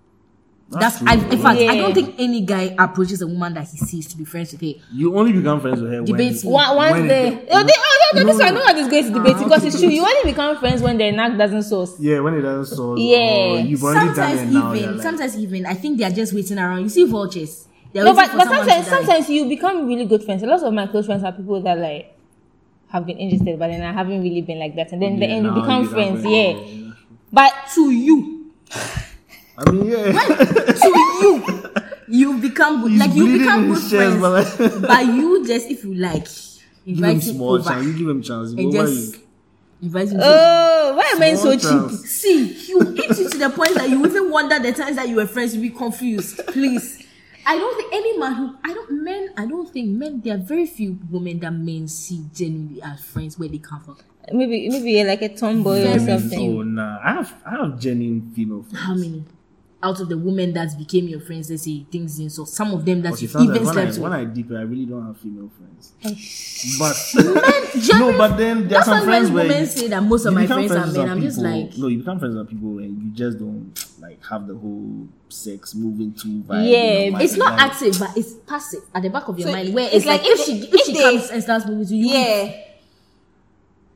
That's 0.69 0.99
That's, 0.99 1.21
I, 1.21 1.29
in 1.29 1.41
fact, 1.41 1.59
I 1.59 1.75
don't 1.75 1.93
think 1.93 2.15
any 2.17 2.41
guy 2.41 2.73
approaches 2.79 3.21
a 3.21 3.27
woman 3.27 3.53
that 3.55 3.67
he 3.67 3.75
sees 3.77 4.07
to 4.07 4.15
be 4.17 4.23
friends 4.23 4.53
with 4.53 4.61
her. 4.61 4.81
You 4.93 5.17
only 5.17 5.33
become 5.33 5.59
friends 5.59 5.81
with 5.81 5.91
her 5.91 6.01
Debates 6.01 6.45
when, 6.45 6.51
me. 6.51 6.55
One, 6.55 6.75
once 6.77 6.91
when 6.93 7.07
they, 7.09 7.27
it- 7.27 7.47
oh, 7.51 7.63
they, 7.63 7.73
oh, 7.75 8.11
no, 8.13 8.21
no, 8.21 8.25
this 8.25 8.37
No, 8.39 8.45
one, 8.45 8.53
no. 8.53 8.59
no 8.61 8.65
one 8.67 8.77
is 8.77 8.87
going 8.87 9.03
to 9.03 9.11
debate 9.11 9.35
Ah, 9.35 9.43
because 9.43 9.65
it's 9.65 9.79
true. 9.81 9.89
You 9.89 10.01
only 10.05 10.31
become 10.31 10.57
friends 10.59 10.81
when 10.81 10.97
the 10.97 11.11
knack 11.11 11.37
doesn't 11.37 11.63
source. 11.63 11.99
yeah, 11.99 12.21
when 12.21 12.35
it 12.35 12.41
doesn't 12.41 12.73
solve. 12.73 12.99
Yeah. 12.99 13.17
or 13.19 13.59
you've 13.59 13.83
already 13.83 14.05
done 14.05 14.15
Sometimes 14.15 14.41
it 14.43 14.45
now. 14.53 14.73
even, 14.73 14.83
you're 14.83 14.93
like, 14.93 15.01
sometimes 15.03 15.37
even, 15.37 15.65
I 15.65 15.73
think 15.73 15.97
they 15.97 16.05
are 16.05 16.09
just 16.09 16.31
waiting 16.33 16.57
around. 16.57 16.83
You 16.83 16.89
see 16.89 17.03
vultures. 17.03 17.67
They're 17.93 18.05
No, 18.05 18.13
but, 18.13 18.31
but 18.33 18.47
sometimes, 18.47 18.87
sometimes 18.87 19.29
you 19.29 19.47
become 19.49 19.85
really 19.87 20.05
good 20.05 20.23
friends. 20.23 20.43
A 20.43 20.47
lot 20.47 20.63
of 20.63 20.73
my 20.73 20.87
close 20.87 21.05
friends 21.05 21.23
are 21.23 21.31
people 21.31 21.61
that 21.61 21.77
like 21.77 22.17
have 22.89 23.05
been 23.05 23.17
interested, 23.17 23.57
but 23.59 23.67
then 23.67 23.81
I 23.81 23.91
haven't 23.91 24.21
really 24.21 24.41
been 24.41 24.59
like 24.59 24.75
that. 24.75 24.91
And 24.91 25.01
then 25.01 25.13
in 25.13 25.19
the 25.19 25.25
end, 25.27 25.45
you 25.45 25.51
become 25.53 25.87
friends. 25.87 26.23
have- 26.23 26.31
Yeah. 26.31 26.91
But 27.33 27.53
to 27.75 27.89
you, 27.91 28.51
I 29.57 29.71
mean, 29.71 29.85
yeah. 29.85 30.11
to 30.11 30.87
you, 31.21 31.43
you 32.07 32.37
become 32.39 32.81
good. 32.81 32.91
He's 32.91 32.99
like 32.99 33.13
you 33.13 33.37
become 33.39 33.67
good 33.67 33.77
his 33.81 33.91
chest, 33.91 34.17
friends. 34.19 34.21
but 34.21 34.31
like- 34.71 34.81
but 34.87 35.05
you 35.05 35.45
just, 35.45 35.69
if 35.69 35.83
you 35.83 35.93
like, 35.93 36.27
invite 36.85 37.11
him 37.15 37.19
him 37.21 37.21
small 37.21 37.53
over 37.55 37.69
chance. 37.69 37.85
You 37.85 37.93
give 37.97 38.07
him 38.09 38.21
chance. 38.21 38.51
and 38.51 38.71
just 38.71 39.15
invite 39.81 40.09
him. 40.09 40.19
oh, 40.21 40.93
why 40.95 41.11
am 41.15 41.21
I 41.23 41.33
so 41.35 41.57
Small 41.57 41.89
cheap? 41.89 41.97
See, 41.99 42.47
he 42.53 42.73
will 42.75 42.97
eat 42.97 43.17
you 43.17 43.29
to 43.29 43.37
the 43.37 43.49
point 43.49 43.75
that 43.75 43.89
you 43.89 44.05
even 44.05 44.29
wonder 44.29 44.59
the 44.59 44.73
times 44.73 44.95
that 44.97 45.07
you 45.09 45.15
were 45.17 45.27
friends, 45.27 45.55
you 45.55 45.61
be 45.61 45.69
confused. 45.69 46.39
Please. 46.47 47.00
I 47.45 47.57
don't 47.57 47.75
think 47.77 47.93
any 47.93 48.17
man 48.17 48.33
who 48.35 48.55
I 48.63 48.73
don't 48.73 49.03
men 49.03 49.29
I 49.37 49.45
don't 49.45 49.69
think 49.71 49.89
men 49.89 50.21
there 50.21 50.35
are 50.35 50.37
very 50.37 50.65
few 50.65 50.99
women 51.09 51.39
that 51.39 51.51
men 51.53 51.87
see 51.87 52.25
genuinely 52.33 52.81
as 52.81 53.03
friends 53.03 53.37
where 53.39 53.49
they 53.49 53.57
come 53.57 53.81
from. 53.81 53.97
Maybe 54.31 54.69
maybe 54.69 54.91
you're 54.91 55.07
like 55.07 55.21
a 55.21 55.29
tomboy 55.35 55.81
or 55.81 55.97
Very 55.99 56.19
something. 56.19 56.57
Oh 56.57 56.61
nah, 56.63 56.99
I 57.03 57.13
have 57.13 57.33
I 57.45 57.51
have 57.51 57.79
genuine 57.79 58.31
female 58.33 58.63
friends. 58.63 58.79
How 58.85 58.93
many? 58.93 59.23
out 59.83 59.99
of 59.99 60.09
the 60.09 60.17
women 60.17 60.53
that 60.53 60.77
became 60.77 61.07
your 61.07 61.19
friends, 61.19 61.49
let's 61.49 61.63
say 61.63 61.85
things 61.91 62.19
in 62.19 62.29
so 62.29 62.45
some 62.45 62.71
of 62.73 62.85
them 62.85 63.01
that 63.01 63.13
Okay, 63.13 63.23
you've 63.23 63.35
even 63.35 63.47
like 63.47 63.75
when, 63.75 63.77
I, 63.77 63.85
slept 63.91 63.97
when. 63.97 64.13
I 64.13 64.25
deep 64.25 64.51
I 64.51 64.61
really 64.61 64.85
don't 64.85 65.05
have 65.05 65.17
female 65.17 65.49
friends. 65.57 65.93
But 66.77 66.95
Genuine- 67.81 68.11
no, 68.11 68.17
but 68.17 68.37
then 68.37 68.67
there 68.67 68.79
are 68.79 68.85
some 68.85 68.99
why 68.99 69.05
friends 69.05 69.31
where 69.31 69.43
women 69.45 69.59
you- 69.61 69.65
say 69.65 69.87
that 69.87 70.03
most 70.03 70.25
of 70.25 70.33
my 70.33 70.41
become 70.43 70.67
friends 70.67 70.95
are 70.95 70.99
men, 70.99 71.09
I'm 71.09 71.21
just 71.21 71.37
people- 71.37 71.61
like, 71.61 71.77
no, 71.77 71.87
you 71.87 71.97
become 71.99 72.19
friends 72.19 72.35
with 72.35 72.49
people 72.49 72.77
and 72.79 73.01
you 73.01 73.09
just 73.11 73.39
don't 73.39 73.73
like 74.01 74.25
have 74.25 74.47
the 74.47 74.55
whole 74.55 75.07
sex 75.29 75.75
moving 75.75 76.13
to 76.13 76.27
vibe. 76.43 76.69
Yeah, 76.69 76.99
you 76.99 77.11
know, 77.11 77.19
it's 77.19 77.35
not 77.37 77.53
like- 77.53 77.61
active, 77.71 77.99
but 77.99 78.17
it's 78.17 78.33
passive 78.33 78.81
at 78.95 79.03
the 79.03 79.09
back 79.09 79.27
of 79.27 79.37
your 79.37 79.47
So 79.47 79.53
mind. 79.53 79.73
Where 79.73 79.85
it's 79.85 79.95
it's, 79.97 80.05
like 80.05 80.21
like, 80.21 80.29
if 80.31 80.39
if 80.39 80.45
she 80.45 80.51
if, 80.63 80.73
if 80.73 80.85
she 80.85 80.93
they- 80.93 81.01
comes 81.01 81.29
and 81.29 81.43
starts 81.43 81.65
moving 81.67 81.85
to 81.87 81.95
you, 81.95 82.07
Yeah. 82.09 82.53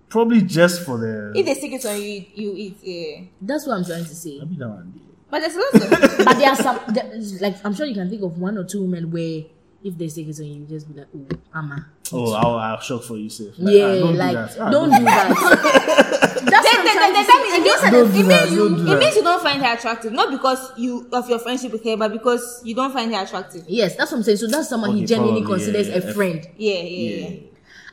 probably 0.10 0.42
just 0.42 0.84
for 0.86 0.98
the. 0.98 1.32
If 1.36 1.46
they 1.46 1.54
stick 1.56 1.74
it 1.74 1.86
on 1.86 2.02
you, 2.02 2.26
you 2.34 2.54
eat. 2.56 2.78
Yeah. 2.84 3.26
that's 3.42 3.66
what 3.68 3.78
I'm 3.78 3.86
trying 3.86 4.06
to 4.06 4.16
say. 4.16 4.40
I'll 4.40 4.46
be 4.46 4.56
that 4.56 4.70
one. 4.70 5.00
But 5.30 5.40
there's 5.42 5.56
lots 5.56 5.74
of. 5.84 5.90
but 6.26 6.38
there 6.38 6.50
are 6.50 6.56
some, 6.56 6.80
there, 6.94 7.12
like 7.42 7.58
I'm 7.66 7.74
sure 7.74 7.86
you 7.86 7.96
can 7.96 8.10
think 8.10 8.22
of 8.22 8.38
one 8.38 8.58
or 8.58 8.64
two 8.64 8.82
women 8.84 9.12
where 9.12 9.44
if 9.86 9.98
they 9.98 10.08
say 10.10 10.24
it 10.24 10.40
on 10.40 10.46
you, 10.46 10.66
just 10.66 10.92
be 10.92 11.00
like, 11.00 11.08
oh, 11.16 11.28
Amma. 11.54 11.86
Oh, 12.12 12.34
I'll, 12.34 12.56
I'll 12.56 12.80
shock 12.82 13.04
for 13.04 13.18
you, 13.18 13.30
safe. 13.30 13.54
yeah, 13.58 13.86
ah, 13.86 14.00
don't 14.00 14.18
like 14.18 14.30
do 14.32 14.36
that. 14.36 14.58
Ah, 14.60 14.70
don't 14.72 14.90
do 14.90 15.04
that. 15.06 15.28
That's 16.46 16.68
what 16.68 16.86
Then- 16.86 16.86
then- 16.86 17.14
then 17.14 17.26
say. 17.26 17.32
that 17.32 17.42
means- 17.44 17.92
Don't 17.92 18.12
do 18.12 18.20
it 18.20 18.24
that, 18.28 18.42
means 18.42 18.52
you 18.52 18.58
don't 18.70 18.86
do 18.86 18.92
it 18.94 19.00
means 19.00 19.16
you 19.16 19.24
don't 19.24 19.42
find 19.44 19.62
her 19.64 19.74
attractive, 19.76 20.12
not 20.12 20.32
because 20.32 20.72
you 20.78 21.08
of 21.14 21.30
your 21.30 21.40
friendship 21.40 21.72
with 21.72 21.84
her, 21.84 21.98
but 21.98 22.12
because 22.12 22.62
you 22.64 22.74
don't 22.76 22.92
find 22.92 23.14
her 23.14 23.24
attractive. 23.24 23.64
Yes, 23.68 23.96
that's 23.96 24.12
what 24.12 24.18
I'm 24.18 24.24
saying. 24.24 24.38
So 24.38 24.48
that's 24.48 24.70
someone 24.70 24.92
he 24.92 24.98
Okay, 24.98 25.06
genuinely 25.08 25.42
probably, 25.42 25.66
considers 25.66 25.88
yeah, 25.90 25.96
a 26.10 26.14
friend. 26.14 26.48
Yeah, 26.58 26.74
yeah, 26.82 27.28
yeah. 27.30 27.40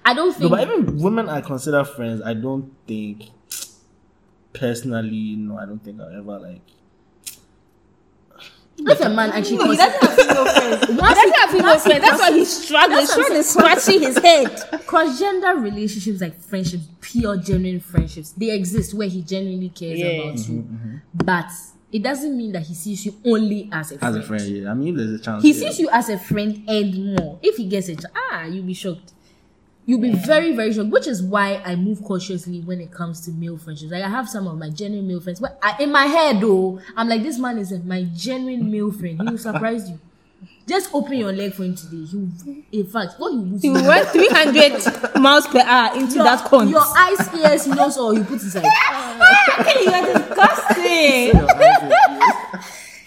I 0.05 0.15
don't 0.15 0.33
think. 0.33 0.43
No, 0.51 0.57
but 0.57 0.61
even 0.69 0.97
women 0.99 1.29
I 1.29 1.41
consider 1.43 1.85
friends, 1.85 2.21
I 2.23 2.35
don't 2.35 2.73
think 2.87 3.31
personally. 4.53 5.37
No, 5.39 5.59
I 5.59 5.67
don't 5.67 5.83
think 5.83 6.01
I'll 6.01 6.09
ever 6.09 6.39
like. 6.39 6.61
If 8.79 9.01
a 9.01 9.09
man 9.09 9.31
actually 9.31 9.59
No, 9.59 9.71
he 9.71 9.77
considers 9.77 10.01
doesn't 10.01 10.27
have 10.27 10.27
female 10.27 10.47
friends. 10.47 10.87
He 10.89 10.97
doesn't 10.97 11.37
have 11.37 11.51
female 11.51 11.79
friends. 11.79 12.05
That's 12.05 12.21
why 12.21 12.33
he's 12.33 12.65
struggling. 12.65 12.99
He's 13.01 13.13
trying 13.15 13.33
to 13.33 13.45
scratching 13.45 14.01
his 14.03 14.19
head. 14.19 14.81
cross-gender 14.87 15.57
relationships 15.57 16.21
like 16.21 16.39
friendships 16.41 16.85
pure 17.01 17.37
genuine 17.37 17.81
friendships 17.81 18.31
they 18.33 18.51
exist 18.51 18.95
where 18.95 19.09
he 19.09 19.23
genuinely 19.23 19.69
cares 19.71 19.99
Yeah. 19.99 20.07
about 20.09 20.49
you 20.49 20.65
but 21.15 21.51
it 21.93 22.03
doesn't 22.03 22.37
mean 22.37 22.53
that 22.53 22.63
he 22.67 22.75
sees 22.75 23.05
you 23.05 23.15
only 23.27 23.69
as 23.73 23.93
a 23.93 23.99
friend, 23.99 24.17
As 24.17 24.25
a 24.25 24.27
friend, 24.27 24.43
yeah. 24.49 24.71
I 24.71 24.75
mean, 24.75 24.89
if 24.89 24.97
there's 24.97 25.21
a 25.21 25.23
chance. 25.23 25.43
he 25.43 25.53
yeah. 25.53 25.69
sees 25.69 25.79
you 25.81 25.89
as 25.91 26.09
a 26.09 26.19
friend 26.19 26.65
and 26.69 27.15
more 27.17 27.39
if 27.43 27.57
he 27.57 27.67
gets 27.69 27.89
it 27.89 28.03
ah 28.17 28.45
you'll 28.45 28.65
be 28.65 28.75
shocked 28.75 29.13
you'll 29.87 30.01
be 30.01 30.13
very 30.15 30.55
very 30.55 30.73
shocked 30.73 30.91
which 30.91 31.07
is 31.09 31.23
why 31.23 31.61
i 31.65 31.75
move 31.75 32.03
cautiously 32.05 32.61
when 32.61 32.81
it 32.81 32.91
comes 32.93 33.21
to 33.21 33.31
male 33.33 33.57
friendships 33.59 33.91
like 33.91 34.03
i 34.05 34.09
have 34.09 34.29
some 34.29 34.47
of 34.47 34.57
my 34.57 34.71
genuine 34.71 35.07
male 35.09 35.21
friends 35.21 35.41
but 35.41 35.59
I, 35.63 35.77
in 35.83 35.91
my 35.91 36.07
head 36.07 36.41
though 36.41 36.81
i'm 36.97 37.09
like 37.09 37.23
this 37.23 37.39
man 37.39 37.59
is 37.59 37.73
my 37.85 38.05
genuine 38.15 38.71
male 38.71 38.93
friend 38.93 39.21
he 39.21 39.29
will 39.29 39.39
surprise 39.39 39.91
you 39.91 39.99
just 40.69 40.95
open 40.95 41.15
your 41.15 41.33
leg 41.33 41.53
for 41.55 41.65
him 41.65 41.75
today 41.75 42.05
he 42.05 42.17
will 42.17 42.29
in 42.71 42.87
fact 42.87 43.15
what 43.19 43.33
he 43.33 43.39
will 43.39 43.59
do 43.59 43.75
He 43.75 43.81
you- 43.83 43.89
went 43.89 44.09
300 44.09 45.21
miles 45.21 45.47
per 45.49 45.61
hour 45.61 45.97
into 45.99 46.15
your, 46.15 46.25
that 46.25 46.45
cunt. 46.47 46.71
your 46.71 46.85
eyes, 46.97 47.35
ears, 47.35 47.67
nose, 47.67 47.99
or 47.99 48.15
you 48.15 48.23
put 48.25 48.41
inside. 48.41 48.65
Ah, 49.25 49.81
you 49.81 49.91
are 49.91 50.07
disgusting. 50.13 51.33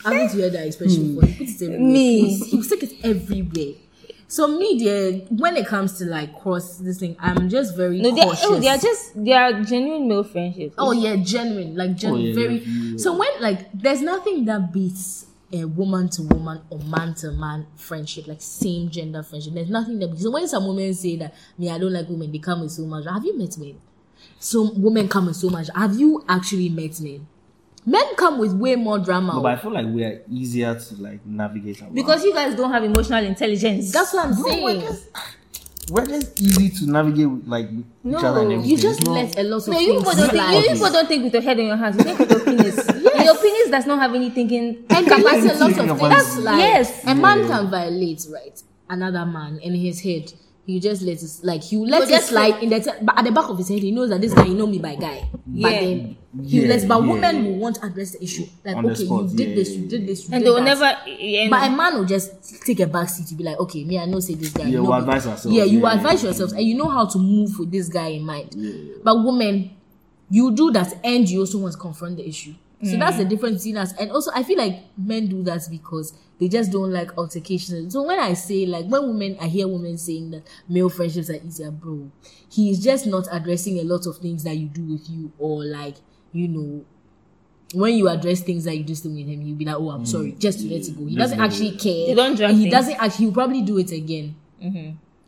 Having 0.04 0.30
to 0.30 0.36
hear 0.36 0.50
that 0.50 0.68
especially 0.68 1.16
for 1.20 1.26
you 1.26 1.34
put 1.34 1.48
it 1.48 1.62
everywhere. 1.62 1.80
Me. 1.80 2.36
He 2.38 2.56
will 2.58 2.64
stick 2.64 2.84
it 2.84 2.94
everywhere. 3.04 3.74
So 4.28 4.48
me, 4.48 4.80
dear, 4.80 5.12
when 5.30 5.56
it 5.56 5.68
comes 5.68 5.94
to 6.00 6.06
like 6.06 6.40
cross 6.40 6.78
this 6.78 7.00
thing, 7.00 7.16
I'm 7.20 7.48
just 7.50 7.76
very 7.76 8.02
No, 8.02 8.12
they 8.14 8.22
are, 8.22 8.34
oh, 8.44 8.60
they 8.60 8.70
are 8.70 8.78
just 8.78 9.24
they 9.24 9.34
are 9.34 9.62
genuine 9.62 10.08
male 10.08 10.24
friendships. 10.24 10.76
Oh 10.78 10.92
yeah, 10.92 11.16
genuine, 11.18 11.76
like 11.76 11.96
genuine, 11.96 12.24
oh, 12.24 12.28
yeah, 12.28 12.36
very. 12.36 12.58
yeah. 12.60 12.98
So 12.98 13.18
when 13.18 13.30
like, 13.40 13.72
there's 13.74 14.02
nothing 14.02 14.46
that 14.46 14.74
beats 14.74 15.28
a 15.54 15.66
woman 15.66 16.10
to 16.10 16.24
woman 16.24 16.62
or 16.70 16.80
man 16.80 17.14
to 17.16 17.32
man 17.32 17.68
friendship, 17.76 18.28
like 18.28 18.42
same 18.42 18.90
gender 18.90 19.22
friendship. 19.22 19.54
There's 19.54 19.70
nothing 19.70 20.00
that. 20.00 20.18
So 20.18 20.32
when 20.32 20.48
some 20.48 20.68
women 20.68 20.94
say 20.94 21.18
that 21.18 21.36
me, 21.58 21.70
I 21.70 21.78
don't 21.78 21.94
like 21.94 22.10
women, 22.10 22.32
they 22.32 22.40
come 22.40 22.62
with 22.62 22.72
so 22.72 22.84
much. 22.86 23.06
Have 23.06 23.24
you 23.24 23.38
met 23.38 23.58
men? 23.58 23.80
Some 24.40 24.82
women 24.82 25.08
come 25.08 25.28
with 25.28 25.36
so 25.36 25.50
much. 25.50 25.70
Have 25.76 25.96
you 26.00 26.26
actually 26.28 26.70
met 26.70 27.00
men? 27.00 27.28
Men 27.86 28.16
come 28.16 28.40
with 28.40 28.54
way 28.54 28.76
more 28.76 28.98
drama. 29.00 29.34
No, 29.34 29.42
but 29.42 29.52
I 29.52 29.56
oh. 29.56 29.58
feel 29.58 29.74
like 29.74 29.86
we 29.88 30.04
are 30.04 30.22
easier 30.32 30.74
to 30.80 30.96
like 31.02 31.24
navigate 31.26 31.82
around. 31.82 31.94
because 31.94 32.24
you 32.24 32.34
guys 32.34 32.56
don't 32.56 32.72
have 32.72 32.84
emotional 32.84 33.24
intelligence. 33.24 33.92
That's 33.92 34.14
what 34.14 34.26
I'm 34.26 34.34
Bro, 34.36 34.44
saying. 34.50 34.64
we're 34.64 34.82
just, 34.82 35.10
we're 35.92 36.06
just 36.08 36.42
easy 36.42 36.70
to 36.70 36.90
navigate 36.92 37.30
with, 37.30 37.48
like 37.48 37.70
with 37.70 37.86
each 38.18 38.24
other 38.24 38.40
and 38.42 38.50
No, 38.50 38.56
everything. 38.56 38.66
you 38.72 38.78
just 38.78 39.00
It's 39.02 39.08
not- 39.08 39.14
let 39.14 39.38
a 39.38 39.44
lot 39.44 39.58
of 39.62 39.68
no, 39.68 39.80
you 39.80 39.88
things 39.88 40.00
people 40.00 40.14
don't 40.14 40.30
think 40.32 40.32
slide. 40.44 40.54
you 40.64 40.70
people 40.74 40.92
don't 40.92 41.08
think 41.08 41.24
with 41.26 41.34
your 41.34 41.42
head 41.44 41.60
in 41.60 41.68
your 41.68 41.76
hands. 41.78 41.98
You 41.98 42.04
think 42.04 42.20
with 42.20 42.32
your 42.32 42.40
penis. 42.40 42.88
And 43.16 43.24
your 43.24 43.38
penis 43.38 43.70
does 43.72 43.86
not 43.86 44.00
have 44.00 44.14
any 44.14 44.30
thinking 44.30 44.84
And 44.90 45.08
you 45.08 45.24
let 45.24 45.44
a 45.44 45.58
lot 45.60 45.72
of 45.72 45.90
about 45.90 46.00
things 46.12 46.28
it. 46.38 46.42
slide. 46.42 46.58
Yes. 46.58 47.04
a 47.06 47.16
man 47.16 47.48
can 47.48 47.70
violate 47.70 48.26
right 48.34 48.62
another 48.90 49.26
man 49.26 49.60
in 49.60 49.74
his 49.76 50.02
head. 50.02 50.34
He 50.66 50.80
just 50.80 51.03
let 51.03 51.22
it 51.22 51.30
like 51.43 51.61
he 51.63 51.78
will 51.78 51.88
let 51.88 51.99
No, 51.99 52.05
it 52.05 52.09
just 52.09 52.30
slide 52.30 52.63
in 52.63 52.70
the 52.70 52.80
t- 52.80 52.89
but 53.03 53.18
at 53.20 53.24
the 53.26 53.32
back 53.32 53.49
of 53.49 53.57
his 53.57 53.70
head 53.70 53.80
he 53.84 53.91
knows 53.91 54.09
that 54.09 54.20
this 54.20 54.34
guy 54.34 54.45
he 54.45 54.53
know 54.55 54.66
me 54.66 54.80
by 54.80 54.95
guy. 54.95 55.30
But 55.45 55.74
Yeah. 55.74 55.80
then 55.80 56.18
he 56.43 56.61
Yeah, 56.61 56.68
lets 56.70 56.86
but 56.86 57.01
yeah, 57.03 57.09
women 57.11 57.36
yeah. 57.36 57.41
will 57.51 57.59
want 57.59 57.76
to 57.76 57.86
address 57.86 58.11
the 58.13 58.24
issue. 58.24 58.45
Like 58.66 58.76
On 58.78 58.86
okay, 58.89 59.05
spot, 59.05 59.30
you 59.30 59.38
did 59.38 59.49
yeah, 59.49 59.55
this, 59.55 59.70
you 59.76 59.88
did 59.88 60.07
this, 60.07 60.28
you 60.28 60.34
and 60.34 60.43
did 60.43 60.47
they 60.47 60.49
will 60.49 60.66
that. 60.66 60.80
never. 60.80 61.09
You 61.22 61.49
But 61.51 61.68
a 61.72 61.76
man 61.76 61.93
will 61.95 62.05
just 62.05 62.66
take 62.66 62.80
a 62.80 62.88
back 62.88 63.09
seat 63.09 63.28
to 63.28 63.36
be 63.36 63.43
like, 63.43 63.59
okay, 63.59 63.84
me, 63.84 63.99
I 63.99 64.05
know 64.05 64.20
say 64.20 64.34
this 64.34 64.49
guy. 64.53 64.63
Yeah, 64.63 64.70
you 64.70 64.82
we'll 64.82 64.91
know 64.91 64.97
advise 64.97 65.26
me. 65.26 65.32
ourselves. 65.34 65.55
Yeah, 65.55 65.63
you 65.66 65.80
Yeah, 65.82 65.93
advise 65.93 66.24
yeah, 66.24 66.30
yourselves, 66.30 66.53
and 66.53 66.63
you 66.63 66.76
know 66.76 66.89
how 66.89 67.05
to 67.05 67.20
move 67.20 67.59
with 67.59 67.72
this 67.72 67.88
guy 67.88 68.07
in 68.07 68.24
mind. 68.24 68.55
But 69.03 69.24
women, 69.24 69.70
you 70.32 70.51
do 70.51 70.72
that, 70.72 70.97
and 71.03 71.30
you 71.30 71.41
also 71.41 71.59
want 71.59 71.74
to 71.74 71.80
confront 71.80 72.18
the 72.18 72.28
issue. 72.28 72.55
So 72.84 72.98
that's 72.98 73.18
the 73.18 73.26
difference 73.26 73.64
between 73.64 73.78
us. 73.78 73.94
And 73.94 74.12
also, 74.12 74.32
I 74.36 74.44
feel 74.44 74.58
like 74.58 74.84
men 74.98 75.28
do 75.28 75.44
that 75.44 75.62
because 75.70 76.14
they 76.40 76.48
just 76.48 76.72
don't 76.72 76.92
like 76.92 77.18
altercations. 77.18 77.94
So 77.94 78.04
when 78.04 78.20
I 78.20 78.34
say 78.34 78.66
like 78.66 78.86
when 78.88 79.08
women, 79.08 79.38
I 79.40 79.48
hear 79.48 79.68
women 79.68 79.98
saying 79.98 80.32
that 80.32 80.44
male 80.68 80.90
friendships 80.90 81.30
are 81.30 81.36
easier, 81.46 81.72
bro. 81.72 82.12
He 82.52 82.70
is 82.70 82.84
just 82.84 83.08
not 83.08 83.28
addressing 83.32 83.80
a 83.80 83.84
lot 83.84 84.06
of 84.06 84.18
things 84.18 84.44
that 84.44 84.58
you 84.58 84.68
do 84.68 84.84
with 84.84 85.10
you, 85.10 85.32
or 85.40 85.64
like 85.64 85.96
you 86.34 86.48
know 86.48 86.86
when 87.74 87.94
you 87.96 88.08
address 88.08 88.42
things 88.42 88.66
that 88.66 88.78
you 88.78 88.84
do 88.84 88.94
still 88.96 89.12
with 89.12 89.26
him, 89.28 89.42
he'll 89.42 89.56
be 89.56 89.66
like, 89.66 89.76
"Oh, 89.76 89.90
I'm 89.90 90.06
sorry," 90.06 90.34
just 90.34 90.60
to 90.60 90.66
let 90.66 90.88
it 90.88 90.98
go. 90.98 91.06
He 91.06 91.16
doesn't 91.16 91.40
actually 91.40 91.72
care. 91.78 92.08
They 92.08 92.14
don't 92.14 92.38
He 92.56 92.70
doesn't 92.70 92.96
actually. 93.02 93.26
He'll 93.26 93.34
probably 93.34 93.62
do 93.62 93.78
it 93.78 93.92
again. 93.92 94.36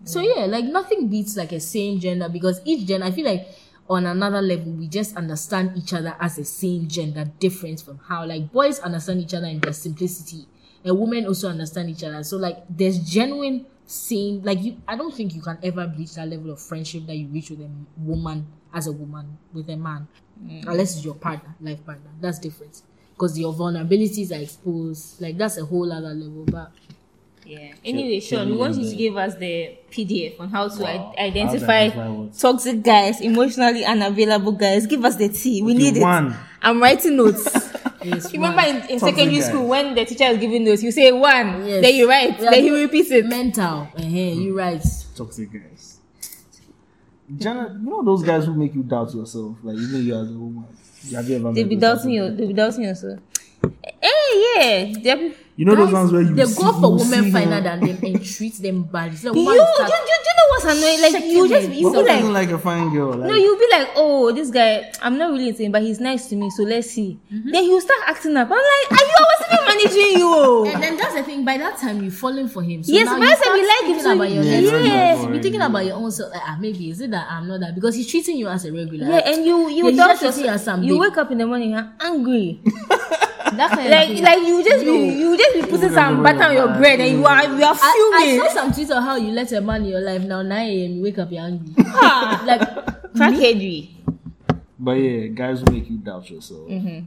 So 0.04 0.22
yeah, 0.22 0.46
like 0.46 0.66
nothing 0.66 1.08
beats 1.10 1.36
like 1.36 1.52
a 1.52 1.60
same 1.60 2.00
gender 2.00 2.30
because 2.30 2.62
each 2.66 2.88
gender, 2.88 3.06
I 3.08 3.12
feel 3.12 3.26
like 3.26 3.48
on 3.90 4.06
another 4.06 4.42
level, 4.42 4.72
we 4.74 4.88
just 4.88 5.16
understand 5.16 5.72
each 5.78 5.94
other 5.94 6.16
as 6.20 6.38
a 6.38 6.46
same 6.46 6.88
gender, 6.88 7.26
different 7.40 7.82
from 7.82 8.00
how 8.00 8.26
like 8.26 8.52
boys 8.52 8.80
understand 8.80 9.22
each 9.22 9.34
other 9.34 9.48
in 9.48 9.60
their 9.60 9.74
simplicity, 9.74 10.46
and 10.84 10.98
women 11.00 11.26
also 11.26 11.50
understand 11.50 11.90
each 11.90 12.04
other. 12.04 12.24
So 12.24 12.38
like 12.38 12.58
there's 12.70 13.00
genuine 13.00 13.66
same 13.86 14.42
like 14.44 14.62
you. 14.62 14.78
I 14.88 14.98
don't 14.98 15.14
think 15.14 15.34
you 15.34 15.42
can 15.42 15.58
ever 15.64 15.92
reach 15.98 16.16
that 16.16 16.28
level 16.28 16.52
of 16.52 16.62
friendship 16.62 17.06
that 17.08 17.16
you 17.16 17.28
reach 17.28 17.50
with 17.50 17.62
a 17.62 17.70
woman 17.98 18.48
as 18.74 18.88
a 18.88 18.92
woman 18.92 19.38
with 19.54 19.70
a 19.70 19.78
man, 19.78 20.08
mm. 20.44 20.66
unless 20.68 20.98
it's 20.98 21.06
your 21.06 21.16
partner, 21.16 21.56
life 21.62 21.86
partner. 21.86 22.10
That's 22.20 22.40
different 22.40 22.82
because 23.14 23.40
your 23.40 23.54
vulnerabilities 23.54 24.32
are 24.38 24.42
exposed. 24.42 25.22
Like 25.22 25.38
that's 25.38 25.58
a 25.58 25.66
whole 25.66 25.92
other 25.92 26.14
level, 26.14 26.46
but. 26.46 26.72
Yeah. 27.48 27.74
Anyway, 27.86 28.20
Sean, 28.20 28.46
we 28.48 28.52
we 28.54 28.58
want 28.58 28.78
you 28.78 28.90
to 28.90 28.96
give 28.96 29.16
us 29.16 29.36
the 29.36 29.78
PDF 29.90 30.40
on 30.40 30.50
how 30.50 30.68
to 30.68 30.82
Wow. 30.84 30.88
i- 31.18 31.22
How 31.22 31.28
identify 31.28 31.80
identify 31.84 32.38
toxic 32.38 32.84
guys, 32.84 33.22
emotionally 33.22 33.86
unavailable 33.86 34.52
guys. 34.52 34.86
Give 34.86 35.04
us 35.06 35.16
the 35.16 35.30
T. 35.30 35.62
We 35.62 35.74
Okay, 35.74 35.92
need 35.92 36.02
one. 36.02 36.28
it. 36.32 36.36
I'm 36.62 36.82
writing 36.82 37.16
notes. 37.18 37.48
Yes, 38.04 38.32
you 38.32 38.40
remember 38.40 38.62
in, 38.62 38.76
in 38.76 39.00
Toxic 39.00 39.16
secondary 39.18 39.40
guy. 39.42 39.48
school 39.50 39.68
when 39.68 39.96
the 39.96 40.06
teacher 40.06 40.26
is 40.26 40.38
giving 40.38 40.64
notes, 40.64 40.82
you 40.84 40.92
say 40.92 41.12
one, 41.12 41.66
Yes. 41.68 41.82
then 41.82 41.96
you 41.96 42.08
write, 42.08 42.40
Yeah, 42.40 42.52
then 42.52 42.62
he 42.62 42.68
you- 42.68 42.76
repeats 42.76 43.12
it. 43.12 43.26
mental. 43.26 43.88
uh 43.98 44.02
You 44.02 44.58
right. 44.58 44.82
toxic 45.16 45.52
guys. 45.52 45.98
Jana, 47.38 47.78
you 47.84 47.90
know 47.90 48.04
those 48.04 48.24
guys 48.24 48.46
who 48.46 48.54
make 48.54 48.74
you 48.76 48.84
doubt 48.84 49.14
yourself, 49.14 49.58
like 49.64 49.76
you 49.78 49.88
know 49.88 49.98
you 49.98 50.16
as 50.16 50.30
a 50.30 50.34
woman. 50.34 50.66
Have 51.14 51.28
you 51.28 51.36
ever? 51.36 51.52
They'll 51.52 51.64
met 51.66 51.70
be 51.70 51.76
those 51.76 51.82
doubting 51.82 52.04
type 52.12 52.14
you. 52.16 52.24
of 52.24 52.38
They'll 52.38 52.48
guys? 52.48 52.48
be 52.48 52.54
doubting 52.54 52.84
yourself. 52.84 53.20
Hey, 54.02 54.92
yeah. 54.94 54.94
They're 55.04 55.18
pe- 55.18 55.36
You 55.58 55.66
know 55.66 55.76
those 55.76 55.92
ones 55.92 56.12
where 56.12 56.22
you 56.22 56.36
they 56.36 56.46
see, 56.46 56.62
go 56.62 56.72
for 56.74 56.92
women 56.94 57.24
see 57.26 57.32
finer 57.32 57.60
them- 57.62 57.80
than 57.82 57.98
them 57.98 58.06
and 58.16 58.24
treat 58.24 58.54
them 58.62 58.84
badly. 58.84 59.18
So 59.18 59.34
You, 59.34 59.40
woman 59.44 59.56
you, 59.56 59.62
you, 59.62 60.18
you 60.28 60.34
know 60.38 60.48
what's 60.50 60.66
annoying? 60.66 61.02
Like 61.02 61.24
you 61.26 61.50
just 61.50 61.70
you 61.72 61.90
But 61.90 61.94
be 61.94 61.98
who 61.98 62.06
like, 62.06 62.06
doesn't 62.08 62.34
like 62.34 62.50
a 62.52 62.60
fine 62.60 62.94
girl? 62.94 63.14
Like, 63.18 63.28
No, 63.30 63.34
you'll 63.36 63.58
be 63.58 63.68
like, 63.72 63.90
oh, 63.96 64.32
this 64.32 64.52
guy, 64.52 64.92
I'm 65.02 65.18
not 65.18 65.32
really 65.32 65.50
into 65.50 65.64
him, 65.64 65.72
but 65.72 65.82
he's 65.82 66.00
nice 66.00 66.28
to 66.30 66.36
me, 66.36 66.52
so 66.52 66.62
let's 66.62 66.92
see. 66.92 67.18
Mm-hmm. 67.34 67.50
Then 67.52 67.64
he'll 67.64 67.82
start 67.82 68.00
acting 68.06 68.38
up. 68.38 68.48
I'm 68.52 68.54
like, 68.54 68.92
are 69.02 69.06
you 69.06 69.16
I 69.18 69.26
wasn't 69.34 69.54
even 69.54 69.66
managing 69.66 70.20
you? 70.20 70.28
oh." 70.30 70.66
and 70.74 70.84
then 70.84 70.96
that's 70.96 71.16
the 71.16 71.24
thing. 71.24 71.44
By 71.44 71.58
that 71.58 71.78
time, 71.80 72.04
you're 72.04 72.12
falling 72.12 72.48
for 72.50 72.62
him. 72.62 72.84
So 72.84 72.92
Yes, 72.94 73.06
now 73.06 73.18
by 73.18 73.26
you 73.26 73.26
that 73.26 73.36
time 73.38 73.44
start 73.44 73.58
you 73.58 73.68
like 73.68 73.80
him, 73.82 73.86
thinking 73.88 74.04
so 74.04 74.14
about 74.14 74.30
your 74.32 74.44
you- 74.44 74.52
next 74.52 74.66
Yeah, 74.66 74.72
move. 74.78 74.86
yes. 74.86 75.24
You're 75.34 75.42
thinking 75.42 75.62
about 75.62 75.86
your 75.86 75.96
own 75.96 76.12
self. 76.12 76.32
Like, 76.34 76.42
ah, 76.46 76.58
maybe 76.62 76.90
is 76.92 77.02
it 77.02 77.10
that 77.10 77.26
I'm 77.32 77.48
not 77.48 77.62
that 77.62 77.74
because 77.74 77.96
he's 77.96 78.06
treating 78.10 78.38
you 78.38 78.48
as 78.48 78.64
a 78.66 78.72
regular. 78.72 79.08
Yeah, 79.10 79.22
and 79.34 79.44
you 79.44 79.70
you 79.70 79.86
Yeah, 79.86 79.90
he's 79.90 79.98
doubt 79.98 80.10
just 80.20 80.22
treating 80.22 80.44
you 80.46 80.50
as 80.54 80.62
yourself. 80.62 80.76
some 80.78 80.84
You 80.84 81.00
wake 81.00 81.18
up 81.18 81.32
in 81.32 81.40
the 81.40 81.48
morning 81.48 81.74
and 81.74 81.90
angry. 82.00 82.62
that 83.56 83.72
kind 83.72 83.90
like 83.90 84.10
of 84.10 84.20
like 84.20 84.40
you 84.48 84.64
just 84.64 84.86
No. 84.86 84.94
be 84.94 85.00
you 85.20 85.38
just 85.38 85.54
be 85.56 85.62
putting 85.62 85.80
Look 85.82 85.92
at 85.92 85.94
some 85.94 86.18
the 86.18 86.24
butter 86.24 86.40
way 86.40 86.46
on 86.46 86.54
your 86.54 86.68
you're 86.70 86.78
bread 86.78 87.00
and 87.00 87.12
you 87.20 87.26
are 87.26 87.44
you 87.44 87.64
are 87.64 87.76
I, 87.82 88.14
I 88.14 88.38
saw 88.38 88.54
some 88.54 88.72
tweets 88.72 88.96
on 88.96 89.04
how 89.04 89.16
you 89.16 89.30
let 89.32 89.52
a 89.52 89.62
man 89.62 89.82
in 89.84 89.88
your 89.90 90.02
life 90.02 90.22
now 90.24 90.42
9 90.42 90.52
a.m. 90.70 90.92
you 90.94 91.04
wake 91.04 91.18
up 91.20 91.32
you're 91.32 91.44
angry. 91.44 91.74
Ah, 91.88 92.44
like 92.46 93.14
Tragedy. 93.16 93.96
But 94.80 94.92
yeah, 94.94 95.28
guys 95.28 95.62
who 95.62 95.72
make 95.72 95.90
you 95.90 95.98
doubt 95.98 96.30
yourself. 96.30 96.70
Mm-hmm. 96.70 97.06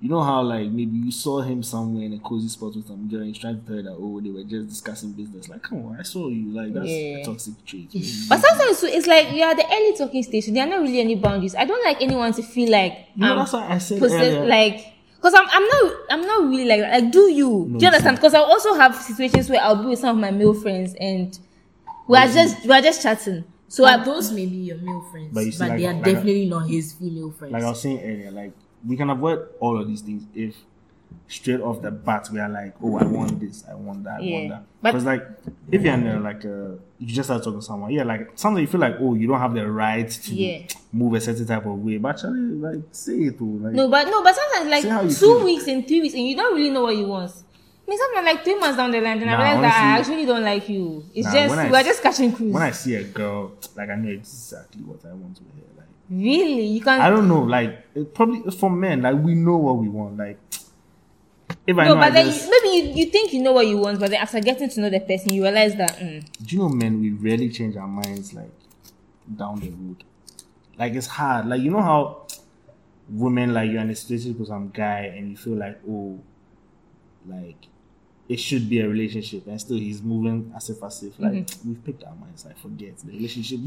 you 0.00 0.10
know 0.10 0.20
how 0.22 0.42
like 0.42 0.68
maybe 0.68 0.96
you 0.98 1.10
saw 1.10 1.40
him 1.40 1.62
somewhere 1.62 2.04
in 2.04 2.12
a 2.12 2.18
cozy 2.18 2.48
spot 2.48 2.74
with 2.76 2.86
some 2.86 3.08
girl 3.08 3.20
and 3.20 3.28
he's 3.28 3.38
trying 3.38 3.58
to 3.58 3.66
tell 3.66 3.76
you 3.76 3.82
that 3.82 3.96
oh 3.98 4.20
they 4.20 4.28
were 4.30 4.44
just 4.44 4.68
discussing 4.68 5.12
business. 5.12 5.48
Like, 5.48 5.62
come 5.62 5.86
on, 5.86 5.96
I 5.98 6.02
saw 6.02 6.28
you. 6.28 6.52
Like 6.52 6.74
that's 6.74 6.86
a 6.86 7.22
toxic 7.24 7.64
trait. 7.64 7.88
But 8.28 8.40
sometimes 8.40 8.82
it's- 8.82 8.96
it's 8.98 9.06
like 9.06 9.32
you're 9.32 9.54
the 9.54 9.64
early 9.64 9.96
talking 9.96 10.22
stage. 10.22 10.44
So 10.44 10.52
there 10.52 10.66
are 10.66 10.68
not 10.68 10.82
really 10.82 11.00
any 11.00 11.14
boundaries. 11.14 11.54
I 11.54 11.64
don't 11.64 11.82
like 11.84 12.02
anyone 12.02 12.32
to 12.34 12.42
feel 12.42 12.70
like 12.70 13.08
You 13.14 13.22
know, 13.24 13.32
I'm 13.32 13.38
that's 13.38 13.52
why 13.54 13.66
I 13.70 13.78
said 13.78 13.98
possess- 13.98 14.20
earlier. 14.34 14.44
like 14.46 14.92
because 15.24 15.40
I'm 15.40 15.48
I'm 15.50 15.66
not 15.66 15.92
I'm 16.10 16.20
not 16.26 16.50
really 16.50 16.66
like 16.66 16.80
like 16.82 17.10
do 17.10 17.30
you 17.30 17.66
do 17.72 17.78
you 17.80 17.86
understand? 17.86 18.16
Because 18.16 18.34
I 18.34 18.40
also 18.40 18.74
have 18.74 18.94
situations 18.94 19.48
where 19.48 19.60
I'll 19.62 19.76
be 19.82 19.86
with 19.88 19.98
some 19.98 20.16
of 20.16 20.20
my 20.20 20.30
male 20.30 20.52
friends 20.52 20.94
and 21.00 21.38
we 22.06 22.18
are 22.18 22.28
just 22.28 22.62
we 22.66 22.70
are 22.72 22.82
just 22.82 23.02
chatting. 23.02 23.44
So 23.68 23.84
But 23.84 24.00
I 24.00 24.04
those 24.04 24.32
may 24.32 24.44
be 24.44 24.56
your 24.58 24.76
male 24.76 25.00
friends, 25.10 25.32
But 25.32 25.46
but, 25.58 25.68
like- 25.70 25.78
they 25.78 25.86
are 25.86 25.94
like- 25.94 26.04
definitely 26.04 26.46
not 26.46 26.68
his 26.68 26.92
female 26.92 27.30
friends. 27.30 27.52
like 27.54 27.62
I 27.62 27.70
was 27.70 27.80
saying 27.80 28.00
earlier, 28.00 28.30
like 28.32 28.52
we 28.86 28.98
can 28.98 29.08
avoid 29.08 29.46
all 29.60 29.80
of 29.80 29.88
these 29.88 30.02
things 30.02 30.24
if 30.34 30.54
straight 31.26 31.60
off 31.60 31.80
the 31.80 31.90
bat 31.90 32.28
we 32.30 32.38
are 32.38 32.48
like, 32.50 32.74
oh, 32.82 32.98
I 32.98 33.04
want 33.04 33.40
this, 33.40 33.64
I 33.70 33.74
want 33.74 34.04
that, 34.04 34.20
I 34.20 34.24
want 34.30 34.48
that. 34.50 34.62
Because 34.82 35.04
like 35.06 35.22
if 35.72 35.82
you're 35.82 35.94
in 35.94 36.06
a, 36.06 36.20
like 36.20 36.44
a, 36.44 36.76
you 37.08 37.14
just 37.14 37.26
start 37.28 37.42
talking 37.42 37.60
to 37.60 37.64
someone, 37.64 37.90
yeah, 37.92 38.04
like 38.04 38.30
sometimes 38.34 38.60
you 38.62 38.66
feel 38.66 38.80
like, 38.80 38.96
oh, 39.00 39.14
you 39.14 39.26
don't 39.26 39.38
have 39.40 39.54
the 39.54 39.70
right 39.70 40.08
to 40.10 40.34
Yeah. 40.34 40.66
move 40.92 41.14
a 41.14 41.20
certain 41.20 41.46
type 41.46 41.66
of 41.66 41.78
way, 41.78 41.98
but 41.98 42.10
actually, 42.10 42.40
like 42.40 42.80
say 42.92 43.12
it, 43.14 43.36
oh, 43.40 43.44
like 43.44 43.72
no 43.74 43.88
but 43.88 44.04
no 44.08 44.22
but 44.22 44.34
sometimes 44.34 44.70
like 44.70 44.82
two 45.10 45.14
feel. 45.14 45.44
weeks 45.44 45.66
and 45.66 45.86
three 45.86 46.00
weeks 46.00 46.14
and 46.14 46.26
you 46.26 46.36
don't 46.36 46.54
really 46.54 46.70
know 46.70 46.82
what 46.82 46.96
you 46.96 47.06
want. 47.06 47.30
I 47.86 47.90
mean, 47.90 47.98
something 47.98 48.24
like 48.24 48.44
three 48.44 48.58
months 48.58 48.78
down 48.78 48.90
the 48.92 49.00
line, 49.00 49.18
then 49.18 49.28
I 49.28 49.32
Nah, 49.32 49.42
realize 49.44 49.60
that 49.62 49.82
I 49.84 49.98
actually 49.98 50.24
don't 50.24 50.42
like 50.42 50.66
you. 50.70 51.04
It's 51.14 51.26
Nah, 51.28 51.34
just 51.34 51.54
I 51.54 51.70
we're 51.70 51.76
s- 51.76 51.86
just 51.86 52.02
catching 52.02 52.32
cruise. 52.32 52.52
when 52.54 52.62
I 52.62 52.70
see 52.70 52.94
a 52.94 53.04
girl, 53.04 53.52
like 53.76 53.90
I 53.90 53.96
know 53.96 54.08
exactly 54.08 54.82
what 54.82 55.04
I 55.04 55.12
want 55.12 55.36
to 55.36 55.42
hear. 55.54 55.64
Like 55.76 55.86
really, 56.08 56.66
you 56.66 56.80
can't. 56.80 57.02
I 57.02 57.10
don't 57.10 57.28
know, 57.28 57.42
like 57.42 57.84
it 57.94 58.14
probably 58.14 58.50
for 58.52 58.70
men, 58.70 59.02
like 59.02 59.16
we 59.16 59.34
know 59.34 59.58
what 59.58 59.76
we 59.76 59.88
want. 59.88 60.16
Like 60.16 60.38
if 61.66 61.78
I 61.78 61.84
no, 61.84 61.94
know, 61.94 62.00
but 62.00 62.04
I 62.04 62.10
then 62.10 62.26
just, 62.26 62.44
you, 62.44 62.50
maybe 62.50 62.76
you, 62.76 63.04
you 63.04 63.10
think 63.10 63.32
you 63.32 63.42
know 63.42 63.52
what 63.52 63.66
you 63.66 63.78
want, 63.78 63.98
but 64.00 64.10
then 64.10 64.20
after 64.20 64.40
getting 64.40 64.68
to 64.68 64.80
know 64.80 64.90
the 64.90 65.00
person, 65.00 65.32
you 65.32 65.42
realize 65.42 65.74
that 65.76 65.96
mm, 65.98 66.24
do 66.44 66.56
you 66.56 66.62
know 66.62 66.68
men 66.68 67.00
we 67.00 67.10
rarely 67.10 67.48
change 67.48 67.76
our 67.76 67.88
minds 67.88 68.34
like 68.34 68.50
down 69.36 69.60
the 69.60 69.70
road. 69.70 70.04
Like 70.78 70.94
it's 70.94 71.06
hard. 71.06 71.46
Like 71.46 71.62
you 71.62 71.70
know 71.70 71.82
how 71.82 72.26
women 73.08 73.54
like 73.54 73.70
you're 73.70 73.80
in 73.80 73.90
a 73.90 73.94
situation 73.94 74.38
with 74.38 74.48
some 74.48 74.70
guy 74.70 75.12
and 75.16 75.30
you 75.30 75.36
feel 75.36 75.56
like 75.56 75.78
oh 75.88 76.18
like 77.26 77.68
it 78.26 78.40
should 78.40 78.70
be 78.70 78.80
a 78.80 78.88
relationship 78.88 79.46
and 79.46 79.60
still 79.60 79.76
he's 79.76 80.02
moving 80.02 80.50
as 80.56 80.70
if 80.70 80.82
as 80.82 81.02
if 81.02 81.18
like 81.18 81.32
Mm-hmm. 81.32 81.68
we've 81.68 81.84
picked 81.84 82.04
our 82.04 82.14
minds 82.14 82.44
like 82.46 82.56
forget 82.58 82.96
the 82.98 83.12
relationship 83.12 83.60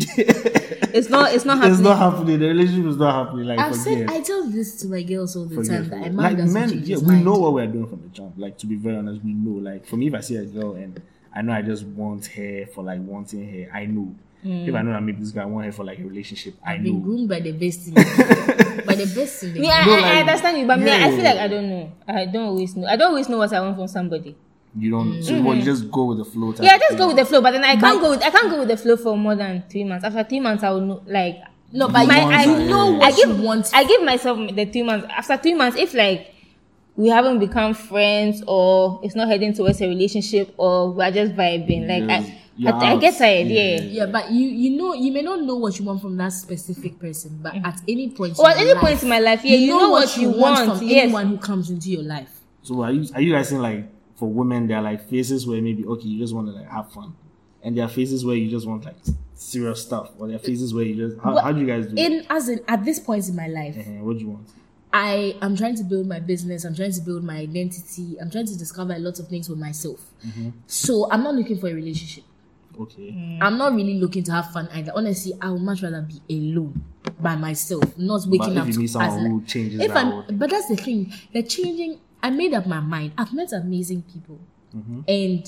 it's 0.93 1.09
not 1.09 1.31
it's 1.33 1.45
not 1.45 1.57
happening. 1.57 1.73
it's 1.73 1.81
not 1.83 1.97
happening 1.97 2.39
the 2.39 2.47
relationship 2.47 2.85
is 2.85 2.97
not 2.97 3.25
happening 3.25 3.45
like 3.45 3.59
I've 3.59 3.75
forget 3.77 4.07
said 4.07 4.09
I 4.09 4.21
tell 4.21 4.49
this 4.49 4.81
to 4.81 4.87
my 4.87 5.03
girls 5.03 5.35
all 5.35 5.45
the 5.45 5.55
forget, 5.55 5.71
time 5.71 5.83
forget. 5.89 6.13
man 6.13 6.37
like 6.37 6.37
men 6.49 6.81
yeah 6.85 6.97
we 6.97 7.21
know 7.21 7.37
what 7.37 7.53
we're 7.53 7.67
doing 7.67 7.87
from 7.87 8.01
the 8.01 8.07
jump 8.09 8.33
like 8.37 8.57
to 8.59 8.65
be 8.65 8.75
very 8.75 8.97
honest 8.97 9.23
we 9.23 9.33
know 9.33 9.59
like 9.61 9.85
for 9.85 9.97
me 9.97 10.07
if 10.07 10.13
I 10.15 10.21
see 10.21 10.37
a 10.37 10.45
girl 10.45 10.73
and 10.73 11.01
I 11.35 11.41
know 11.43 11.53
I 11.53 11.61
just 11.61 11.85
want 11.85 12.25
her 12.25 12.65
for 12.73 12.83
like 12.83 12.99
wanting 13.01 13.47
her 13.47 13.71
I 13.71 13.85
know 13.85 14.15
if 14.43 14.73
I 14.73 14.81
know 14.81 14.93
that 14.93 15.03
maybe 15.03 15.19
this 15.19 15.31
guy 15.31 15.45
want 15.45 15.65
her 15.65 15.71
for 15.71 15.83
like 15.83 15.99
a 15.99 16.03
relationship 16.03 16.55
I 16.65 16.77
know 16.77 16.93
groomed 16.93 17.29
by 17.29 17.41
the 17.41 17.51
best 17.51 17.87
in 17.89 17.93
by 18.87 18.95
the 18.95 19.11
best 19.13 19.43
in 19.43 19.53
Me, 19.53 19.69
I, 19.69 19.81
I, 19.83 19.99
I 20.15 20.19
understand 20.21 20.57
you, 20.59 20.65
but 20.65 20.79
me, 20.79 20.89
I 20.91 21.09
feel 21.09 21.23
like 21.23 21.37
I 21.37 21.47
don't 21.49 21.67
know. 21.69 21.91
I 22.07 22.25
don't 22.25 22.45
always 22.45 22.75
know. 22.75 22.87
I 22.87 22.95
don't 22.95 23.09
always 23.09 23.27
know 23.27 23.37
what 23.39 23.51
I 23.51 23.59
want 23.59 23.75
from 23.75 23.87
somebody. 23.87 24.35
You 24.75 24.91
don't. 24.91 25.23
So 25.23 25.41
what? 25.41 25.57
You 25.57 25.63
just 25.63 25.89
go 25.91 26.05
with 26.05 26.17
the 26.19 26.25
flow. 26.25 26.51
type 26.51 26.57
Mm-hmm. 26.57 26.63
Yeah, 26.65 26.71
I 26.73 26.77
just 26.77 26.89
thing. 26.89 26.97
go 26.97 27.07
with 27.07 27.15
the 27.17 27.25
flow, 27.25 27.41
but 27.41 27.51
then 27.51 27.63
I 27.63 27.75
can't 27.77 28.01
go 28.01 28.09
with 28.11 28.21
I 28.21 28.29
can't 28.29 28.49
go 28.49 28.59
with 28.59 28.67
the 28.67 28.77
flow 28.77 28.97
for 28.97 29.17
more 29.17 29.35
than 29.35 29.63
three 29.69 29.83
months. 29.83 30.05
After 30.05 30.23
three 30.23 30.39
months, 30.39 30.63
I 30.63 30.69
will 30.71 30.81
know. 30.81 31.03
Like 31.07 31.37
No, 31.71 31.87
but 31.87 32.05
my, 32.07 32.19
I 32.19 32.43
you 32.43 32.69
know 32.69 32.91
yeah. 32.91 32.97
what 32.99 33.13
I 33.13 33.15
give 33.15 33.29
you 33.37 33.43
want. 33.43 33.69
I 33.73 33.83
give 33.85 34.03
myself 34.03 34.37
the 34.55 34.65
three 34.65 34.83
months. 34.83 35.07
After 35.09 35.37
three 35.37 35.53
months, 35.55 35.77
if 35.77 35.93
like 35.93 36.33
we 36.95 37.09
haven't 37.09 37.39
become 37.39 37.73
friends 37.73 38.43
or 38.47 38.99
it's 39.03 39.15
not 39.15 39.27
heading 39.27 39.53
towards 39.53 39.81
a 39.81 39.87
relationship 39.87 40.53
or 40.57 40.91
we're 40.91 41.11
just 41.11 41.33
vibing, 41.35 41.87
like 41.87 42.07
Yes, 42.09 42.27
I, 42.29 42.41
you're 42.55 42.73
I, 42.73 42.93
I 42.93 42.97
get 42.97 43.13
out. 43.13 43.17
tired. 43.19 43.47
Yeah. 43.47 43.63
Yeah. 43.63 43.81
yeah, 43.81 44.05
but 44.07 44.31
you 44.31 44.47
you 44.47 44.77
know 44.77 44.93
you 44.93 45.11
may 45.11 45.21
not 45.21 45.41
know 45.41 45.55
what 45.57 45.77
you 45.79 45.85
want 45.85 46.01
from 46.01 46.17
that 46.17 46.33
specific 46.33 46.99
person, 46.99 47.39
but 47.41 47.55
at 47.55 47.81
any 47.87 48.09
point, 48.11 48.37
Or 48.39 48.45
in 48.45 48.51
at 48.51 48.57
your 48.59 48.65
any 48.69 48.73
life, 48.75 48.83
point 48.83 49.03
in 49.03 49.09
my 49.09 49.19
life, 49.19 49.43
yeah, 49.43 49.55
you, 49.55 49.77
know, 49.77 49.89
what 49.89 50.17
you 50.17 50.29
want. 50.31 50.77
from 50.77 50.87
yes. 50.87 51.03
anyone 51.03 51.27
who 51.27 51.37
comes 51.37 51.69
into 51.69 51.89
your 51.89 52.03
life. 52.03 52.29
So 52.63 52.81
are 52.83 52.91
you 52.91 53.07
are 53.13 53.21
you 53.21 53.33
guys 53.33 53.49
saying 53.49 53.61
like 53.61 53.85
for 54.17 54.27
women 54.29 54.67
there 54.67 54.77
are 54.77 54.83
like 54.83 55.07
phases 55.09 55.47
where 55.47 55.61
maybe 55.61 55.85
okay 55.85 56.07
you 56.07 56.19
just 56.19 56.33
want 56.35 56.47
to 56.47 56.53
like 56.53 56.67
have 56.69 56.91
fun, 56.91 57.13
and 57.63 57.77
there 57.77 57.85
are 57.85 57.89
phases 57.89 58.25
where 58.25 58.35
you 58.35 58.49
just 58.49 58.67
want 58.67 58.83
like 58.85 58.95
serious 59.33 59.81
stuff, 59.81 60.09
or 60.19 60.27
there 60.27 60.35
are 60.35 60.39
phases 60.39 60.73
where 60.73 60.83
you 60.83 60.95
just 60.95 61.21
how, 61.23 61.33
Well, 61.35 61.43
how 61.43 61.51
do 61.51 61.61
you 61.61 61.67
guys 61.67 61.85
do? 61.87 61.93
it? 61.95 61.99
In 62.11 62.25
as 62.29 62.49
in 62.49 62.59
at 62.67 62.83
this 62.83 62.99
point 62.99 63.27
in 63.29 63.35
my 63.35 63.47
life, 63.47 63.77
Uh-huh, 63.77 64.03
what 64.03 64.17
do 64.17 64.23
you 64.25 64.29
want? 64.31 64.47
I 64.93 65.35
am 65.41 65.55
trying 65.55 65.75
to 65.75 65.83
build 65.83 66.07
my 66.07 66.19
business. 66.19 66.63
I'm 66.65 66.73
trying 66.73 66.93
to 66.93 67.01
build 67.01 67.23
my 67.23 67.37
identity. 67.37 68.17
I'm 68.19 68.31
trying 68.31 68.47
to 68.47 68.57
discover 68.57 68.93
a 68.93 68.99
lot 68.99 69.19
of 69.19 69.27
things 69.27 69.47
with 69.49 69.59
myself. 69.59 69.99
Mm-hmm. 70.25 70.49
So 70.65 71.11
I'm 71.11 71.23
not 71.23 71.35
looking 71.35 71.59
for 71.59 71.67
a 71.67 71.73
relationship. 71.73 72.23
Okay. 72.79 73.11
Mm. 73.11 73.39
I'm 73.41 73.57
not 73.57 73.73
really 73.73 73.99
looking 73.99 74.23
to 74.23 74.31
have 74.31 74.51
fun 74.51 74.69
either. 74.71 74.91
Honestly, 74.95 75.33
I 75.41 75.49
would 75.51 75.61
much 75.61 75.81
rather 75.83 76.01
be 76.01 76.21
alone 76.35 76.81
by 77.19 77.35
myself, 77.35 77.83
not 77.97 78.21
waking 78.27 78.53
But 78.53 78.61
up 78.61 78.63
if 78.63 78.67
you 78.69 78.73
to 78.73 78.79
meet 78.79 78.89
someone 78.89 79.09
as 79.09 79.27
who 79.27 79.37
like- 79.39 79.47
changes 79.47 79.81
if 79.81 79.93
that 79.93 80.05
I'm, 80.05 80.37
but 80.37 80.49
that's 80.49 80.67
the 80.69 80.75
thing. 80.77 81.11
The 81.33 81.43
changing. 81.43 81.99
I 82.27 82.29
made 82.29 82.53
up 82.53 82.65
my 82.67 82.81
mind. 82.81 83.13
I've 83.17 83.33
met 83.33 83.51
amazing 83.53 84.01
people, 84.13 84.39
Mm-hmm. 84.75 84.99
and 85.07 85.43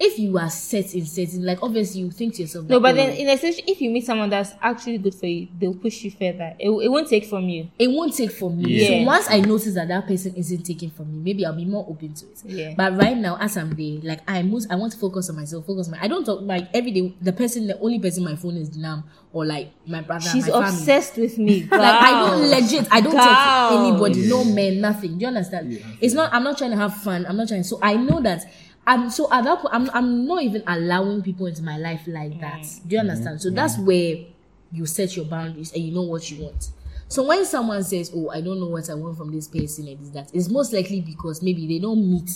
if 0.00 0.18
you 0.18 0.38
are 0.38 0.48
set 0.50 0.94
in 0.94 1.04
certain, 1.04 1.44
like 1.44 1.62
obviously 1.62 2.00
you 2.02 2.10
think 2.10 2.34
to 2.34 2.42
yourself, 2.42 2.66
No, 2.66 2.76
that, 2.78 2.82
but 2.82 2.92
oh, 2.94 2.96
then 2.96 3.16
in 3.16 3.28
a 3.28 3.36
situation, 3.36 3.64
if 3.66 3.80
you 3.80 3.90
meet 3.90 4.06
someone 4.06 4.30
that's 4.30 4.52
actually 4.62 4.98
good 4.98 5.14
for 5.14 5.26
you, 5.26 5.48
they'll 5.58 5.74
push 5.74 6.02
you 6.04 6.10
further. 6.10 6.54
It, 6.58 6.70
it 6.70 6.88
won't 6.88 7.08
take 7.08 7.24
from 7.26 7.48
you. 7.48 7.68
it 7.78 7.88
won't 7.88 8.14
take 8.14 8.30
from 8.30 8.58
me. 8.58 8.72
Yeah. 8.74 8.88
So 9.00 9.04
once 9.04 9.26
I 9.28 9.40
notice 9.40 9.74
that 9.74 9.88
that 9.88 10.06
person 10.06 10.34
isn't 10.36 10.62
taking 10.62 10.90
from 10.90 11.10
me, 11.12 11.18
maybe 11.18 11.44
I'll 11.44 11.52
be 11.56 11.64
more 11.64 11.84
open 11.88 12.14
to 12.14 12.26
it. 12.26 12.42
Yeah. 12.44 12.74
But 12.76 12.96
right 12.96 13.16
now, 13.16 13.36
as 13.40 13.56
I'm 13.56 13.70
there, 13.70 13.98
like 14.02 14.20
I 14.28 14.42
most, 14.42 14.70
I 14.70 14.76
want 14.76 14.92
to 14.92 14.98
focus 14.98 15.30
on 15.30 15.36
myself. 15.36 15.66
Focus 15.66 15.88
on 15.88 15.92
my. 15.92 16.02
I 16.02 16.08
don't 16.08 16.24
talk 16.24 16.40
like 16.42 16.68
every 16.72 16.92
day. 16.92 17.14
The 17.20 17.32
person, 17.32 17.66
the 17.66 17.78
only 17.80 17.98
person 17.98 18.24
my 18.24 18.36
phone 18.36 18.56
is 18.56 18.76
Nam 18.76 19.04
or 19.32 19.44
like 19.44 19.72
my 19.86 20.00
brother. 20.00 20.28
She's 20.28 20.46
my 20.46 20.52
family. 20.52 20.68
obsessed 20.68 21.16
with 21.16 21.38
me. 21.38 21.68
Like 21.78 22.02
I 22.02 22.10
don't 22.28 22.50
legit. 22.50 22.88
I 22.90 23.00
don't 23.00 23.14
talk 23.14 23.70
to 23.72 23.78
anybody. 23.78 24.28
No 24.28 24.44
man. 24.44 24.80
Nothing. 24.80 25.18
Do 25.18 25.22
you 25.22 25.28
understand? 25.28 25.82
it's 26.00 26.14
not. 26.14 26.32
I'm 26.32 26.44
not 26.44 26.56
trying 26.58 26.70
to 26.70 26.76
have 26.76 26.94
fun. 27.02 27.26
I'm 27.26 27.36
not 27.36 27.48
trying. 27.48 27.64
So 27.64 27.78
I 27.82 27.94
know 27.96 28.20
that. 28.22 28.44
I'm 28.88 29.10
so 29.10 29.30
at 29.30 29.44
that 29.44 29.60
point. 29.60 29.74
I'm. 29.74 29.90
I'm 29.92 30.26
not 30.26 30.42
even 30.42 30.62
allowing 30.66 31.22
people 31.22 31.44
into 31.44 31.62
my 31.62 31.76
life 31.76 32.00
like 32.06 32.32
mm. 32.32 32.40
that. 32.40 32.66
Do 32.86 32.96
you 32.96 33.00
understand? 33.00 33.40
So 33.42 33.48
mm-hmm. 33.50 33.56
that's 33.56 33.76
where 33.78 34.24
you 34.72 34.86
set 34.86 35.14
your 35.14 35.26
boundaries 35.26 35.72
and 35.74 35.84
you 35.84 35.92
know 35.92 36.02
what 36.02 36.30
you 36.30 36.44
want. 36.44 36.70
So 37.08 37.26
when 37.26 37.44
someone 37.44 37.84
says, 37.84 38.10
"Oh, 38.14 38.30
I 38.30 38.40
don't 38.40 38.58
know 38.58 38.68
what 38.68 38.88
I 38.88 38.94
want 38.94 39.18
from 39.18 39.30
this 39.30 39.46
person," 39.46 39.88
and 39.88 40.00
this 40.00 40.08
that, 40.10 40.30
it's 40.32 40.48
most 40.48 40.72
likely 40.72 41.02
because 41.02 41.42
maybe 41.42 41.66
they 41.66 41.78
don't 41.78 42.10
meet 42.10 42.30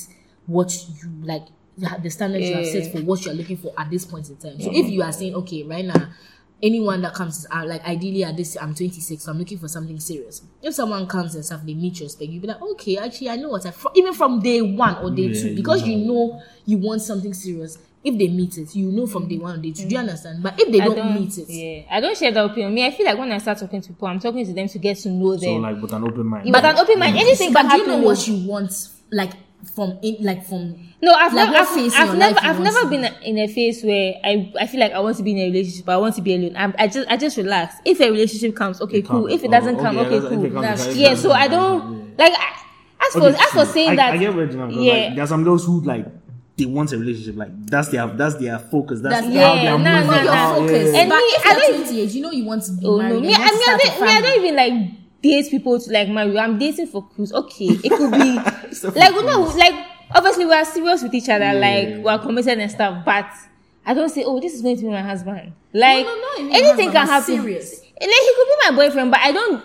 what 0.45 0.71
you 1.03 1.11
like 1.23 1.47
the 1.79 2.11
standards 2.11 2.47
you 2.47 2.55
have 2.55 2.67
set 2.67 2.93
for 2.93 2.99
what 2.99 3.25
you're 3.25 3.35
looking 3.35 3.57
for 3.57 3.73
at 3.79 3.89
this 3.89 4.05
point 4.05 4.29
in 4.29 4.37
time. 4.37 4.61
So 4.61 4.71
if 4.71 4.91
you 4.91 5.03
are 5.03 5.13
saying, 5.13 5.35
"Okay, 5.35 5.63
right 5.63 5.85
now." 5.87 6.11
Anyone 6.63 7.03
that 7.03 7.13
comes 7.15 7.47
uh, 7.51 7.65
like 7.67 7.85
ideally 7.85 8.23
at 8.25 8.37
this 8.37 8.57
I'm 8.61 8.75
26 8.75 9.23
so 9.23 9.33
I'm 9.33 9.39
looking 9.39 9.59
for 9.59 9.69
something 9.69 9.99
serious 9.99 10.43
if 10.63 10.75
someone 10.75 11.07
comes 11.07 11.35
and 11.35 11.45
stuff 11.45 11.63
they 11.65 11.75
meet 11.75 11.99
your 12.01 12.09
spec 12.09 12.29
you'll 12.29 12.43
be 12.43 12.49
like 12.49 12.63
okay 12.63 12.99
actually 12.99 13.31
I 13.31 13.37
know 13.37 13.49
what 13.49 13.67
I 13.67 13.71
fr- 13.73 13.89
even 13.97 14.15
from 14.15 14.41
day 14.41 14.63
one 14.63 14.97
or 15.05 15.11
day 15.11 15.23
Yeah, 15.23 15.41
two 15.41 15.49
you 15.51 15.57
because 15.57 15.81
know. 15.83 15.89
you 15.89 15.97
know 16.07 16.43
you 16.65 16.79
want 16.79 17.03
something 17.03 17.35
serious 17.35 17.79
if 18.05 18.17
they 18.19 18.29
meet 18.29 18.59
it 18.59 18.75
you 18.77 18.91
know 18.93 19.07
from 19.07 19.29
day 19.29 19.39
one 19.39 19.59
or 19.59 19.63
day 19.63 19.73
two 19.73 19.85
do 19.89 19.95
you 19.95 19.99
understand 19.99 20.43
but 20.43 20.55
if 20.61 20.71
they 20.73 20.81
I 20.81 20.87
don't, 20.87 21.15
meet 21.21 21.37
it 21.39 21.49
Yeah, 21.49 21.83
I 21.97 22.01
don't 22.01 22.17
share 22.17 22.31
that 22.33 22.45
opinion. 22.45 22.75
Me, 22.75 22.87
I 22.87 22.91
feel 22.93 23.07
like 23.07 23.19
when 23.19 23.31
I 23.33 23.39
start 23.39 23.59
talking 23.59 23.81
to 23.81 23.89
people, 23.89 24.09
I'm 24.09 24.19
talking 24.21 24.45
to 24.47 24.53
them 24.53 24.69
to 24.69 24.79
get 24.79 24.97
to 24.99 25.09
know 25.09 25.33
them. 25.33 25.41
So 25.41 25.53
them. 25.55 25.63
like 25.63 25.81
with 25.83 25.93
an 25.93 26.05
open 26.05 26.27
mind. 26.27 26.53
but 26.53 26.65
an 26.65 26.79
open 26.79 26.99
mind, 26.99 27.17
anything 27.17 27.53
but 27.53 27.63
can 27.63 27.79
do 27.79 27.83
you 27.85 27.87
know 27.89 27.99
what 27.99 28.27
you 28.29 28.49
want 28.49 28.89
like 29.13 29.33
from 29.75 29.99
in, 30.03 30.17
like 30.21 30.45
from 30.47 30.77
No, 31.01 31.13
I've 31.13 31.33
Like, 31.33 31.51
never, 31.51 31.57
I've, 31.59 31.95
I've 31.95 32.19
never, 32.19 32.39
I've 32.41 32.59
want 32.59 32.65
never 32.65 32.81
to 32.81 32.87
been 32.89 33.05
in 33.23 33.39
a 33.39 33.47
phase 33.49 33.83
where 33.83 34.15
I, 34.25 34.53
I 34.61 34.67
feel 34.67 34.81
like 34.81 34.93
I 34.93 35.01
want 35.01 35.17
to 35.17 35.23
be 35.23 35.33
in 35.33 35.39
a 35.39 35.45
relationship, 35.47 35.87
but 35.87 35.93
I 35.93 35.97
want 35.99 36.15
to 36.17 36.23
be 36.23 36.35
alone. 36.35 36.57
I'm, 36.57 36.75
I 36.79 36.87
just, 36.89 37.09
I 37.09 37.17
just 37.17 37.37
relax. 37.37 37.77
If 37.85 38.01
a 38.01 38.11
relationship 38.11 38.55
comes, 38.57 38.81
okay, 38.81 38.99
It 38.99 39.07
cool. 39.07 39.23
comes. 39.23 39.33
If 39.35 39.45
it 39.45 39.49
Oh, 39.49 39.51
doesn't 39.51 39.75
okay, 39.77 39.85
come, 39.85 39.95
yeah, 39.97 40.01
okay, 40.03 40.19
that's- 40.19 40.33
cool. 40.33 40.45
it 40.45 40.53
comes, 40.53 40.63
That's- 40.67 40.97
yeah, 40.97 41.15
so 41.15 41.33
I 41.33 41.49
don't 41.49 42.19
like. 42.19 42.33
I- 42.35 42.59
As 43.07 43.13
for, 43.15 43.23
Okay, 43.23 43.37
as 43.37 43.51
for 43.51 43.65
saying 43.67 43.91
I, 43.91 43.97
that, 43.97 44.15
I 44.15 44.17
get 44.17 44.35
where 44.35 44.47
Gina 44.47 44.67
goes. 44.69 44.77
yeah. 44.77 44.93
Like, 44.93 45.15
there 45.17 45.25
are 45.25 45.27
some 45.27 45.43
girls 45.45 45.65
who 45.67 45.81
like 45.81 46.07
they 46.57 46.67
want 46.67 46.93
a 46.93 46.99
relationship. 46.99 47.37
Like 47.37 47.51
that's 47.67 47.89
their 47.89 48.07
that's 48.07 48.37
their 48.37 48.59
focus. 48.61 49.01
That's, 49.01 49.15
That's- 49.27 49.35
how 49.35 49.55
yeah, 49.55 49.63
they're 49.63 49.79
nah, 49.79 50.01
moving. 50.01 50.07
nah, 50.11 50.23
your 50.23 50.35
nah. 50.35 50.55
focus 50.55 50.95
And 50.95 51.09
but 51.11 51.17
me, 51.17 51.23
if 51.35 51.47
I 51.47 51.51
you're 51.51 51.61
don't- 51.61 51.85
28 51.87 52.11
you 52.13 52.23
know 52.23 52.31
you 52.31 52.45
want 52.45 52.63
to 52.65 52.73
be 52.73 52.87
Oh 52.87 52.99
married 52.99 53.11
no, 53.11 53.17
and 53.19 53.27
me, 53.27 53.35
I, 53.35 53.39
mean, 53.39 53.49
I, 53.49 53.79
don't, 53.83 54.03
I 54.09 54.21
don't 54.21 54.45
even 54.45 54.55
like 54.57 54.91
date 55.23 55.51
people 55.51 55.79
to 55.81 55.91
like 55.93 56.09
marry. 56.09 56.39
I'm 56.39 56.59
dating 56.59 56.87
for 56.89 57.07
cruise. 57.09 57.33
Okay, 57.33 57.67
it 57.83 57.91
could 57.91 58.13
be 58.13 58.73
So 58.75 58.89
like 58.89 59.13
no, 59.15 59.45
cruise. 59.45 59.57
like 59.57 59.75
obviously 60.11 60.45
we 60.47 60.53
are 60.55 60.65
serious 60.65 61.03
with 61.03 61.15
each 61.15 61.29
other, 61.29 61.45
Yeah. 61.45 61.53
like 61.53 62.05
we 62.05 62.09
are 62.09 62.19
committed 62.19 62.59
and 62.59 62.71
stuff. 62.71 63.05
But 63.05 63.27
I 63.87 63.95
don't 63.95 64.09
say, 64.11 64.25
oh, 64.25 64.41
this 64.41 64.55
is 64.55 64.63
going 64.63 64.77
to 64.77 64.83
be 64.83 64.89
my 64.89 65.03
husband. 65.03 65.53
Like 65.73 66.05
no, 66.07 66.15
no, 66.15 66.29
even 66.45 66.55
anything 66.55 66.93
husband, 66.93 66.93
can 66.93 67.07
happen. 67.07 67.37
serious. 67.37 67.81
And 68.01 68.11
like 68.11 68.21
he 68.21 68.35
could 68.37 68.47
be 68.47 68.71
my 68.71 68.77
boyfriend, 68.77 69.11
but 69.11 69.21
I 69.21 69.33
don't. 69.33 69.63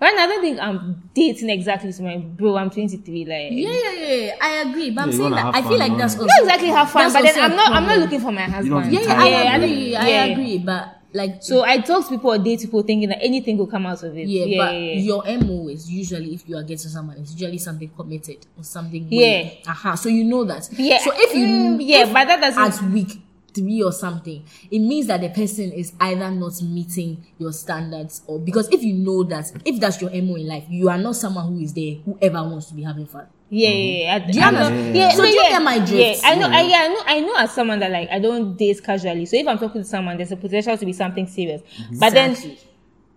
Right 0.00 0.14
now, 0.16 0.22
I 0.24 0.26
don't 0.28 0.40
think 0.40 0.58
I'm 0.60 1.10
dating 1.12 1.50
exactly 1.50 1.92
to 1.92 2.02
my 2.02 2.16
bro. 2.16 2.56
I'm 2.56 2.70
23. 2.70 3.24
Like 3.26 3.28
yeah, 3.28 3.68
yeah, 3.68 3.90
yeah, 3.92 4.14
yeah. 4.14 4.34
I 4.40 4.50
agree, 4.70 4.90
but 4.90 5.02
I'm 5.02 5.12
saying 5.12 5.30
that 5.32 5.54
I 5.54 5.60
feel 5.60 5.78
like 5.78 5.98
that's 5.98 6.14
also 6.14 6.24
not 6.26 6.40
exactly 6.40 6.68
have 6.68 6.90
fun, 6.90 7.12
but 7.12 7.20
then 7.22 7.26
also 7.28 7.40
a 7.40 7.44
I'm 7.44 7.56
not. 7.56 7.72
I'm 7.72 7.86
not 7.86 7.98
looking 7.98 8.20
for 8.20 8.32
my 8.32 8.40
husband. 8.42 8.90
Yeah, 8.92 9.00
yeah, 9.00 9.08
Yeah, 9.12 9.20
I 9.22 9.42
I 9.52 9.56
agree. 9.56 9.96
I 9.96 10.08
agree, 10.08 10.58
but 10.58 10.99
Like 11.12 11.42
So 11.42 11.62
I 11.64 11.78
talk 11.78 12.04
to 12.04 12.10
people 12.10 12.30
or 12.32 12.38
date 12.38 12.60
people 12.60 12.82
thinking 12.82 13.08
that 13.08 13.22
anything 13.22 13.58
could 13.58 13.70
come 13.70 13.84
out 13.86 14.02
of 14.02 14.16
it. 14.16 14.28
yeah, 14.28 14.44
yeah, 14.44 14.58
but 14.64 14.72
yeah, 14.74 14.78
yeah. 14.80 15.00
your 15.00 15.22
MO 15.40 15.68
is 15.68 15.90
usually 15.90 16.34
if 16.34 16.48
you 16.48 16.56
are 16.56 16.62
getting 16.62 16.78
someone, 16.90 17.16
it's 17.18 17.32
usually 17.32 17.58
something 17.58 17.88
committed 17.96 18.46
or 18.56 18.62
something. 18.62 19.06
Yeah. 19.10 19.50
Uh-huh. 19.66 19.96
So 19.96 20.08
you 20.08 20.24
know 20.24 20.44
that. 20.44 20.68
Yeah, 20.72 20.98
So 20.98 21.10
if 21.14 21.34
you 21.34 21.46
mm, 21.46 21.78
yeah, 21.80 22.04
if 22.06 22.12
but 22.12 22.26
that 22.26 22.40
doesn't- 22.40 22.84
at 22.84 22.92
week 22.92 23.20
three 23.54 23.82
or 23.82 23.92
something, 23.92 24.44
it 24.70 24.78
means 24.78 25.06
that 25.06 25.20
the 25.20 25.28
person 25.30 25.72
is 25.72 25.92
either 26.00 26.30
not 26.30 26.60
meeting 26.62 27.24
your 27.38 27.52
standards 27.52 28.22
or 28.26 28.38
because 28.38 28.68
if 28.70 28.82
you 28.82 28.94
know 28.94 29.24
that 29.24 29.50
if 29.64 29.80
that's 29.80 30.00
your 30.00 30.10
MO 30.10 30.36
in 30.36 30.46
life, 30.46 30.64
you 30.68 30.88
are 30.88 30.98
not 30.98 31.16
someone 31.16 31.46
who 31.52 31.60
is 31.60 31.72
there 31.74 31.94
whoever 32.04 32.42
wants 32.42 32.66
to 32.66 32.74
be 32.74 32.82
having 32.82 33.06
fun. 33.06 33.26
Yeah, 33.52 33.68
mm-hmm. 33.70 33.78
yeah, 33.78 34.02
yeah. 34.04 34.14
I- 34.14 34.18
Do 34.30 34.40
I 34.40 34.50
know- 34.50 34.58
understand? 34.58 34.96
Yeah, 34.96 35.10
So 35.10 35.22
no, 35.22 35.28
you 35.28 35.34
yeah, 35.42 35.48
get 35.48 35.62
my 35.62 35.78
drift? 35.78 36.22
Yeah, 36.22 36.28
I 36.30 36.34
know. 36.36 36.48
Mm. 36.48 36.52
I, 36.52 36.62
yeah, 36.62 36.76
I 36.82 36.88
know. 36.88 37.02
I 37.06 37.20
know. 37.20 37.34
As 37.36 37.52
someone 37.52 37.78
that 37.80 37.90
like, 37.90 38.08
I 38.10 38.18
don't 38.20 38.56
date 38.56 38.82
casually. 38.84 39.26
So 39.26 39.36
if 39.36 39.46
I'm 39.48 39.58
talking 39.58 39.82
to 39.82 39.86
someone, 39.88 40.16
there's 40.16 40.30
a 40.32 40.36
potential 40.36 40.76
to 40.78 40.86
be 40.86 40.92
something 40.92 41.26
serious. 41.26 41.60
Mm-hmm. 41.62 41.98
But 41.98 42.12
then 42.12 42.36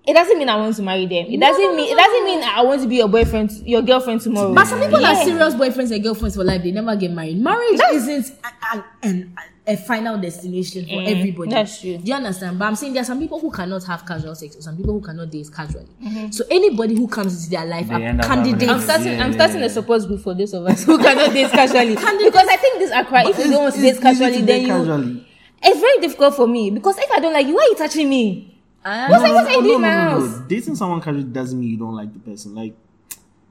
it 0.06 0.14
doesn't 0.14 0.38
mean 0.38 0.50
I 0.50 0.56
want 0.58 0.76
to 0.76 0.82
marry 0.82 1.06
them. 1.06 1.28
It 1.28 1.38
No, 1.38 1.48
doesn't 1.50 1.64
no, 1.64 1.76
mean 1.76 1.86
no, 1.88 1.94
it 1.94 1.98
doesn't 1.98 2.26
mean 2.26 2.44
I 2.44 2.62
want 2.64 2.82
to 2.82 2.88
be 2.88 2.96
your 2.96 3.08
boyfriend, 3.08 3.52
your 3.66 3.82
girlfriend 3.84 4.22
tomorrow. 4.22 4.54
But 4.56 4.66
some 4.66 4.80
people 4.82 5.00
yeah. 5.02 5.12
are 5.12 5.24
serious 5.24 5.54
boyfriends 5.54 5.92
and 5.94 6.04
girlfriends 6.04 6.36
for 6.36 6.44
life. 6.44 6.64
They 6.64 6.72
never 6.72 6.96
get 6.96 7.12
married. 7.12 7.38
Marriage 7.38 7.80
isn't 7.94 8.32
a, 8.44 8.78
a, 8.78 8.86
an- 9.04 9.36
a 9.66 9.78
final 9.78 10.18
destination 10.20 10.86
for 10.86 11.02
everybody. 11.02 11.50
Mm, 11.50 11.54
that's 11.54 11.80
true. 11.80 11.98
Do 11.98 12.04
you 12.04 12.14
understand? 12.14 12.60
But 12.60 12.66
I'm 12.66 12.76
saying 12.76 12.94
there 12.94 13.02
are 13.02 13.06
some 13.06 13.20
people 13.20 13.40
who 13.40 13.50
cannot 13.50 13.84
have 13.86 14.06
casual 14.06 14.36
sex, 14.36 14.58
or 14.58 14.62
some 14.62 14.76
people 14.76 14.94
who 14.94 15.02
cannot 15.02 15.30
date 15.32 15.50
casually. 15.56 15.88
Mm-hmm. 16.04 16.32
So 16.32 16.44
anybody 16.52 16.96
who 16.96 17.08
comes 17.08 17.38
into 17.38 17.50
their 17.52 17.66
life 17.66 17.88
They 17.88 17.94
are 17.96 18.02
end 18.02 18.20
up 18.20 18.26
having 18.28 18.44
candidates. 18.58 18.72
I'm 18.72 18.82
starting. 18.82 19.08
Yeah, 19.14 19.24
I'm 19.24 19.32
yeah, 19.32 19.38
starting 19.38 19.60
yeah. 19.60 19.66
a 19.68 19.70
support 19.70 20.02
group 20.06 20.22
for 20.22 20.34
those 20.34 20.54
of 20.54 20.66
us 20.66 20.84
who 20.84 20.98
cannot 20.98 21.32
date 21.34 21.50
casually. 21.60 21.96
because 21.96 22.48
I 22.50 22.58
think 22.58 22.80
this 22.80 22.92
Accra, 22.92 23.28
if 23.30 23.38
you 23.38 23.52
don't 23.52 23.64
want 23.64 23.76
to 23.76 23.82
date 23.82 24.02
casually, 24.02 24.42
then 24.42 24.62
you. 24.64 24.68
casually. 24.68 25.28
It's 25.64 25.80
very 25.80 26.00
difficult 26.02 26.36
for 26.36 26.46
me 26.48 26.70
because 26.72 26.98
if 26.98 27.10
I 27.10 27.20
don't 27.20 27.32
like 27.34 27.48
you, 27.48 27.56
why 27.56 27.62
are 27.64 27.70
you 27.70 27.76
touching 27.76 28.10
me? 28.10 28.58
Ah, 28.84 29.08
What's 29.10 29.24
that- 29.24 29.34
what's 29.34 29.48
that 29.48 29.56
you 29.56 29.64
do 29.64 29.76
in 29.76 29.82
my 29.82 29.90
house? 29.92 30.40
Dating 30.46 30.76
someone 30.76 31.00
casually 31.00 31.24
doesn't 31.24 31.58
mean 31.58 31.70
you 31.70 31.78
don't 31.78 31.96
like 31.96 32.12
the 32.12 32.20
person. 32.20 32.54
Like 32.54 32.74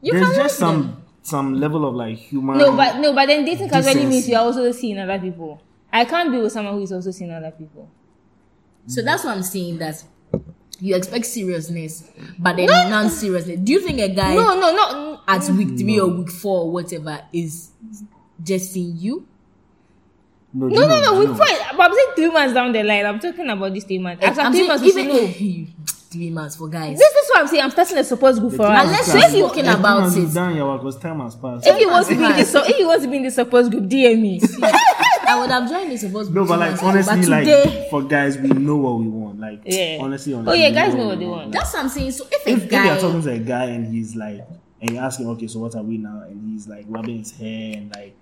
you 0.03 0.13
there's 0.13 0.37
just 0.37 0.59
some 0.59 0.83
them. 0.83 1.03
some 1.23 1.55
level 1.55 1.87
of 1.89 1.95
like 1.95 2.19
human. 2.19 2.59
No, 2.59 2.77
but 2.77 2.99
no, 2.99 3.15
but 3.15 3.25
then 3.27 3.47
dating 3.47 3.71
casually 3.71 3.95
means 4.05 4.27
Decency. 4.27 4.33
you're 4.33 4.41
also 4.43 4.71
seeing 4.73 4.99
other 4.99 5.19
people. 5.19 5.63
I 5.93 6.05
can't 6.05 6.31
be 6.31 6.39
with 6.39 6.53
someone 6.53 6.75
who 6.75 6.83
is 6.83 6.93
also 6.93 7.11
seeing 7.11 7.31
other 7.31 7.51
people. 7.51 7.91
So 8.87 9.03
mm. 9.03 9.05
that's 9.05 9.25
what 9.25 9.37
I'm 9.37 9.43
saying. 9.43 9.79
That 9.79 10.03
you 10.81 10.97
expect 10.97 11.27
seriousness, 11.27 12.11
but 12.39 12.57
then 12.57 12.67
non-seriousness. 12.91 13.61
Do 13.61 13.73
you 13.73 13.81
think 13.81 14.01
a 14.01 14.09
guy 14.09 14.35
No, 14.35 14.59
no, 14.59 14.73
no. 14.73 15.21
at 15.29 15.49
week 15.51 15.79
three 15.79 16.01
or 16.01 16.09
week 16.09 16.31
four 16.31 16.63
or 16.63 16.71
whatever 16.73 17.21
is 17.33 17.71
just 18.43 18.73
seeing 18.73 18.97
you? 18.97 19.27
no, 20.53 20.67
No, 20.69 20.87
no, 20.89 21.01
no. 21.01 21.19
We 21.21 21.27
fight. 21.39 21.73
But 21.77 21.91
I'm 21.91 21.95
saying 21.95 22.09
three 22.17 22.31
months 22.31 22.55
down 22.55 22.73
the 22.73 22.83
line. 22.83 23.07
I'm 23.07 23.21
talking 23.21 23.49
about 23.49 23.73
these 23.73 23.85
three 23.85 23.99
months. 23.99 24.25
After 24.25 24.41
I'm 24.41 24.53
three 24.53 24.67
months, 24.67 24.85
even 24.85 25.09
know. 25.09 25.67
three 26.13 26.31
months 26.31 26.57
for 26.57 26.69
guys. 26.69 26.99
This 26.99 27.11
is 27.11 27.31
what 27.31 27.41
I'm 27.41 27.47
saying. 27.49 27.63
I'm 27.63 27.71
starting 27.71 27.99
a 27.99 28.05
support 28.05 28.37
group 28.37 28.55
for 28.55 28.67
us. 28.67 28.85
Unless 28.85 29.07
So 29.07 29.19
you're 29.19 29.29
if 29.29 29.35
you 29.35 29.43
talking 29.49 29.67
about 29.67 30.17
it. 30.17 30.35
Done 30.35 30.57
your 30.57 30.69
work 30.69 30.81
because 30.83 30.99
time 30.99 31.21
has 31.21 31.35
passed. 31.37 31.67
if 31.67 31.81
you 31.81 31.89
want 31.89 32.07
to 32.07 32.15
be 32.15 32.23
in 32.23 32.29
Time 32.29 32.39
this, 32.39 32.53
so 32.53 32.63
if 32.65 32.79
you 32.79 32.87
want 32.87 33.03
to 33.03 33.09
be 33.09 33.17
in 33.17 33.23
this 33.23 33.35
support 33.35 33.71
group, 33.71 33.85
DM 33.85 34.21
me. 34.21 34.41
I 35.33 35.41
would 35.41 35.51
have 35.51 35.69
joined 35.69 35.91
this 35.91 36.01
supposed 36.03 36.33
no, 36.35 36.45
but 36.45 36.59
like 36.59 36.83
honestly, 36.83 37.17
but 37.21 37.29
like 37.29 37.45
today, 37.45 37.87
for 37.91 38.03
guys, 38.03 38.37
we 38.39 38.49
know 38.49 38.77
what 38.77 38.99
we 39.01 39.09
want. 39.09 39.41
Like 39.41 39.63
Yeah. 39.65 39.99
honestly, 40.01 40.35
Oh 40.35 40.53
yeah, 40.53 40.69
we 40.69 40.75
guys 40.75 40.95
know 40.95 41.07
what 41.07 41.19
they 41.19 41.27
want. 41.27 41.53
that's 41.53 41.73
what 41.73 41.83
I'm 41.85 41.89
saying. 41.89 42.11
So 42.13 42.27
if 42.31 42.47
a 42.47 42.51
If, 42.51 42.63
if 42.65 42.71
guy, 42.71 42.85
you're 42.87 43.01
talking 43.01 43.23
to 43.23 43.31
a 43.31 43.39
guy 43.39 43.65
and 43.67 43.87
he's 43.93 44.15
like, 44.17 44.41
and 44.81 44.91
you 44.91 44.99
ask 44.99 45.21
him, 45.21 45.29
okay, 45.29 45.47
so 45.47 45.61
what 45.61 45.75
are 45.77 45.83
we 45.83 45.97
now? 45.97 46.23
And 46.27 46.53
he's 46.53 46.67
like 46.67 46.85
rubbing 46.89 47.19
his 47.19 47.31
hair 47.37 47.75
and 47.77 47.95
like, 47.95 48.17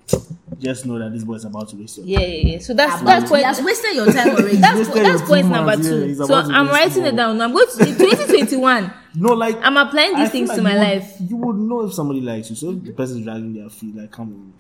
just 0.59 0.85
know 0.85 0.99
that 0.99 1.11
this 1.11 1.25
boy 1.25 1.35
is 1.35 1.45
about 1.47 1.71
to 1.71 1.77
waste 1.77 1.97
your 1.99 2.07
Yeah, 2.07 2.21
yeah, 2.21 2.53
yeah. 2.53 2.59
So 2.59 2.75
that's 2.75 2.93
ah, 2.95 2.99
But 2.99 3.05
that's 3.07 3.31
point. 3.31 3.45
has 3.45 3.63
wasted 3.63 3.95
your 3.97 4.13
time 4.13 4.29
already. 4.31 4.57
That's 4.67 4.77
wasted 4.77 4.95
po- 4.97 5.03
that's 5.03 5.19
your 5.21 5.29
point 5.29 5.47
two 5.47 5.53
number 5.53 5.71
months, 5.73 5.87
yeah, 5.89 5.93
two. 5.95 6.03
he's 6.05 6.19
so 6.19 6.35
I'm 6.35 6.67
waste 6.67 6.73
writing 6.97 7.05
it 7.07 7.17
down. 7.17 7.41
I'm 7.41 7.53
going 7.53 7.67
to 7.67 7.77
2021. 7.87 8.93
No, 9.13 9.33
like 9.33 9.57
I'm 9.61 9.77
applying 9.77 10.15
these 10.15 10.29
I 10.29 10.31
things 10.31 10.49
like 10.51 10.59
to 10.59 10.63
my 10.63 10.75
would- 10.75 10.81
life. 10.83 11.17
You 11.19 11.37
would 11.39 11.57
know 11.57 11.85
if 11.87 11.95
somebody 11.95 12.21
likes 12.21 12.49
you. 12.51 12.55
So 12.57 12.71
if 12.71 12.85
the 12.85 12.93
person 12.93 13.19
is 13.19 13.25
dragging 13.25 13.55
their 13.55 13.69
feet, 13.69 13.97
like, 13.97 14.13
come 14.13 14.29
on, 14.29 14.53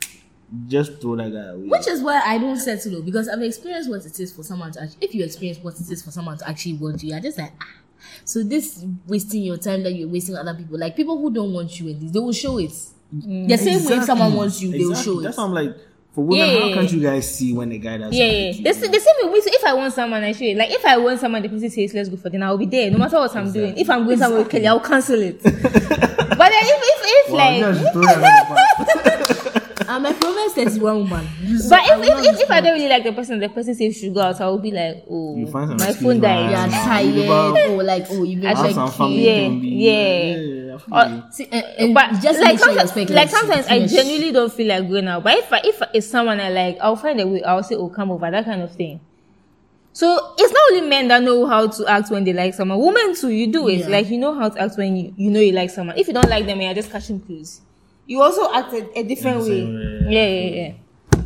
just 0.66 1.01
throw 1.01 1.16
that 1.16 1.32
guy 1.32 1.51
away. 1.51 1.68
Which 1.68 1.86
is 1.89 2.02
why 2.02 2.20
I 2.24 2.39
don't 2.39 2.56
settle 2.56 2.93
though, 2.93 3.02
because 3.02 3.28
I've 3.28 3.43
experienced 3.43 3.89
what 3.90 4.05
it 4.05 4.18
is 4.18 4.32
for 4.32 4.43
someone 4.43 4.72
to 4.72 4.82
actually. 4.82 4.98
If 5.01 5.14
you 5.14 5.24
experience 5.24 5.59
what 5.59 5.74
it 5.74 5.90
is 5.90 6.02
for 6.02 6.10
someone 6.10 6.39
to 6.39 6.48
actually 6.48 6.74
want 6.74 7.02
you, 7.02 7.10
you're 7.10 7.20
just 7.20 7.39
like, 7.39 7.52
ah. 7.60 7.66
So 8.24 8.43
this 8.43 8.85
wasting 9.06 9.43
your 9.43 9.59
time 9.59 9.82
that 9.85 9.93
you're 9.93 10.09
wasting 10.09 10.36
other 10.36 10.55
people, 10.55 10.78
like 10.78 10.97
people 10.97 11.18
who 11.18 11.32
don't 11.32 11.52
want 11.52 11.78
you 11.78 11.89
in 11.89 12.01
this, 12.01 12.10
they 12.12 12.18
will 12.18 12.32
show 12.32 12.59
it. 12.59 12.72
The 13.12 13.56
same 13.56 13.85
way 13.85 13.97
if 13.97 14.05
someone 14.05 14.35
wants 14.35 14.60
you, 14.62 14.70
they 14.72 14.78
will 14.85 14.94
show 14.94 15.20
That's 15.20 15.20
it. 15.20 15.22
That's 15.24 15.39
why 15.39 15.44
I'm 15.44 15.52
like, 15.52 15.77
for 16.14 16.24
women, 16.24 16.48
Yeah, 16.48 16.59
how 16.60 16.66
yeah, 16.68 16.74
can't 16.74 16.93
you 16.93 17.01
guys 17.01 17.35
see 17.36 17.52
when 17.52 17.70
a 17.72 17.78
guy 17.78 17.98
doesn't 17.98 18.12
Yeah, 18.12 18.24
like 18.24 18.32
yeah. 18.35 18.51
you? 18.52 18.62
The, 18.64 18.70
s- 18.70 18.81
the 18.81 19.01
same 19.01 19.32
way. 19.32 19.40
So 19.40 19.51
if 19.52 19.64
I 19.64 19.74
want 19.74 19.93
someone, 19.94 20.22
I 20.24 20.32
show 20.32 20.44
it. 20.44 20.56
Like 20.56 20.70
if 20.72 20.85
I 20.85 20.97
want 20.97 21.20
someone, 21.20 21.43
the 21.43 21.48
person 21.48 21.70
says, 21.70 21.94
"Let's 21.94 22.09
go 22.09 22.16
for 22.16 22.31
dinner." 22.31 22.47
I'll 22.47 22.59
be 22.59 22.66
there, 22.66 22.90
no 22.90 22.98
matter 22.98 23.16
what 23.18 23.35
I'm 23.36 23.52
doing. 23.52 23.77
If 23.78 23.89
I'm 23.89 24.05
going 24.05 24.18
somewhere 24.18 24.40
with 24.43 24.51
Kelly, 24.51 24.66
I'll 24.66 24.81
cancel 24.81 25.20
it. 25.20 25.40
but 25.43 25.52
then 25.52 26.62
if 26.64 26.81
if, 26.82 27.01
if 27.05 27.32
Wow, 27.32 27.39
like, 27.39 28.99
you 29.98 30.02
guys 30.02 30.14
should 30.14 30.20
throw 30.20 30.32
that 30.32 30.44
under 30.44 30.50
the. 30.50 30.54
I'm 30.54 30.54
a 30.54 30.54
Proverbs 30.54 30.54
31 30.54 30.98
woman. 31.10 31.28
but 31.68 31.80
if, 31.84 32.08
if, 32.08 32.34
if, 32.34 32.40
if 32.42 32.50
I 32.50 32.60
don't 32.60 32.74
really 32.74 32.88
like 32.88 33.04
the 33.04 33.12
person, 33.12 33.38
the 33.38 33.48
person 33.48 33.74
says 33.74 33.96
should 33.96 34.14
go 34.14 34.20
out, 34.20 34.40
I 34.40 34.46
will 34.48 34.58
be 34.58 34.70
like, 34.70 35.04
oh, 35.10 35.36
You 35.36 35.46
find 35.46 35.78
my 35.78 35.92
phone 35.92 36.20
man. 36.20 36.50
You're 36.50 36.58
died. 36.58 36.70
Yeah. 36.70 36.84
tired, 36.84 37.24
About- 37.24 37.70
or 37.70 37.82
like, 37.82 38.06
oh, 38.10 38.22
you've 38.22 38.40
been 38.40 38.50
I 38.50 38.54
Have 38.62 38.72
some 38.74 38.88
checking. 38.88 38.98
family 38.98 39.24
Yeah, 39.26 39.34
can 39.48 39.64
yeah. 39.64 40.34
yeah, 40.34 40.74
I 40.74 40.78
feel 40.78 40.94
Uh, 40.94 41.08
you. 41.16 41.22
See, 41.32 41.48
uh, 41.50 41.56
uh, 41.56 41.92
but 41.94 42.10
just 42.22 42.40
like 42.40 42.48
make 42.54 42.58
sure 42.58 42.72
you 42.72 42.78
sometimes, 42.78 42.96
like 42.96 43.10
like, 43.10 43.28
sometimes 43.30 43.66
I 43.66 43.86
genuinely 43.86 44.32
don't 44.32 44.52
feel 44.52 44.68
like 44.68 44.88
going 44.88 45.08
out. 45.08 45.22
But 45.24 45.38
if 45.38 45.52
I, 45.52 45.60
if 45.64 45.82
it's 45.94 46.06
someone 46.06 46.40
I 46.40 46.50
like, 46.50 46.78
I'll 46.80 46.96
find 46.96 47.20
a 47.20 47.26
way. 47.26 47.42
I'll 47.42 47.62
say, 47.62 47.74
"Oh, 47.74 47.88
come 47.88 48.10
over," 48.10 48.30
that 48.30 48.44
kind 48.44 48.62
of 48.62 48.74
thing. 48.74 49.00
So 49.92 50.34
it's 50.38 50.52
not 50.52 50.62
only 50.72 50.88
men 50.88 51.08
that 51.08 51.22
know 51.22 51.46
how 51.46 51.66
to 51.66 51.86
act 51.86 52.10
when 52.10 52.22
they 52.24 52.32
like 52.32 52.54
someone. 52.54 52.78
Women 52.80 53.14
too, 53.14 53.30
you 53.30 53.50
do 53.52 53.68
it. 53.68 53.80
Yeah. 53.80 53.88
Like 53.88 54.08
you 54.08 54.18
know 54.18 54.34
how 54.38 54.48
to 54.48 54.60
act 54.60 54.78
when 54.78 54.96
you, 54.96 55.12
you 55.16 55.30
know 55.30 55.40
you 55.40 55.52
like 55.52 55.70
someone. 55.70 55.98
If 55.98 56.06
you 56.06 56.14
don't 56.14 56.28
like 56.30 56.46
them, 56.46 56.60
you're 56.60 56.74
just 56.74 56.90
catching 56.92 57.20
clues. 57.20 57.60
You 58.11 58.20
also 58.23 58.53
act 58.53 58.73
a, 58.73 58.99
a 58.99 59.03
different 59.05 59.43
way. 59.43 59.62
way, 59.62 60.01
Yeah, 60.11 60.27
yeah, 60.27 60.51
yeah. 60.51 61.23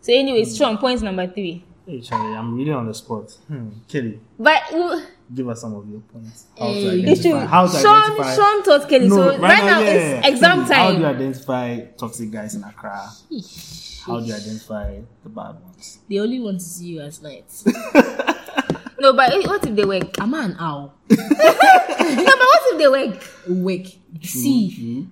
So, 0.00 0.10
anyways, 0.14 0.56
Sean, 0.56 0.78
point 0.78 1.02
number 1.02 1.26
three. 1.26 1.62
Hey, 1.86 2.00
Charlie, 2.00 2.34
I'm 2.34 2.56
really 2.56 2.72
on 2.72 2.86
the 2.86 2.94
spot. 2.94 3.30
Hmm. 3.46 3.68
Kelly, 3.86 4.18
But 4.38 4.62
uh, 4.72 5.02
give 5.34 5.46
us 5.50 5.60
some 5.60 5.74
of 5.74 5.86
your 5.86 6.00
points. 6.00 6.46
How 6.58 6.64
Hey. 6.72 6.80
to 6.82 7.02
identify? 7.12 7.44
How 7.44 7.66
to 7.66 7.78
Sean, 7.78 8.02
identify? 8.12 8.34
Sean 8.36 8.62
taught 8.64 8.88
Kelly. 8.88 9.08
so 9.10 9.38
right, 9.38 9.64
now 9.64 9.80
yeah, 9.80 9.90
it's 10.24 10.28
exam 10.28 10.66
Kelly, 10.66 10.74
How 10.74 10.92
do 10.92 10.98
you 11.00 11.06
identify 11.06 11.80
toxic 11.98 12.30
guys 12.30 12.54
in 12.54 12.64
Accra? 12.64 13.06
How 14.06 14.20
do 14.20 14.24
you 14.24 14.34
identify 14.34 14.98
the 15.24 15.28
bad 15.28 15.60
ones? 15.62 15.98
They 16.08 16.18
only 16.20 16.40
want 16.40 16.60
to 16.60 16.64
see 16.64 16.86
you 16.86 17.00
at 17.02 17.20
night. 17.22 17.44
No, 18.96 19.12
but 19.12 19.30
what 19.46 19.66
if 19.66 19.74
they 19.74 19.84
work? 19.84 20.18
I'm 20.18 20.32
an 20.32 20.56
owl. 20.58 20.94
no, 21.10 21.16
but 21.18 21.28
what 22.48 22.60
if 22.72 22.78
they 22.78 22.88
work? 22.88 23.22
Wake. 23.48 24.00
See, 24.22 24.70
Hmm? 24.70 25.02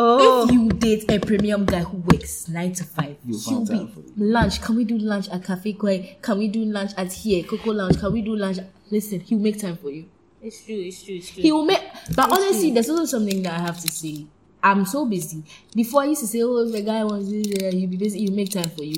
Oh, 0.00 0.44
if 0.46 0.52
you 0.52 0.68
date 0.68 1.10
a 1.10 1.18
premium 1.18 1.64
guy 1.64 1.80
who 1.80 1.96
works 1.98 2.48
nine 2.48 2.72
to 2.74 2.84
five, 2.84 3.16
You'll 3.24 3.40
he'll 3.40 3.60
be 3.64 3.66
time 3.78 3.88
for 3.88 4.00
it. 4.00 4.16
lunch. 4.16 4.60
Can 4.62 4.76
we 4.76 4.84
do 4.84 4.96
lunch 4.98 5.28
at 5.28 5.42
Cafe 5.44 5.72
Koi? 5.72 6.16
Can 6.22 6.38
we 6.38 6.48
do 6.48 6.64
lunch 6.64 6.92
at 6.96 7.12
here, 7.12 7.42
Coco 7.42 7.72
Lounge? 7.72 7.98
Can 7.98 8.12
we 8.12 8.22
do 8.22 8.36
lunch? 8.36 8.58
Listen, 8.90 9.20
he'll 9.20 9.38
make 9.40 9.58
time 9.58 9.76
for 9.76 9.90
you. 9.90 10.06
it's 10.40 10.64
true. 10.64 10.76
It's 10.76 11.02
true. 11.02 11.16
It's 11.16 11.30
true. 11.30 11.42
He 11.42 11.50
will 11.50 11.64
make. 11.64 11.82
But 12.14 12.30
honestly, 12.30 12.70
there's 12.70 12.88
also 12.88 13.06
something 13.06 13.42
that 13.42 13.54
I 13.60 13.62
have 13.64 13.78
to 13.80 13.88
say. 13.88 14.26
I'm 14.62 14.84
so 14.86 15.04
busy. 15.06 15.42
Before 15.74 16.02
I 16.02 16.06
used 16.06 16.20
to 16.20 16.26
say, 16.26 16.42
"Oh, 16.42 16.58
if 16.66 16.72
the 16.72 16.82
guy 16.82 17.04
wants 17.04 17.28
this, 17.30 17.46
uh, 17.62 17.70
he'll 17.76 17.88
be 17.90 17.96
busy. 17.96 18.20
He'll 18.20 18.34
make 18.34 18.50
time 18.50 18.70
for 18.70 18.84
you." 18.84 18.96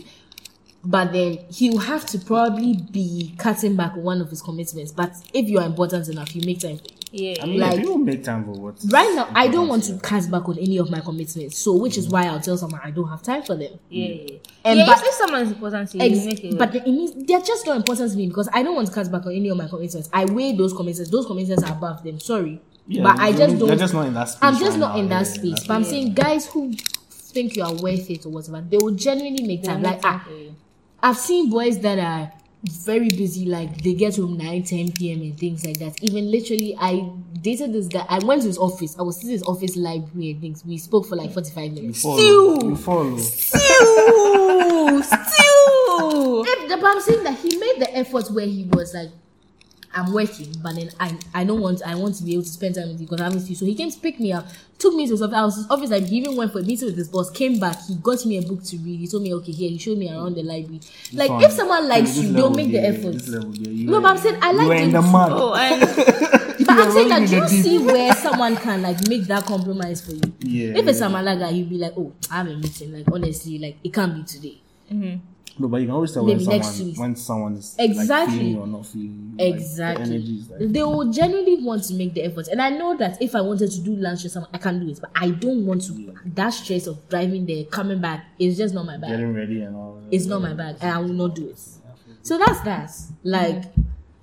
But 0.83 1.13
then 1.13 1.39
he'll 1.53 1.77
have 1.79 2.07
to 2.07 2.19
probably 2.19 2.75
be 2.91 3.35
cutting 3.37 3.77
back 3.77 3.95
one 3.97 4.21
of 4.23 4.31
his 4.31 4.41
commitments. 4.41 4.93
But 4.93 5.13
if 5.35 5.47
you 5.47 5.59
are 5.59 5.67
important 5.67 6.09
enough, 6.09 6.29
he'll 6.29 6.47
make 6.47 6.61
time 6.61 6.81
you. 7.13 7.35
yeah. 7.35 7.43
I 7.43 7.47
mean, 7.47 7.61
Like- 7.61 7.81
people 7.81 7.99
make 7.99 8.25
time 8.25 8.45
for 8.47 8.53
what? 8.53 8.77
Right 8.91 9.13
now, 9.15 9.29
I 9.35 9.49
don't 9.49 9.69
want 9.69 9.85
to 9.85 9.99
cut 9.99 10.31
back 10.31 10.49
on 10.49 10.57
any 10.59 10.79
of 10.79 10.91
my 10.91 11.01
commitments. 11.01 11.59
So, 11.59 11.75
which 11.77 11.99
is 11.99 12.09
why 12.09 12.25
I'll 12.29 12.41
tell 12.41 12.57
someone 12.57 12.81
I 12.83 12.93
don't 12.93 13.09
have 13.09 13.23
time 13.23 13.43
for 13.43 13.57
them. 13.57 13.73
yeah, 13.91 14.07
yeah. 14.09 14.37
And 14.65 14.79
yeah, 14.79 14.87
but- 14.87 14.99
if, 15.01 15.05
if 15.09 15.15
someone 15.15 15.43
is 15.43 15.51
important 15.53 15.91
to 15.91 15.99
you, 15.99 16.05
Ex- 16.05 16.19
you 16.21 16.27
make 16.27 16.45
it. 16.45 16.59
but 16.59 16.75
it 16.75 16.87
means 16.87 17.13
they're 17.27 17.43
just 17.43 17.67
not 17.67 17.77
important 17.77 18.13
to 18.13 18.17
me 18.17 18.29
because 18.29 18.49
I 18.55 18.63
don't 18.63 18.75
want 18.75 18.89
to 18.89 18.95
cut 18.95 19.13
back 19.13 19.27
on 19.27 19.33
any 19.33 19.49
of 19.51 19.59
my 19.59 19.69
commitments. 19.69 20.09
I 20.15 20.25
weigh 20.25 20.53
those 20.57 20.73
commitments. 20.73 21.11
Those 21.11 21.27
commitments 21.27 21.63
are 21.63 21.73
above 21.77 22.03
them. 22.05 22.19
Sorry, 22.21 22.59
Yeah, 22.89 23.03
but 23.03 23.19
I 23.19 23.29
you're- 23.29 23.39
just 23.39 23.59
you're 23.59 23.69
don't. 23.69 23.79
just 23.79 23.93
not 23.93 24.07
in 24.07 24.15
that 24.15 24.31
space 24.31 24.39
I'm 24.43 24.55
just 24.59 24.71
right 24.71 24.79
not 24.81 24.95
now, 24.95 25.01
in 25.03 25.09
that 25.11 25.27
space. 25.27 25.51
that's 25.57 25.67
But 25.67 25.75
I'm 25.75 25.85
saying 25.85 26.15
guys 26.15 26.47
who 26.47 26.73
think 27.11 27.55
you 27.57 27.65
are 27.65 27.75
worth 27.75 28.09
it 28.11 28.25
or 28.25 28.31
whatever, 28.31 28.65
they 28.67 28.79
will 28.79 28.93
genuinely 28.95 29.47
make 29.47 29.63
time. 29.63 29.83
make 29.83 29.93
Like 29.93 30.01
ah, 30.05 30.25
for 30.27 30.33
you. 30.35 30.55
I've 31.03 31.17
seen 31.17 31.51
boys 31.51 31.79
that 31.81 31.99
are 31.99 32.33
very 32.63 33.09
busy, 33.09 33.47
like 33.47 33.83
they 33.83 33.95
get 33.95 34.17
home 34.17 34.37
9, 34.37 34.63
10 34.65 34.93
p.m. 34.93 35.23
and 35.23 35.39
things 35.39 35.65
like 35.65 35.79
that. 35.79 36.03
Even 36.03 36.31
literally, 36.31 36.77
I 36.79 37.11
dated 37.41 37.73
this 37.73 37.89
guy. 37.89 38.05
I 38.09 38.19
went 38.19 38.43
to 38.43 38.49
his 38.49 38.59
office. 38.59 38.99
I 38.99 39.03
was 39.03 39.23
in 39.25 39.31
his 39.31 39.43
office 39.45 39.77
library 39.77 40.33
and 40.33 40.41
things. 40.43 40.65
We 40.65 40.77
spoke 40.77 41.07
for 41.07 41.17
like 41.17 41.33
45 41.33 41.65
You 41.65 41.71
minutes. 41.71 42.03
follow. 42.03 42.17
Still, 42.19 42.65
You 42.71 42.77
follow. 42.77 43.17
Still, 43.19 45.03
still. 45.03 46.43
The, 46.45 46.77
but 46.81 46.85
I'm 46.85 47.01
saying 47.01 47.25
that 47.25 47.39
he 47.39 47.57
made 47.57 47.77
the 47.81 47.97
effort 47.97 48.31
where 48.31 48.47
he 48.47 48.65
was 48.73 48.93
like, 48.95 49.09
I'm 49.93 50.13
working, 50.13 50.55
but 50.63 50.77
then 50.77 50.91
I 51.01 51.17
I 51.35 51.45
don't 51.45 51.61
want 51.61 51.83
I 51.85 51.95
want 51.97 52.15
to 52.17 52.23
be 52.25 52.35
able 52.35 52.45
to 52.45 52.49
spend 52.49 52.77
time 52.77 52.89
with 52.89 53.01
you 53.01 53.07
because 53.07 53.21
I 53.21 53.25
haven't 53.25 53.41
seen 53.41 53.51
you. 53.51 53.57
So 53.57 53.65
he 53.67 53.75
came 53.75 53.91
to 53.91 53.99
pick 53.99 54.21
me 54.21 54.33
up, 54.33 54.47
took 54.79 54.95
me 54.95 55.07
to 55.07 55.13
his 55.13 55.23
office. 55.23 55.35
I 55.37 55.45
was 55.45 55.67
obviously 55.69 56.01
like, 56.01 56.09
he 56.09 56.19
even 56.19 56.37
went 56.37 56.53
for 56.53 56.61
a 56.61 56.63
meeting 56.63 56.87
with 56.87 56.97
his 56.97 57.09
boss, 57.09 57.29
came 57.31 57.59
back, 57.59 57.77
he 57.89 57.97
got 57.97 58.25
me 58.25 58.39
a 58.39 58.43
book 58.43 58.63
to 58.65 58.77
read. 58.79 59.01
He 59.01 59.09
told 59.09 59.25
me, 59.25 59.35
okay, 59.35 59.51
here, 59.53 59.69
he 59.71 59.79
showed 59.79 59.99
me 59.99 60.09
around 60.09 60.37
the 60.37 60.43
library. 60.45 60.81
Like 61.13 61.29
Fine. 61.29 61.43
if 61.43 61.53
someone 61.53 61.89
likes 61.89 62.17
you, 62.17 62.29
level 62.31 62.51
they'll 62.55 62.65
make 62.65 62.73
the 62.73 62.79
effort. 62.87 63.27
Level 63.29 63.51
there, 63.53 63.73
you 63.73 63.87
No, 63.91 64.01
but 64.01 64.13
I'm 64.13 64.19
saying 64.19 64.39
I 64.41 64.53
like 64.53 64.69
were 64.69 64.75
in 64.75 64.93
the 64.93 65.01
too. 65.01 65.07
mud. 65.09 65.33
Oh, 65.35 65.55
and 65.55 65.81
But 66.67 66.79
I'm 66.79 66.93
saying 66.93 67.09
that 67.09 67.21
rolling 67.21 67.27
do 67.31 67.37
in 67.37 67.43
you 67.43 67.49
see 67.49 67.79
where 67.79 68.15
someone 68.15 68.55
can 68.57 68.83
like 68.83 69.09
make 69.09 69.23
that 69.25 69.45
compromise 69.45 70.03
for 70.03 70.13
you? 70.13 70.21
Yeah, 70.41 70.79
If 70.79 70.87
it's 70.87 71.01
yeah. 71.01 71.07
a 71.07 71.09
Malaga, 71.09 71.51
you'll 71.51 71.69
be 71.69 71.79
like, 71.79 71.95
oh, 71.97 72.13
I 72.31 72.37
have 72.37 72.47
a 72.49 72.55
meeting. 72.57 72.93
Like 72.93 73.07
honestly, 73.11 73.59
like 73.59 73.77
it 73.83 73.93
can't 73.93 74.15
be 74.15 74.23
today. 74.23 74.59
Mm-hmm. 74.93 75.17
No, 75.61 75.69
but 75.69 75.77
you 75.83 75.87
can 75.89 75.95
always 75.95 76.13
tell 76.13 76.25
when 76.25 76.39
Maybe 76.39 76.63
someone 76.63 76.95
when 76.97 77.17
someone's 77.17 77.77
Exactly. 77.79 78.55
like 78.55 78.63
or 78.63 78.67
not 78.67 78.87
feeling. 78.87 79.35
you, 79.39 79.45
like, 79.45 79.55
Exactly. 79.61 80.19
the 80.19 80.55
like 80.65 80.73
they 80.73 80.83
will 80.83 81.13
genuinely 81.13 81.63
want 81.63 81.85
to 81.85 81.95
make 81.95 82.15
the 82.15 82.23
effort. 82.23 82.49
And 82.49 82.63
I 82.63 82.71
know 82.71 82.97
that 82.97 83.21
if 83.21 83.35
I 83.35 83.43
wanted 83.43 83.71
to 83.73 83.81
do 83.81 83.95
lunch 83.95 84.23
with 84.23 84.33
someone, 84.33 84.49
I 84.55 84.59
can 84.59 84.81
do 84.81 84.91
it. 84.91 84.99
But 85.03 85.11
I 85.15 85.31
don't 85.31 85.67
want 85.67 85.83
to. 85.83 86.15
That 86.25 86.51
stress 86.51 86.87
of 86.87 87.07
driving 87.11 87.45
there, 87.45 87.65
coming 87.65 88.01
back, 88.01 88.25
is 88.39 88.57
just 88.57 88.73
not 88.75 88.87
my 88.87 88.97
bag. 88.97 89.11
getting 89.11 89.35
ready 89.35 89.61
and 89.61 89.77
all. 89.77 90.03
It's 90.11 90.25
not 90.25 90.41
my 90.41 90.55
bag, 90.55 90.77
and 90.81 90.91
I 90.91 90.99
will 90.99 91.09
not 91.09 91.35
do 91.35 91.49
it. 91.51 91.61
So 92.23 92.39
that's 92.39 92.61
that. 92.61 92.91
Like, 93.23 93.65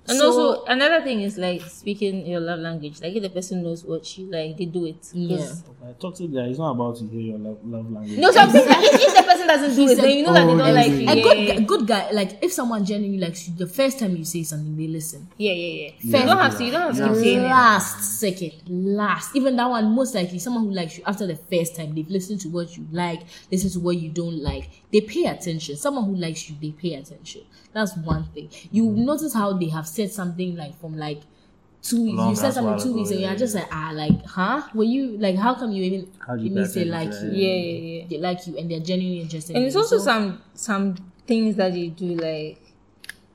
And 0.08 0.18
so- 0.18 0.26
also 0.26 0.64
another 0.64 1.02
thing 1.04 1.20
is 1.22 1.36
like 1.38 1.62
speaking 1.62 2.26
your 2.26 2.40
love 2.40 2.60
language. 2.60 3.00
Like 3.00 3.14
if 3.14 3.22
the 3.22 3.30
person 3.30 3.62
knows 3.62 3.84
what 3.84 4.16
you 4.18 4.30
like, 4.30 4.56
they 4.56 4.64
do 4.64 4.86
it. 4.86 4.96
Yeah. 5.12 5.38
Like, 5.82 5.98
talk 6.00 6.14
to 6.16 6.26
the 6.26 6.36
guy. 6.40 6.46
It's 6.48 6.58
not 6.58 6.72
about 6.72 6.96
to 6.96 7.06
hear 7.06 7.20
your 7.20 7.38
love, 7.38 7.58
love 7.64 7.90
language. 7.90 8.18
No, 8.18 8.30
so 8.30 8.40
I'm 8.40 8.50
saying 8.50 8.68
like, 8.68 8.84
if, 8.84 9.00
if 9.00 9.16
the 9.16 9.22
person 9.22 9.46
doesn't 9.46 9.76
do 9.76 9.88
it, 9.92 9.96
then 9.96 10.16
you 10.18 10.22
know 10.24 10.32
that 10.32 10.46
they 10.46 10.52
Oh, 10.52 10.58
don't 10.58 10.74
like 10.74 10.88
you. 10.90 10.98
a 11.08 11.14
Yeah, 11.14 11.22
good, 11.22 11.38
yeah, 11.38 11.54
guy, 11.54 11.60
good 11.64 11.86
guy, 11.86 12.10
like 12.12 12.38
if 12.42 12.52
someone 12.52 12.84
genuinely 12.84 13.18
likes 13.24 13.48
you, 13.48 13.54
the 13.54 13.66
first 13.66 13.98
time 13.98 14.16
you 14.16 14.24
say 14.24 14.42
something, 14.42 14.76
they 14.76 14.86
listen. 14.88 15.28
Yeah, 15.36 15.52
yeah, 15.52 15.84
yeah. 16.02 16.10
Fair. 16.10 16.20
You 16.22 16.26
don't 16.26 16.38
have 16.38 16.58
to. 16.58 16.64
You 16.64 16.70
don't 16.72 16.82
have 16.82 16.96
to 16.96 17.04
keep 17.14 17.22
saying 17.22 17.42
last 17.42 18.18
second, 18.18 18.52
last. 18.68 19.36
Even 19.36 19.56
that 19.56 19.68
one, 19.68 19.94
most 19.94 20.14
likely, 20.14 20.38
someone 20.38 20.64
who 20.64 20.72
likes 20.72 20.98
you 20.98 21.04
after 21.06 21.26
the 21.26 21.36
first 21.36 21.76
time, 21.76 21.94
they've 21.94 22.08
listened 22.08 22.40
to 22.40 22.48
what 22.48 22.76
you 22.76 22.86
like, 22.92 23.20
listen 23.52 23.70
to 23.70 23.80
what 23.80 23.96
you 23.98 24.08
don't 24.10 24.42
like. 24.42 24.70
They 24.92 25.00
pay 25.02 25.24
attention. 25.26 25.76
Someone 25.76 26.04
who 26.04 26.14
likes 26.16 26.48
you, 26.48 26.56
they 26.60 26.70
pay 26.72 26.94
attention. 26.94 27.42
That's 27.72 27.96
one 27.96 28.24
thing. 28.34 28.48
You 28.70 28.84
Mm-hmm. 28.84 29.04
notice 29.04 29.34
how 29.34 29.52
they 29.52 29.68
have 29.68 29.86
said 29.86 30.10
something 30.10 30.56
like 30.56 30.78
from 30.80 30.96
like 30.96 31.20
two 31.82 32.02
weeks. 32.04 32.16
Long 32.16 32.30
you 32.30 32.36
said 32.36 32.54
something 32.54 32.78
two 32.82 32.94
weeks, 32.94 33.10
and 33.10 33.20
yeah, 33.20 33.28
you're 33.30 33.38
just 33.38 33.54
like, 33.54 33.68
ah, 33.70 33.90
like, 33.92 34.24
huh? 34.26 34.62
Were 34.74 34.84
you 34.84 35.18
like, 35.18 35.36
how 35.36 35.54
come 35.54 35.72
you 35.72 35.82
even 35.84 36.10
How 36.26 36.36
do 36.36 36.42
you 36.42 36.50
even 36.52 36.66
say 36.66 36.84
like 36.86 37.12
you? 37.22 37.28
Yeah, 37.32 37.54
yeah, 37.54 37.78
yeah. 38.00 38.06
They 38.08 38.18
like 38.18 38.46
you, 38.46 38.56
and 38.56 38.70
they're 38.70 38.80
genuinely 38.80 39.20
interested. 39.20 39.54
And 39.56 39.62
in 39.62 39.66
it's 39.66 39.74
you. 39.74 39.80
also 39.82 39.98
So- 39.98 40.04
some 40.04 40.42
some 40.54 40.94
things 41.26 41.56
that 41.56 41.74
you 41.74 41.90
do 41.90 42.14
like 42.14 42.62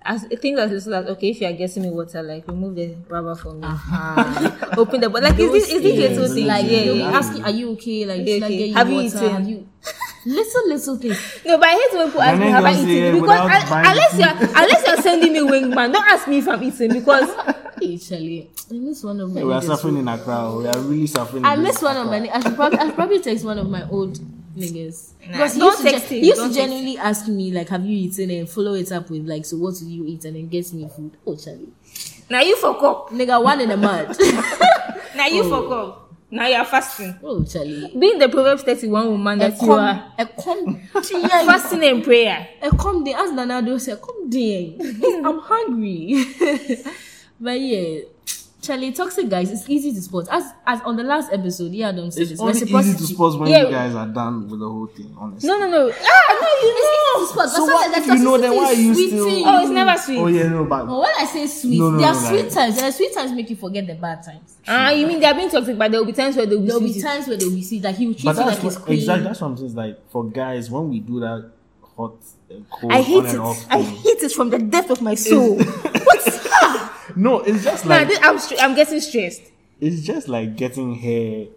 as 0.06 0.24
things 0.42 0.60
as 0.60 0.72
little 0.72 0.96
as 0.96 1.06
okay, 1.16 1.30
if 1.30 1.40
you 1.40 1.48
are 1.48 1.54
getting 1.54 1.84
me 1.84 1.90
water, 1.92 2.22
like 2.24 2.46
remove 2.48 2.76
the 2.76 2.96
rubber 3.08 3.36
for 3.36 3.54
me. 3.54 3.64
Uh-huh. 3.64 4.74
Open 4.78 5.00
the 5.00 5.10
but 5.10 5.24
like 5.24 5.40
is 5.40 5.52
this 5.52 5.70
is 5.72 5.82
this 5.84 5.96
things, 5.96 6.18
little 6.20 6.36
thing? 6.36 6.48
like 6.48 6.66
yeah, 6.66 6.70
they'll 6.84 6.94
be 6.96 7.00
yeah. 7.00 7.12
asking, 7.12 7.44
are 7.46 7.52
you 7.52 7.70
okay? 7.74 8.06
Like, 8.06 8.28
Yeah, 8.28 8.34
should 8.34 8.44
I 8.44 8.46
okay. 8.48 8.58
get 8.58 8.68
you 8.70 8.74
Have 8.74 8.90
you 8.90 8.96
water? 8.96 9.08
eaten? 9.08 9.30
Have 9.30 9.48
you 9.48 9.68
little 10.26 10.68
little 10.68 10.98
things? 10.98 11.40
No, 11.46 11.58
but 11.58 11.68
I 11.68 11.72
hate 11.74 11.98
when 11.98 12.08
people 12.08 12.22
ask 12.22 12.40
me 12.40 12.46
then 12.46 12.54
have 12.54 12.66
I 12.66 12.74
just 12.74 12.84
say, 12.84 12.92
eaten 12.92 13.04
eh, 13.04 13.12
because 13.12 13.22
without 13.22 13.52
un- 13.52 13.70
buying 13.70 13.86
unless 13.88 14.20
you're 14.20 14.50
unless 14.50 14.88
you're 14.88 15.02
sending 15.02 15.34
me 15.34 15.40
wingman, 15.40 15.94
don't 15.94 16.08
ask 16.08 16.28
me 16.28 16.38
if 16.38 16.48
I'm 16.48 16.64
eating 16.64 16.94
because 16.94 17.30
Actually, 17.84 18.50
I 18.72 18.74
miss 18.76 19.04
one 19.04 19.20
of 19.20 19.34
my. 19.34 19.42
Yeah, 19.42 19.46
we 19.46 19.54
are 19.54 19.62
suffering 19.62 19.96
who- 19.96 20.00
in 20.02 20.08
Accra. 20.08 20.38
Oh. 20.40 20.60
We 20.60 20.68
are 20.68 20.80
really 20.80 21.08
suffering. 21.08 21.44
I 21.44 21.56
miss 21.58 21.82
one 21.82 21.98
of 21.98 22.08
my. 22.08 22.30
I 22.32 22.40
should 22.40 22.56
probably. 22.56 22.80
I 22.80 22.86
should 22.86 22.96
probably 22.96 23.20
text 23.20 23.44
one 23.44 23.58
of 23.58 23.70
my 23.70 23.88
old 23.90 24.20
niggas 24.58 25.12
Nah, 25.26 25.32
because 25.32 25.54
he 25.56 25.62
used 25.62 25.82
to, 25.82 25.90
text 25.90 26.08
he 26.08 26.20
used 26.20 26.36
don't 26.38 26.50
to 26.50 26.56
text 26.56 26.70
genuinely 26.70 26.98
ask 26.98 27.28
me 27.28 27.52
like, 27.52 27.70
"Have 27.70 27.86
you 27.86 27.98
eaten?" 27.98 28.30
and 28.32 28.50
follow 28.50 28.74
it 28.76 28.92
up 28.92 29.10
with 29.10 29.28
like, 29.28 29.46
"So 29.46 29.58
what 29.58 29.76
do 29.76 29.86
you 29.86 30.06
eat?" 30.06 30.24
and 30.26 30.36
then 30.36 30.48
gets 30.48 30.72
me 30.72 30.88
food. 30.96 31.12
Oh, 31.26 31.36
Charlie, 31.36 31.68
now 32.30 32.42
you 32.42 32.56
fuck 32.58 32.82
up. 32.84 33.10
nigga, 33.10 33.44
one 33.44 33.60
in 33.62 33.72
a 33.72 33.78
mud. 33.78 34.16
Now 35.16 35.28
you 35.28 35.44
fuck 35.44 35.66
oh. 35.66 35.88
up. 35.88 36.03
Now 36.34 36.48
you 36.48 36.56
are 36.56 36.66
fasting. 36.66 37.14
oh, 37.24 37.44
Charlie. 37.46 37.92
Being 37.96 38.18
the 38.18 38.28
Proverbs 38.28 38.64
31 38.64 39.08
woman 39.08 39.38
that 39.38 39.62
you 39.62 39.72
are 39.72 40.12
a 40.18 40.26
come, 40.26 40.82
fasting 40.94 41.84
and 41.84 42.04
prayer. 42.04 42.48
a 42.60 42.76
come 42.76 43.04
day. 43.04 43.14
As 43.14 43.30
Nanado 43.30 43.80
said, 43.80 44.02
come 44.02 44.32
day. 44.32 44.76
I'm 45.24 45.38
hungry. 45.38 46.26
but 47.40 47.60
yeah. 47.60 48.00
Charlie, 48.64 48.94
toxic 48.94 49.28
guys, 49.30 49.52
it's 49.52 49.70
easy 49.70 49.94
to 49.94 50.02
spot. 50.02 50.26
As 50.32 50.44
as 50.66 50.80
on 50.82 50.96
the 50.96 51.04
last 51.04 51.32
episode, 51.34 51.74
yeah, 51.74 51.90
Adam 51.90 52.10
said 52.10 52.22
It's 52.22 52.32
this. 52.32 52.40
only 52.40 52.62
easy 52.62 52.98
to 52.98 53.04
spot 53.04 53.38
when 53.40 53.50
Yeah. 53.52 53.66
you 53.66 53.72
guys 53.72 53.94
are 53.94 54.08
done 54.08 54.48
with 54.50 54.60
the 54.62 54.70
whole 54.70 54.88
thing. 54.88 55.14
Honestly. 55.20 55.48
No, 55.50 55.60
no, 55.60 55.68
no. 55.70 55.92
Ah, 56.02 56.40
no, 56.42 56.48
you 56.68 56.74
know. 56.74 57.26
Spot, 57.26 57.36
but 57.36 57.48
So 57.50 57.66
sometimes 57.68 57.90
what 57.92 57.98
if 57.98 58.06
you 58.08 58.24
know, 58.24 58.38
then 58.38 58.56
why 58.56 58.66
are 58.66 58.74
you 58.74 58.94
still- 58.96 59.26
to. 59.26 59.44
Oh, 59.46 59.62
it's 59.62 59.70
never 59.70 60.00
sweet. 60.02 60.18
Oh 60.20 60.28
yeah, 60.28 60.48
no, 60.48 60.64
but 60.66 60.86
But 60.86 61.00
when 61.00 61.12
I 61.20 61.26
say 61.26 61.46
sweet, 61.48 61.78
No, 61.80 61.92
no, 61.92 61.98
there 62.00 62.08
are 62.08 62.14
no, 62.14 62.28
sweet 62.30 62.44
like- 62.46 62.54
times. 62.54 62.76
There 62.78 62.88
are 62.88 62.92
sweet 62.92 63.14
times 63.14 63.32
make 63.34 63.50
you 63.50 63.56
forget 63.58 63.86
the 63.86 63.96
bad 63.96 64.24
times. 64.24 64.56
Ah, 64.68 64.90
you 64.92 65.08
mean 65.08 65.20
they're 65.20 65.34
being 65.36 65.50
toxic, 65.50 65.78
but 65.78 65.92
there 65.92 66.00
will 66.00 66.08
be 66.08 66.14
times 66.14 66.36
where 66.38 66.46
they'll 66.46 66.62
be 66.62 66.68
There 66.68 66.80
will 66.80 66.88
be 66.88 67.02
times 67.02 67.28
where 67.28 67.36
they 67.38 67.46
will 67.46 67.54
be 67.56 67.64
sweet, 67.64 67.84
like 67.84 67.96
he 67.98 68.08
will 68.08 68.14
treat 68.14 68.26
but 68.26 68.36
you 68.38 68.42
like 68.42 68.50
that's 68.52 68.62
his 68.64 68.78
queen. 68.78 68.98
exactly 69.00 69.24
that's 69.28 69.42
what 69.42 69.48
I'm 69.48 69.58
saying. 69.58 69.76
Like 69.76 70.00
for 70.10 70.24
guys, 70.24 70.72
when 70.72 70.90
we 70.90 71.00
do 71.00 71.20
that 71.20 71.50
hot, 71.98 72.16
and 72.50 72.66
cold, 72.70 72.94
I 72.94 73.02
hate 73.02 73.18
on 73.20 73.26
and 73.26 73.36
it. 73.36 73.40
off 73.42 73.66
I 73.70 73.82
hate 73.82 74.24
it 74.24 74.32
from 74.32 74.50
the 74.50 74.60
depth 74.60 74.90
of 74.90 75.02
my 75.02 75.16
soul. 75.16 75.60
no, 77.16 77.40
it's 77.42 77.64
just 77.64 77.86
Nah, 77.86 77.96
like 77.98 78.08
this, 78.08 78.20
I'm, 78.22 78.40
I'm 78.70 78.76
getting 78.76 79.00
stressed. 79.00 79.42
it's 79.82 80.02
just 80.02 80.28
like 80.28 80.56
getting 80.56 80.96
hair 80.96 81.48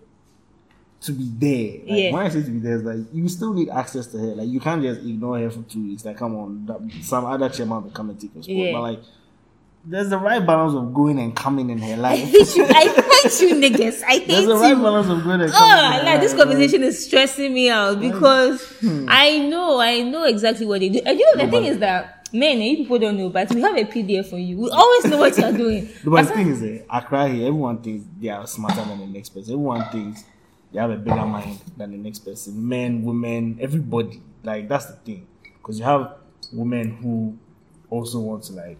to 1.02 1.12
be 1.12 1.30
there. 1.38 1.72
Like, 1.86 2.02
Yeah. 2.04 2.12
When 2.12 2.22
I 2.26 2.28
say 2.30 2.42
to 2.42 2.50
be 2.50 2.58
there, 2.58 2.76
it's 2.76 2.84
like 2.84 2.98
you 3.12 3.28
still 3.28 3.52
need 3.52 3.68
access 3.68 4.06
to 4.08 4.18
hair. 4.18 4.34
Like 4.34 4.48
you 4.48 4.60
can't 4.60 4.82
just 4.82 5.00
ignore 5.00 5.38
hair 5.38 5.50
for 5.50 5.62
two 5.62 5.82
weeks. 5.88 6.04
Like 6.04 6.16
come 6.16 6.34
on, 6.36 6.66
that, 6.66 6.80
some 7.02 7.24
other 7.24 7.48
chairman 7.48 7.84
will 7.84 7.90
come 7.90 8.10
and 8.10 8.20
take 8.20 8.34
your 8.34 8.42
spot. 8.42 8.54
Yeah. 8.56 8.72
But 8.72 8.80
like, 8.82 9.00
there's 9.88 10.08
the 10.08 10.18
right 10.18 10.44
balance 10.44 10.74
of 10.74 10.92
going 10.92 11.16
and 11.20 11.36
coming 11.36 11.70
in 11.70 11.78
hair. 11.78 11.96
Life. 11.96 12.18
I 12.20 12.24
hate 12.26 12.56
you. 12.56 12.64
I 12.64 12.82
hate 13.22 13.40
you, 13.40 13.54
niggas. 13.54 14.02
I 14.02 14.06
hate 14.18 14.26
there's 14.26 14.46
the 14.46 14.54
you. 14.56 14.60
right 14.60 14.74
balance 14.74 15.08
of 15.08 15.22
going 15.22 15.40
and 15.42 15.52
coming. 15.52 16.00
Oh, 16.00 16.04
like 16.04 16.20
this 16.20 16.34
conversation 16.34 16.82
is 16.82 17.06
stressing 17.06 17.54
me 17.54 17.70
out 17.70 18.00
because 18.00 18.62
Hmm. 18.80 19.06
I 19.08 19.38
know, 19.38 19.78
I 19.80 20.00
know 20.02 20.24
exactly 20.24 20.66
what 20.66 20.80
they 20.80 20.88
do. 20.88 21.00
And 21.06 21.18
you 21.18 21.24
know, 21.26 21.42
the 21.42 21.44
No, 21.46 21.50
thing 21.52 21.66
is 21.66 21.78
that 21.78 22.15
men, 22.32 22.60
you 22.60 22.76
people 22.78 22.98
don't 22.98 23.16
know, 23.16 23.28
but 23.28 23.52
we 23.54 23.60
have 23.60 23.76
a 23.76 23.84
PDF 23.84 24.26
for 24.30 24.38
you. 24.38 24.58
We 24.58 24.70
always 24.70 25.04
know 25.04 25.18
what 25.18 25.36
you're 25.38 25.52
doing. 25.52 25.88
But 26.04 26.10
but 26.10 26.22
the 26.28 26.34
thing 26.34 26.48
is, 26.48 26.62
eh, 26.62 26.82
Accra 26.90 27.28
here, 27.28 27.46
everyone 27.48 27.78
thinks 27.82 28.06
they 28.20 28.28
are 28.28 28.46
smarter 28.46 28.82
than 28.84 28.98
the 29.00 29.06
next 29.06 29.30
person. 29.30 29.54
Everyone 29.54 29.84
thinks 29.90 30.24
they 30.72 30.80
have 30.80 30.90
a 30.90 30.96
bigger 30.96 31.24
mind 31.26 31.60
than 31.76 31.92
the 31.92 31.98
next 31.98 32.20
person. 32.20 32.68
Men, 32.68 33.02
women, 33.02 33.58
everybody. 33.60 34.22
Like 34.42 34.68
that's 34.68 34.86
the 34.86 34.96
thing, 34.96 35.26
because 35.54 35.78
you 35.78 35.84
have 35.84 36.14
women 36.52 36.96
who 36.96 37.36
also 37.90 38.20
want 38.20 38.44
to 38.44 38.52
like 38.52 38.78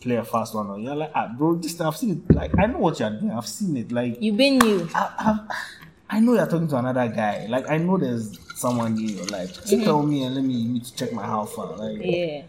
play 0.00 0.16
a 0.16 0.24
fast 0.24 0.54
one. 0.54 0.68
Or 0.68 0.78
you're 0.78 0.94
like, 0.94 1.12
ah, 1.14 1.28
bro, 1.36 1.54
this 1.56 1.72
thing, 1.74 1.86
I've 1.86 1.96
seen 1.96 2.22
it. 2.28 2.34
Like 2.34 2.52
I 2.58 2.66
know 2.66 2.78
what 2.78 2.98
you're 3.00 3.10
doing. 3.10 3.32
I've 3.32 3.46
seen 3.46 3.76
it. 3.76 3.92
Like 3.92 4.18
You've 4.20 4.36
been 4.36 4.60
you. 4.64 4.88
I, 4.94 5.12
I, 5.18 6.16
I 6.16 6.20
know 6.20 6.34
you're 6.34 6.46
talking 6.46 6.68
to 6.68 6.76
another 6.76 7.08
guy. 7.08 7.46
Like 7.48 7.68
I 7.68 7.78
know 7.78 7.98
there's 7.98 8.38
someone 8.56 8.92
in 8.96 9.08
your 9.08 9.26
life. 9.26 9.54
Just 9.66 9.84
tell 9.84 10.02
me 10.02 10.22
and 10.24 10.34
let 10.34 10.44
me 10.44 10.54
you 10.54 10.68
need 10.74 10.84
to 10.84 10.94
check 10.94 11.12
my 11.12 11.24
how 11.24 11.44
far. 11.44 11.76
Like 11.76 11.98
Yeah. 12.04 12.42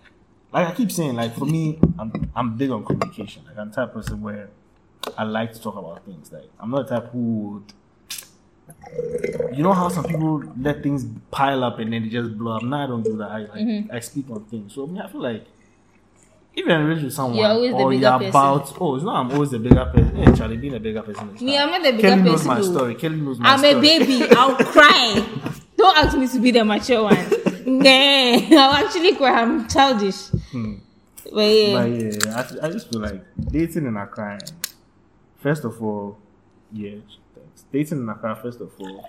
Like 0.61 0.73
I 0.73 0.75
keep 0.75 0.91
saying, 0.91 1.15
like 1.15 1.35
for 1.35 1.45
me, 1.45 1.79
I'm 1.99 2.29
I'm 2.35 2.57
big 2.57 2.69
on 2.71 2.85
communication. 2.85 3.43
Like 3.47 3.57
I'm 3.57 3.69
the 3.69 3.75
type 3.75 3.89
of 3.89 3.93
person 3.95 4.21
where 4.21 4.49
I 5.17 5.23
like 5.23 5.53
to 5.53 5.61
talk 5.61 5.75
about 5.75 6.03
things. 6.05 6.31
Like 6.31 6.49
I'm 6.59 6.69
not 6.71 6.87
the 6.87 6.99
type 6.99 7.11
who 7.11 7.19
would 7.63 7.73
you 9.55 9.63
know 9.63 9.73
how 9.73 9.89
some 9.89 10.03
people 10.03 10.43
let 10.61 10.83
things 10.83 11.05
pile 11.31 11.63
up 11.63 11.79
and 11.79 11.91
then 11.93 12.03
they 12.03 12.09
just 12.09 12.37
blow 12.37 12.57
up. 12.57 12.63
No, 12.63 12.77
I 12.77 12.87
don't 12.87 13.03
do 13.03 13.17
that. 13.17 13.29
I 13.31 13.37
like 13.39 13.49
Mm-hmm. 13.51 13.91
I 13.95 13.99
speak 13.99 14.29
on 14.29 14.43
things. 14.45 14.73
So 14.73 14.83
I, 14.85 14.87
mean, 14.87 15.01
I 15.01 15.07
feel 15.09 15.21
like 15.21 15.45
if 16.55 16.65
you're 16.65 16.79
in 16.91 17.03
with 17.03 17.13
someone 17.13 17.37
You're 17.37 17.47
always 17.47 17.71
the 17.71 17.77
or 17.77 17.93
you're 17.93 18.11
person. 18.11 18.29
about 18.29 18.77
oh 18.81 18.95
it's 18.95 19.03
not 19.05 19.15
I'm 19.25 19.31
always 19.31 19.51
the 19.51 19.59
bigger 19.59 19.85
person. 19.93 20.15
Hey 20.15 20.33
Charlie 20.35 20.57
being 20.57 20.73
a 20.75 20.79
bigger 20.79 21.01
person. 21.03 21.29
is 21.35 21.41
Me, 21.41 21.55
fine. 21.57 21.61
I'm 21.61 21.71
not 21.71 21.83
the 21.83 21.91
bigger 21.93 22.01
person. 22.09 22.17
Kelly 22.19 22.29
knows 22.29 22.33
person, 22.43 22.47
my 22.47 22.55
though. 22.61 22.71
story. 22.73 22.95
Kelly 22.95 23.21
knows 23.21 23.39
my 23.39 23.49
I'm 23.53 23.59
story. 23.59 23.73
a 23.73 23.79
baby. 23.81 24.27
I'll 24.31 24.55
cry. 24.55 25.25
Don't 25.77 25.97
ask 25.97 26.17
me 26.17 26.27
to 26.27 26.39
be 26.39 26.51
the 26.51 26.65
mature 26.65 27.03
one. 27.03 27.17
Nah, 27.67 27.89
I'll 27.89 28.85
actually 28.85 29.13
cry. 29.17 29.41
I'm 29.41 29.67
childish. 29.67 30.29
Hmm. 30.51 30.75
But 31.33 31.41
yeah. 31.41 31.77
But 31.77 31.89
yeah, 31.89 32.57
I, 32.61 32.67
I 32.67 32.71
just 32.71 32.89
feel 32.91 33.01
like 33.01 33.23
dating 33.51 33.85
in 33.85 33.97
Accra. 33.97 34.39
First 35.39 35.65
of 35.65 35.81
all, 35.81 36.17
yeah, 36.71 36.95
thanks. 37.35 37.63
Dating 37.71 37.99
in 37.99 38.09
Accra. 38.09 38.35
First 38.35 38.61
of 38.61 38.71
all, 38.79 39.05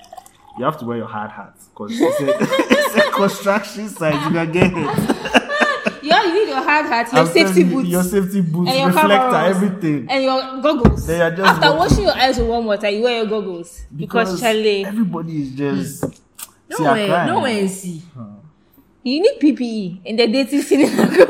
you 0.59 0.65
have 0.65 0.79
to 0.81 0.85
wear 0.85 0.99
your 0.99 1.07
hard 1.07 1.31
hat 1.31 1.55
because 1.71 1.93
it's, 1.93 2.17
it's 2.21 3.07
a 3.07 3.11
construction 3.13 3.89
site. 3.89 4.15
You 4.15 4.31
can 4.31 4.53
get 4.53 4.73
it. 4.75 5.39
Yeah, 6.03 6.25
you 6.25 6.33
need 6.35 6.49
your 6.49 6.63
hard 6.63 6.87
hat, 6.87 7.13
your 7.13 7.21
I'm 7.23 7.27
safety 7.27 7.61
you, 7.61 7.67
boots, 7.71 7.89
your 7.89 8.03
safety 8.03 8.41
boots, 8.41 8.71
and 8.71 8.79
your 8.79 8.87
reflector, 8.89 9.09
cameras, 9.09 9.57
everything. 9.57 10.07
and 10.09 10.25
your 10.25 10.63
goggles. 10.63 11.07
They 11.07 11.21
are 11.21 11.31
just 11.31 11.43
After 11.43 11.77
washing 11.77 12.05
your 12.05 12.17
eyes 12.17 12.39
with 12.39 12.49
warm 12.49 12.65
water, 12.65 12.89
you 12.89 13.03
wear 13.03 13.19
your 13.19 13.27
goggles 13.27 13.85
because, 13.95 14.41
Charlie, 14.41 14.85
everybody 14.87 15.43
is 15.43 15.51
just. 15.53 16.05
Hmm. 16.05 16.83
No 16.85 16.93
way, 16.93 17.09
no 17.27 17.41
way, 17.41 17.69
see. 17.69 17.99
Hmm. 18.15 18.38
You 19.09 19.21
need 19.23 19.39
PPE 19.41 20.01
in 20.05 20.17
the 20.17 20.27
dating 20.27 20.63
scene. 20.63 20.89
Personal 20.89 21.27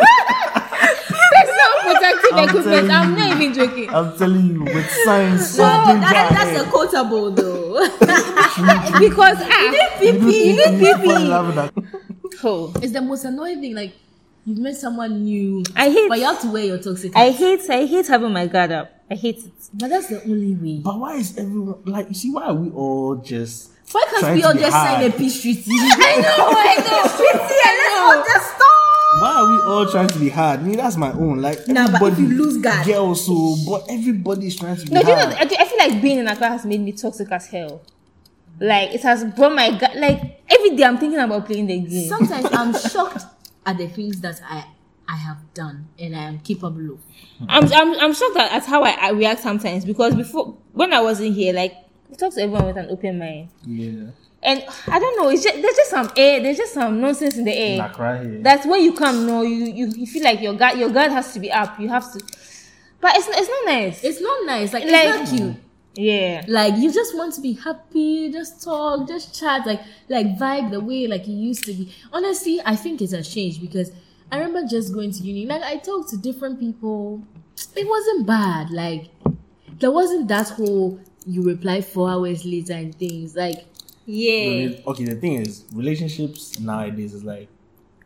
protective 1.82 2.32
I'm 2.32 2.48
equipment. 2.48 2.90
I'm 2.90 3.14
not 3.16 3.36
even 3.40 3.54
joking. 3.54 3.88
I'm 3.90 4.16
telling 4.18 4.46
you, 4.54 4.64
with 4.64 4.90
science, 5.04 5.58
No, 5.58 5.64
of 5.64 6.00
that, 6.00 6.30
that's 6.32 6.60
a 6.60 6.64
quotable 6.70 7.30
though. 7.30 7.78
because 8.98 9.36
ah, 9.40 9.72
You 10.00 10.12
you 10.12 10.18
need 10.20 10.58
fall 10.58 10.72
in 10.72 10.80
PPE. 10.80 11.28
love 11.28 11.46
with 11.46 11.54
that. 11.56 11.72
Oh, 12.44 12.72
it's 12.82 12.92
the 12.92 13.00
most 13.00 13.24
annoying 13.24 13.60
thing. 13.60 13.74
Like 13.74 13.92
you've 14.44 14.58
met 14.58 14.76
someone 14.76 15.24
new. 15.24 15.62
I 15.76 15.90
hate- 15.90 16.08
but 16.08 16.18
you 16.18 16.24
have 16.24 16.40
to 16.42 16.50
wear 16.50 16.64
your 16.64 16.78
toxic. 16.78 17.14
I 17.16 17.30
hate 17.30 17.68
I 17.70 17.84
hate 17.86 18.06
having 18.06 18.32
my 18.32 18.46
guard 18.46 18.72
up. 18.72 18.90
I 19.10 19.14
hate 19.14 19.38
it. 19.38 19.52
but 19.74 19.88
that's 19.88 20.08
the 20.08 20.22
only 20.24 20.54
way. 20.54 20.80
But 20.84 20.98
why 20.98 21.16
is 21.16 21.36
everyone 21.38 21.82
like? 21.84 22.08
You 22.08 22.14
see, 22.14 22.30
why 22.30 22.44
are 22.44 22.54
we 22.54 22.70
all 22.70 23.16
just? 23.16 23.70
Why 23.92 24.04
can't 24.10 24.34
we 24.34 24.42
all 24.44 24.54
just 24.54 24.72
hard? 24.76 25.00
sign 25.00 25.10
a 25.10 25.12
peace 25.18 25.40
treaty? 25.42 25.62
I 25.70 26.16
know, 26.20 26.52
I 26.52 26.76
know. 26.76 28.24
Just 28.24 28.46
stop. 28.54 28.68
Why 29.20 29.32
are 29.34 29.50
we 29.50 29.58
all 29.72 29.86
trying 29.90 30.08
to 30.08 30.18
be 30.18 30.28
hard? 30.28 30.64
Me, 30.64 30.76
that's 30.76 30.96
my 30.96 31.12
own. 31.12 31.40
Like 31.40 31.66
Nah, 31.66 31.98
but 31.98 32.12
if 32.12 32.18
you 32.18 32.28
lose 32.28 32.58
guard- 32.58 32.86
girls, 32.86 33.24
so 33.26 33.56
but 33.66 33.86
everybody's 33.90 34.56
trying 34.56 34.76
to 34.76 34.84
be 34.86 34.92
No, 34.92 35.02
do 35.02 35.10
you 35.10 35.16
know. 35.16 35.22
I, 35.28 35.42
I 35.42 35.64
feel 35.64 35.78
like 35.78 36.02
being 36.02 36.18
in 36.18 36.28
a 36.28 36.32
Accra 36.32 36.48
has 36.48 36.64
made 36.66 36.80
me 36.80 36.92
toxic 36.92 37.30
as 37.32 37.46
hell. 37.46 37.80
Like 38.60 38.92
it 38.94 39.02
has 39.02 39.24
brought 39.24 39.54
my 39.54 39.76
gut. 39.78 39.96
Like 39.96 40.42
every 40.50 40.76
day, 40.76 40.84
I'm 40.84 40.98
thinking 40.98 41.18
about 41.20 41.46
playing 41.46 41.66
the 41.66 41.78
game. 41.80 42.08
Sometimes 42.08 42.46
I'm 42.52 42.72
shocked 42.90 43.24
at 43.64 43.78
the 43.78 43.88
things 43.88 44.20
that 44.20 44.40
I 44.48 44.64
I 45.08 45.16
have 45.16 45.38
done 45.54 45.88
and 45.98 46.14
I 46.14 46.24
am 46.24 46.38
capable 46.40 46.92
of. 46.94 46.98
I'm, 47.48 47.64
I'm, 47.72 47.98
I'm 47.98 48.12
shocked 48.12 48.36
at, 48.36 48.52
at 48.52 48.66
how 48.66 48.82
I, 48.82 48.90
I 48.90 49.10
react 49.12 49.40
sometimes 49.40 49.84
because 49.86 50.14
before 50.14 50.58
when 50.72 50.92
I 50.92 51.00
wasn't 51.00 51.34
here, 51.34 51.54
like 51.54 51.72
I 51.72 51.78
talk 52.16 52.34
to 52.34 52.42
everyone 52.42 52.66
with 52.66 52.76
an 52.76 52.86
open 52.90 53.18
mind, 53.18 53.48
yeah, 53.66 54.10
and 54.42 54.64
I 54.86 54.98
don't 54.98 55.16
know. 55.22 55.28
It's 55.30 55.42
just, 55.42 55.60
there's 55.60 55.76
just 55.76 55.90
some 55.90 56.10
air. 56.16 56.40
There's 56.42 56.56
just 56.56 56.72
some 56.74 57.00
nonsense 57.00 57.36
in 57.36 57.44
the 57.44 57.54
air. 57.56 57.78
like 57.78 57.98
right 57.98 58.22
here. 58.24 58.40
That's 58.42 58.66
when 58.66 58.82
you 58.82 58.92
come. 58.94 59.26
No, 59.26 59.42
you, 59.42 59.64
you 59.66 59.86
you 59.96 60.06
feel 60.06 60.22
like 60.24 60.40
your 60.40 60.54
guard 60.54 60.78
your 60.78 60.90
guard 60.90 61.10
has 61.12 61.32
to 61.34 61.40
be 61.40 61.50
up. 61.52 61.78
You 61.80 61.88
have 61.88 62.10
to, 62.12 62.20
but 63.00 63.16
it's 63.16 63.28
it's 63.28 63.48
not 63.48 63.64
nice. 63.66 64.04
It's 64.04 64.20
not 64.20 64.46
nice. 64.46 64.72
Like, 64.72 64.84
Like- 64.84 65.08
it's 65.20 65.32
not 65.32 65.38
cute. 65.38 65.56
yeah. 65.94 66.44
Like 66.48 66.76
you 66.76 66.92
just 66.92 67.16
want 67.16 67.34
to 67.34 67.40
be 67.40 67.52
happy, 67.54 68.30
just 68.32 68.62
talk, 68.62 69.08
just 69.08 69.38
chat, 69.38 69.66
like 69.66 69.80
like 70.08 70.26
vibe 70.38 70.70
the 70.70 70.80
way 70.80 71.06
like 71.06 71.26
you 71.26 71.34
used 71.36 71.64
to 71.64 71.72
be. 71.72 71.92
Honestly, 72.12 72.60
I 72.64 72.76
think 72.76 73.02
it 73.02 73.10
has 73.10 73.32
changed 73.32 73.60
because 73.60 73.90
I 74.30 74.38
remember 74.38 74.68
just 74.68 74.92
going 74.94 75.10
to 75.12 75.22
uni. 75.22 75.46
Like 75.46 75.62
I 75.62 75.76
talked 75.76 76.10
to 76.10 76.16
different 76.16 76.60
people. 76.60 77.22
It 77.74 77.88
wasn't 77.88 78.26
bad. 78.26 78.70
Like 78.70 79.08
there 79.80 79.90
wasn't 79.90 80.28
that 80.28 80.48
whole 80.50 81.00
you 81.28 81.42
reply 81.42 81.80
four 81.82 82.08
hours 82.10 82.44
later 82.44 82.72
and 82.72 82.94
things. 82.94 83.36
Like 83.36 83.66
Yeah. 84.06 84.80
okay, 84.86 85.04
the 85.04 85.14
thing 85.16 85.34
is, 85.34 85.64
relationships 85.72 86.58
nowadays 86.58 87.12
is 87.14 87.24
like 87.24 87.48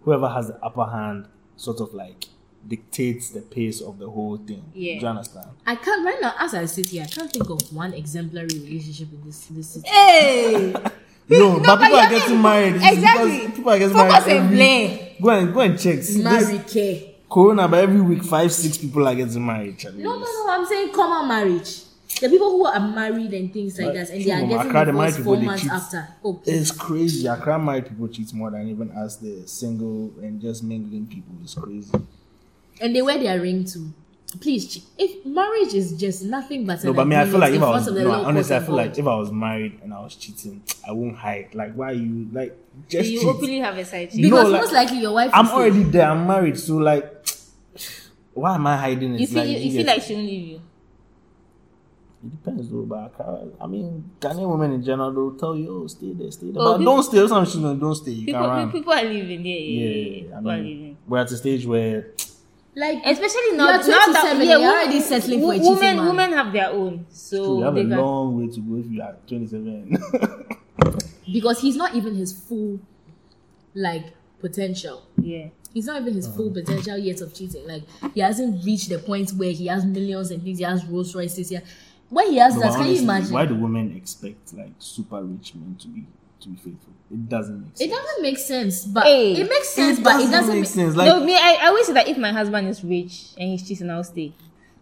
whoever 0.03 0.29
has 0.29 0.49
the 0.49 0.57
upper 0.65 0.85
hand, 0.85 1.27
sort 1.57 1.81
of 1.81 1.95
like 1.95 2.27
dictates 2.67 3.31
the 3.31 3.41
pace 3.43 3.81
of 3.81 3.99
the 3.99 4.09
whole 4.09 4.37
thing. 4.37 4.63
Yeah. 4.75 4.95
Do 4.95 5.01
you 5.03 5.07
understand? 5.09 5.47
I 5.67 5.77
can't 5.77 6.05
right 6.05 6.19
now 6.21 6.35
as 6.39 6.55
I 6.55 6.65
sit 6.67 6.89
here, 6.89 7.03
I 7.05 7.07
can't 7.07 7.31
think 7.33 7.49
of 7.51 7.61
one 7.75 7.93
exemplary 7.95 8.49
relationship 8.49 9.09
in 9.13 9.23
this 9.25 9.47
this 9.47 9.69
city. 9.71 9.89
Hey. 9.89 10.75
No, 11.29 11.61
but 11.61 11.79
but 11.79 11.79
people 11.79 11.89
you 11.89 11.97
are 11.97 12.11
mean- 12.11 12.19
getting 12.19 12.43
married. 12.43 12.75
It's 12.77 12.93
Exactly. 12.97 13.39
because 13.39 13.57
People 13.57 13.71
are 13.73 13.79
getting 13.79 13.97
Focus 13.97 14.27
married. 14.27 14.37
and 14.37 14.45
every- 14.45 14.57
blame. 14.57 14.99
Go 15.23 15.31
and 15.31 15.55
go 15.55 15.61
and 15.61 15.79
check. 15.79 16.03
See, 16.03 16.23
Marry 16.23 16.59
K. 16.69 17.15
Corona, 17.31 17.69
but 17.69 17.79
every 17.79 18.01
week 18.01 18.25
five, 18.25 18.53
six 18.53 18.77
people 18.77 19.07
are 19.07 19.15
getting 19.15 19.47
married. 19.47 19.79
Charlie. 19.79 20.03
No, 20.03 20.19
no, 20.19 20.25
no. 20.25 20.47
I'm 20.51 20.67
saying 20.67 20.93
common 20.93 21.29
marriage. 21.29 21.83
The 22.23 22.29
people 22.29 22.51
who 22.53 22.65
are 22.67 22.79
married 22.81 23.35
and 23.35 23.53
things 23.53 23.77
like 23.79 23.89
But 23.89 23.95
that, 23.95 24.11
and 24.11 24.25
they 24.25 24.31
are 24.31 24.41
getting 24.43 24.53
Accra, 24.57 24.73
married 24.73 24.87
divorced 24.87 25.19
four 25.21 25.37
months 25.39 25.63
cheat. 25.65 25.73
after. 25.73 26.09
Oh, 26.25 26.41
It's 26.47 26.71
crazy. 26.71 27.27
Accra 27.27 27.59
married 27.59 27.87
people 27.89 28.07
cheat 28.09 28.33
more 28.33 28.51
than 28.53 28.69
even 28.69 28.91
us, 28.93 29.17
the 29.17 29.43
single 29.47 30.13
and 30.23 30.41
just 30.41 30.63
mingling 30.63 31.07
people. 31.09 31.35
It's 31.43 31.55
crazy. 31.55 31.91
and 32.81 32.95
they 32.97 33.03
wear 33.03 33.19
their 33.19 33.41
ring 33.41 33.65
too. 33.65 33.93
Please, 34.41 34.67
ch- 34.77 34.83
if 34.99 35.27
marriage 35.27 35.75
is 35.75 35.93
just 35.93 36.25
nothing 36.25 36.65
but 36.65 36.83
No, 36.85 36.91
an 36.91 36.97
but 36.97 37.07
me, 37.07 37.17
I 37.17 37.27
feel 37.27 37.39
like 37.39 37.53
if 37.53 37.63
I 37.63 37.71
was 37.71 37.85
front 37.85 37.99
no, 37.99 38.25
honestly, 38.25 38.55
I 38.57 38.59
court 38.61 38.67
feel 38.67 38.77
like 38.77 38.99
if 38.99 39.07
I 39.07 39.17
was 39.17 39.31
married 39.33 39.81
and 39.83 39.93
I 39.93 40.01
was 40.01 40.15
cheating, 40.17 40.63
I 40.89 40.93
won't 40.93 41.17
hide. 41.17 41.55
Like, 41.55 41.75
why 41.75 41.91
you 41.91 42.29
like 42.33 42.57
just 42.89 43.11
You 43.11 43.19
cheat? 43.21 43.29
openly 43.29 43.59
have 43.59 43.77
a 43.77 43.85
side 43.85 44.11
chick. 44.11 44.23
because 44.23 44.45
No, 44.45 44.51
like, 44.51 44.63
most 44.63 44.73
likely 44.73 45.01
your 45.01 45.13
wife. 45.13 45.31
I'm 45.35 45.49
already 45.49 45.83
there. 45.83 46.09
I'm 46.09 46.27
married, 46.27 46.59
so 46.59 46.77
like, 46.77 47.05
why 48.33 48.55
am 48.55 48.67
I 48.67 48.77
hiding 48.77 49.15
it? 49.17 49.21
You 49.21 49.27
feel 49.27 49.45
you, 49.45 49.59
you 49.59 49.73
feel 49.79 49.87
like 49.87 50.03
she 50.03 50.15
won't 50.15 50.27
leave 50.27 50.49
you. 50.49 50.61
It 52.25 52.31
depends 52.31 52.69
though. 52.71 52.83
But 52.83 53.07
Accra, 53.07 53.49
I 53.61 53.67
mean, 53.67 54.11
Ghanaian 54.21 54.49
women 54.51 54.73
in 54.73 54.83
general, 54.85 55.13
they'll 55.13 55.39
tell 55.39 55.57
you, 55.57 55.83
oh, 55.83 55.87
stay 55.89 56.13
there, 56.13 56.31
stay 56.31 56.51
there. 56.51 56.63
Oh, 56.63 56.73
but 56.73 56.79
people- 56.79 56.95
don't 56.95 57.03
stay. 57.03 57.27
Some 57.29 57.45
she's 57.45 57.55
don't 57.61 57.95
stay. 57.95 58.13
You 58.13 58.27
People, 58.27 58.41
can 58.43 58.51
pe- 58.51 58.57
run. 58.57 58.73
people 58.73 58.93
are 58.93 59.05
leaving. 59.05 59.45
Yeah, 59.45 59.55
yeah, 59.57 59.61
Yeah, 59.61 59.97
yeah. 59.97 60.29
yeah, 60.31 60.37
I 60.37 60.41
mean, 60.41 60.65
leaving. 60.65 60.97
we're 61.09 61.19
at 61.19 61.31
a 61.33 61.37
stage 61.37 61.67
where 61.67 62.07
like 62.75 62.99
Especially 63.05 63.41
You're 63.49 63.57
now, 63.57 63.67
now 63.67 63.77
that 63.79 63.85
27, 63.85 64.39
yeah, 64.39 64.45
you're 64.45 64.59
women- 64.61 64.75
already 64.75 65.01
settling 65.01 65.41
for 65.41 65.53
a 65.53 65.57
cheating 65.59 65.75
women, 65.75 65.97
man. 65.97 66.07
women 66.07 66.33
have 66.33 66.53
their 66.53 66.71
own, 66.71 67.07
so 67.11 67.59
you 67.59 67.65
have 67.65 67.75
they 67.75 67.81
a 67.83 67.85
can. 67.89 67.99
long 67.99 68.39
way 68.41 68.49
to 68.55 68.61
go 68.61 68.77
if 68.77 68.87
you 68.87 69.03
are 69.03 69.17
27. 69.27 69.99
because 71.33 71.61
he's 71.61 71.77
not 71.77 71.95
even 71.95 72.15
his 72.15 72.33
full 72.33 72.81
like 73.75 74.07
potential. 74.41 75.03
Yeah. 75.21 75.49
He's 75.73 75.87
not 75.87 76.03
even 76.03 76.15
his 76.15 76.27
full 76.29 76.47
Uh-huh. 76.51 76.61
potential 76.61 76.99
yet 76.99 77.21
of 77.23 77.33
cheating. 77.35 77.67
Like 77.67 77.83
he 78.15 78.21
hasn't 78.21 78.65
reached 78.65 78.89
the 78.91 78.99
point 78.99 79.31
where 79.33 79.53
he 79.53 79.67
has 79.69 79.85
millions 79.85 80.31
and 80.31 80.43
things. 80.43 80.59
He 80.59 80.65
has 80.65 80.85
Rolls 80.85 81.15
Royces 81.15 81.49
here. 81.49 81.63
When 82.13 82.31
he 82.31 82.37
has 82.37 82.55
No, 82.55 82.61
that, 82.61 82.69
but 82.73 82.77
can 82.77 82.87
you 82.95 83.01
imagine? 83.03 83.33
Why 83.33 83.47
do 83.47 83.55
women 83.55 83.97
expect 83.97 84.53
like 84.53 84.73
super 84.79 85.23
rich 85.23 85.55
men 85.55 85.77
to 85.81 85.89
be 85.89 86.05
to 86.41 86.49
be 86.51 86.57
faithful? 86.57 86.93
It 87.11 87.27
doesn't 87.29 87.61
make 87.63 87.77
sense. 87.77 87.81
It 87.81 87.91
doesn't 87.91 88.23
make 88.23 88.39
sense, 88.39 88.85
but 88.85 89.05
Hey. 89.05 89.33
it 89.41 89.49
makes 89.49 89.71
sense, 89.71 89.99
but 89.99 90.21
it 90.21 90.31
doesn't 90.31 90.55
make 90.55 90.67
sense. 90.67 90.95
Like 90.95 91.07
no, 91.09 91.25
me, 91.25 91.35
I, 91.35 91.57
I 91.63 91.67
always 91.69 91.87
say 91.87 91.95
that 91.95 92.09
if 92.09 92.19
my 92.19 92.33
husband 92.33 92.69
is 92.69 92.85
rich 92.85 93.29
and 93.39 93.51
he's 93.51 93.67
cheating, 93.67 93.89
I'll 93.91 94.05
stay. 94.05 94.33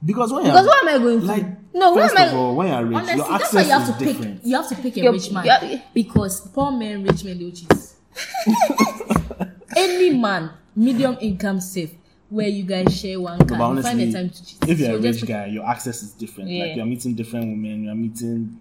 because 0.05 0.33
when 0.33 0.43
Because 0.45 0.67
what 0.67 0.83
am 0.83 0.89
I 0.89 0.99
going 0.99 1.21
to? 1.21 1.27
like 1.27 1.47
no, 1.73 1.93
what 1.93 2.11
first 2.11 2.21
am 2.21 2.29
of 2.29 2.35
I? 2.35 2.37
all, 2.37 2.57
when 2.57 2.67
you're 2.69 2.85
rich, 2.87 2.97
Honestly, 2.97 3.17
your 3.17 3.29
that's 3.29 3.43
access 3.45 3.55
why 3.55 3.63
you 3.63 3.71
have 3.79 3.89
is 3.89 3.97
to 3.97 4.05
different. 4.05 4.37
pick. 4.39 4.47
You 4.47 4.57
have 4.57 4.69
to 4.69 4.75
pick 4.75 4.97
a 4.97 5.01
You're- 5.01 5.13
rich 5.19 5.31
man 5.31 5.45
you're- 5.45 5.83
because 5.95 6.41
poor 6.49 6.73
men, 6.73 7.05
rich 7.05 7.23
men, 7.25 7.39
they 7.39 7.51
cheat. 7.53 7.71
Any 9.77 10.11
man, 10.19 10.51
medium 10.75 11.17
income, 11.21 11.61
safe, 11.61 11.93
where 12.31 12.49
you 12.49 12.63
guys 12.63 12.99
share 12.99 13.21
one 13.21 13.39
car, 13.47 13.59
But 13.59 13.75
you 13.77 13.83
find 13.83 13.99
the 14.01 14.05
honestly, 14.05 14.13
time 14.13 14.31
to 14.31 14.47
cheat. 14.47 14.69
if 14.69 14.79
you're 14.79 14.89
So 14.89 14.95
a 14.97 15.01
rich 15.01 15.27
guy, 15.27 15.47
your 15.47 15.67
access 15.67 16.03
is 16.03 16.13
different. 16.13 16.49
Yeah. 16.51 16.65
Like 16.65 16.77
you're 16.77 16.87
meeting 16.87 17.15
different 17.15 17.47
women, 17.47 17.85
you're 17.85 17.95
meeting. 17.95 18.61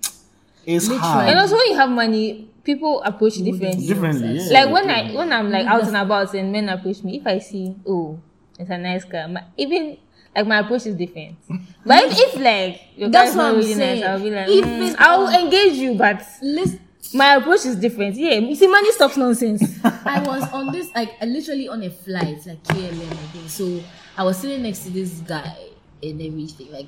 It's 0.65 0.87
Literally. 0.87 0.99
hard. 1.01 1.29
And 1.29 1.39
also, 1.39 1.55
when 1.55 1.67
you 1.67 1.75
have 1.75 1.89
money, 1.89 2.49
people 2.63 3.01
approach 3.03 3.37
you 3.37 3.45
differently. 3.51 3.87
differently, 3.87 4.37
yeah. 4.39 4.63
Like 4.65 4.73
when 4.73 4.89
I 4.89 5.13
when 5.13 5.31
I'm 5.31 5.49
like 5.51 5.65
out 5.65 5.83
and 5.87 5.95
about 5.95 6.33
and 6.33 6.51
men 6.51 6.67
approach 6.69 7.03
me, 7.03 7.17
if 7.17 7.25
I 7.27 7.39
see 7.39 7.75
oh 7.87 8.19
it's 8.59 8.69
a 8.69 8.77
nice 8.77 9.05
car, 9.05 9.27
my, 9.27 9.43
even 9.57 9.97
like 10.35 10.45
my 10.47 10.59
approach 10.59 10.85
is 10.85 10.95
different. 10.95 11.37
But 11.85 12.03
if, 12.03 12.17
if 12.35 12.35
like 12.41 12.81
your 12.95 13.09
That's 13.09 13.29
guy's 13.31 13.37
what 13.37 13.43
not 13.43 13.51
I'm 13.53 13.57
really 13.59 13.73
saying. 13.73 14.01
nice, 14.01 14.09
I'll 14.09 14.19
be 14.19 14.29
like, 14.31 14.47
mm, 14.47 14.95
I'll 14.99 15.45
engage 15.45 15.73
you, 15.77 15.95
but 15.95 16.21
Listen, 16.41 16.79
my 17.13 17.35
approach 17.35 17.65
is 17.65 17.76
different. 17.76 18.15
Yeah, 18.15 18.35
you 18.35 18.55
see, 18.55 18.67
money 18.67 18.91
stops 18.91 19.17
nonsense. 19.17 19.63
I 19.84 20.21
was 20.21 20.43
on 20.51 20.71
this, 20.71 20.93
like, 20.93 21.11
I 21.21 21.26
literally 21.26 21.67
on 21.67 21.81
a 21.84 21.89
flight, 21.89 22.45
like 22.45 22.63
KLM, 22.63 23.11
I 23.11 23.15
think. 23.31 23.49
So 23.49 23.81
I 24.17 24.23
was 24.23 24.38
sitting 24.38 24.61
next 24.63 24.84
to 24.84 24.89
this 24.91 25.13
guy 25.21 25.55
and 26.03 26.21
everything. 26.21 26.71
Like, 26.71 26.88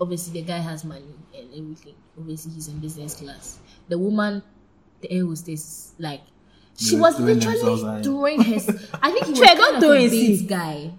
obviously, 0.00 0.40
the 0.40 0.46
guy 0.46 0.58
has 0.58 0.84
money 0.84 1.14
and 1.36 1.48
everything. 1.54 1.94
Obviously, 2.18 2.52
he's 2.52 2.68
in 2.68 2.78
business 2.78 3.14
class. 3.16 3.58
The 3.88 3.98
woman, 3.98 4.42
the 5.00 5.10
air 5.10 5.24
hostess, 5.26 5.94
like, 5.98 6.20
she 6.76 6.96
They 6.96 7.00
was 7.00 7.18
were 7.18 7.34
throwing 7.34 7.40
themselves 7.40 7.82
literally 7.82 8.02
doing 8.02 8.02
throwing 8.02 8.40
his. 8.42 8.68
I 9.02 9.10
think 9.10 9.26
he 9.26 9.30
was 9.40 9.40
Trey, 9.40 9.56
kind 9.56 9.74
of 9.76 9.80
throw 9.82 9.92
a 9.92 10.08
and 10.08 10.48
guy. 10.48 10.92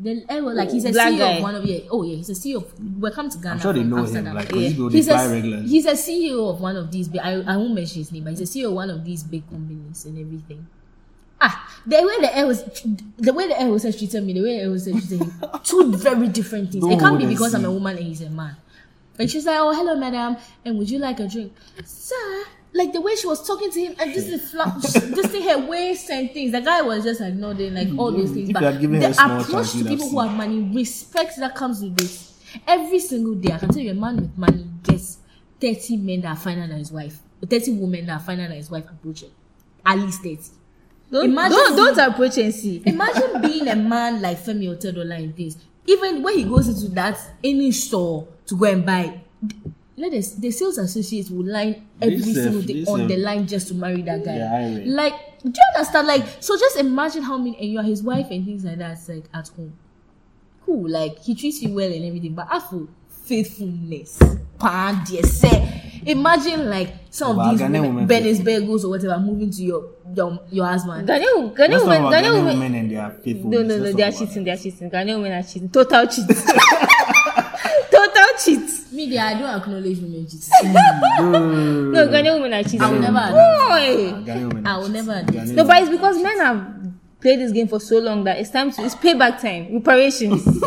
The 0.00 0.24
air, 0.28 0.42
like 0.42 0.70
he's 0.70 0.84
a 0.84 0.92
Black 0.92 1.12
CEO 1.12 1.18
guy. 1.18 1.30
of 1.36 1.42
one 1.42 1.54
of 1.56 1.64
yeah. 1.64 1.80
Oh 1.90 2.04
yeah, 2.04 2.16
he's 2.16 2.28
a 2.30 2.32
CEO 2.34 2.56
of. 2.58 3.00
Welcome 3.00 3.30
to 3.30 3.38
Ghana. 3.38 3.54
I'm 3.54 3.60
sure 3.60 3.72
they 3.72 3.80
from 3.80 3.90
know 3.90 4.04
him. 4.04 4.24
Like, 4.32 4.50
Yeah. 4.52 4.58
yeah. 4.60 4.68
you 4.68 4.76
go, 4.76 4.88
they 4.88 4.96
He's 4.98 5.08
a, 5.08 5.28
regularly. 5.28 5.66
he's 5.68 5.86
a 5.86 5.92
CEO 5.92 6.50
of 6.54 6.60
one 6.60 6.76
of 6.76 6.92
these. 6.92 7.08
Big, 7.08 7.20
I 7.20 7.32
I 7.42 7.56
won't 7.56 7.74
mention 7.74 7.98
his 7.98 8.12
name, 8.12 8.22
but 8.22 8.30
he's 8.30 8.42
a 8.42 8.44
CEO 8.58 8.68
of 8.68 8.74
one 8.74 8.90
of 8.90 9.04
these 9.04 9.24
big 9.24 9.48
companies 9.50 10.04
and 10.04 10.16
everything. 10.18 10.66
Ah, 11.40 11.68
the 11.84 11.96
way 11.96 12.20
the 12.20 12.36
air 12.36 12.46
was, 12.46 12.62
the 13.18 13.32
way 13.32 13.48
the 13.48 13.60
air 13.60 13.68
was 13.70 13.82
treated 13.82 14.22
me, 14.24 14.34
the 14.34 14.42
way 14.42 14.56
the 14.58 14.62
air 14.62 14.70
was 14.70 14.84
treated 14.84 15.20
him, 15.20 15.32
two 15.64 15.92
very 15.96 16.28
different 16.28 16.70
things. 16.70 16.82
Don't 16.84 16.92
it 16.92 17.00
can't 17.00 17.18
be 17.18 17.24
hold 17.24 17.30
and 17.30 17.30
because 17.30 17.54
I'm 17.54 17.64
a 17.64 17.72
woman 17.72 17.96
and 17.96 18.06
he's 18.06 18.22
a 18.22 18.30
man. 18.30 18.54
And 19.18 19.28
she's 19.28 19.46
like, 19.46 19.58
"Oh, 19.58 19.74
hello, 19.74 19.96
madam, 19.96 20.36
and 20.64 20.78
would 20.78 20.88
you 20.88 21.00
like 21.00 21.18
a 21.18 21.26
drink, 21.26 21.52
sir?" 21.84 22.44
Like 22.74 22.92
the 22.92 23.00
way 23.00 23.16
she 23.16 23.26
was 23.26 23.46
talking 23.46 23.70
to 23.70 23.80
him, 23.80 23.94
and 23.98 24.12
this 24.14 24.28
is 24.28 24.50
flat, 24.50 24.74
this 24.82 25.26
thing 25.26 25.42
her 25.48 25.66
waist 25.66 26.10
and 26.10 26.30
things. 26.32 26.52
The 26.52 26.60
guy 26.60 26.82
was 26.82 27.02
just 27.04 27.20
like 27.20 27.34
nodding, 27.34 27.74
like 27.74 27.88
all 27.98 28.12
those 28.12 28.30
things. 28.30 28.50
If 28.50 28.54
But 28.54 28.60
you 28.62 28.66
had 28.66 28.80
given 28.80 29.00
the 29.00 29.06
her 29.06 29.10
a 29.12 29.14
small 29.14 29.40
approach 29.40 29.72
to 29.72 29.84
people 29.84 30.08
who 30.10 30.20
have 30.20 30.36
money, 30.36 30.60
respect 30.74 31.38
that 31.38 31.54
comes 31.54 31.80
with 31.82 31.96
this. 31.96 32.34
Every 32.66 32.98
single 32.98 33.34
day, 33.34 33.52
I 33.54 33.58
can 33.58 33.70
tell 33.70 33.82
you, 33.82 33.90
a 33.90 33.94
man 33.94 34.16
with 34.16 34.36
money 34.38 34.66
gets 34.82 35.18
30 35.60 35.96
men 35.96 36.20
that 36.22 36.28
are 36.28 36.36
finer 36.36 36.66
than 36.68 36.78
his 36.78 36.92
wife, 36.92 37.18
30 37.46 37.72
women 37.78 38.06
that 38.06 38.20
are 38.20 38.24
finer 38.24 38.46
than 38.48 38.56
his 38.56 38.70
wife 38.70 38.84
approach 38.90 39.22
him. 39.22 39.30
At 39.84 39.98
least 39.98 40.22
30. 40.22 40.38
Don't 41.10 41.24
Imagine- 41.24 41.56
don't, 41.56 41.96
don't 41.96 42.12
approach 42.12 42.36
and 42.38 42.54
see. 42.54 42.82
Imagine 42.84 43.40
being 43.42 43.66
a 43.68 43.76
man 43.76 44.20
like 44.20 44.38
Femi 44.38 44.64
Otedola 44.68 45.16
and 45.16 45.34
this. 45.34 45.56
Even 45.86 46.22
when 46.22 46.36
he 46.36 46.44
goes 46.44 46.68
into 46.68 46.92
that 46.94 47.18
any 47.42 47.72
store 47.72 48.28
to 48.46 48.56
go 48.56 48.66
and 48.66 48.84
buy, 48.84 49.22
let 49.98 50.12
us 50.14 50.32
the 50.34 50.50
sales 50.50 50.78
associates 50.78 51.30
will 51.30 51.46
line 51.46 51.86
every 52.00 52.16
This, 52.18 52.34
single 52.34 52.62
day 52.62 52.84
on 52.86 53.06
the 53.08 53.16
line 53.16 53.46
just 53.46 53.68
to 53.68 53.74
marry 53.74 54.02
that 54.02 54.24
guy. 54.24 54.36
Yeah, 54.36 54.52
I 54.52 54.76
read. 54.78 54.86
like, 54.88 55.14
do 55.42 55.48
you 55.50 55.62
understand? 55.76 56.06
Like, 56.06 56.24
so 56.40 56.56
just 56.58 56.76
imagine 56.78 57.22
how 57.22 57.36
many 57.38 57.56
and 57.58 57.72
you're 57.72 57.82
his 57.82 58.02
wife 58.02 58.26
and 58.30 58.44
things 58.44 58.64
like 58.64 58.78
that. 58.78 58.98
Like 59.08 59.24
at 59.34 59.48
home, 59.48 59.72
cool. 60.64 60.88
Like 60.88 61.18
he 61.20 61.34
treats 61.34 61.62
you 61.62 61.74
well 61.74 61.92
and 61.92 62.04
everything, 62.04 62.34
but 62.34 62.48
Afu 62.48 62.88
faithfulness. 63.24 64.18
Pa, 64.58 65.04
dear, 65.08 65.22
say. 65.22 65.74
Imagine 66.06 66.70
like 66.70 66.94
some 67.10 67.36
But 67.36 67.42
of 67.46 67.50
these 67.52 67.60
women, 67.62 67.82
women- 67.94 68.08
Benis 68.08 68.38
Bagels 68.40 68.84
or 68.84 68.88
whatever, 68.90 69.18
moving 69.20 69.50
to 69.50 69.62
your 69.62 69.90
your, 70.14 70.38
your 70.50 70.64
husband. 70.66 71.06
Ghanaian, 71.06 71.54
Ghanaian 71.54 71.58
Let's 71.58 71.82
talk 71.82 71.84
women, 71.84 72.00
about 72.00 72.12
Ghanaian 72.12 72.22
Ghanaian 72.22 72.32
women. 72.44 72.58
women 72.60 72.74
and 72.76 72.90
their 72.90 73.10
faithfulness. 73.10 73.44
No, 73.60 73.62
no, 73.62 73.76
no, 73.76 73.82
Let's 73.84 73.96
they 73.96 74.02
are 74.04 74.10
talk 74.12 74.18
cheating. 74.28 74.44
They 74.44 74.50
are 74.52 74.56
cheating. 74.56 74.90
Ghanaian 74.90 75.16
women 75.22 75.32
are 75.32 75.42
cheating. 75.42 75.68
Total 75.68 76.06
cheat. 78.44 78.60
Total 78.60 79.06
cheat. 79.06 79.18
I 79.18 79.34
don't 79.34 79.60
acknowledge 79.60 79.98
women 79.98 80.26
cheating. 80.26 80.48
No, 81.92 82.06
Ghanaian 82.08 82.34
women 82.40 82.54
are 82.54 82.62
cheating. 82.62 82.82
I 82.82 82.90
will 82.90 83.00
never 83.00 83.30
Boy. 83.32 84.12
Ghanaian 84.24 84.48
women 84.48 84.66
I 84.66 84.76
will 84.78 84.88
never 84.88 85.12
admit. 85.12 85.34
Ghanaian 85.44 85.54
No, 85.54 85.64
but 85.64 85.82
it's 85.82 85.90
because 85.90 86.22
men 86.22 86.38
have 86.38 86.74
played 87.20 87.40
this 87.40 87.52
game 87.52 87.68
for 87.68 87.80
so 87.80 87.98
long 87.98 88.24
that 88.24 88.38
it's 88.38 88.50
time 88.50 88.70
to 88.72 88.82
it's 88.84 88.94
payback 88.94 89.40
time. 89.40 89.74
Reparations. 89.74 90.44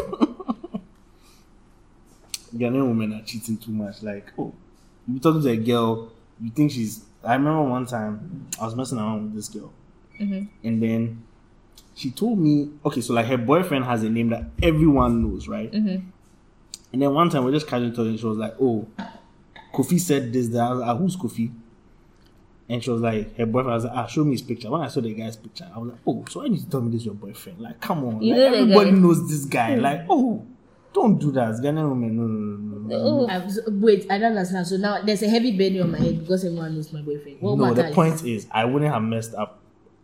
Ghanaian 2.55 2.87
women 2.87 3.13
are 3.13 3.21
cheating 3.23 3.57
too 3.57 3.71
much. 3.71 4.03
Like, 4.03 4.31
oh, 4.37 4.53
you 5.07 5.19
talking 5.19 5.41
to 5.41 5.49
a 5.49 5.57
girl, 5.57 6.11
you 6.41 6.51
think 6.51 6.71
she's. 6.71 7.05
I 7.23 7.33
remember 7.35 7.63
one 7.63 7.85
time 7.85 8.47
I 8.59 8.65
was 8.65 8.75
messing 8.75 8.97
around 8.97 9.23
with 9.23 9.35
this 9.35 9.47
girl, 9.47 9.71
mm-hmm. 10.19 10.45
and 10.67 10.81
then 10.83 11.23
she 11.95 12.09
told 12.11 12.39
me, 12.39 12.71
okay, 12.85 12.99
so 13.01 13.13
like 13.13 13.27
her 13.27 13.37
boyfriend 13.37 13.85
has 13.85 14.03
a 14.03 14.09
name 14.09 14.29
that 14.29 14.45
everyone 14.61 15.21
knows, 15.21 15.47
right? 15.47 15.71
Mm-hmm. 15.71 16.07
And 16.93 17.01
then 17.01 17.13
one 17.13 17.29
time 17.29 17.45
we're 17.45 17.51
just 17.51 17.67
casually 17.67 17.91
talking, 17.91 18.17
she 18.17 18.25
was 18.25 18.37
like, 18.37 18.55
oh, 18.59 18.87
Kofi 19.73 19.99
said 19.99 20.33
this, 20.33 20.47
that. 20.49 20.59
I 20.61 20.71
was 20.71 20.79
like, 20.81 20.97
who's 20.97 21.15
Kofi? 21.15 21.51
And 22.69 22.83
she 22.83 22.89
was 22.89 23.01
like, 23.01 23.35
her 23.37 23.45
boyfriend 23.45 23.73
was 23.75 23.83
like, 23.85 23.93
ah, 23.95 24.07
show 24.07 24.23
me 24.23 24.31
his 24.31 24.41
picture. 24.41 24.69
When 24.71 24.81
I 24.81 24.87
saw 24.87 25.01
the 25.01 25.13
guy's 25.13 25.35
picture, 25.35 25.69
I 25.73 25.79
was 25.79 25.91
like, 25.91 25.99
oh, 26.07 26.25
so 26.29 26.39
why 26.41 26.47
did 26.47 26.59
you 26.59 26.65
tell 26.69 26.81
me 26.81 26.91
this 26.91 27.01
is 27.01 27.05
your 27.05 27.15
boyfriend? 27.15 27.59
Like, 27.59 27.79
come 27.81 28.03
on. 28.05 28.21
You 28.21 28.33
like, 28.35 28.51
know 28.51 28.57
everybody 28.59 28.91
knows 28.91 29.29
this 29.29 29.45
guy. 29.45 29.75
Like, 29.75 30.05
oh, 30.09 30.45
don't 30.93 31.17
do 31.19 31.31
that. 31.31 31.55
Ghanaian 31.55 31.89
women, 31.89 32.17
no, 32.17 32.23
no, 32.23 32.57
no, 32.57 32.77
no, 32.77 32.87
no. 32.87 33.23
oh, 33.23 33.27
I've, 33.27 33.49
wait, 33.81 34.07
I 34.09 34.17
don't 34.19 34.31
understand. 34.37 34.67
So 34.67 34.77
now 34.77 35.01
there's 35.01 35.21
a 35.23 35.29
heavy 35.29 35.51
burden 35.57 35.81
on 35.81 35.91
my 35.91 35.99
head 35.99 36.19
because 36.19 36.43
everyone 36.45 36.75
knows 36.75 36.91
my 36.91 37.01
boyfriend. 37.01 37.37
What 37.41 37.57
no, 37.57 37.73
the 37.73 37.87
is- 37.87 37.95
point 37.95 38.23
is, 38.25 38.47
I 38.51 38.65
wouldn't 38.65 38.91
have 38.91 39.01
messed 39.03 39.33
up 39.33 39.59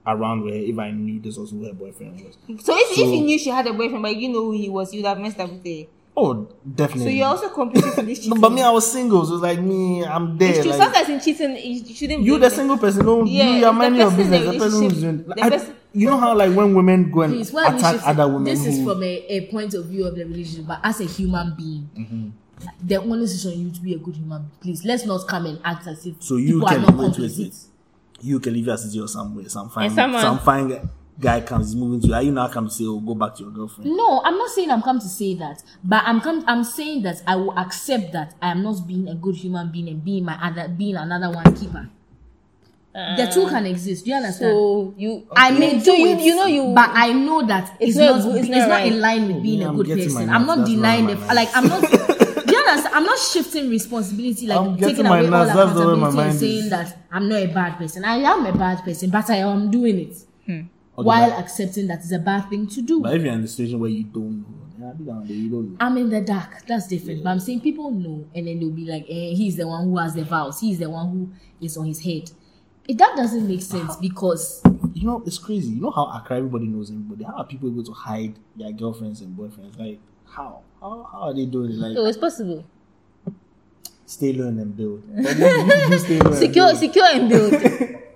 around 0.05 0.41
with 0.43 0.53
her 0.53 0.59
if 0.59 0.79
I 0.79 0.91
knew 0.91 1.19
this 1.19 1.37
was 1.37 1.51
who 1.51 1.65
her 1.65 1.73
boyfriend 1.73 2.21
was. 2.23 2.35
so 2.35 2.53
if, 2.53 2.61
So- 2.61 2.73
if 2.77 2.97
you 2.97 3.21
knew 3.21 3.37
she 3.37 3.49
had 3.49 3.67
a 3.67 3.73
boyfriend 3.73 4.01
but 4.03 4.15
you 4.15 4.29
know 4.29 4.43
who 4.45 4.51
he 4.53 4.69
was, 4.69 4.93
you'd 4.93 5.05
have 5.05 5.19
messed 5.19 5.39
up 5.39 5.49
with 5.51 5.65
her. 5.65 5.85
Oh, 6.19 6.49
definitely. 6.73 7.03
So 7.03 7.09
you're 7.15 7.27
also 7.27 7.49
complicit 7.49 7.99
in 7.99 8.05
this 8.07 8.19
no, 8.19 8.23
cheating. 8.35 8.41
but 8.41 8.51
me, 8.51 8.63
I 8.63 8.71
was 8.71 8.91
single, 8.91 9.23
so 9.23 9.35
it's 9.35 9.43
like 9.43 9.59
me, 9.61 10.03
I'm 10.03 10.35
there. 10.35 10.49
It's 10.49 10.61
true. 10.61 10.71
Like, 10.71 10.81
Sometimes 10.81 11.09
in 11.09 11.19
cheating, 11.21 11.57
you 11.87 11.93
shouldn't. 11.93 12.23
you, 12.23 12.39
the 12.39 12.49
single 12.49 12.77
person, 12.79 13.05
no, 13.05 13.23
Yeah, 13.23 13.43
you, 13.49 13.55
you're 13.59 13.73
minding 13.73 14.01
your 14.01 14.09
person 14.09 14.23
in 14.25 14.31
business. 14.31 14.45
the 14.45 14.51
The 14.51 14.57
person 14.65 14.81
who's 14.81 14.93
relationship. 14.95 15.25
doing. 15.27 15.35
The 15.37 15.43
I- 15.43 15.49
person- 15.51 15.75
you 15.93 16.09
know 16.09 16.17
how, 16.17 16.35
like, 16.35 16.55
when 16.55 16.73
women 16.73 17.11
go 17.11 17.21
and 17.21 17.33
Please, 17.33 17.51
why 17.53 17.69
we 17.69 17.77
attack 17.77 17.91
should 17.93 18.01
say- 18.01 18.07
other 18.09 18.27
women, 18.27 18.43
This 18.45 18.65
is 18.65 18.83
from 18.83 19.03
a, 19.03 19.05
a 19.29 19.47
point 19.51 19.73
of 19.75 19.85
view 19.85 20.05
of 20.07 20.15
the 20.15 20.23
relationship, 20.25 20.65
but 20.67 20.79
as 20.83 20.99
a 21.01 21.05
human 21.05 21.53
being, 21.55 21.89
Mm-hmm. 21.95 22.29
the 22.87 22.95
onus 22.97 23.33
is 23.35 23.45
on 23.45 23.59
you 23.59 23.69
to 23.71 23.79
be 23.81 23.93
a 23.93 23.97
good 23.99 24.15
human 24.15 24.41
being. 24.41 24.51
Please, 24.59 24.83
let's 24.85 25.05
not 25.05 25.27
come 25.27 25.45
and 25.45 25.59
act 25.63 25.85
as 25.87 26.03
if 26.05 26.15
So 26.21 26.37
you 26.37 26.53
people 26.55 26.67
can 26.67 26.77
are 26.79 26.81
not 26.91 26.95
wait, 26.97 27.05
wait, 27.09 27.13
complicit. 27.15 27.39
wait. 27.39 27.55
you 28.21 28.39
can 28.39 28.53
leave 28.53 28.65
your 28.65 28.77
city 28.77 28.99
or 28.99 29.07
somewhere. 29.07 29.47
Some 29.49 29.69
fine, 29.69 29.91
some 29.91 30.39
fine 30.39 30.89
guy- 31.19 31.39
guy 31.39 31.45
comes, 31.45 31.67
he's 31.67 31.75
moving 31.75 32.01
to 32.01 32.07
you. 32.07 32.13
Are 32.13 32.21
you 32.23 32.31
now 32.31 32.47
come 32.47 32.67
to 32.67 32.73
say, 32.73 32.85
oh, 32.85 32.99
go 32.99 33.15
back 33.15 33.35
to 33.35 33.43
your 33.43 33.51
girlfriend? 33.51 33.91
No, 33.95 34.21
I'm 34.23 34.37
not 34.37 34.49
saying 34.49 34.69
I'm 34.71 34.81
come 34.81 34.99
to 34.99 35.07
say 35.07 35.33
that, 35.35 35.63
but 35.83 36.03
I'm 36.05 36.21
come, 36.21 36.43
I'm 36.47 36.63
saying 36.63 37.03
that 37.03 37.21
I 37.27 37.35
will 37.35 37.57
accept 37.57 38.13
that 38.13 38.35
I 38.41 38.51
am 38.51 38.63
not 38.63 38.87
being 38.87 39.07
a 39.07 39.15
good 39.15 39.35
human 39.35 39.71
being 39.71 39.87
and 39.89 40.03
being 40.03 40.25
my 40.25 40.37
other 40.41 40.67
being 40.67 40.95
another 40.95 41.29
one 41.33 41.53
keeper. 41.55 41.89
the 42.93 43.29
two 43.31 43.43
uh, 43.43 43.49
can 43.49 43.65
exist. 43.67 44.05
Do 44.05 44.09
you 44.11 44.17
understand? 44.17 44.51
So 44.51 44.93
you, 44.97 45.27
I 45.35 45.51
may 45.51 45.79
so 45.79 45.95
do 45.95 46.01
you, 46.01 46.07
it, 46.07 46.19
you 46.21 46.35
know 46.35 46.45
you. 46.47 46.73
but 46.73 46.89
I 46.93 47.13
know 47.13 47.45
that 47.45 47.75
It's 47.79 47.89
it's, 47.89 47.97
not 47.97 48.15
not, 48.17 48.23
good- 48.23 48.35
it's, 48.37 48.47
it's 48.49 48.57
not 48.57 48.67
not, 48.69 48.75
right. 48.75 48.91
in 48.91 48.99
line 49.01 49.27
with 49.33 49.43
being 49.43 49.59
me, 49.59 49.65
a 49.65 49.69
I'm 49.69 49.75
good 49.77 49.85
getting 49.87 50.13
my 50.13 50.21
person. 50.21 50.29
I'm 50.33 50.45
not 50.47 50.57
That's 50.59 50.69
denying 50.71 51.05
not 51.07 51.19
the 51.27 51.33
like 51.35 51.49
I'm 51.55 51.67
not. 51.67 51.81
do 52.47 52.53
you 52.53 52.59
understand? 52.59 52.95
I'm 52.95 53.03
not 53.03 53.19
shifting 53.19 53.69
responsibility, 53.69 54.47
like 54.47 54.59
I'm 54.59 54.77
taking 54.77 55.03
my 55.03 55.19
away 55.19 55.25
all 55.27 55.45
nuts. 55.45 55.53
That's 55.53 55.73
the 55.79 55.87
way 55.87 55.95
my 55.95 56.07
accountability 56.09 56.29
and 56.29 56.39
saying 56.39 56.63
is. 56.65 56.69
that 56.71 56.97
I'm 57.11 57.29
not 57.29 57.35
a 57.35 57.47
bad 57.47 57.77
person. 57.77 58.03
I 58.03 58.15
am 58.17 58.45
a 58.45 58.53
bad 58.57 58.83
person, 58.83 59.09
but 59.11 59.29
I 59.29 59.37
am 59.37 59.69
doing 59.69 59.99
it 59.99 60.17
Okay, 60.49 60.65
while 61.03 61.31
accepting 61.39 61.87
that 61.87 61.99
it's 61.99 62.11
a 62.11 62.19
bad 62.19 62.49
thing 62.49 62.67
to 62.67 62.81
do. 62.81 63.01
But 63.01 63.15
if 63.15 63.21
you're 63.23 63.33
in 63.33 63.43
a 63.43 63.47
situation 63.47 63.79
where 63.79 63.89
you 63.89 64.03
don't 64.03 64.41
know, 64.41 64.47
yeah, 64.79 64.93
be 64.93 65.03
down 65.05 65.25
there, 65.27 65.35
you 65.35 65.49
don't 65.49 65.71
know. 65.71 65.77
I'm 65.79 65.97
in 65.97 66.09
the 66.09 66.21
dark. 66.21 66.65
That's 66.67 66.87
different. 66.87 67.23
But 67.23 67.29
I'm 67.31 67.39
saying 67.39 67.61
people 67.61 67.91
know, 67.91 68.27
and 68.35 68.47
then 68.47 68.59
they'll 68.59 68.69
be 68.69 68.85
like, 68.85 69.03
eh, 69.09 69.33
he's 69.35 69.55
the 69.57 69.67
one 69.67 69.85
who 69.85 69.97
has 69.97 70.13
the 70.13 70.23
vows. 70.23 70.59
He's 70.59 70.79
the 70.79 70.89
one 70.89 71.09
who 71.09 71.31
is 71.65 71.77
on 71.77 71.85
his 71.87 72.01
head. 72.01 72.31
It, 72.87 72.97
that 72.99 73.15
doesn't 73.17 73.47
make 73.47 73.61
sense 73.61 73.95
because 73.97 74.61
You 74.93 75.05
know, 75.07 75.23
it's 75.25 75.37
crazy. 75.37 75.69
You 75.73 75.81
know 75.81 75.91
how 75.91 76.05
Accra 76.17 76.37
everybody 76.37 76.67
knows 76.67 76.89
everybody. 76.89 77.23
How 77.25 77.37
are 77.37 77.45
people 77.45 77.69
able 77.69 77.83
to 77.83 77.91
hide 77.91 78.35
their 78.55 78.71
girlfriends 78.71 79.21
and 79.21 79.37
boyfriends? 79.37 79.77
Like, 79.77 79.99
how? 80.25 80.61
How, 80.79 81.07
how 81.11 81.21
are 81.23 81.33
they 81.33 81.45
doing 81.45 81.71
it? 81.71 81.77
Like, 81.77 81.97
oh, 81.97 82.05
it's 82.05 82.17
possible. 82.17 82.63
stay 84.05 84.31
low 84.33 84.47
and 84.47 84.75
build. 84.77 85.03
But 85.15 85.37
then 85.37 85.69
if 85.69 85.83
you 85.83 85.89
do 85.89 85.97
stay 85.99 86.19
low 86.19 86.29
and 86.31 86.35
Secure, 86.39 86.65
build- 86.67 86.77
secure 86.77 87.05
and 87.05 87.29
build. 87.29 87.53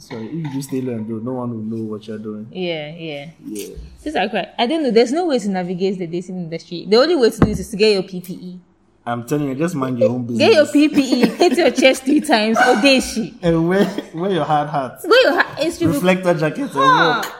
Sorry, 0.00 0.26
if 0.26 0.32
you 0.32 0.52
just 0.52 0.68
stay 0.68 0.80
low 0.80 0.94
and 0.94 1.08
no 1.24 1.32
one 1.34 1.50
will 1.50 1.78
know 1.78 1.84
what 1.84 2.06
you're 2.08 2.18
doing. 2.18 2.48
yeah, 2.52 2.94
yeah. 2.94 3.30
Yeah. 3.44 3.74
This 4.02 4.14
is 4.14 4.30
quite. 4.30 4.48
I 4.58 4.66
don't 4.66 4.82
know. 4.82 4.90
There's 4.90 5.12
no 5.12 5.26
way 5.26 5.38
to 5.38 5.48
navigate 5.48 5.98
the 5.98 6.06
dating 6.06 6.36
industry. 6.38 6.86
The 6.88 6.96
only 6.96 7.16
way 7.16 7.30
to 7.30 7.38
do 7.38 7.46
this 7.46 7.60
is 7.60 7.68
to 7.70 7.76
get 7.76 7.92
your 7.92 8.02
PPE. 8.02 8.58
I'm 9.06 9.26
telling 9.26 9.48
you, 9.48 9.54
just 9.54 9.74
mind 9.74 9.98
your 9.98 10.10
own 10.10 10.26
business. 10.26 10.48
Get 10.48 10.54
your 10.54 10.66
PPE. 10.90 11.36
hit 11.36 11.58
your 11.58 11.70
chest 11.70 12.04
three 12.04 12.20
times. 12.20 12.58
Odeshi. 12.58 13.34
and 13.42 13.68
wear, 13.68 13.86
wear 14.14 14.30
your 14.30 14.44
hard 14.44 14.68
hat. 14.68 14.98
Where 15.04 15.22
your 15.32 15.42
ha- 15.42 15.56
it's 15.58 15.78
true. 15.78 15.88
Reflector 15.92 16.34
jackets 16.34 16.74
and 16.74 16.82
Ah. 16.84 17.36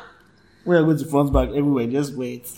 When 0.64 0.76
you're 0.76 0.84
going 0.86 0.98
to 0.98 1.04
front 1.06 1.32
back 1.32 1.48
everywhere, 1.50 1.86
just 1.86 2.14
wait. 2.14 2.50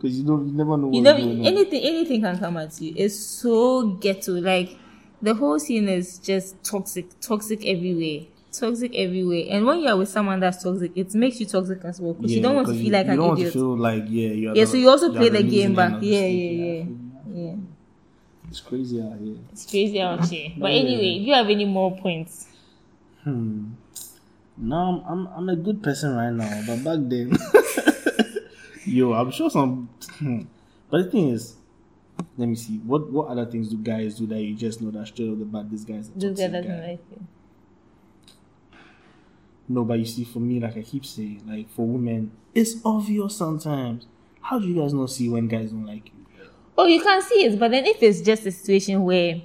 Because 0.00 0.18
you 0.18 0.24
don't 0.24 0.46
you 0.46 0.52
never 0.52 0.76
know 0.76 0.90
You 0.92 1.02
what's 1.02 1.04
know, 1.04 1.16
going 1.16 1.40
on. 1.40 1.46
anything, 1.46 1.82
anything 1.82 2.20
can 2.22 2.38
come 2.38 2.56
at 2.56 2.80
you. 2.80 2.94
It's 2.96 3.16
so 3.18 3.86
ghetto. 4.00 4.32
Like 4.34 4.76
the 5.20 5.34
whole 5.34 5.58
scene 5.58 5.88
is 5.88 6.18
just 6.18 6.62
toxic, 6.62 7.06
toxic 7.20 7.64
everywhere, 7.66 8.26
toxic 8.52 8.94
everywhere. 8.94 9.44
And 9.50 9.66
when 9.66 9.80
you 9.80 9.88
are 9.88 9.96
with 9.96 10.08
someone 10.08 10.40
that's 10.40 10.62
toxic, 10.62 10.92
it 10.96 11.14
makes 11.14 11.38
you 11.40 11.46
toxic 11.46 11.84
as 11.84 12.00
well 12.00 12.14
because 12.14 12.32
you 12.32 12.42
don't 12.42 12.54
want 12.56 12.68
to 12.68 12.74
feel 12.74 12.92
like 12.92 13.06
you 13.06 13.12
an 13.12 13.18
don't 13.18 13.28
want 13.28 13.38
idiot. 13.40 13.52
to 13.52 13.58
feel 13.58 13.76
like 13.76 14.04
yeah, 14.08 14.28
you're 14.28 14.54
yeah, 14.56 14.64
the- 14.64 14.70
so 14.70 14.76
you 14.76 14.88
also 14.88 15.12
play 15.12 15.28
the 15.28 15.42
game 15.42 15.74
back. 15.74 15.98
Yeah, 16.00 16.26
yeah, 16.26 16.50
yeah, 16.50 16.84
yeah. 17.34 17.54
It's 18.48 18.60
crazy 18.60 19.02
out 19.02 19.18
here. 19.18 19.36
It's 19.52 19.66
crazy 19.66 20.00
out 20.00 20.24
here. 20.26 20.52
But 20.58 20.72
Yeah. 20.72 20.80
anyway, 20.80 21.18
do 21.18 21.24
you 21.24 21.34
have 21.34 21.50
any 21.50 21.66
more 21.66 21.96
points? 21.96 22.46
Hmm. 23.24 23.72
No, 24.56 24.76
I'm, 24.76 25.04
I'm 25.06 25.26
I'm 25.36 25.48
a 25.50 25.56
good 25.56 25.82
person 25.82 26.16
right 26.16 26.32
now, 26.32 26.62
but 26.66 26.82
back 26.82 26.98
then, 27.08 27.30
yo, 28.86 29.12
I'm 29.12 29.30
sure 29.30 29.50
some. 29.50 29.88
Hmm. 30.18 30.42
But 30.90 31.04
the 31.04 31.10
thing 31.10 31.28
is, 31.28 31.54
let 32.36 32.48
me 32.48 32.54
see. 32.56 32.78
What 32.78 33.10
what 33.12 33.28
other 33.28 33.46
things 33.46 33.68
do 33.68 33.76
guys 33.76 34.16
do 34.16 34.26
that 34.26 34.40
you 34.40 34.54
just 34.54 34.80
know 34.80 34.90
that 34.90 35.06
straight 35.06 35.28
off 35.30 35.38
the 35.38 35.44
bat 35.44 35.70
this 35.70 35.84
guy's 35.84 36.08
a 36.08 36.12
This 36.18 36.38
guy 36.40 36.46
doesn't 36.48 36.66
guy? 36.66 36.86
like 36.90 37.00
you. 37.10 37.20
No, 39.68 39.84
but 39.84 39.98
you 39.98 40.06
see, 40.06 40.24
for 40.24 40.40
me, 40.40 40.60
like 40.60 40.76
I 40.76 40.82
keep 40.82 41.04
saying, 41.04 41.42
like 41.46 41.68
for 41.70 41.86
women, 41.86 42.32
it's 42.54 42.76
obvious 42.84 43.36
sometimes. 43.36 44.06
How 44.40 44.58
do 44.58 44.66
you 44.66 44.80
guys 44.80 44.94
not 44.94 45.10
see 45.10 45.28
when 45.28 45.46
guys 45.46 45.72
don't 45.72 45.84
like 45.84 46.06
you? 46.06 46.12
Oh, 46.76 46.86
you 46.86 47.02
can 47.02 47.20
see 47.20 47.44
it, 47.44 47.58
but 47.58 47.70
then 47.70 47.84
if 47.84 48.02
it's 48.02 48.20
just 48.20 48.46
a 48.46 48.50
situation 48.50 49.02
where 49.02 49.42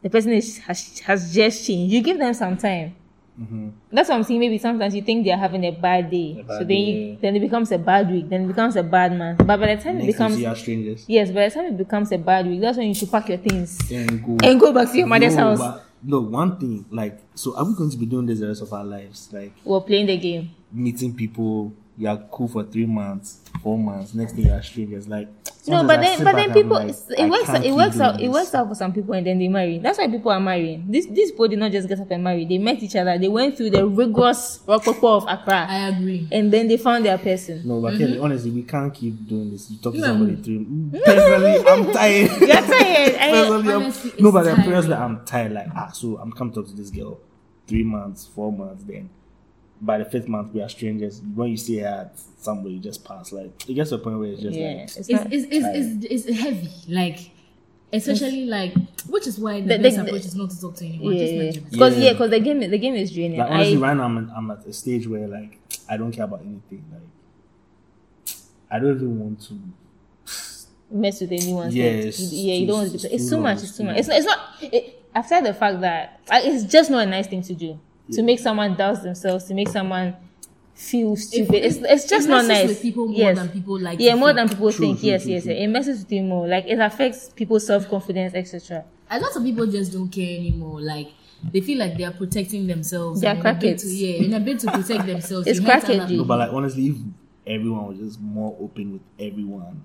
the 0.00 0.08
person 0.08 0.32
is 0.32 0.58
has, 0.58 1.00
has 1.00 1.34
just 1.34 1.66
changed, 1.66 1.92
you 1.92 2.00
give 2.02 2.18
them 2.18 2.32
some 2.32 2.56
time. 2.56 2.94
Mm-hmm. 3.38 3.68
That's 3.92 4.08
what 4.08 4.14
I'm 4.14 4.22
saying. 4.22 4.40
Maybe 4.40 4.56
sometimes 4.56 4.94
you 4.94 5.02
think 5.02 5.26
they're 5.26 5.36
having 5.36 5.64
a 5.64 5.70
bad 5.70 6.10
day, 6.10 6.38
A 6.40 6.42
bad 6.42 6.48
so 6.48 6.58
then 6.58 6.66
day, 6.68 6.74
you, 6.74 7.18
then 7.20 7.36
it 7.36 7.40
becomes 7.40 7.70
a 7.72 7.78
bad 7.78 8.10
week, 8.10 8.30
then 8.30 8.44
it 8.44 8.46
becomes 8.46 8.76
a 8.76 8.82
bad 8.82 9.18
month. 9.18 9.38
But 9.38 9.60
by 9.60 9.74
the 9.74 9.82
time 9.82 9.98
it 9.98 10.04
Next 10.04 10.16
time 10.16 10.30
becomes 10.34 10.40
you 10.40 10.54
strangers, 10.62 11.04
yes, 11.06 11.30
by 11.30 11.48
the 11.48 11.54
time 11.54 11.64
it 11.66 11.76
becomes 11.76 12.12
a 12.12 12.18
bad 12.18 12.46
week, 12.46 12.62
that's 12.62 12.78
when 12.78 12.86
you 12.86 12.94
should 12.94 13.10
pack 13.10 13.28
your 13.28 13.38
things 13.38 13.90
and 13.90 14.24
go 14.24 14.38
and 14.42 14.58
go 14.58 14.72
back 14.72 14.90
to 14.90 14.96
your 14.96 15.06
mother's 15.06 15.36
No, 15.36 15.54
house 15.54 15.82
look, 16.06 16.30
one 16.30 16.58
thing, 16.58 16.86
like, 16.90 17.18
so 17.34 17.56
are 17.56 17.64
we 17.64 17.74
going 17.74 17.90
to 17.90 17.96
be 17.96 18.06
doing 18.06 18.26
this 18.26 18.40
the 18.40 18.48
rest 18.48 18.62
of 18.62 18.72
our 18.72 18.84
lives? 18.84 19.28
Like, 19.32 19.52
we're 19.64 19.80
playing 19.80 20.06
the 20.06 20.16
game. 20.16 20.50
meeting 20.72 21.14
people, 21.14 21.72
you're 21.98 22.16
cool 22.30 22.48
for 22.48 22.62
three 22.64 22.84
months, 22.86 23.40
four 23.62 23.78
months, 23.78 24.12
next 24.14 24.34
thing 24.34 24.46
you're 24.46 24.62
strangers. 24.62 25.08
Like, 25.08 25.28
No, 25.66 25.82
but 25.84 26.00
then 26.00 26.22
but 26.22 26.36
then 26.36 26.52
people 26.52 26.76
like, 26.76 26.94
it 27.18 27.28
works 27.30 27.46
can't 27.46 27.64
it 27.64 27.72
works 27.72 27.96
doing 27.96 28.06
out 28.06 28.20
it 28.20 28.28
works 28.28 28.54
out 28.54 28.68
for 28.68 28.74
some 28.74 28.92
people 28.92 29.14
and 29.14 29.26
then 29.26 29.38
they 29.38 29.48
marry. 29.48 29.78
That's 29.78 29.98
why 29.98 30.06
people 30.08 30.30
are 30.30 30.38
marrying. 30.40 30.84
This 30.88 31.06
these 31.06 31.30
people 31.32 31.48
did 31.48 31.58
not 31.58 31.72
just 31.72 31.88
get 31.88 31.98
up 31.98 32.10
and 32.10 32.22
marry. 32.22 32.44
They 32.44 32.58
met 32.58 32.82
each 32.82 32.94
other. 32.96 33.18
They 33.18 33.28
went 33.28 33.56
through 33.56 33.70
the 33.70 33.86
rigorous 33.86 34.60
rococo 34.66 35.08
of 35.16 35.24
Accra 35.26 35.66
I 35.68 35.88
agree. 35.88 36.28
and 36.30 36.52
then 36.52 36.68
they 36.68 36.76
found 36.76 37.04
their 37.06 37.18
person. 37.18 37.62
No, 37.66 37.80
but 37.80 37.94
Mm-hmm. 37.94 38.22
Honestly, 38.22 38.50
we 38.50 38.62
can't 38.62 38.92
keep 38.92 39.26
doing 39.26 39.50
this. 39.50 39.70
You 39.70 39.78
talk 39.78 39.94
to 39.94 39.98
Yeah. 39.98 40.06
somebody 40.06 40.36
three. 40.36 40.66
Personally, 41.04 41.66
I'm 41.66 41.92
tired. 41.98 42.30
You're 42.40 42.48
tired. 42.48 43.14
I- 43.16 43.30
Personally, 43.32 43.68
I'm- 43.72 43.82
Honestly, 43.82 44.12
no, 44.20 44.32
but 44.32 44.42
the 44.42 44.50
tiring. 44.50 44.64
parents 44.64 44.88
that 44.88 44.98
I'm 45.00 45.24
tired. 45.24 45.52
Like, 45.52 45.68
ah, 45.74 45.88
so 45.92 46.18
I'm 46.18 46.30
come 46.32 46.52
talk 46.52 46.66
to 46.68 46.74
this 46.74 46.90
girl, 46.90 47.18
three 47.66 47.82
months, 47.84 48.26
four 48.26 48.52
months. 48.52 48.84
Then 48.84 49.08
by 49.80 49.98
the 49.98 50.04
fifth 50.04 50.28
month, 50.28 50.52
we 50.54 50.62
are 50.62 50.68
strangers. 50.68 51.20
When 51.34 51.50
you 51.50 51.56
see 51.56 51.78
her 51.78 51.86
at 52.10 52.18
somewhere, 52.42 52.72
you 52.72 52.78
just 52.78 53.04
pass. 53.04 53.32
Like, 53.32 53.68
it 53.68 53.74
gets 53.74 53.90
to 53.90 53.96
a 53.96 53.98
point 53.98 54.18
where 54.18 54.28
it's 54.28 54.42
just 54.42 54.56
yeah, 54.56 54.68
like, 54.68 54.76
it's 54.84 54.96
It's, 54.96 55.08
not, 55.10 55.32
it's, 55.32 55.46
it's, 55.50 56.04
it's, 56.04 56.26
it's 56.28 56.40
heavy. 56.40 56.70
Like, 56.88 57.30
especially 57.92 58.46
like, 58.46 58.74
which 59.08 59.26
is 59.26 59.38
why 59.38 59.60
the, 59.60 59.66
The- 59.68 59.76
the- 59.76 59.82
best 59.82 59.96
the- 59.96 60.02
approach 60.04 60.24
is 60.24 60.34
not 60.34 60.50
to 60.50 60.60
talk 60.60 60.74
to 60.76 60.86
anyone. 60.86 61.12
yeah, 61.14 61.18
Just 61.20 61.32
yeah. 61.32 61.38
mind 61.38 61.54
your 61.54 61.62
business. 61.64 61.72
Because 61.72 61.98
Yeah. 61.98 62.04
yeah, 62.04 62.12
because 62.12 62.30
the 62.30 62.40
game 62.40 62.60
the 62.60 62.78
game 62.78 62.94
is 62.94 63.12
draining. 63.12 63.38
like 63.38 63.50
honestly, 63.50 63.76
I, 63.76 63.80
right 63.80 63.96
now 63.96 64.04
I'm, 64.04 64.18
at- 64.18 64.36
I'm 64.36 64.50
at 64.50 64.66
a 64.66 64.72
stage 64.72 65.06
where 65.06 65.28
like 65.28 65.58
I 65.88 65.96
don't 65.96 66.12
care 66.12 66.24
about 66.24 66.40
anything. 66.40 66.84
Like, 66.92 67.02
I 68.70 68.78
don't 68.78 68.96
even 68.96 69.18
want 69.20 69.40
to 69.42 69.54
mess 70.90 71.20
with 71.20 71.32
anyone's 71.32 71.74
Yeah, 71.74 71.84
head. 71.84 72.18
You- 72.18 72.28
yeah, 72.48 72.54
you 72.54 72.66
don't 72.66 72.76
want 72.78 72.88
to. 72.90 72.94
it's 72.96 73.04
Be, 73.06 73.14
it's 73.14 73.24
too 73.24 73.30
too 73.36 73.40
much, 73.40 73.54
much. 73.56 73.62
it's 73.62 73.64
It's 73.64 73.78
too 73.78 73.80
too 73.80 73.84
much. 73.92 73.98
It's 73.98 74.08
not. 74.08 74.16
It's 74.16 74.26
not. 74.26 74.38
It, 74.74 75.02
aside 75.14 75.44
the 75.46 75.54
fact 75.54 75.80
that 75.82 76.20
it's 76.32 76.64
just 76.64 76.90
not 76.90 77.06
a 77.06 77.10
nice 77.10 77.26
thing 77.26 77.42
to 77.42 77.54
do 77.54 77.78
to 78.12 78.22
make 78.22 78.38
someone 78.38 78.74
doubt 78.76 79.02
themselves, 79.02 79.44
to 79.44 79.54
make 79.54 79.68
someone 79.68 80.16
feel 80.74 81.16
stupid. 81.16 81.54
it's 81.64 81.76
it's 81.78 82.06
just 82.08 82.26
it 82.26 82.30
not 82.30 82.44
nice. 82.44 82.68
with 82.68 82.82
people 82.82 83.06
more 83.08 83.16
yes. 83.16 83.36
than 83.38 83.48
people 83.48 83.78
like 83.80 83.98
Yeah, 83.98 84.14
more 84.14 84.28
think. 84.28 84.36
than 84.36 84.48
people 84.50 84.70
True, 84.72 84.86
think. 84.86 85.00
true, 85.00 85.08
yes, 85.08 85.22
true, 85.22 85.32
yes. 85.32 85.42
true. 85.44 85.52
It 85.52 85.66
messes 85.68 86.00
with 86.00 86.12
you 86.12 86.22
more. 86.22 86.46
Like 86.46 86.66
it 86.66 86.78
affects 86.78 87.30
people's 87.30 87.66
self 87.66 87.88
confidence, 87.88 88.34
etc. 88.34 88.84
a 89.10 89.18
lot 89.20 89.34
of 89.36 89.42
people 89.42 89.66
just 89.66 89.92
don't 89.92 90.08
care 90.10 90.36
anymore. 90.36 90.80
Like 90.80 91.08
they 91.52 91.60
feel 91.60 91.78
like 91.78 91.96
they 91.96 92.04
are 92.04 92.12
protecting 92.12 92.66
themselves. 92.66 93.20
They 93.20 93.26
are 93.26 93.30
and 93.30 93.40
in 93.40 93.46
a 93.46 93.54
bid 93.54 93.76
crackheads. 93.76 93.80
to- 93.82 93.88
Yeah, 93.88 94.24
in 94.24 94.34
a 94.34 94.40
bid 94.40 94.58
to 94.60 94.70
protect 94.70 95.06
themselves. 95.06 95.46
It's 95.46 95.60
you 95.60 95.66
hurt 95.66 95.82
crackhead. 95.84 96.10
No, 96.16 96.24
but 96.24 96.38
like 96.38 96.52
honestly, 96.52 96.88
if 96.88 96.96
everyone 97.46 97.86
was 97.88 97.98
just 97.98 98.20
more 98.20 98.56
open 98.60 98.92
with 98.94 99.02
everyone, 99.18 99.82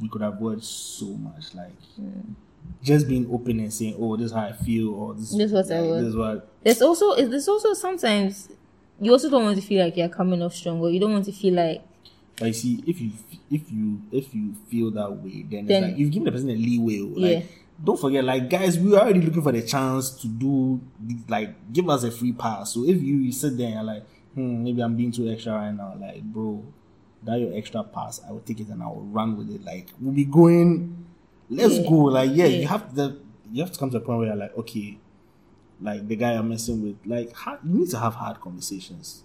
we 0.00 0.08
could 0.08 0.22
avoid 0.22 0.62
so 0.62 1.06
much. 1.06 1.54
Like 1.54 1.72
mm. 2.00 2.34
Just 2.82 3.08
being 3.08 3.28
open 3.32 3.60
and 3.60 3.72
saying, 3.72 3.96
"Oh, 3.98 4.16
this 4.16 4.26
is 4.26 4.32
how 4.32 4.44
I 4.44 4.52
feel," 4.52 4.94
or 4.94 5.14
"This, 5.14 5.34
This 5.34 5.52
what 5.52 5.70
I 5.70 5.80
want. 5.82 6.00
This 6.00 6.08
is 6.08 6.16
what." 6.16 6.48
There's 6.62 6.82
also 6.82 7.12
is 7.14 7.28
there's 7.30 7.48
also 7.48 7.74
sometimes 7.74 8.48
you 9.00 9.12
also 9.12 9.30
don't 9.30 9.44
want 9.44 9.56
to 9.56 9.62
feel 9.62 9.84
like 9.84 9.96
you're 9.96 10.08
coming 10.08 10.42
off 10.42 10.54
strong, 10.54 10.80
or 10.80 10.90
you 10.90 11.00
don't 11.00 11.12
want 11.12 11.24
to 11.26 11.32
feel 11.32 11.54
like 11.54 11.82
Like, 12.40 12.54
see, 12.54 12.82
if 12.86 13.00
you 13.00 13.10
if 13.50 13.70
you 13.70 14.00
if 14.12 14.34
you 14.34 14.54
feel 14.68 14.90
that 14.92 15.10
way, 15.12 15.44
then, 15.48 15.66
Then- 15.66 15.84
it's 15.84 15.90
like 15.92 15.98
you've 15.98 16.10
given 16.10 16.24
the 16.24 16.32
person 16.32 16.48
a 16.50 16.54
leeway. 16.54 17.00
oh, 17.00 17.12
Like, 17.20 17.38
Yeah. 17.38 17.42
don't 17.84 18.00
forget, 18.00 18.24
like 18.24 18.48
guys, 18.48 18.78
we 18.78 18.94
are 18.96 19.00
already 19.02 19.20
looking 19.20 19.42
for 19.42 19.52
the 19.52 19.60
chance 19.62 20.10
to 20.22 20.26
do 20.28 20.80
like 21.28 21.72
give 21.72 21.88
us 21.90 22.02
a 22.04 22.10
free 22.10 22.32
pass. 22.32 22.72
So 22.74 22.84
if 22.84 23.02
you, 23.02 23.16
you 23.16 23.32
sit 23.32 23.58
there 23.58 23.76
and 23.76 23.86
like, 23.86 24.04
hmm, 24.34 24.64
maybe 24.64 24.80
I'm 24.80 24.96
being 24.96 25.12
too 25.12 25.28
extra 25.28 25.52
right 25.52 25.72
now, 25.74 25.94
like, 26.00 26.22
bro, 26.22 26.64
that 27.24 27.38
your 27.40 27.54
extra 27.54 27.82
pass, 27.84 28.20
I 28.26 28.32
will 28.32 28.40
take 28.40 28.60
it 28.60 28.68
and 28.68 28.82
I 28.82 28.86
will 28.86 29.02
run 29.02 29.36
with 29.36 29.50
it. 29.50 29.62
Like, 29.64 29.88
we'll 30.00 30.14
be 30.14 30.24
going. 30.24 31.06
Let's 31.50 31.78
Yeah. 31.78 31.88
go. 31.88 31.96
Like, 31.96 32.30
yeah, 32.32 32.44
Yeah. 32.46 32.60
you 32.60 32.66
have 32.68 32.94
to. 32.94 33.16
You 33.52 33.62
have 33.64 33.72
to 33.72 33.78
come 33.78 33.90
to 33.90 33.96
a 33.96 34.00
point 34.00 34.18
where 34.20 34.28
you're 34.28 34.36
like, 34.36 34.56
okay, 34.56 34.96
like 35.82 36.06
the 36.06 36.14
guy 36.14 36.32
I'm 36.34 36.48
messing 36.48 36.80
with, 36.82 36.96
like, 37.04 37.32
hard, 37.32 37.58
you 37.64 37.78
need 37.80 37.90
to 37.90 37.98
have 37.98 38.14
hard 38.14 38.40
conversations. 38.40 39.24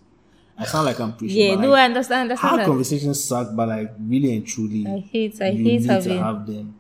I 0.58 0.66
sound 0.66 0.86
like 0.88 1.00
I'm 1.00 1.14
preaching. 1.14 1.38
yeah. 1.38 1.56
No, 1.56 1.70
like, 1.70 1.80
I 1.82 1.86
understand. 1.86 2.22
understand 2.22 2.40
hard 2.50 2.60
that. 2.62 2.66
conversations 2.66 3.24
suck, 3.24 3.50
but 3.56 3.68
like 3.68 3.92
really 4.00 4.36
and 4.36 4.48
truly, 4.48 4.88
I 4.88 5.00
hate. 5.00 5.40
I 5.42 5.50
you 5.50 5.58
hate 5.64 5.82
need 5.82 5.86
having. 5.86 6.18
to 6.18 6.24
have 6.24 6.48
them. 6.48 6.76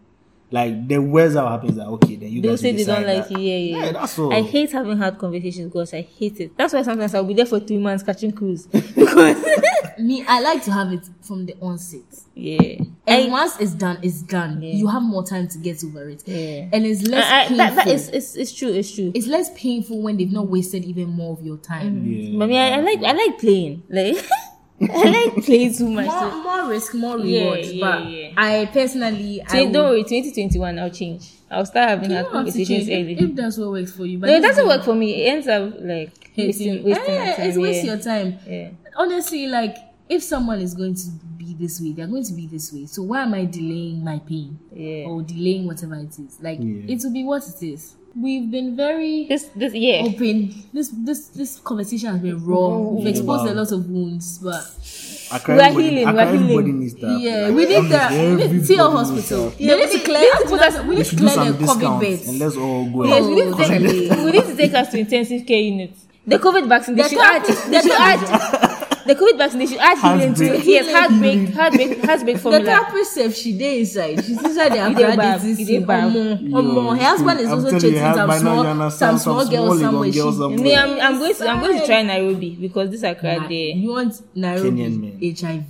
Like 0.52 0.88
the 0.88 1.00
worst 1.00 1.34
that 1.34 1.48
happens 1.48 1.76
that 1.76 1.88
okay, 1.88 2.16
then 2.16 2.30
you 2.30 2.42
They'll 2.42 2.52
guys 2.52 2.62
say 2.62 2.72
they 2.72 2.84
don't 2.84 3.06
like 3.06 3.28
that. 3.28 3.32
you. 3.32 3.40
Yeah, 3.40 3.58
yeah. 3.80 3.86
Yeah, 3.86 3.92
that's 3.94 4.20
all. 4.20 4.32
I 4.32 4.42
hate 4.42 4.72
having 4.72 4.98
hard 4.98 5.18
conversations 5.18 5.74
because 5.74 5.94
I 5.94 6.02
hate 6.02 6.40
it. 6.40 6.56
That's 6.56 6.74
why 6.74 6.84
sometimes 6.84 7.16
I'll 7.16 7.24
be 7.24 7.34
there 7.34 7.48
for 7.48 7.60
three 7.60 7.80
months 7.80 8.04
catching 8.04 8.32
cruise 8.32 8.68
because 8.68 9.44
Me, 10.00 10.24
I 10.28 10.42
like 10.42 10.64
to 10.66 10.72
have 10.72 10.92
it 10.94 11.08
from 11.22 11.46
the 11.46 11.56
onset. 11.62 12.04
yeah. 12.36 12.84
And 13.08 13.28
I, 13.28 13.30
once 13.30 13.58
it's 13.60 13.72
done, 13.74 13.98
it's 14.04 14.22
done. 14.22 14.62
Yeah. 14.62 14.74
You 14.74 14.88
have 14.88 15.02
more 15.02 15.24
time 15.26 15.48
to 15.48 15.58
get 15.58 15.84
over 15.84 16.10
it. 16.10 16.22
Yeah. 16.28 16.68
And 16.74 16.86
it's 16.86 17.04
less 17.08 17.24
I, 17.26 17.36
I, 17.36 17.48
painful. 17.48 17.58
that, 17.58 17.76
that 17.76 17.88
is 17.88 18.10
it's, 18.10 18.36
it's 18.36 18.54
true. 18.54 18.70
It's 18.74 18.94
true. 18.94 19.12
it's 19.16 19.28
less 19.28 19.50
painful 19.58 20.02
when 20.02 20.18
they've 20.18 20.32
not 20.32 20.48
wasted 20.48 20.84
even 20.86 21.10
more 21.10 21.34
of 21.34 21.46
your 21.46 21.58
time. 21.58 22.02
Mm-hmm. 22.02 22.12
Yeah. 22.34 22.40
But 22.40 22.50
me, 22.50 22.58
I, 22.58 22.78
I 22.78 22.82
like 22.82 23.00
I 23.04 23.12
like 23.14 23.40
playing. 23.40 23.84
Like 23.90 24.18
I 24.82 24.86
like 25.34 25.46
playing 25.46 25.74
too 25.74 25.90
much. 25.90 26.06
More, 26.08 26.20
So, 26.32 26.44
more 26.44 26.70
risk, 26.70 26.94
more 26.96 27.18
Yeah, 27.20 27.40
reward. 27.42 27.66
yeah, 27.66 27.80
but 28.02 28.12
yeah. 28.12 28.30
I 28.36 28.66
personally, 28.74 29.42
I 29.48 29.66
don't 29.66 29.74
worry, 29.90 30.04
2021, 30.04 30.80
I'll 30.80 30.90
change. 30.90 31.32
I'll 31.50 31.66
start 31.66 31.90
having 31.90 32.10
you 32.10 32.16
hard 32.18 32.26
don't 32.26 32.46
have 32.46 32.54
to 32.54 32.60
conversations 32.60 32.88
change 32.88 33.10
if, 33.20 33.22
if 33.30 33.36
that's 33.36 33.58
what 33.58 33.70
works 33.72 33.92
for 33.94 34.06
you. 34.06 34.18
But 34.18 34.28
no, 34.28 34.36
it 34.36 34.42
doesn't 34.42 34.64
is- 34.66 34.68
work 34.70 34.84
for 34.84 34.96
me. 34.96 35.24
It 35.24 35.30
ends 35.30 35.48
up 35.48 35.74
like 35.80 36.32
wasting, 36.36 36.84
wasting 36.84 37.14
Eh, 37.16 37.26
my 37.30 37.36
time. 37.36 37.46
It's 37.50 37.58
waste 37.58 37.86
your 37.86 37.98
time. 38.00 38.38
Yeah. 38.48 38.70
Honestly, 38.98 39.48
like 39.48 39.78
if 40.10 40.24
someone 40.24 40.60
is 40.60 40.74
going 40.74 40.96
to 40.96 41.08
be 41.38 41.54
this 41.58 41.80
way, 41.80 41.94
they're 41.94 42.08
going 42.08 42.26
to 42.26 42.34
be 42.34 42.48
this 42.48 42.74
way. 42.74 42.86
So 42.88 43.04
why 43.04 43.24
am 43.24 43.34
I 43.34 43.46
delaying 43.46 44.04
my 44.04 44.20
pain 44.20 44.60
Yeah. 44.74 45.06
or 45.06 45.22
delaying 45.22 45.68
whatever 45.68 45.96
it 45.96 46.10
is? 46.20 46.38
Like 46.42 46.60
Yeah. 46.60 46.84
it 46.94 47.00
will 47.04 47.14
be 47.14 47.24
what 47.24 47.44
it 47.48 47.64
is. 47.66 47.96
We've 48.16 48.50
been 48.50 48.78
very 48.78 49.28
This 49.28 49.44
this 49.56 49.74
yeah. 49.74 50.08
open. 50.08 50.54
This 50.72 50.88
this 51.04 51.28
this 51.36 51.60
conversation 51.60 52.10
has 52.16 52.20
been 52.22 52.40
raw. 52.46 52.72
Mm. 52.72 52.96
We've 53.04 53.08
exposed 53.08 53.44
Wow. 53.46 53.52
a 53.52 53.56
lot 53.60 53.72
of 53.76 53.90
wounds, 53.90 54.38
but 54.40 54.64
We 54.64 55.36
are 55.36 55.60
everybody- 55.60 55.84
healing, 55.84 55.96
we 55.98 56.04
are 56.06 56.14
cry 56.14 56.24
everybody 56.24 56.48
healing. 56.48 56.80
needs 56.80 56.94
that. 56.96 57.20
yeah, 57.20 57.50
we 57.52 57.66
need 57.66 57.92
that. 57.92 58.12
We 58.12 58.18
need 58.18 58.44
everybody 58.48 58.64
see 58.64 58.78
a 58.80 58.84
hospital. 58.88 59.50
that. 59.50 59.58
They 59.60 59.76
need 59.76 59.92
to 59.92 60.00
clear. 60.00 60.20
they 60.20 60.32
need 60.32 60.44
to 60.44 60.48
put 60.48 60.62
us- 60.62 60.80
We 60.88 60.96
need 60.96 60.98
to 60.98 61.04
should 61.04 61.20
clear 61.20 61.36
the 61.36 61.42
COVID 61.52 61.60
discounts 61.60 62.06
beds. 62.06 62.28
and 62.30 62.40
let's 62.40 62.56
all 62.56 62.86
go. 62.88 63.04
Yes, 63.04 63.24
we 63.26 63.36
need, 63.36 63.44
to 63.44 63.54
Oh, 63.54 63.58
take, 63.68 63.82
we 64.26 64.32
need 64.32 64.46
to 64.48 64.56
take 64.56 64.74
us 64.80 64.88
to 64.92 64.98
intensive 64.98 65.46
care 65.46 65.60
units. 65.60 66.00
The 66.26 66.40
COVID 66.40 66.66
vaccine, 66.70 66.96
they 66.96 67.04
The 67.04 67.10
should 67.10 67.18
top- 67.20 67.36
add. 67.36 67.44
They 67.72 67.82
should 67.84 68.00
add. 68.00 68.72
The 69.06 69.14
COVID 69.14 69.38
vaccine, 69.38 69.60
they 69.60 69.68
should 69.68 69.78
add 69.78 69.98
healing 70.00 70.34
to 70.34 70.44
it. 70.46 70.50
Heartbreak. 70.50 70.66
Yes, 70.66 70.92
heartbreak, 70.92 71.54
heartbreak, 71.54 72.04
heartbreak 72.04 72.36
The 72.38 72.42
formula. 72.42 72.66
therapist 72.66 73.14
said 73.14 73.36
she 73.36 73.56
dey 73.58 73.80
inside. 73.82 74.26
She's 74.26 74.44
inside 74.44 74.70
the 74.70 74.90
You 74.90 74.96
dey 74.96 75.04
Accra 75.04 75.16
bab, 75.18 75.42
dating 75.42 75.50
you 75.60 75.66
dey 75.66 75.66
scene. 75.66 75.86
bab. 75.86 76.12
Omo, 76.12 76.42
Yo, 76.42 76.58
omo. 76.58 76.98
Her 76.98 77.04
husband 77.06 77.40
is 77.40 77.50
also 77.50 77.66
telling 77.70 77.82
chasing 77.82 77.98
some 77.98 78.04
husband, 78.04 78.28
now 78.28 78.34
you 78.34 78.40
small, 78.40 78.66
understand, 78.68 78.98
some 78.98 79.18
some 79.20 79.20
small 79.20 79.46
girl 79.52 79.66
small 79.68 79.78
somewhere. 79.78 80.12
girl 80.12 80.32
She, 80.32 80.38
somewhere. 80.38 80.60
Me, 80.60 80.76
I'm, 80.76 81.00
I'm 81.02 81.20
going 81.20 81.36
to 81.36 81.48
I'm 81.50 81.60
going 81.60 81.80
to 81.80 81.86
try 81.86 82.02
Nairobi 82.02 82.56
because 82.56 82.90
this 82.90 83.04
Accra 83.04 83.38
Nah, 83.42 83.48
there 83.48 83.52
You 83.52 83.90
want 83.92 84.22
Nairobi 84.36 84.72
men. 84.72 85.20
HIV? 85.22 85.64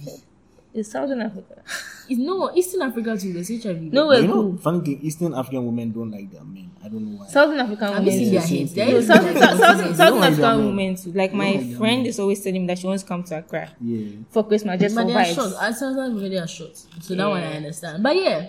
is 0.73 0.91
Southern 0.91 1.21
Africa. 1.21 1.61
It's 2.09 2.19
no 2.19 2.51
Eastern 2.55 2.81
Africa 2.83 3.17
too. 3.17 3.33
There's 3.33 3.47
HIV. 3.49 3.81
No 3.93 4.05
But 4.05 4.07
way, 4.09 4.21
you 4.21 4.27
know, 4.27 4.33
cool. 4.33 4.57
funny 4.57 4.79
thing, 4.81 4.99
Eastern 5.01 5.33
African 5.33 5.65
women 5.65 5.91
don't 5.91 6.11
like 6.11 6.31
their 6.31 6.43
men. 6.43 6.69
I 6.83 6.87
don't 6.87 7.03
know 7.05 7.17
why. 7.19 7.27
Southern 7.27 7.59
African 7.59 7.93
Have 7.93 8.03
you 8.05 8.11
seen 8.11 8.19
women. 8.19 8.33
their 8.33 8.41
same 8.41 8.57
heads? 8.59 8.73
Their 8.73 8.87
No, 8.91 9.01
Southern, 9.01 9.33
Southern. 9.37 9.57
Southern, 9.57 9.91
They 9.91 9.97
don't 10.05 10.19
like 10.19 10.31
African 10.33 10.65
women 10.67 10.95
too. 10.95 11.11
Like 11.13 11.33
my 11.33 11.51
like 11.53 11.77
friend 11.77 12.07
is 12.07 12.19
always 12.19 12.43
telling 12.43 12.61
me 12.61 12.67
that 12.67 12.77
she 12.79 12.87
wants 12.87 13.03
to 13.03 13.09
come 13.09 13.23
to 13.23 13.37
Accra 13.39 13.69
Yeah. 13.81 14.07
for 14.29 14.43
Christmas 14.43 14.79
just 14.79 14.95
But 14.95 15.01
for 15.01 15.07
they 15.07 15.15
are 15.15 15.25
short. 15.25 15.49
vibes. 15.49 15.57
I 15.61 15.71
sometimes 15.71 16.21
really 16.21 16.37
are 16.37 16.47
short. 16.47 16.77
So 16.77 17.15
that 17.15 17.27
one 17.27 17.41
I 17.43 17.53
understand. 17.53 18.03
But 18.03 18.15
yeah, 18.17 18.47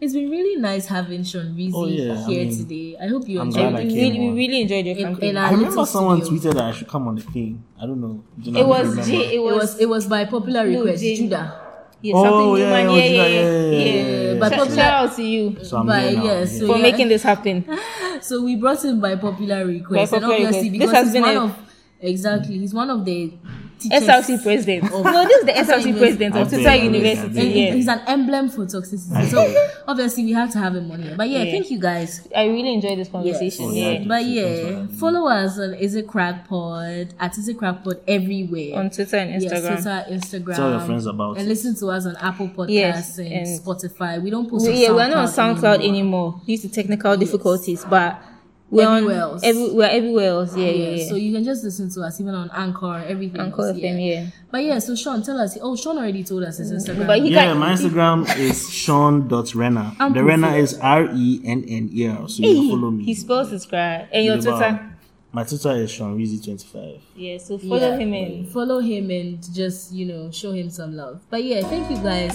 it's 0.00 0.12
been 0.12 0.30
really 0.30 0.60
nice 0.60 0.86
having 0.86 1.24
Sean 1.24 1.56
Reezy 1.56 1.72
Oh, 1.74 1.86
yeah, 1.86 2.12
I 2.12 2.26
here 2.28 2.44
mean, 2.44 2.56
today. 2.56 2.96
I 3.00 3.08
hope 3.08 3.26
you 3.28 3.40
enjoyed 3.40 3.70
glad 3.72 3.84
we 3.84 3.90
it. 3.90 3.94
came 3.94 4.12
really, 4.12 4.30
we 4.30 4.36
really 4.46 4.60
enjoyed 4.62 4.84
your 4.86 4.96
In- 4.96 5.02
campaign. 5.04 5.36
I 5.38 5.50
remember 5.50 5.86
someone 5.86 6.22
studio. 6.22 6.40
tweeted 6.50 6.54
that 6.56 6.64
I 6.64 6.72
should 6.72 6.88
come 6.88 7.08
on 7.08 7.14
the 7.16 7.22
thing. 7.22 7.64
I 7.80 7.86
don't 7.86 8.00
know. 8.00 8.22
Do 8.40 8.54
It 8.54 8.66
was 8.66 8.88
remember. 8.90 9.02
J. 9.10 9.16
It 9.16 9.34
It 9.36 9.42
was 9.42 9.54
was. 9.54 9.78
it 9.80 9.88
was 9.88 10.06
by 10.06 10.24
popular 10.26 10.66
request. 10.66 11.02
Jane. 11.02 11.16
Judah. 11.16 11.64
Yeah, 12.00 12.14
Oh, 12.16 12.22
something 12.24 12.62
yeah, 12.62 12.78
human. 12.78 12.96
yeah, 12.96 13.04
Yeah, 13.04 13.10
yeah, 13.10 13.26
yeah, 13.26 13.38
yeah. 13.38 13.70
yeah, 13.70 13.78
yeah. 13.78 14.32
yeah. 14.32 14.38
But 14.38 14.48
Shout- 14.50 14.58
popular- 14.58 14.76
Shout 14.82 14.94
out 15.10 15.16
to 15.16 15.22
you 15.22 15.56
So 15.64 15.76
I'm 15.78 15.86
But 15.86 16.12
yes, 16.12 16.52
yeah. 16.52 16.58
so 16.60 16.66
for 16.68 16.76
yeah. 16.76 16.82
making 16.82 17.08
this 17.08 17.22
happen. 17.22 17.64
So 18.20 18.42
we 18.42 18.56
brought 18.56 18.84
him 18.84 19.00
by 19.00 19.14
popular 19.14 19.64
request, 19.64 20.10
By 20.10 20.16
and 20.18 20.26
obviously 20.26 20.70
request. 20.70 20.72
because 20.72 20.90
This 20.90 20.96
has 20.96 21.06
he's 21.06 21.12
been 21.14 21.22
one 21.22 21.36
a- 21.36 21.44
of 21.44 21.56
exactly 22.00 22.58
he's 22.58 22.74
one 22.74 22.90
of 22.90 23.04
the 23.04 23.32
teachers 23.78 24.02
SRC 24.02 24.42
president. 24.42 24.90
Oh, 24.92 24.98
of- 24.98 25.04
No, 25.04 25.24
this 25.24 25.38
is 25.38 25.44
the 25.46 25.52
Twitter 25.52 25.72
SRC 25.72 25.98
president 25.98 26.36
of 26.36 26.40
bet, 26.42 26.48
Twitter 26.50 26.68
I 26.68 26.72
bet, 26.76 26.80
I 26.80 26.84
University. 26.84 27.28
bet. 27.34 27.44
And 27.44 27.54
Yeah. 27.54 27.72
he's 27.74 27.88
an 27.88 28.00
emblem 28.06 28.48
for 28.50 28.66
toxicity. 28.66 29.30
So 29.30 29.54
obviously 29.88 30.24
we 30.24 30.32
have 30.32 30.50
to 30.52 30.58
have 30.58 30.74
him 30.76 30.90
on 30.90 31.02
here. 31.02 31.14
But 31.16 31.28
yeah, 31.28 31.42
Yeah. 31.44 31.50
thank 31.52 31.70
you 31.70 31.78
guys. 31.78 32.28
I 32.36 32.44
really 32.46 32.74
enjoyed 32.74 32.98
this 32.98 33.08
conversation. 33.08 33.66
Oh, 33.66 33.72
yeah. 33.72 33.90
yeah. 33.90 34.04
But 34.06 34.24
yeah, 34.24 34.42
for 34.42 34.48
having 34.66 34.86
me. 34.88 34.92
follow 34.94 35.28
us 35.28 35.58
on 35.58 35.74
Is 35.74 35.94
It 35.94 36.06
Crack 36.06 36.48
Pod 36.48 37.14
at 37.20 37.38
Is 37.38 37.48
It 37.48 37.58
Crack 37.58 37.84
Pod 37.84 38.00
everywhere. 38.08 38.78
On 38.78 38.90
Twitter 38.90 39.16
and 39.16 39.42
Yes, 39.42 39.52
Instagram. 39.52 39.72
Twitter, 39.74 40.04
Instagram. 40.10 40.56
Tell 40.56 40.70
your 40.70 40.80
friends 40.80 41.06
about 41.06 41.36
and 41.38 41.46
it. 41.46 41.48
listen 41.48 41.74
to 41.76 41.86
us 41.88 42.06
on 42.06 42.16
Apple 42.16 42.48
Podcasts 42.48 42.68
Yes, 42.70 43.18
and, 43.18 43.32
and- 43.32 43.46
Spotify. 43.60 44.22
We 44.22 44.30
don't 44.30 44.48
post 44.50 44.66
We- 44.66 44.72
on 44.72 44.78
yeah, 44.78 44.90
we're 44.90 45.08
not 45.08 45.16
on 45.18 45.26
SoundCloud 45.28 45.58
SoundCloud 45.78 45.86
anymore 45.88 46.40
due 46.46 46.58
to 46.58 46.68
technical 46.68 47.16
difficulties, 47.16 47.84
but 47.88 48.20
we're 48.70 48.82
Everywhere 48.86 49.14
on 49.24 49.30
else. 49.32 49.42
every, 49.44 49.70
we're 49.72 49.88
everywhere 49.88 50.28
else. 50.28 50.56
Yeah, 50.56 50.66
yeah, 50.68 50.88
yeah. 50.96 51.08
So 51.08 51.14
you 51.14 51.32
can 51.32 51.42
just 51.44 51.64
listen 51.64 51.88
to 51.90 52.02
us 52.02 52.20
even 52.20 52.34
on 52.34 52.50
Anchor, 52.54 53.02
everything. 53.06 53.40
Anchor 53.40 53.68
else, 53.68 53.76
FM, 53.78 54.06
yeah. 54.06 54.26
But 54.50 54.64
yeah, 54.64 54.78
so 54.78 54.94
Sean, 54.94 55.22
tell 55.22 55.40
us. 55.40 55.56
Oh, 55.62 55.74
Sean 55.74 55.96
already 55.98 56.22
told 56.24 56.44
us 56.44 56.58
his 56.58 56.70
Instagram. 56.72 57.06
But 57.06 57.20
he 57.22 57.30
Yeah, 57.30 57.44
can, 57.46 57.58
my 57.58 57.72
Instagram 57.74 58.36
is 58.38 58.70
Sean.Renner. 58.72 59.92
I'm 59.98 60.12
The 60.12 60.22
Renner 60.24 60.54
is 60.56 60.78
R 60.78 61.08
E 61.14 61.40
N 61.44 61.64
N 61.66 61.90
E 61.92 62.08
R. 62.08 62.28
So 62.28 62.42
you 62.42 62.54
can 62.60 62.70
follow 62.70 62.90
me. 62.90 63.04
he 63.04 63.14
spells 63.14 63.48
subscribe 63.50 64.08
and 64.12 64.24
your 64.24 64.36
Twitter. 64.40 64.87
My 65.30 65.44
Twitter 65.44 65.72
is 65.72 65.90
Sean 65.90 66.18
Reezy 66.18 66.42
25 66.42 67.00
Yeah, 67.14 67.36
so 67.38 67.58
follow 67.58 67.76
Yeah. 67.76 67.98
him 67.98 68.12
and 68.14 68.48
follow 68.48 68.78
him 68.80 69.10
and 69.10 69.38
just 69.54 69.92
you 69.92 70.06
know 70.06 70.30
show 70.30 70.52
him 70.52 70.70
some 70.70 70.96
love 70.96 71.20
but 71.28 71.44
yeah 71.44 71.60
thank 71.68 71.90
you 71.90 71.98
guys 71.98 72.32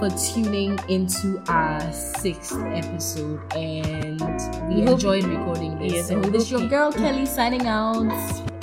for 0.00 0.08
tuning 0.32 0.78
into 0.88 1.42
our 1.48 1.80
sixth 1.92 2.56
episode 2.72 3.40
and 3.54 4.20
we 4.70 4.76
We 4.76 4.82
hope- 4.82 4.94
enjoyed 4.94 5.24
recording 5.24 5.78
this 5.78 5.92
Yes, 5.92 6.08
so 6.08 6.14
and 6.16 6.24
this 6.32 6.44
is 6.44 6.50
hope 6.50 6.60
your 6.60 6.62
you- 6.62 6.68
girl 6.70 6.92
kelly 6.92 7.26
signing 7.26 7.66
out 7.66 8.08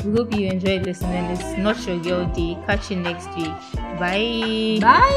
we 0.06 0.12
hope 0.14 0.34
you 0.34 0.48
enjoyed 0.48 0.84
listening. 0.86 1.26
It's 1.26 1.58
not 1.58 1.86
your 1.88 2.00
girl 2.00 2.26
day. 2.28 2.56
Catch 2.68 2.92
you 2.92 2.98
next 2.98 3.28
week. 3.36 3.52
Bye. 4.00 4.78
bye 4.80 5.10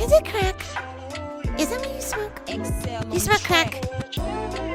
Is 0.00 0.12
it 0.12 0.24
crack? 0.24 0.56
Is 1.58 1.68
that 1.68 1.80
what 1.80 1.94
you 1.94 2.00
smoke? 2.00 3.12
You 3.12 3.18
smoke 3.18 3.42
crack? 3.42 4.71